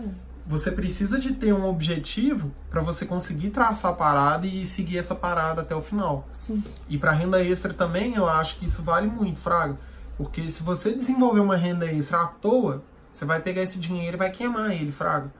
você 0.46 0.70
precisa 0.72 1.18
de 1.18 1.32
ter 1.34 1.52
um 1.52 1.64
objetivo 1.64 2.52
para 2.68 2.82
você 2.82 3.06
conseguir 3.06 3.50
traçar 3.50 3.92
a 3.92 3.94
parada 3.94 4.46
e 4.46 4.66
seguir 4.66 4.98
essa 4.98 5.14
parada 5.14 5.62
até 5.62 5.74
o 5.74 5.80
final. 5.80 6.26
Sim. 6.32 6.62
E 6.88 6.98
para 6.98 7.12
renda 7.12 7.42
extra 7.42 7.72
também, 7.72 8.14
eu 8.14 8.28
acho 8.28 8.58
que 8.58 8.66
isso 8.66 8.82
vale 8.82 9.06
muito, 9.06 9.38
Fraga. 9.38 9.78
Porque 10.16 10.50
se 10.50 10.62
você 10.62 10.92
desenvolver 10.92 11.40
uma 11.40 11.56
renda 11.56 11.86
extra 11.86 12.22
à 12.22 12.26
toa, 12.26 12.82
você 13.12 13.24
vai 13.24 13.40
pegar 13.40 13.62
esse 13.62 13.78
dinheiro 13.78 14.16
e 14.16 14.18
vai 14.18 14.30
queimar 14.30 14.72
ele, 14.72 14.90
Fraga. 14.90 15.32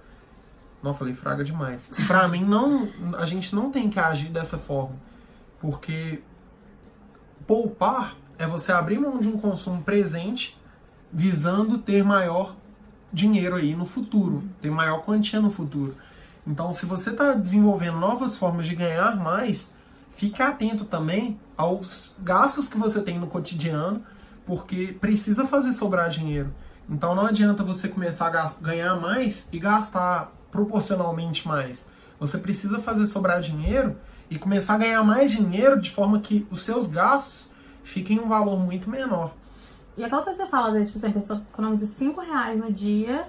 Não, 0.82 0.94
falei 0.94 1.14
Fraga 1.14 1.44
demais. 1.44 1.88
Pra 2.06 2.28
mim, 2.28 2.44
não, 2.44 2.88
a 3.16 3.24
gente 3.24 3.54
não 3.54 3.70
tem 3.70 3.90
que 3.90 3.98
agir 3.98 4.28
dessa 4.28 4.56
forma. 4.56 4.96
Porque 5.60 6.22
poupar 7.46 8.16
é 8.38 8.46
você 8.46 8.72
abrir 8.72 8.98
mão 8.98 9.18
de 9.18 9.28
um 9.28 9.38
consumo 9.38 9.82
presente 9.82 10.60
visando 11.12 11.78
ter 11.78 12.02
maior 12.04 12.56
dinheiro 13.12 13.56
aí 13.56 13.76
no 13.76 13.84
futuro, 13.84 14.42
ter 14.60 14.70
maior 14.70 15.02
quantia 15.02 15.40
no 15.40 15.50
futuro. 15.50 15.94
Então, 16.46 16.72
se 16.72 16.86
você 16.86 17.10
está 17.10 17.34
desenvolvendo 17.34 17.98
novas 17.98 18.36
formas 18.36 18.66
de 18.66 18.74
ganhar 18.74 19.16
mais, 19.16 19.72
fique 20.10 20.42
atento 20.42 20.84
também 20.84 21.38
aos 21.56 22.16
gastos 22.20 22.68
que 22.68 22.78
você 22.78 23.00
tem 23.00 23.18
no 23.18 23.26
cotidiano, 23.26 24.02
porque 24.44 24.96
precisa 25.00 25.46
fazer 25.46 25.72
sobrar 25.72 26.10
dinheiro. 26.10 26.52
Então, 26.88 27.14
não 27.14 27.26
adianta 27.26 27.62
você 27.62 27.88
começar 27.88 28.34
a 28.34 28.52
ganhar 28.60 28.96
mais 28.96 29.48
e 29.52 29.58
gastar 29.58 30.32
proporcionalmente 30.50 31.46
mais. 31.46 31.86
Você 32.18 32.38
precisa 32.38 32.80
fazer 32.80 33.06
sobrar 33.06 33.40
dinheiro 33.40 33.96
e 34.28 34.38
começar 34.38 34.74
a 34.74 34.78
ganhar 34.78 35.02
mais 35.04 35.30
dinheiro 35.30 35.80
de 35.80 35.90
forma 35.90 36.20
que 36.20 36.46
os 36.50 36.62
seus 36.62 36.88
gastos 36.88 37.50
fiquem 37.84 38.18
um 38.18 38.28
valor 38.28 38.58
muito 38.58 38.90
menor. 38.90 39.34
E 39.96 40.04
aquela 40.04 40.22
coisa 40.22 40.38
que 40.38 40.44
você 40.44 40.50
fala, 40.50 40.68
às 40.68 40.72
vezes, 40.72 40.88
tipo 40.88 40.98
assim, 40.98 41.08
a 41.08 41.20
pessoa 41.20 41.42
economiza 41.52 41.86
5 41.86 42.20
reais 42.20 42.58
no 42.58 42.72
dia, 42.72 43.26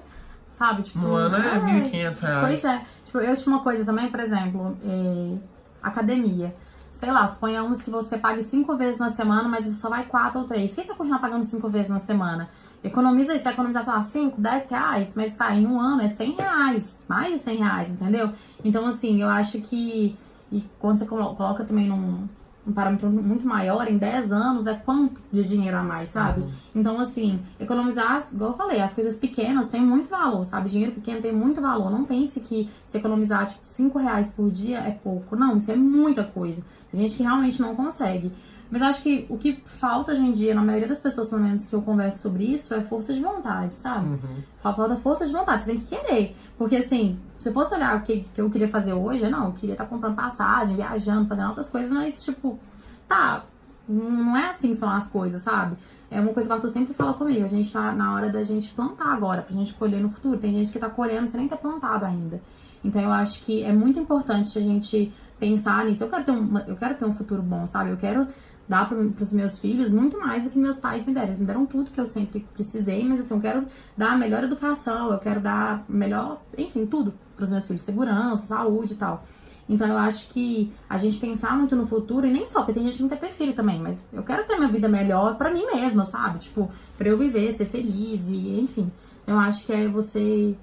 sabe? 0.49 0.83
Tipo, 0.83 0.99
no 0.99 1.13
ano 1.13 1.35
é 1.35 1.59
1.500 1.59 2.19
reais. 2.19 2.47
Pois 2.47 2.65
é. 2.65 2.81
Tipo, 3.05 3.19
eu 3.19 3.35
tinha 3.35 3.55
uma 3.55 3.63
coisa 3.63 3.83
também, 3.83 4.09
por 4.09 4.19
exemplo, 4.19 4.77
é, 4.85 5.37
academia. 5.81 6.55
Sei 6.91 7.11
lá, 7.11 7.27
suponhamos 7.27 7.81
que 7.81 7.89
você 7.89 8.17
pague 8.17 8.41
5 8.41 8.77
vezes 8.77 8.99
na 8.99 9.09
semana, 9.09 9.49
mas 9.49 9.63
você 9.63 9.75
só 9.75 9.89
vai 9.89 10.05
4 10.05 10.39
ou 10.39 10.45
3. 10.45 10.69
Por 10.69 10.75
que 10.75 10.87
você 10.87 10.93
continuar 10.93 11.19
pagando 11.19 11.43
5 11.43 11.67
vezes 11.69 11.89
na 11.89 11.99
semana? 11.99 12.49
Economiza 12.83 13.33
isso, 13.33 13.43
vai 13.43 13.53
economizar, 13.53 13.83
sei 13.83 13.93
lá, 13.93 14.01
5, 14.01 14.41
10 14.41 14.69
reais, 14.69 15.13
mas 15.15 15.33
tá, 15.33 15.55
em 15.55 15.65
um 15.65 15.79
ano 15.79 16.01
é 16.01 16.07
100 16.07 16.31
reais, 16.33 17.01
mais 17.07 17.33
de 17.33 17.39
100 17.39 17.57
reais, 17.57 17.89
entendeu? 17.89 18.31
Então, 18.63 18.85
assim, 18.85 19.21
eu 19.21 19.29
acho 19.29 19.59
que, 19.61 20.17
e 20.51 20.61
quando 20.79 20.99
você 20.99 21.05
coloca 21.05 21.63
também 21.63 21.87
num, 21.87 22.27
um 22.65 22.71
parâmetro 22.71 23.09
muito 23.09 23.45
maior, 23.45 23.87
em 23.87 23.97
10 23.97 24.31
anos, 24.31 24.65
é 24.65 24.73
quanto 24.73 25.21
de 25.31 25.43
dinheiro 25.43 25.77
a 25.77 25.83
mais, 25.83 26.09
sabe? 26.09 26.41
Uhum. 26.41 26.51
Então, 26.73 26.99
assim, 26.99 27.39
economizar, 27.59 28.25
igual 28.31 28.51
eu 28.51 28.57
falei, 28.57 28.81
as 28.81 28.93
coisas 28.93 29.15
pequenas 29.17 29.69
têm 29.69 29.81
muito 29.81 30.07
valor, 30.07 30.45
sabe? 30.45 30.69
Dinheiro 30.69 30.93
pequeno 30.93 31.21
tem 31.21 31.33
muito 31.33 31.59
valor. 31.59 31.91
Não 31.91 32.05
pense 32.05 32.39
que 32.39 32.69
se 32.85 32.97
economizar, 32.97 33.45
tipo, 33.47 33.59
5 33.61 33.99
reais 33.99 34.29
por 34.29 34.49
dia 34.49 34.79
é 34.79 34.91
pouco. 34.91 35.35
Não, 35.35 35.57
isso 35.57 35.71
é 35.71 35.75
muita 35.75 36.23
coisa. 36.23 36.61
Tem 36.91 37.01
gente 37.01 37.17
que 37.17 37.23
realmente 37.23 37.61
não 37.61 37.75
consegue. 37.75 38.31
Mas 38.73 38.81
acho 38.81 39.03
que 39.03 39.27
o 39.29 39.37
que 39.37 39.61
falta 39.65 40.13
hoje 40.13 40.21
em 40.21 40.31
dia, 40.31 40.55
na 40.55 40.63
maioria 40.63 40.87
das 40.87 40.97
pessoas, 40.97 41.29
pelo 41.29 41.43
menos, 41.43 41.63
que 41.63 41.75
eu 41.75 41.81
converso 41.83 42.23
sobre 42.23 42.43
isso, 42.43 42.73
é 42.73 42.81
força 42.81 43.13
de 43.13 43.21
vontade, 43.21 43.75
sabe? 43.75 44.07
Uhum. 44.07 44.43
Falta 44.63 44.95
força 44.95 45.27
de 45.27 45.31
vontade, 45.31 45.61
você 45.61 45.73
tem 45.73 45.79
que 45.79 45.95
querer. 45.95 46.35
Porque, 46.57 46.77
assim, 46.77 47.19
se 47.37 47.53
fosse 47.53 47.75
olhar 47.75 47.95
o 47.95 48.01
que, 48.01 48.21
que 48.33 48.41
eu 48.41 48.49
queria 48.49 48.67
fazer 48.67 48.93
hoje, 48.93 49.29
não, 49.29 49.45
eu 49.45 49.51
queria 49.51 49.73
estar 49.75 49.83
tá 49.83 49.89
comprando 49.91 50.15
passagem, 50.15 50.75
viajando, 50.75 51.27
fazendo 51.27 51.49
outras 51.49 51.69
coisas, 51.69 51.91
mas, 51.91 52.23
tipo, 52.23 52.59
tá, 53.07 53.45
não 53.87 54.35
é 54.35 54.49
assim 54.49 54.73
são 54.73 54.89
as 54.89 55.05
coisas, 55.05 55.43
sabe? 55.43 55.77
É 56.09 56.19
uma 56.19 56.33
coisa 56.33 56.49
que 56.49 56.53
o 56.53 56.55
Arthur 56.55 56.69
sempre 56.69 56.95
fala 56.95 57.13
comigo, 57.13 57.45
a 57.45 57.47
gente 57.47 57.71
tá 57.71 57.91
na 57.91 58.15
hora 58.15 58.29
da 58.31 58.41
gente 58.41 58.73
plantar 58.73 59.13
agora, 59.13 59.43
pra 59.43 59.55
gente 59.55 59.71
colher 59.75 60.01
no 60.01 60.09
futuro. 60.09 60.39
Tem 60.39 60.51
gente 60.51 60.71
que 60.71 60.79
tá 60.79 60.89
colhendo 60.89 61.27
sem 61.27 61.39
nem 61.39 61.47
ter 61.47 61.57
plantado 61.57 62.05
ainda. 62.05 62.41
Então 62.83 62.99
eu 62.99 63.11
acho 63.11 63.43
que 63.43 63.63
é 63.63 63.71
muito 63.71 63.99
importante 63.99 64.57
a 64.57 64.61
gente 64.61 65.13
pensar 65.39 65.85
nisso. 65.85 66.03
Eu 66.03 66.09
quero 66.09 66.23
ter 66.23 66.31
um, 66.31 66.57
eu 66.67 66.75
quero 66.75 66.95
ter 66.95 67.05
um 67.05 67.13
futuro 67.13 67.43
bom, 67.43 67.67
sabe? 67.67 67.91
Eu 67.91 67.97
quero 67.97 68.27
dar 68.67 68.87
para 68.87 68.97
os 68.97 69.31
meus 69.31 69.59
filhos 69.59 69.89
muito 69.89 70.19
mais 70.19 70.45
do 70.45 70.49
que 70.49 70.57
meus 70.57 70.77
pais 70.77 71.05
me 71.05 71.13
deram. 71.13 71.27
Eles 71.27 71.39
me 71.39 71.45
deram 71.45 71.65
tudo 71.65 71.91
que 71.91 71.99
eu 71.99 72.05
sempre 72.05 72.45
precisei, 72.53 73.03
mas 73.03 73.19
assim, 73.19 73.33
eu 73.33 73.41
quero 73.41 73.67
dar 73.97 74.13
a 74.13 74.17
melhor 74.17 74.43
educação, 74.43 75.11
eu 75.11 75.19
quero 75.19 75.41
dar 75.41 75.83
melhor, 75.87 76.41
enfim, 76.57 76.85
tudo 76.85 77.13
para 77.35 77.43
os 77.43 77.49
meus 77.49 77.67
filhos, 77.67 77.81
segurança, 77.81 78.47
saúde 78.47 78.93
e 78.93 78.95
tal. 78.95 79.25
Então 79.67 79.87
eu 79.87 79.97
acho 79.97 80.27
que 80.29 80.73
a 80.89 80.97
gente 80.97 81.17
pensar 81.17 81.55
muito 81.57 81.75
no 81.75 81.85
futuro, 81.85 82.27
e 82.27 82.31
nem 82.31 82.45
só, 82.45 82.59
porque 82.59 82.73
tem 82.73 82.83
gente 82.83 82.97
que 82.97 83.01
não 83.03 83.09
quer 83.09 83.19
ter 83.19 83.31
filho 83.31 83.53
também, 83.53 83.79
mas 83.81 84.05
eu 84.11 84.23
quero 84.23 84.45
ter 84.45 84.57
minha 84.57 84.69
vida 84.69 84.89
melhor 84.89 85.35
para 85.35 85.51
mim 85.51 85.65
mesma, 85.65 86.03
sabe? 86.03 86.39
Tipo, 86.39 86.69
para 86.97 87.07
eu 87.07 87.17
viver, 87.17 87.51
ser 87.53 87.65
feliz 87.65 88.27
e 88.27 88.59
enfim. 88.59 88.91
Eu 89.25 89.37
acho 89.37 89.65
que 89.65 89.71
é 89.71 89.87
você 89.87 90.55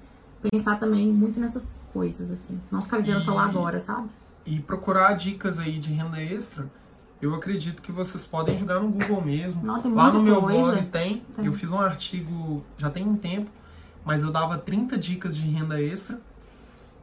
pensar 0.51 0.79
também 0.79 1.07
muito 1.07 1.39
nessas 1.39 1.79
coisas, 1.91 2.31
assim. 2.31 2.59
Não 2.71 2.81
ficar 2.81 2.97
vivendo 2.97 3.21
e, 3.21 3.23
só 3.23 3.33
lá 3.33 3.45
agora, 3.45 3.79
sabe? 3.79 4.09
E 4.45 4.59
procurar 4.59 5.13
dicas 5.13 5.57
aí 5.57 5.79
de 5.79 5.91
renda 5.91 6.21
extra 6.21 6.69
eu 7.21 7.35
acredito 7.35 7.81
que 7.81 7.91
vocês 7.91 8.25
podem 8.25 8.57
jogar 8.57 8.79
no 8.79 8.89
Google 8.89 9.21
mesmo. 9.21 9.63
Não, 9.63 9.93
Lá 9.93 10.11
no 10.11 10.23
meu 10.23 10.41
coisa. 10.41 10.59
blog 10.59 10.83
tem, 10.87 11.21
tem. 11.35 11.45
Eu 11.45 11.53
fiz 11.53 11.71
um 11.71 11.79
artigo 11.79 12.63
já 12.77 12.89
tem 12.89 13.05
um 13.07 13.15
tempo, 13.15 13.49
mas 14.03 14.23
eu 14.23 14.31
dava 14.31 14.57
30 14.57 14.97
dicas 14.97 15.35
de 15.35 15.47
renda 15.47 15.81
extra, 15.81 16.19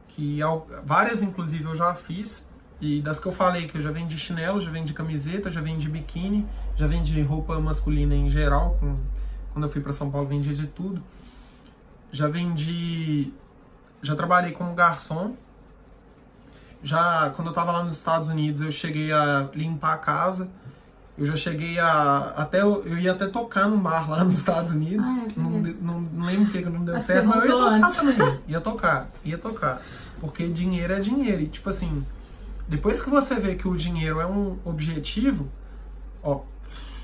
que 0.09 0.39
várias 0.85 1.23
inclusive 1.23 1.63
eu 1.63 1.75
já 1.75 1.93
fiz. 1.95 2.47
E 2.81 3.01
das 3.01 3.19
que 3.19 3.27
eu 3.27 3.31
falei, 3.31 3.67
que 3.67 3.77
eu 3.77 3.81
já 3.81 3.91
vendi 3.91 4.17
chinelo, 4.17 4.61
já 4.61 4.71
vendi 4.71 4.93
camiseta, 4.93 5.51
já 5.51 5.59
vendi 5.59 5.89
biquíni, 5.89 6.47
já 6.77 6.87
vendi 6.87 7.21
roupa 7.21 7.59
masculina 7.59 8.15
em 8.15 8.29
geral. 8.29 8.77
Com, 8.79 8.97
quando 9.51 9.65
eu 9.65 9.69
fui 9.71 9.81
para 9.81 9.91
São 9.91 10.09
Paulo, 10.09 10.27
vendi 10.27 10.55
de 10.55 10.67
tudo. 10.67 11.01
Já 12.11 12.27
vendi. 12.27 13.33
Já 14.01 14.15
trabalhei 14.15 14.53
como 14.53 14.73
garçom 14.73 15.35
já 16.83 17.31
quando 17.35 17.49
eu 17.49 17.53
tava 17.53 17.71
lá 17.71 17.83
nos 17.83 17.97
Estados 17.97 18.29
Unidos, 18.29 18.61
eu 18.61 18.71
cheguei 18.71 19.11
a 19.11 19.49
limpar 19.53 19.93
a 19.93 19.97
casa. 19.97 20.49
Eu 21.17 21.25
já 21.25 21.35
cheguei 21.35 21.77
a. 21.77 22.33
Até 22.37 22.61
eu, 22.61 22.81
eu 22.85 22.97
ia 22.97 23.11
até 23.11 23.27
tocar 23.27 23.67
num 23.67 23.79
bar 23.79 24.09
lá 24.09 24.23
nos 24.23 24.37
Estados 24.37 24.71
Unidos. 24.71 25.07
Ai, 25.07 25.27
não, 25.35 25.49
não, 25.51 26.01
não, 26.01 26.25
lembro 26.25 26.45
o 26.45 26.51
que, 26.51 26.61
que 26.61 26.69
não 26.69 26.85
deu 26.85 26.95
Acho 26.95 27.07
certo, 27.07 27.27
mas 27.27 27.43
eu 27.43 27.49
ia 27.49 27.51
tocar 27.51 27.73
antes. 27.73 27.97
também. 27.97 28.39
Ia 28.47 28.61
tocar, 28.61 29.09
ia 29.25 29.37
tocar. 29.37 29.81
Porque 30.21 30.47
dinheiro 30.47 30.93
é 30.93 30.99
dinheiro. 30.99 31.41
E 31.41 31.47
tipo 31.47 31.69
assim, 31.69 32.05
depois 32.67 33.01
que 33.01 33.09
você 33.09 33.35
vê 33.35 33.55
que 33.55 33.67
o 33.67 33.75
dinheiro 33.75 34.21
é 34.21 34.25
um 34.25 34.57
objetivo, 34.63 35.49
ó, 36.23 36.41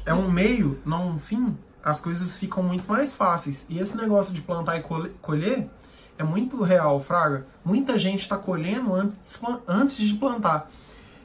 é 0.06 0.14
um 0.14 0.32
meio, 0.32 0.80
não 0.86 1.10
um 1.10 1.20
fim, 1.20 1.58
as 1.84 2.00
coisas 2.00 2.38
ficam 2.38 2.64
muito 2.64 2.88
mais 2.88 3.16
fáceis. 3.16 3.66
E 3.68 3.80
esse 3.80 3.98
negócio 3.98 4.34
de 4.34 4.42
plantar 4.42 4.78
e 4.78 4.84
colher 5.22 5.68
é 6.18 6.24
muito 6.24 6.62
real, 6.64 7.00
Fraga. 7.00 7.46
Muita 7.64 7.98
gente 7.98 8.22
está 8.22 8.38
colhendo 8.38 8.94
antes, 9.68 9.98
de 9.98 10.14
plantar. 10.14 10.72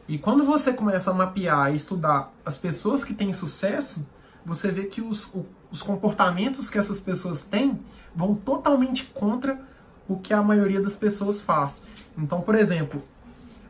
E 0.09 0.19
quando 0.19 0.45
você 0.45 0.73
começa 0.73 1.11
a 1.11 1.15
mapear 1.15 1.73
e 1.73 1.77
estudar 1.77 2.33
as 2.45 2.57
pessoas 2.57 3.05
que 3.05 3.15
têm 3.15 3.33
sucesso, 3.33 4.05
você 4.45 4.71
vê 4.71 4.85
que 4.85 5.01
os, 5.01 5.33
os 5.71 5.83
comportamentos 5.83 6.69
que 6.69 6.79
essas 6.79 6.99
pessoas 6.99 7.43
têm 7.43 7.79
vão 8.15 8.35
totalmente 8.35 9.05
contra 9.07 9.61
o 10.09 10.19
que 10.19 10.35
a 10.35 10.43
maioria 10.43 10.81
das 10.81 10.97
pessoas 10.97 11.41
faz. 11.41 11.83
Então, 12.19 12.41
por 12.41 12.57
exemplo, 12.57 13.03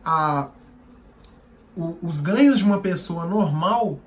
a, 0.02 0.48
o, 1.76 1.98
os 2.02 2.20
ganhos 2.20 2.58
de 2.58 2.64
uma 2.64 2.80
pessoa 2.80 3.26
normal, 3.26 4.00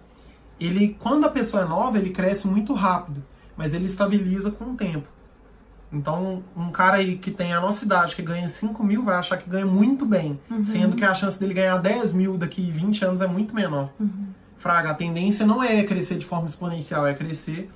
ele 0.60 0.98
quando 1.00 1.26
a 1.26 1.30
pessoa 1.30 1.64
é 1.64 1.68
nova, 1.68 2.00
ele 2.00 2.10
cresce 2.10 2.48
muito 2.48 2.74
rápido, 2.74 3.24
mas 3.56 3.76
ele 3.76 3.86
estabiliza 3.86 4.50
com 4.50 4.72
o 4.72 4.76
tempo. 4.76 5.13
Então, 5.94 6.44
um 6.58 6.72
cara 6.72 6.98
aí 6.98 7.18
que 7.18 7.30
tem 7.30 7.54
a 7.54 7.62
nossa 7.62 7.86
idade, 7.86 8.16
que 8.16 8.22
ganha 8.24 8.50
5 8.50 8.84
mil, 8.84 9.04
vai 9.04 9.16
achar 9.16 9.38
que 9.38 9.48
ganha 9.48 9.66
muito 9.66 10.06
bem. 10.06 10.40
Uhum. 10.50 10.64
Sendo 10.64 10.96
que 10.96 11.06
a 11.06 11.14
chance 11.14 11.40
dele 11.40 11.54
ganhar 11.54 11.78
10 11.78 12.14
mil 12.14 12.38
daqui 12.38 12.72
20 12.72 13.06
anos 13.06 13.22
é 13.22 13.28
muito 13.28 13.54
menor. 13.54 13.92
Uhum. 14.00 14.28
Fraga, 14.58 14.90
a 14.90 14.94
tendência 14.96 15.46
não 15.46 15.62
é 15.64 15.84
crescer 15.84 16.18
de 16.18 16.26
forma 16.26 16.48
exponencial, 16.48 17.06
é 17.06 17.14
crescer 17.14 17.70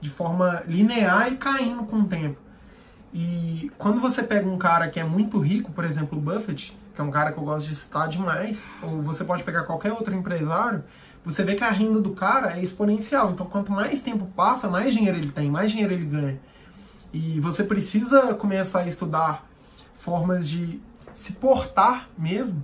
de 0.00 0.08
forma 0.08 0.62
linear 0.66 1.30
e 1.30 1.36
caindo 1.36 1.82
com 1.82 1.96
o 1.96 2.04
tempo. 2.04 2.38
E 3.12 3.70
quando 3.76 4.00
você 4.00 4.22
pega 4.22 4.48
um 4.48 4.56
cara 4.56 4.88
que 4.88 4.98
é 4.98 5.04
muito 5.04 5.38
rico, 5.38 5.72
por 5.72 5.84
exemplo, 5.84 6.16
o 6.16 6.20
Buffett, 6.20 6.76
que 6.94 7.00
é 7.00 7.04
um 7.04 7.10
cara 7.10 7.32
que 7.32 7.38
eu 7.38 7.44
gosto 7.44 7.68
de 7.68 7.74
citar 7.74 8.08
demais, 8.08 8.66
ou 8.82 9.02
você 9.02 9.24
pode 9.24 9.42
pegar 9.44 9.64
qualquer 9.64 9.92
outro 9.92 10.14
empresário, 10.14 10.84
você 11.24 11.42
vê 11.42 11.54
que 11.54 11.64
a 11.64 11.70
renda 11.70 12.00
do 12.00 12.10
cara 12.10 12.58
é 12.58 12.62
exponencial. 12.62 13.32
Então, 13.32 13.46
quanto 13.46 13.72
mais 13.72 14.00
tempo 14.00 14.26
passa, 14.36 14.68
mais 14.68 14.94
dinheiro 14.94 15.18
ele 15.18 15.30
tem, 15.30 15.50
mais 15.50 15.70
dinheiro 15.70 15.92
ele 15.92 16.06
ganha. 16.06 16.40
E 17.12 17.40
você 17.40 17.64
precisa 17.64 18.34
começar 18.34 18.80
a 18.80 18.88
estudar 18.88 19.44
formas 19.94 20.48
de 20.48 20.80
se 21.14 21.32
portar 21.32 22.08
mesmo, 22.16 22.62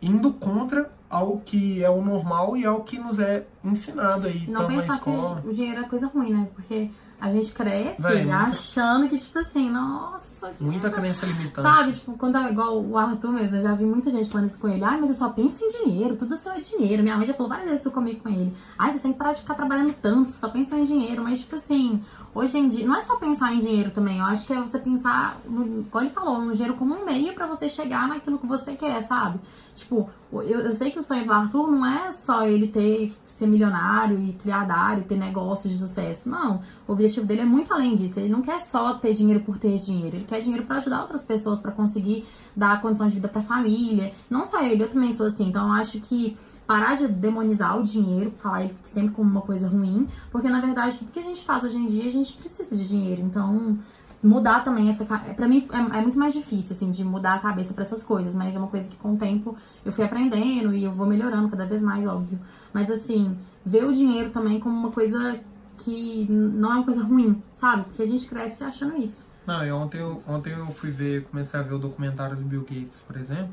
indo 0.00 0.32
contra 0.32 0.90
ao 1.08 1.38
que 1.38 1.82
é 1.84 1.88
o 1.90 2.02
normal 2.04 2.56
e 2.56 2.64
ao 2.66 2.80
que 2.82 2.98
nos 2.98 3.18
é 3.18 3.46
ensinado 3.64 4.26
aí, 4.26 4.46
não 4.48 4.62
tanto 4.62 4.72
na 4.72 4.80
pensar 4.82 4.94
escola. 4.96 5.40
que 5.42 5.48
o 5.48 5.54
dinheiro 5.54 5.80
é 5.82 5.88
coisa 5.88 6.06
ruim, 6.08 6.32
né? 6.32 6.48
Porque 6.54 6.90
a 7.20 7.30
gente 7.30 7.52
cresce 7.52 8.02
Véi, 8.02 8.22
muita- 8.24 8.36
achando 8.38 9.08
que, 9.08 9.16
tipo 9.16 9.38
assim, 9.38 9.70
nossa, 9.70 10.52
dinheiro 10.52 10.64
Muita 10.64 10.88
é 10.88 10.90
crença 10.90 11.24
limitante. 11.24 11.62
Sabe, 11.62 11.92
tipo, 11.92 12.18
quando 12.18 12.36
é 12.36 12.50
igual 12.50 12.82
o 12.82 12.98
Arthur 12.98 13.32
mesmo, 13.32 13.56
eu 13.56 13.62
já 13.62 13.72
vi 13.74 13.84
muita 13.84 14.10
gente 14.10 14.28
falando 14.28 14.48
isso 14.48 14.58
com 14.58 14.68
ele. 14.68 14.82
Ai, 14.82 14.98
mas 15.00 15.10
eu 15.10 15.16
só 15.16 15.28
penso 15.30 15.64
em 15.64 15.68
dinheiro, 15.84 16.16
tudo 16.16 16.36
seu 16.36 16.50
é 16.52 16.58
dinheiro. 16.60 17.02
Minha 17.02 17.16
mãe 17.16 17.26
já 17.26 17.32
falou 17.32 17.48
várias 17.48 17.68
vezes 17.68 17.80
isso 17.84 17.94
comigo 17.94 18.20
com 18.20 18.28
ele. 18.28 18.52
Ai, 18.76 18.92
você 18.92 18.98
tem 18.98 19.12
que 19.12 19.18
parar 19.18 19.32
de 19.32 19.40
ficar 19.42 19.54
trabalhando 19.54 19.94
tanto, 20.02 20.32
só 20.32 20.48
pensa 20.48 20.76
em 20.76 20.82
dinheiro. 20.82 21.22
Mas, 21.22 21.40
tipo 21.40 21.54
assim, 21.54 22.02
hoje 22.34 22.58
em 22.58 22.68
dia, 22.68 22.86
não 22.86 22.96
é 22.96 23.00
só 23.00 23.16
pensar 23.16 23.54
em 23.54 23.60
dinheiro 23.60 23.90
também. 23.90 24.18
Eu 24.18 24.24
acho 24.24 24.46
que 24.46 24.52
é 24.52 24.60
você 24.60 24.78
pensar, 24.78 25.40
no, 25.44 25.84
como 25.84 26.04
ele 26.04 26.10
falou, 26.10 26.40
no 26.40 26.52
dinheiro 26.52 26.74
como 26.74 26.94
um 26.94 27.04
meio 27.04 27.32
pra 27.32 27.46
você 27.46 27.68
chegar 27.68 28.08
naquilo 28.08 28.38
que 28.38 28.46
você 28.46 28.74
quer, 28.74 29.00
sabe? 29.02 29.38
Tipo, 29.74 30.08
eu, 30.32 30.60
eu 30.60 30.72
sei 30.72 30.90
que 30.90 30.98
o 30.98 31.02
sonho 31.02 31.24
do 31.24 31.32
Arthur 31.32 31.70
não 31.70 31.86
é 31.86 32.10
só 32.12 32.46
ele 32.46 32.68
ter, 32.68 33.12
ser 33.28 33.46
milionário 33.46 34.18
e 34.20 34.32
trilhardário, 34.32 35.04
ter 35.04 35.16
negócios 35.16 35.72
de 35.72 35.78
sucesso. 35.78 36.28
Não. 36.28 36.62
O 36.86 36.92
objetivo 36.92 37.26
dele 37.26 37.42
é 37.42 37.44
muito 37.44 37.72
além 37.72 37.94
disso. 37.94 38.18
Ele 38.18 38.28
não 38.28 38.42
quer 38.42 38.60
só 38.60 38.94
ter 38.94 39.12
dinheiro 39.14 39.40
por 39.40 39.58
ter 39.58 39.76
dinheiro. 39.78 40.16
Ele 40.16 40.24
quer 40.24 40.40
dinheiro 40.40 40.64
pra 40.64 40.76
ajudar 40.76 41.02
outras 41.02 41.22
pessoas, 41.22 41.60
pra 41.60 41.72
conseguir 41.72 42.26
dar 42.54 42.80
condição 42.80 43.08
de 43.08 43.14
vida 43.14 43.28
pra 43.28 43.42
família. 43.42 44.12
Não 44.28 44.44
só 44.44 44.62
ele, 44.62 44.82
eu 44.82 44.90
também 44.90 45.12
sou 45.12 45.26
assim. 45.26 45.48
Então 45.48 45.66
eu 45.66 45.72
acho 45.72 46.00
que 46.00 46.36
parar 46.66 46.94
de 46.94 47.08
demonizar 47.08 47.78
o 47.78 47.82
dinheiro, 47.82 48.32
falar 48.38 48.64
ele 48.64 48.76
sempre 48.84 49.14
como 49.14 49.30
uma 49.30 49.42
coisa 49.42 49.68
ruim, 49.68 50.06
porque 50.30 50.48
na 50.48 50.60
verdade 50.60 50.98
tudo 50.98 51.12
que 51.12 51.18
a 51.18 51.22
gente 51.22 51.44
faz 51.44 51.62
hoje 51.64 51.76
em 51.76 51.86
dia 51.86 52.06
a 52.06 52.10
gente 52.10 52.32
precisa 52.34 52.74
de 52.74 52.86
dinheiro. 52.86 53.22
Então 53.22 53.78
mudar 54.22 54.64
também 54.64 54.88
essa 54.88 55.04
para 55.04 55.46
mim 55.46 55.66
é, 55.70 55.98
é 55.98 56.00
muito 56.00 56.18
mais 56.18 56.32
difícil 56.32 56.74
assim 56.74 56.90
de 56.90 57.04
mudar 57.04 57.34
a 57.34 57.38
cabeça 57.38 57.74
pra 57.74 57.82
essas 57.82 58.02
coisas, 58.02 58.34
mas 58.34 58.54
é 58.54 58.58
uma 58.58 58.68
coisa 58.68 58.88
que 58.88 58.96
com 58.96 59.12
o 59.12 59.16
tempo 59.16 59.56
eu 59.84 59.92
fui 59.92 60.04
aprendendo 60.04 60.74
e 60.74 60.84
eu 60.84 60.92
vou 60.92 61.06
melhorando 61.06 61.48
cada 61.48 61.66
vez 61.66 61.82
mais, 61.82 62.06
óbvio. 62.06 62.38
Mas 62.72 62.90
assim, 62.90 63.36
ver 63.64 63.84
o 63.84 63.92
dinheiro 63.92 64.30
também 64.30 64.58
como 64.58 64.76
uma 64.76 64.90
coisa 64.90 65.40
que 65.78 66.26
não 66.30 66.72
é 66.72 66.74
uma 66.76 66.84
coisa 66.84 67.02
ruim, 67.02 67.42
sabe? 67.52 67.84
Porque 67.84 68.02
a 68.02 68.06
gente 68.06 68.26
cresce 68.26 68.64
achando 68.64 68.96
isso. 68.96 69.24
Não, 69.46 69.82
ontem 69.82 69.98
eu, 69.98 70.22
ontem 70.26 70.52
eu 70.54 70.66
fui 70.68 70.90
ver, 70.90 71.24
comecei 71.24 71.60
a 71.60 71.62
ver 71.62 71.74
o 71.74 71.78
documentário 71.78 72.36
do 72.36 72.42
Bill 72.44 72.62
Gates, 72.62 73.02
por 73.06 73.16
exemplo. 73.16 73.52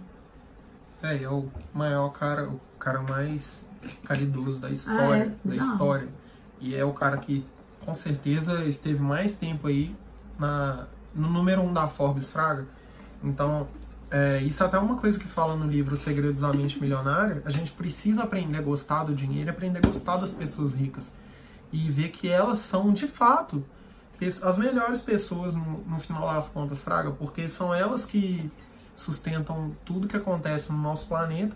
É, 1.04 1.24
é 1.24 1.30
o 1.30 1.48
maior 1.74 2.10
cara, 2.10 2.48
o 2.48 2.60
cara 2.80 3.02
mais 3.02 3.66
caridoso 4.04 4.60
da 4.60 4.70
história, 4.70 5.36
Ah, 5.36 5.48
é? 5.48 5.50
da 5.50 5.56
história. 5.56 6.08
E 6.60 6.76
é 6.76 6.86
o 6.86 6.94
cara 6.94 7.18
que 7.18 7.46
com 7.84 7.94
certeza 7.94 8.64
esteve 8.66 9.02
mais 9.02 9.36
tempo 9.36 9.68
aí 9.68 9.96
na, 10.38 10.88
no 11.16 11.30
número 11.30 11.62
um 11.62 11.74
da 11.74 11.88
Forbes 11.88 12.32
Fraga. 12.32 12.68
Então, 13.24 13.68
é, 14.12 14.40
isso 14.44 14.62
é 14.62 14.66
até 14.66 14.78
uma 14.78 14.98
coisa 14.98 15.18
que 15.18 15.26
fala 15.26 15.56
no 15.56 15.66
livro 15.66 15.96
Segredos 15.96 16.42
da 16.42 16.54
Mente 16.54 16.80
Milionária. 16.80 17.42
A 17.46 17.50
gente 17.50 17.72
precisa 17.72 18.24
aprender 18.24 18.58
a 18.58 18.62
gostar 18.62 19.04
do 19.04 19.16
dinheiro 19.16 19.50
e 19.50 19.52
aprender 19.52 19.80
a 19.80 19.88
gostar 19.88 20.18
das 20.18 20.32
pessoas 20.32 20.74
ricas. 20.74 21.12
E 21.72 21.90
ver 21.90 22.10
que 22.10 22.28
elas 22.28 22.60
são, 22.60 22.92
de 22.92 23.08
fato, 23.08 23.66
as 24.44 24.58
melhores 24.58 25.02
pessoas 25.02 25.56
no, 25.56 25.84
no 25.88 25.98
final 25.98 26.22
das 26.34 26.50
contas, 26.50 26.84
Fraga, 26.84 27.12
porque 27.12 27.48
são 27.48 27.74
elas 27.74 28.06
que 28.06 28.52
sustentam 29.02 29.72
tudo 29.86 30.08
que 30.08 30.16
acontece 30.18 30.72
no 30.72 30.78
nosso 30.78 31.08
planeta. 31.08 31.56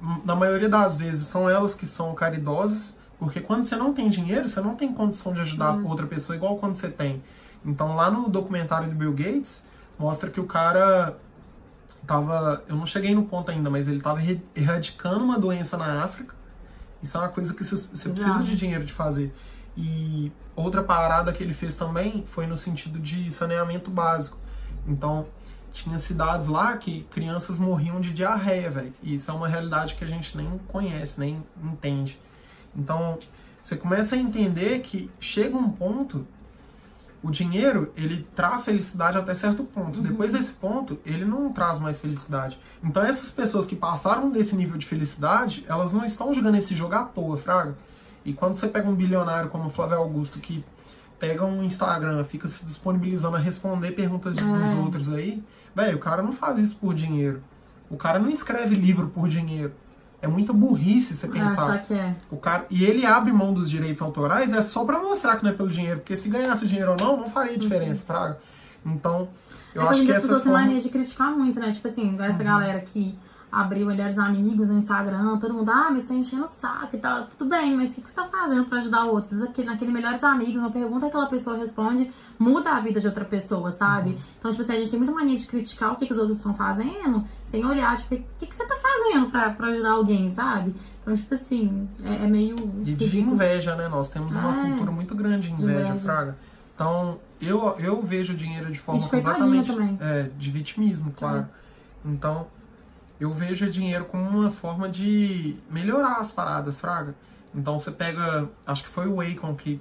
M- 0.00 0.22
Na 0.24 0.34
maioria 0.34 0.68
das 0.68 0.96
vezes 0.96 1.26
são 1.26 1.48
elas 1.48 1.74
que 1.74 1.86
são 1.86 2.14
caridosas, 2.14 2.96
porque 3.18 3.40
quando 3.40 3.64
você 3.64 3.76
não 3.76 3.92
tem 3.92 4.08
dinheiro, 4.08 4.48
você 4.48 4.60
não 4.60 4.74
tem 4.74 4.92
condição 4.92 5.32
de 5.34 5.40
ajudar 5.40 5.72
Hum. 5.74 5.86
outra 5.86 6.06
pessoa 6.06 6.34
igual 6.36 6.56
quando 6.58 6.74
você 6.74 6.88
tem. 6.88 7.22
Então 7.64 7.94
lá 7.94 8.10
no 8.10 8.28
documentário 8.28 8.88
do 8.88 8.94
Bill 8.94 9.12
Gates, 9.12 9.64
mostra 9.98 10.30
que 10.30 10.40
o 10.40 10.46
cara 10.46 11.18
tava, 12.06 12.64
eu 12.68 12.76
não 12.76 12.86
cheguei 12.86 13.14
no 13.14 13.24
ponto 13.24 13.50
ainda, 13.50 13.68
mas 13.70 13.86
ele 13.88 14.00
tava 14.00 14.20
erradicando 14.54 15.22
uma 15.22 15.38
doença 15.38 15.76
na 15.76 16.02
África. 16.02 16.34
Isso 17.02 17.16
é 17.16 17.20
uma 17.20 17.28
coisa 17.28 17.52
que 17.54 17.64
você 17.64 18.08
precisa 18.08 18.42
de 18.42 18.56
dinheiro 18.56 18.84
de 18.84 18.92
fazer. 18.92 19.34
E 19.76 20.32
outra 20.56 20.82
parada 20.82 21.32
que 21.32 21.42
ele 21.42 21.52
fez 21.54 21.76
também 21.76 22.24
foi 22.26 22.46
no 22.46 22.56
sentido 22.56 22.98
de 22.98 23.30
saneamento 23.30 23.90
básico. 23.90 24.38
Então, 24.86 25.26
tinha 25.72 25.98
cidades 25.98 26.46
lá 26.48 26.76
que 26.76 27.02
crianças 27.10 27.58
morriam 27.58 28.00
de 28.00 28.12
diarreia, 28.12 28.70
velho. 28.70 28.94
E 29.02 29.14
isso 29.14 29.30
é 29.30 29.34
uma 29.34 29.48
realidade 29.48 29.94
que 29.94 30.04
a 30.04 30.08
gente 30.08 30.36
nem 30.36 30.58
conhece, 30.68 31.18
nem 31.20 31.42
entende. 31.62 32.18
Então, 32.76 33.18
você 33.62 33.76
começa 33.76 34.14
a 34.14 34.18
entender 34.18 34.80
que 34.80 35.10
chega 35.20 35.56
um 35.56 35.70
ponto, 35.70 36.26
o 37.22 37.30
dinheiro, 37.30 37.92
ele 37.96 38.26
traz 38.34 38.64
felicidade 38.64 39.18
até 39.18 39.34
certo 39.34 39.62
ponto. 39.64 40.00
Depois 40.00 40.32
desse 40.32 40.52
ponto, 40.52 40.98
ele 41.04 41.24
não 41.24 41.52
traz 41.52 41.78
mais 41.78 42.00
felicidade. 42.00 42.58
Então, 42.82 43.02
essas 43.04 43.30
pessoas 43.30 43.66
que 43.66 43.76
passaram 43.76 44.30
desse 44.30 44.56
nível 44.56 44.78
de 44.78 44.86
felicidade, 44.86 45.64
elas 45.68 45.92
não 45.92 46.04
estão 46.04 46.32
jogando 46.32 46.56
esse 46.56 46.74
jogo 46.74 46.94
à 46.94 47.04
toa, 47.04 47.36
fraga. 47.36 47.76
E 48.24 48.32
quando 48.32 48.54
você 48.54 48.68
pega 48.68 48.88
um 48.88 48.94
bilionário 48.94 49.50
como 49.50 49.66
o 49.66 49.70
Flávio 49.70 49.98
Augusto, 49.98 50.38
que 50.38 50.64
pega 51.18 51.44
um 51.44 51.62
Instagram, 51.62 52.24
fica 52.24 52.48
se 52.48 52.64
disponibilizando 52.64 53.36
a 53.36 53.38
responder 53.38 53.90
perguntas 53.92 54.34
de- 54.36 54.42
dos 54.42 54.70
É. 54.70 54.74
outros 54.76 55.12
aí, 55.12 55.42
velho, 55.74 55.96
o 55.96 56.00
cara 56.00 56.22
não 56.22 56.32
faz 56.32 56.58
isso 56.58 56.76
por 56.76 56.94
dinheiro. 56.94 57.42
O 57.90 57.96
cara 57.96 58.18
não 58.18 58.30
escreve 58.30 58.76
livro 58.76 59.08
por 59.08 59.28
dinheiro. 59.28 59.72
É 60.22 60.28
muita 60.28 60.52
burrice 60.52 61.14
você 61.14 61.26
pensar. 61.26 61.64
Achar 61.64 61.82
que 61.82 61.94
é. 61.94 62.14
O 62.30 62.36
cara, 62.36 62.66
e 62.70 62.84
ele 62.84 63.06
abre 63.06 63.32
mão 63.32 63.54
dos 63.54 63.70
direitos 63.70 64.02
autorais 64.02 64.52
é 64.52 64.60
só 64.60 64.84
pra 64.84 64.98
mostrar 65.00 65.36
que 65.36 65.44
não 65.44 65.50
é 65.50 65.54
pelo 65.54 65.70
dinheiro, 65.70 66.00
porque 66.00 66.16
se 66.16 66.28
ganhasse 66.28 66.66
dinheiro 66.66 66.90
ou 66.90 66.96
não, 67.00 67.16
não 67.16 67.30
faria 67.30 67.56
diferença, 67.56 68.04
fraga. 68.04 68.38
Então, 68.84 69.28
eu 69.74 69.82
é 69.82 69.88
acho 69.88 70.04
que 70.04 70.12
essa 70.12 70.28
forma... 70.28 70.44
Uhum. 70.44 70.52
mania 70.52 70.80
de 70.80 70.88
criticar 70.88 71.30
muito, 71.30 71.58
né? 71.58 71.72
Tipo 71.72 71.88
assim, 71.88 72.16
essa 72.20 72.44
galera 72.44 72.80
que 72.80 73.18
abriu 73.52 73.86
Melhores 73.86 74.18
Amigos 74.18 74.68
no 74.68 74.78
Instagram, 74.78 75.38
todo 75.38 75.54
mundo, 75.54 75.70
ah, 75.70 75.88
mas 75.90 76.04
tá 76.04 76.14
enchendo 76.14 76.44
o 76.44 76.46
saco 76.46 76.94
e 76.94 76.98
tal. 76.98 77.26
Tudo 77.26 77.48
bem, 77.50 77.76
mas 77.76 77.90
o 77.90 77.94
que, 77.96 78.00
que 78.02 78.08
você 78.08 78.14
tá 78.14 78.24
fazendo 78.28 78.64
pra 78.66 78.78
ajudar 78.78 79.04
outros? 79.06 79.42
Aquele, 79.42 79.66
naquele 79.68 79.90
Melhores 79.92 80.22
Amigos, 80.22 80.56
uma 80.56 80.70
pergunta 80.70 81.00
que 81.00 81.06
aquela 81.06 81.26
pessoa 81.26 81.56
responde 81.56 82.10
muda 82.38 82.70
a 82.70 82.80
vida 82.80 83.00
de 83.00 83.06
outra 83.06 83.24
pessoa, 83.24 83.70
sabe? 83.72 84.10
Uhum. 84.10 84.18
Então, 84.38 84.50
tipo 84.50 84.62
assim, 84.62 84.72
a 84.72 84.76
gente 84.76 84.90
tem 84.90 84.98
muita 84.98 85.12
mania 85.14 85.36
de 85.36 85.46
criticar 85.46 85.92
o 85.92 85.96
que, 85.96 86.06
que 86.06 86.12
os 86.12 86.18
outros 86.18 86.38
estão 86.38 86.54
fazendo, 86.54 87.24
sem 87.44 87.64
olhar, 87.64 87.96
tipo, 87.98 88.14
o 88.14 88.24
que, 88.38 88.46
que 88.46 88.54
você 88.54 88.64
tá 88.66 88.76
fazendo 88.76 89.30
pra, 89.30 89.50
pra 89.50 89.66
ajudar 89.68 89.90
alguém, 89.92 90.30
sabe? 90.30 90.74
Então, 91.02 91.14
tipo 91.14 91.34
assim, 91.34 91.88
é, 92.04 92.24
é 92.24 92.26
meio. 92.28 92.56
E 92.84 92.94
de 92.94 93.04
ridículo. 93.06 93.34
inveja, 93.34 93.74
né? 93.74 93.88
Nós 93.88 94.10
temos 94.10 94.34
uma 94.34 94.58
É. 94.66 94.70
cultura 94.70 94.90
muito 94.92 95.14
grande 95.14 95.48
de 95.48 95.54
inveja, 95.54 95.88
inveja. 95.88 95.98
fraga. 95.98 96.38
Então, 96.74 97.18
eu, 97.40 97.74
eu 97.78 98.00
vejo 98.02 98.32
o 98.32 98.36
dinheiro 98.36 98.70
de 98.70 98.78
forma 98.78 99.00
completamente... 99.02 99.70
É, 100.00 100.30
de 100.38 100.50
vitimismo, 100.50 101.12
claro. 101.12 101.46
Então, 102.04 102.46
eu 103.20 103.32
vejo 103.32 103.66
o 103.66 103.70
dinheiro 103.70 104.06
como 104.06 104.24
uma 104.28 104.50
forma 104.50 104.88
de 104.88 105.56
melhorar 105.70 106.16
as 106.16 106.30
paradas, 106.30 106.80
fraga. 106.80 107.14
Então, 107.54 107.78
você 107.78 107.90
pega... 107.90 108.48
Acho 108.66 108.82
que 108.84 108.88
foi 108.88 109.06
o 109.06 109.20
Akon 109.20 109.54
que 109.54 109.80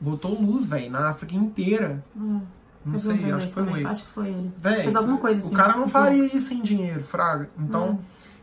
botou 0.00 0.40
luz, 0.40 0.66
velho, 0.68 0.90
na 0.90 1.10
África 1.10 1.34
inteira. 1.34 2.04
Hum. 2.16 2.40
Não 2.84 2.96
sei, 2.96 3.30
acho 3.32 3.46
que 3.48 3.52
foi 3.52 3.62
o 3.62 3.66
também, 3.66 3.82
Akon. 3.82 3.90
Acho 3.92 4.02
que 4.04 4.08
foi 4.10 4.28
ele. 4.28 4.52
Véi, 4.58 4.82
Fez 4.84 4.96
alguma 4.96 5.18
coisa 5.18 5.40
assim. 5.40 5.48
o 5.48 5.52
cara 5.52 5.72
não 5.72 5.86
Tipo, 5.86 5.90
faria 5.98 6.24
isso 6.36 6.48
sem 6.48 6.62
dinheiro, 6.62 7.02
fraga. 7.02 7.50
Então, 7.58 7.90
Hum. 7.92 7.98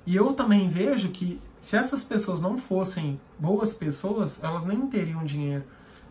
e 0.05 0.15
eu 0.15 0.33
também 0.33 0.67
vejo 0.69 1.09
que 1.09 1.39
se 1.61 1.75
essas 1.75 2.03
pessoas 2.03 2.41
não 2.41 2.57
fossem 2.57 3.19
boas 3.39 3.73
pessoas, 3.73 4.39
elas 4.43 4.65
nem 4.65 4.85
teriam 4.87 5.23
dinheiro. 5.23 5.63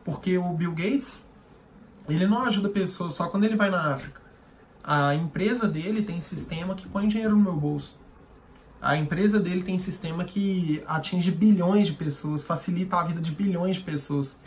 Porque 0.05 0.37
o 0.39 0.49
Bill 0.53 0.73
Gates, 0.73 1.23
ele 2.09 2.27
não 2.27 2.43
ajuda 2.43 2.69
pessoas 2.69 3.15
só 3.15 3.29
quando 3.29 3.45
ele 3.45 3.57
vai 3.57 3.71
na 3.71 3.95
África. 3.95 4.21
A 4.83 5.15
empresa 5.15 5.67
dele 5.69 6.03
tem 6.03 6.21
sistema 6.21 6.75
que 6.75 6.89
põe 6.89 7.07
dinheiro 7.09 7.35
no 7.37 7.43
meu 7.43 7.55
bolso. 7.57 7.97
A 8.85 8.97
empresa 8.97 9.41
dele 9.41 9.63
tem 9.63 9.79
sistema 9.79 10.25
que 10.25 10.83
atinge 10.87 11.31
bilhões 11.31 11.87
de 11.87 11.95
pessoas, 11.95 12.45
facilita 12.45 12.97
a 12.99 13.05
vida 13.05 13.21
de 13.21 13.33
bilhões 13.33 13.77
de 13.77 13.83
pessoas. 13.83 14.39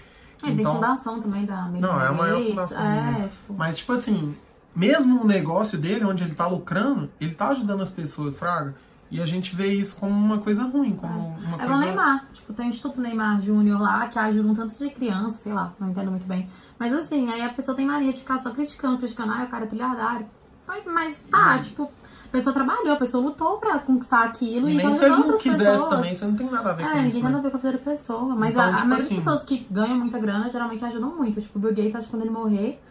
É, 0.44 0.52
tem 0.52 0.64
fundação 0.64 1.20
também 1.20 1.46
da 1.46 1.64
Melinda 1.66 1.88
Não, 1.88 2.00
é 2.00 2.08
a 2.08 2.14
maior 2.14 2.40
fundação 2.44 2.80
É, 2.80 3.28
tipo, 3.28 3.54
Mas, 3.56 3.78
tipo 3.80 3.92
assim, 3.94 4.36
mesmo 4.76 5.24
o 5.24 5.26
negócio 5.26 5.76
dele, 5.80 6.06
onde 6.06 6.24
ele 6.24 6.36
tá 6.36 6.46
lucrando, 6.46 7.10
ele 7.20 7.34
tá 7.34 7.48
ajudando 7.50 7.82
as 7.82 7.90
pessoas, 7.90 8.38
Fraga. 8.38 8.76
E 9.10 9.20
a 9.22 9.26
gente 9.26 9.56
vê 9.56 9.74
isso 9.74 9.96
como 9.96 10.12
uma 10.12 10.38
coisa 10.38 10.64
ruim, 10.66 10.94
como 10.96 11.30
uma 11.30 11.58
é 11.58 11.64
igual 11.64 11.66
o 11.66 11.68
coisa. 11.70 11.80
Neymar. 11.86 12.26
Tipo, 12.34 12.54
tem 12.54 12.66
o 12.68 12.70
Instituto 12.70 13.02
Neymar 13.02 13.42
Júnior 13.42 13.80
lá, 13.82 14.06
que 14.08 14.20
ajuda 14.20 14.50
um 14.50 14.54
tanto 14.54 14.78
de 14.78 14.90
criança, 14.92 15.40
sei 15.42 15.54
lá, 15.54 15.74
não 15.80 15.90
entendo 15.90 16.12
muito 16.12 16.28
bem. 16.28 16.48
Mas 16.78 16.94
assim, 16.94 17.28
aí 17.32 17.42
a 17.42 17.50
pessoa 17.54 17.76
tem 17.76 17.88
mania 17.88 18.12
de 18.14 18.20
ficar 18.20 18.38
só 18.38 18.52
criticando, 18.52 18.98
criticando, 19.00 19.32
ah, 19.32 19.44
o 19.46 19.48
cara 19.48 19.64
é 19.64 19.68
trilhardário. 19.68 20.28
Mas, 20.68 20.84
mas 20.86 21.24
tá, 21.32 21.56
Uhum. 21.56 21.62
tipo, 21.62 21.92
a 22.28 22.32
pessoa 22.32 22.54
trabalhou, 22.54 22.94
a 22.94 22.98
pessoa 22.98 23.24
lutou 23.24 23.58
pra 23.58 23.80
conquistar 23.80 24.24
aquilo 24.26 24.68
E 24.70 24.74
e, 24.74 24.78
nem 24.78 24.92
se 24.94 25.04
ele 25.06 25.16
não 25.16 25.38
quisesse 25.38 25.64
pessoas. 25.64 25.90
também, 25.90 26.14
você 26.16 26.26
não 26.26 26.36
tem 26.36 26.50
nada 26.52 26.70
a 26.70 26.74
ver 26.74 26.84
É, 26.84 26.86
com 26.86 26.92
ninguém 26.96 27.08
isso. 27.08 27.16
tem 27.16 27.24
nada 27.24 27.34
Né? 27.36 27.40
a 27.40 27.42
ver 27.44 27.52
com 27.52 27.58
a 27.58 27.60
vida 27.60 27.78
da 27.78 27.84
pessoa. 27.92 28.36
Mas 28.36 28.54
Então, 28.54 28.64
a, 28.64 28.68
a 28.68 28.74
tipo 28.76 28.88
maioria 28.88 29.06
assim- 29.06 29.16
das 29.16 29.24
pessoas 29.24 29.44
que 29.44 29.68
ganham 29.72 29.98
muita 29.98 30.20
grana 30.20 30.50
geralmente 30.50 30.84
ajudam 30.86 31.16
muito. 31.16 31.42
Tipo, 31.42 31.58
o 31.58 31.62
Bill 31.62 31.74
Gates, 31.74 31.96
acho 31.96 32.06
que 32.06 32.12
quando 32.12 32.24
ele 32.24 32.32
morrer, 32.32 32.82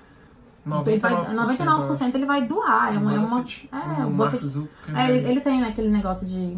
ele 0.87 0.99
vai, 0.99 1.13
99%. 1.13 1.35
99% 1.35 2.15
ele 2.15 2.27
vai 2.27 2.47
doar. 2.47 2.95
É, 2.95 2.99
uma, 2.99 3.15
é, 3.15 3.19
uma, 3.19 3.39
é, 4.01 4.05
o 4.07 4.11
Buffett. 4.11 4.69
É, 4.95 5.11
ele, 5.11 5.29
ele 5.31 5.41
tem 5.41 5.61
né, 5.61 5.69
aquele 5.69 5.89
negócio 5.91 6.27
de. 6.27 6.57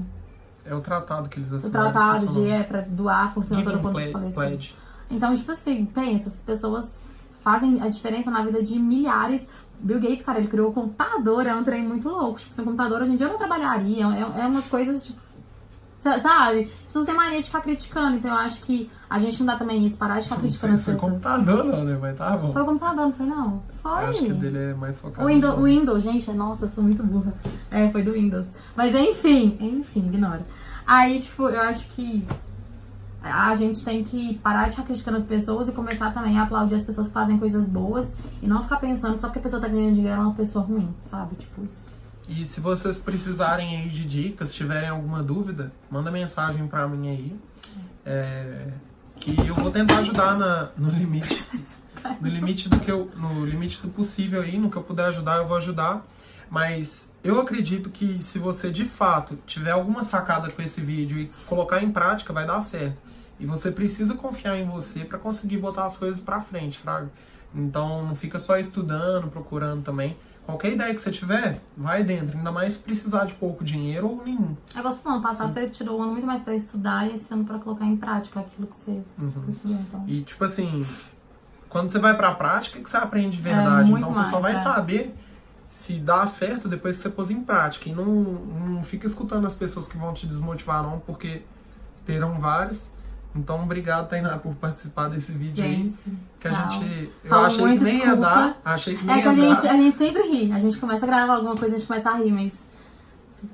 É 0.65 0.75
o 0.75 0.81
tratado 0.81 1.29
que 1.29 1.39
eles 1.39 1.51
O 1.53 1.57
assinaram. 1.57 1.93
tratado 1.93 2.25
o 2.25 2.29
de 2.29 2.35
nome. 2.39 2.51
é 2.51 2.63
pra 2.63 2.81
doar 2.83 3.25
a 3.25 3.29
fortuna 3.29 3.63
toda 3.63 3.79
quando 3.79 4.13
faleceu. 4.13 4.33
Pledge. 4.43 4.77
Então, 5.11 5.35
tipo 5.35 5.51
assim, 5.53 5.85
pensa, 5.87 6.29
essas 6.29 6.43
pessoas 6.43 7.01
fazem 7.43 7.81
a 7.81 7.89
diferença 7.89 8.31
na 8.31 8.43
vida 8.43 8.63
de 8.63 8.79
milhares. 8.79 9.49
Bill 9.81 10.01
Gates, 10.01 10.23
cara, 10.23 10.39
ele 10.39 10.49
criou 10.49 10.71
o 10.71 10.73
computador, 10.73 11.47
é 11.47 11.55
um 11.55 11.63
trem 11.63 11.87
muito 11.87 12.09
louco. 12.09 12.39
Tipo, 12.39 12.55
sem 12.55 12.65
computador 12.65 13.03
hoje 13.03 13.13
em 13.13 13.17
dia 13.17 13.27
eu 13.27 13.31
não 13.31 13.39
trabalharia. 13.39 14.05
É, 14.07 14.43
é 14.43 14.47
umas 14.47 14.67
coisas, 14.67 15.05
tipo, 15.05 15.21
Sabe? 16.01 16.63
As 16.63 16.85
pessoas 16.85 17.07
têm 17.07 17.15
mania 17.15 17.39
de 17.39 17.45
ficar 17.45 17.61
criticando, 17.61 18.17
então 18.17 18.31
eu 18.31 18.37
acho 18.37 18.63
que 18.63 18.89
a 19.11 19.19
gente 19.19 19.41
não 19.41 19.47
dá 19.47 19.57
também 19.57 19.85
isso, 19.85 19.99
parar 19.99 20.19
de 20.19 20.25
ficar 20.25 20.37
criticando 20.37 20.75
as 20.75 20.85
Foi 20.85 20.95
computador 20.95 21.65
não, 21.65 21.85
né? 21.85 21.99
Mas 22.01 22.17
tá 22.17 22.37
bom. 22.37 22.53
Foi 22.53 22.65
computador, 22.65 23.07
não 23.07 23.13
foi 23.13 23.27
não? 23.27 23.63
Foi. 23.83 24.05
Acho 24.05 24.25
que 24.25 24.33
o 24.33 24.35
dele 24.35 24.59
é 24.59 24.75
mais 24.75 25.01
focado. 25.01 25.27
O 25.27 25.31
Windows, 25.31 25.63
Windows, 25.63 26.03
gente, 26.03 26.31
nossa, 26.31 26.67
eu 26.67 26.69
sou 26.69 26.85
muito 26.85 27.03
burra. 27.03 27.35
É, 27.71 27.91
foi 27.91 28.03
do 28.03 28.13
Windows. 28.13 28.47
Mas 28.77 28.95
enfim, 28.95 29.57
enfim, 29.61 30.01
ignora. 30.07 30.47
Aí, 30.87 31.21
tipo, 31.21 31.49
eu 31.49 31.61
acho 31.63 31.91
que 31.91 32.25
a 33.29 33.55
gente 33.55 33.85
tem 33.85 34.03
que 34.03 34.39
parar 34.39 34.65
de 34.65 34.71
ficar 34.73 34.85
criticando 34.85 35.17
as 35.17 35.25
pessoas 35.25 35.69
e 35.69 35.73
começar 35.73 36.13
também 36.13 36.39
a 36.39 36.43
aplaudir 36.43 36.75
as 36.75 36.83
pessoas 36.83 37.09
que 37.09 37.13
fazem 37.13 37.39
coisas 37.39 37.67
boas 37.67 38.15
e 38.43 38.47
não 38.47 38.63
ficar 38.63 38.77
pensando 38.77 39.19
só 39.19 39.29
porque 39.29 39.39
a 39.39 39.43
pessoa 39.43 39.61
tá 39.61 39.69
ganhando 39.69 39.95
dinheiro 39.95 40.15
ela 40.15 40.25
é 40.25 40.27
uma 40.27 40.35
pessoa 40.35 40.65
ruim, 40.65 40.95
sabe? 41.03 41.37
Tipo 41.37 41.65
isso. 41.65 41.99
E 42.29 42.45
se 42.45 42.61
vocês 42.61 42.99
precisarem 42.99 43.77
aí 43.77 43.89
de 43.89 44.05
dicas, 44.05 44.55
tiverem 44.55 44.91
alguma 44.91 45.23
dúvida, 45.23 45.73
manda 45.91 46.11
mensagem 46.11 46.67
pra 46.67 46.87
mim 46.87 47.09
aí. 47.09 47.37
É, 48.05 48.69
que 49.17 49.35
eu 49.47 49.55
vou 49.55 49.71
tentar 49.71 49.99
ajudar 49.99 50.37
na, 50.37 50.69
no 50.77 50.91
limite. 50.91 51.45
No 52.21 52.29
limite 52.29 52.69
do 52.69 52.79
que 52.79 52.91
eu. 52.91 53.11
No 53.17 53.45
limite 53.45 53.83
do 53.83 53.89
possível 53.89 54.43
aí, 54.43 54.59
no 54.59 54.71
que 54.71 54.77
eu 54.77 54.83
puder 54.83 55.07
ajudar, 55.07 55.39
eu 55.39 55.49
vou 55.49 55.57
ajudar. 55.57 56.07
Mas 56.51 57.13
eu 57.23 57.41
acredito 57.41 57.91
que 57.91 58.23
se 58.23 58.39
você 58.39 58.71
de 58.71 58.85
fato 58.85 59.39
tiver 59.47 59.73
alguma 59.73 60.05
sacada 60.05 60.51
com 60.51 60.63
esse 60.63 60.81
vídeo 60.81 61.19
e 61.19 61.31
colocar 61.47 61.83
em 61.83 61.91
prática, 61.91 62.33
vai 62.33 62.47
dar 62.47 62.63
certo. 62.63 62.97
E 63.41 63.47
você 63.47 63.71
precisa 63.71 64.15
confiar 64.15 64.57
em 64.59 64.65
você 64.67 65.05
para 65.05 65.19
conseguir 65.19 65.59
botar 65.59 65.87
as 65.87 65.97
coisas 65.97 66.21
pra 66.21 66.41
frente, 66.41 66.79
Fraga. 66.79 67.11
Então 67.55 68.05
não 68.07 68.15
fica 68.15 68.39
só 68.39 68.59
estudando, 68.59 69.29
procurando 69.29 69.83
também. 69.83 70.17
Qualquer 70.45 70.73
ideia 70.73 70.95
que 70.95 71.01
você 71.03 71.11
tiver, 71.11 71.61
vai 71.77 72.03
dentro. 72.03 72.37
Ainda 72.39 72.51
mais 72.51 72.73
se 72.73 72.79
precisar 72.79 73.27
de 73.27 73.35
pouco 73.35 73.63
dinheiro 73.63 74.09
ou 74.09 74.25
nenhum. 74.25 74.57
Agora, 74.75 74.97
no 75.05 75.11
ano 75.13 75.23
passado 75.23 75.53
você 75.53 75.69
tirou 75.69 75.99
um 75.99 76.03
ano 76.03 76.13
muito 76.13 76.27
mais 76.27 76.43
pra 76.43 76.55
estudar 76.55 77.07
e 77.07 77.15
esse 77.15 77.33
ano 77.35 77.45
pra 77.45 77.59
colocar 77.59 77.85
em 77.85 77.97
prática 77.97 78.41
aquilo 78.41 78.67
que 78.67 78.77
você 78.77 78.91
Uhum. 79.19 79.33
estudou, 79.51 79.77
então. 79.77 80.05
E 80.07 80.23
tipo 80.23 80.43
assim, 80.45 80.87
quando 81.69 81.91
você 81.91 81.99
vai 81.99 82.17
pra 82.17 82.35
prática 82.35 82.81
que 82.81 82.89
você 82.89 82.97
aprende 82.97 83.37
de 83.37 83.43
verdade. 83.43 83.93
É, 83.93 83.97
então 83.99 84.13
você 84.13 84.25
só 84.25 84.41
vai 84.41 84.53
mais, 84.55 84.61
é. 84.61 84.65
saber 84.65 85.15
se 85.69 85.99
dá 86.01 86.27
certo 86.27 86.67
depois 86.67 86.97
que 86.97 87.03
você 87.03 87.11
pôs 87.11 87.31
em 87.31 87.43
prática. 87.43 87.89
E 87.91 87.93
não, 87.93 88.07
não 88.07 88.83
fica 88.83 89.07
escutando 89.07 89.47
as 89.47 89.55
pessoas 89.55 89.87
que 89.87 89.99
vão 89.99 90.15
te 90.15 90.27
desmotivar, 90.27 90.83
não, 90.83 90.99
porque 90.99 91.43
terão 92.07 92.39
vários. 92.41 92.89
Então, 93.39 93.63
obrigado, 93.63 94.09
Tainá, 94.09 94.37
por 94.39 94.55
participar 94.57 95.09
desse 95.09 95.33
vídeo 95.33 95.65
aí. 95.65 95.77
Gente, 95.89 96.13
Que 96.41 96.49
a 96.49 96.53
tchau. 96.53 96.71
gente. 96.81 97.11
Eu 97.25 97.31
Falo 97.31 97.47
achei 97.47 97.59
que 97.59 97.65
muito, 97.67 97.85
nem 97.85 97.95
ia 97.95 98.01
desculpa. 98.01 98.21
dar. 98.27 98.61
Achei 98.65 98.97
que 98.97 99.05
nem 99.05 99.17
É 99.19 99.23
que 99.23 99.29
a 99.29 99.33
ia 99.33 99.49
gente, 99.55 99.63
dar. 99.63 99.71
a 99.73 99.77
gente 99.77 99.97
sempre 99.97 100.23
ri. 100.23 100.53
A 100.53 100.59
gente 100.59 100.77
começa 100.79 101.05
a 101.05 101.09
gravar 101.09 101.35
alguma 101.35 101.55
coisa, 101.55 101.75
a 101.77 101.79
gente 101.79 101.87
começa 101.89 102.11
a 102.11 102.17
rir, 102.17 102.33
mas. 102.33 102.53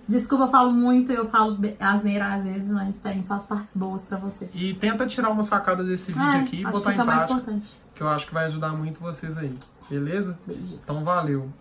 Desculpa, 0.08 0.44
eu 0.44 0.48
falo 0.48 0.72
muito, 0.72 1.12
eu 1.12 1.28
falo 1.28 1.58
asneira 1.78 2.34
às 2.34 2.44
vezes, 2.44 2.70
mas 2.70 2.96
tem 3.00 3.22
só 3.22 3.34
as 3.34 3.46
partes 3.46 3.76
boas 3.76 4.04
pra 4.06 4.16
vocês. 4.16 4.50
E 4.54 4.72
tenta 4.74 5.06
tirar 5.06 5.28
uma 5.30 5.42
sacada 5.42 5.84
desse 5.84 6.10
vídeo 6.10 6.26
É, 6.26 6.40
aqui 6.40 6.60
e 6.62 6.64
botar 6.64 6.90
que 6.92 6.96
em 6.96 7.00
é 7.00 7.02
o 7.02 7.06
mais 7.06 7.18
prática. 7.18 7.40
importante. 7.40 7.72
Que 7.94 8.00
eu 8.02 8.08
acho 8.08 8.26
que 8.26 8.32
vai 8.34 8.46
ajudar 8.46 8.70
muito 8.70 8.98
vocês 9.00 9.36
aí. 9.36 9.54
Beleza? 9.90 10.38
Beijos. 10.46 10.82
Então 10.82 11.04
valeu. 11.04 11.52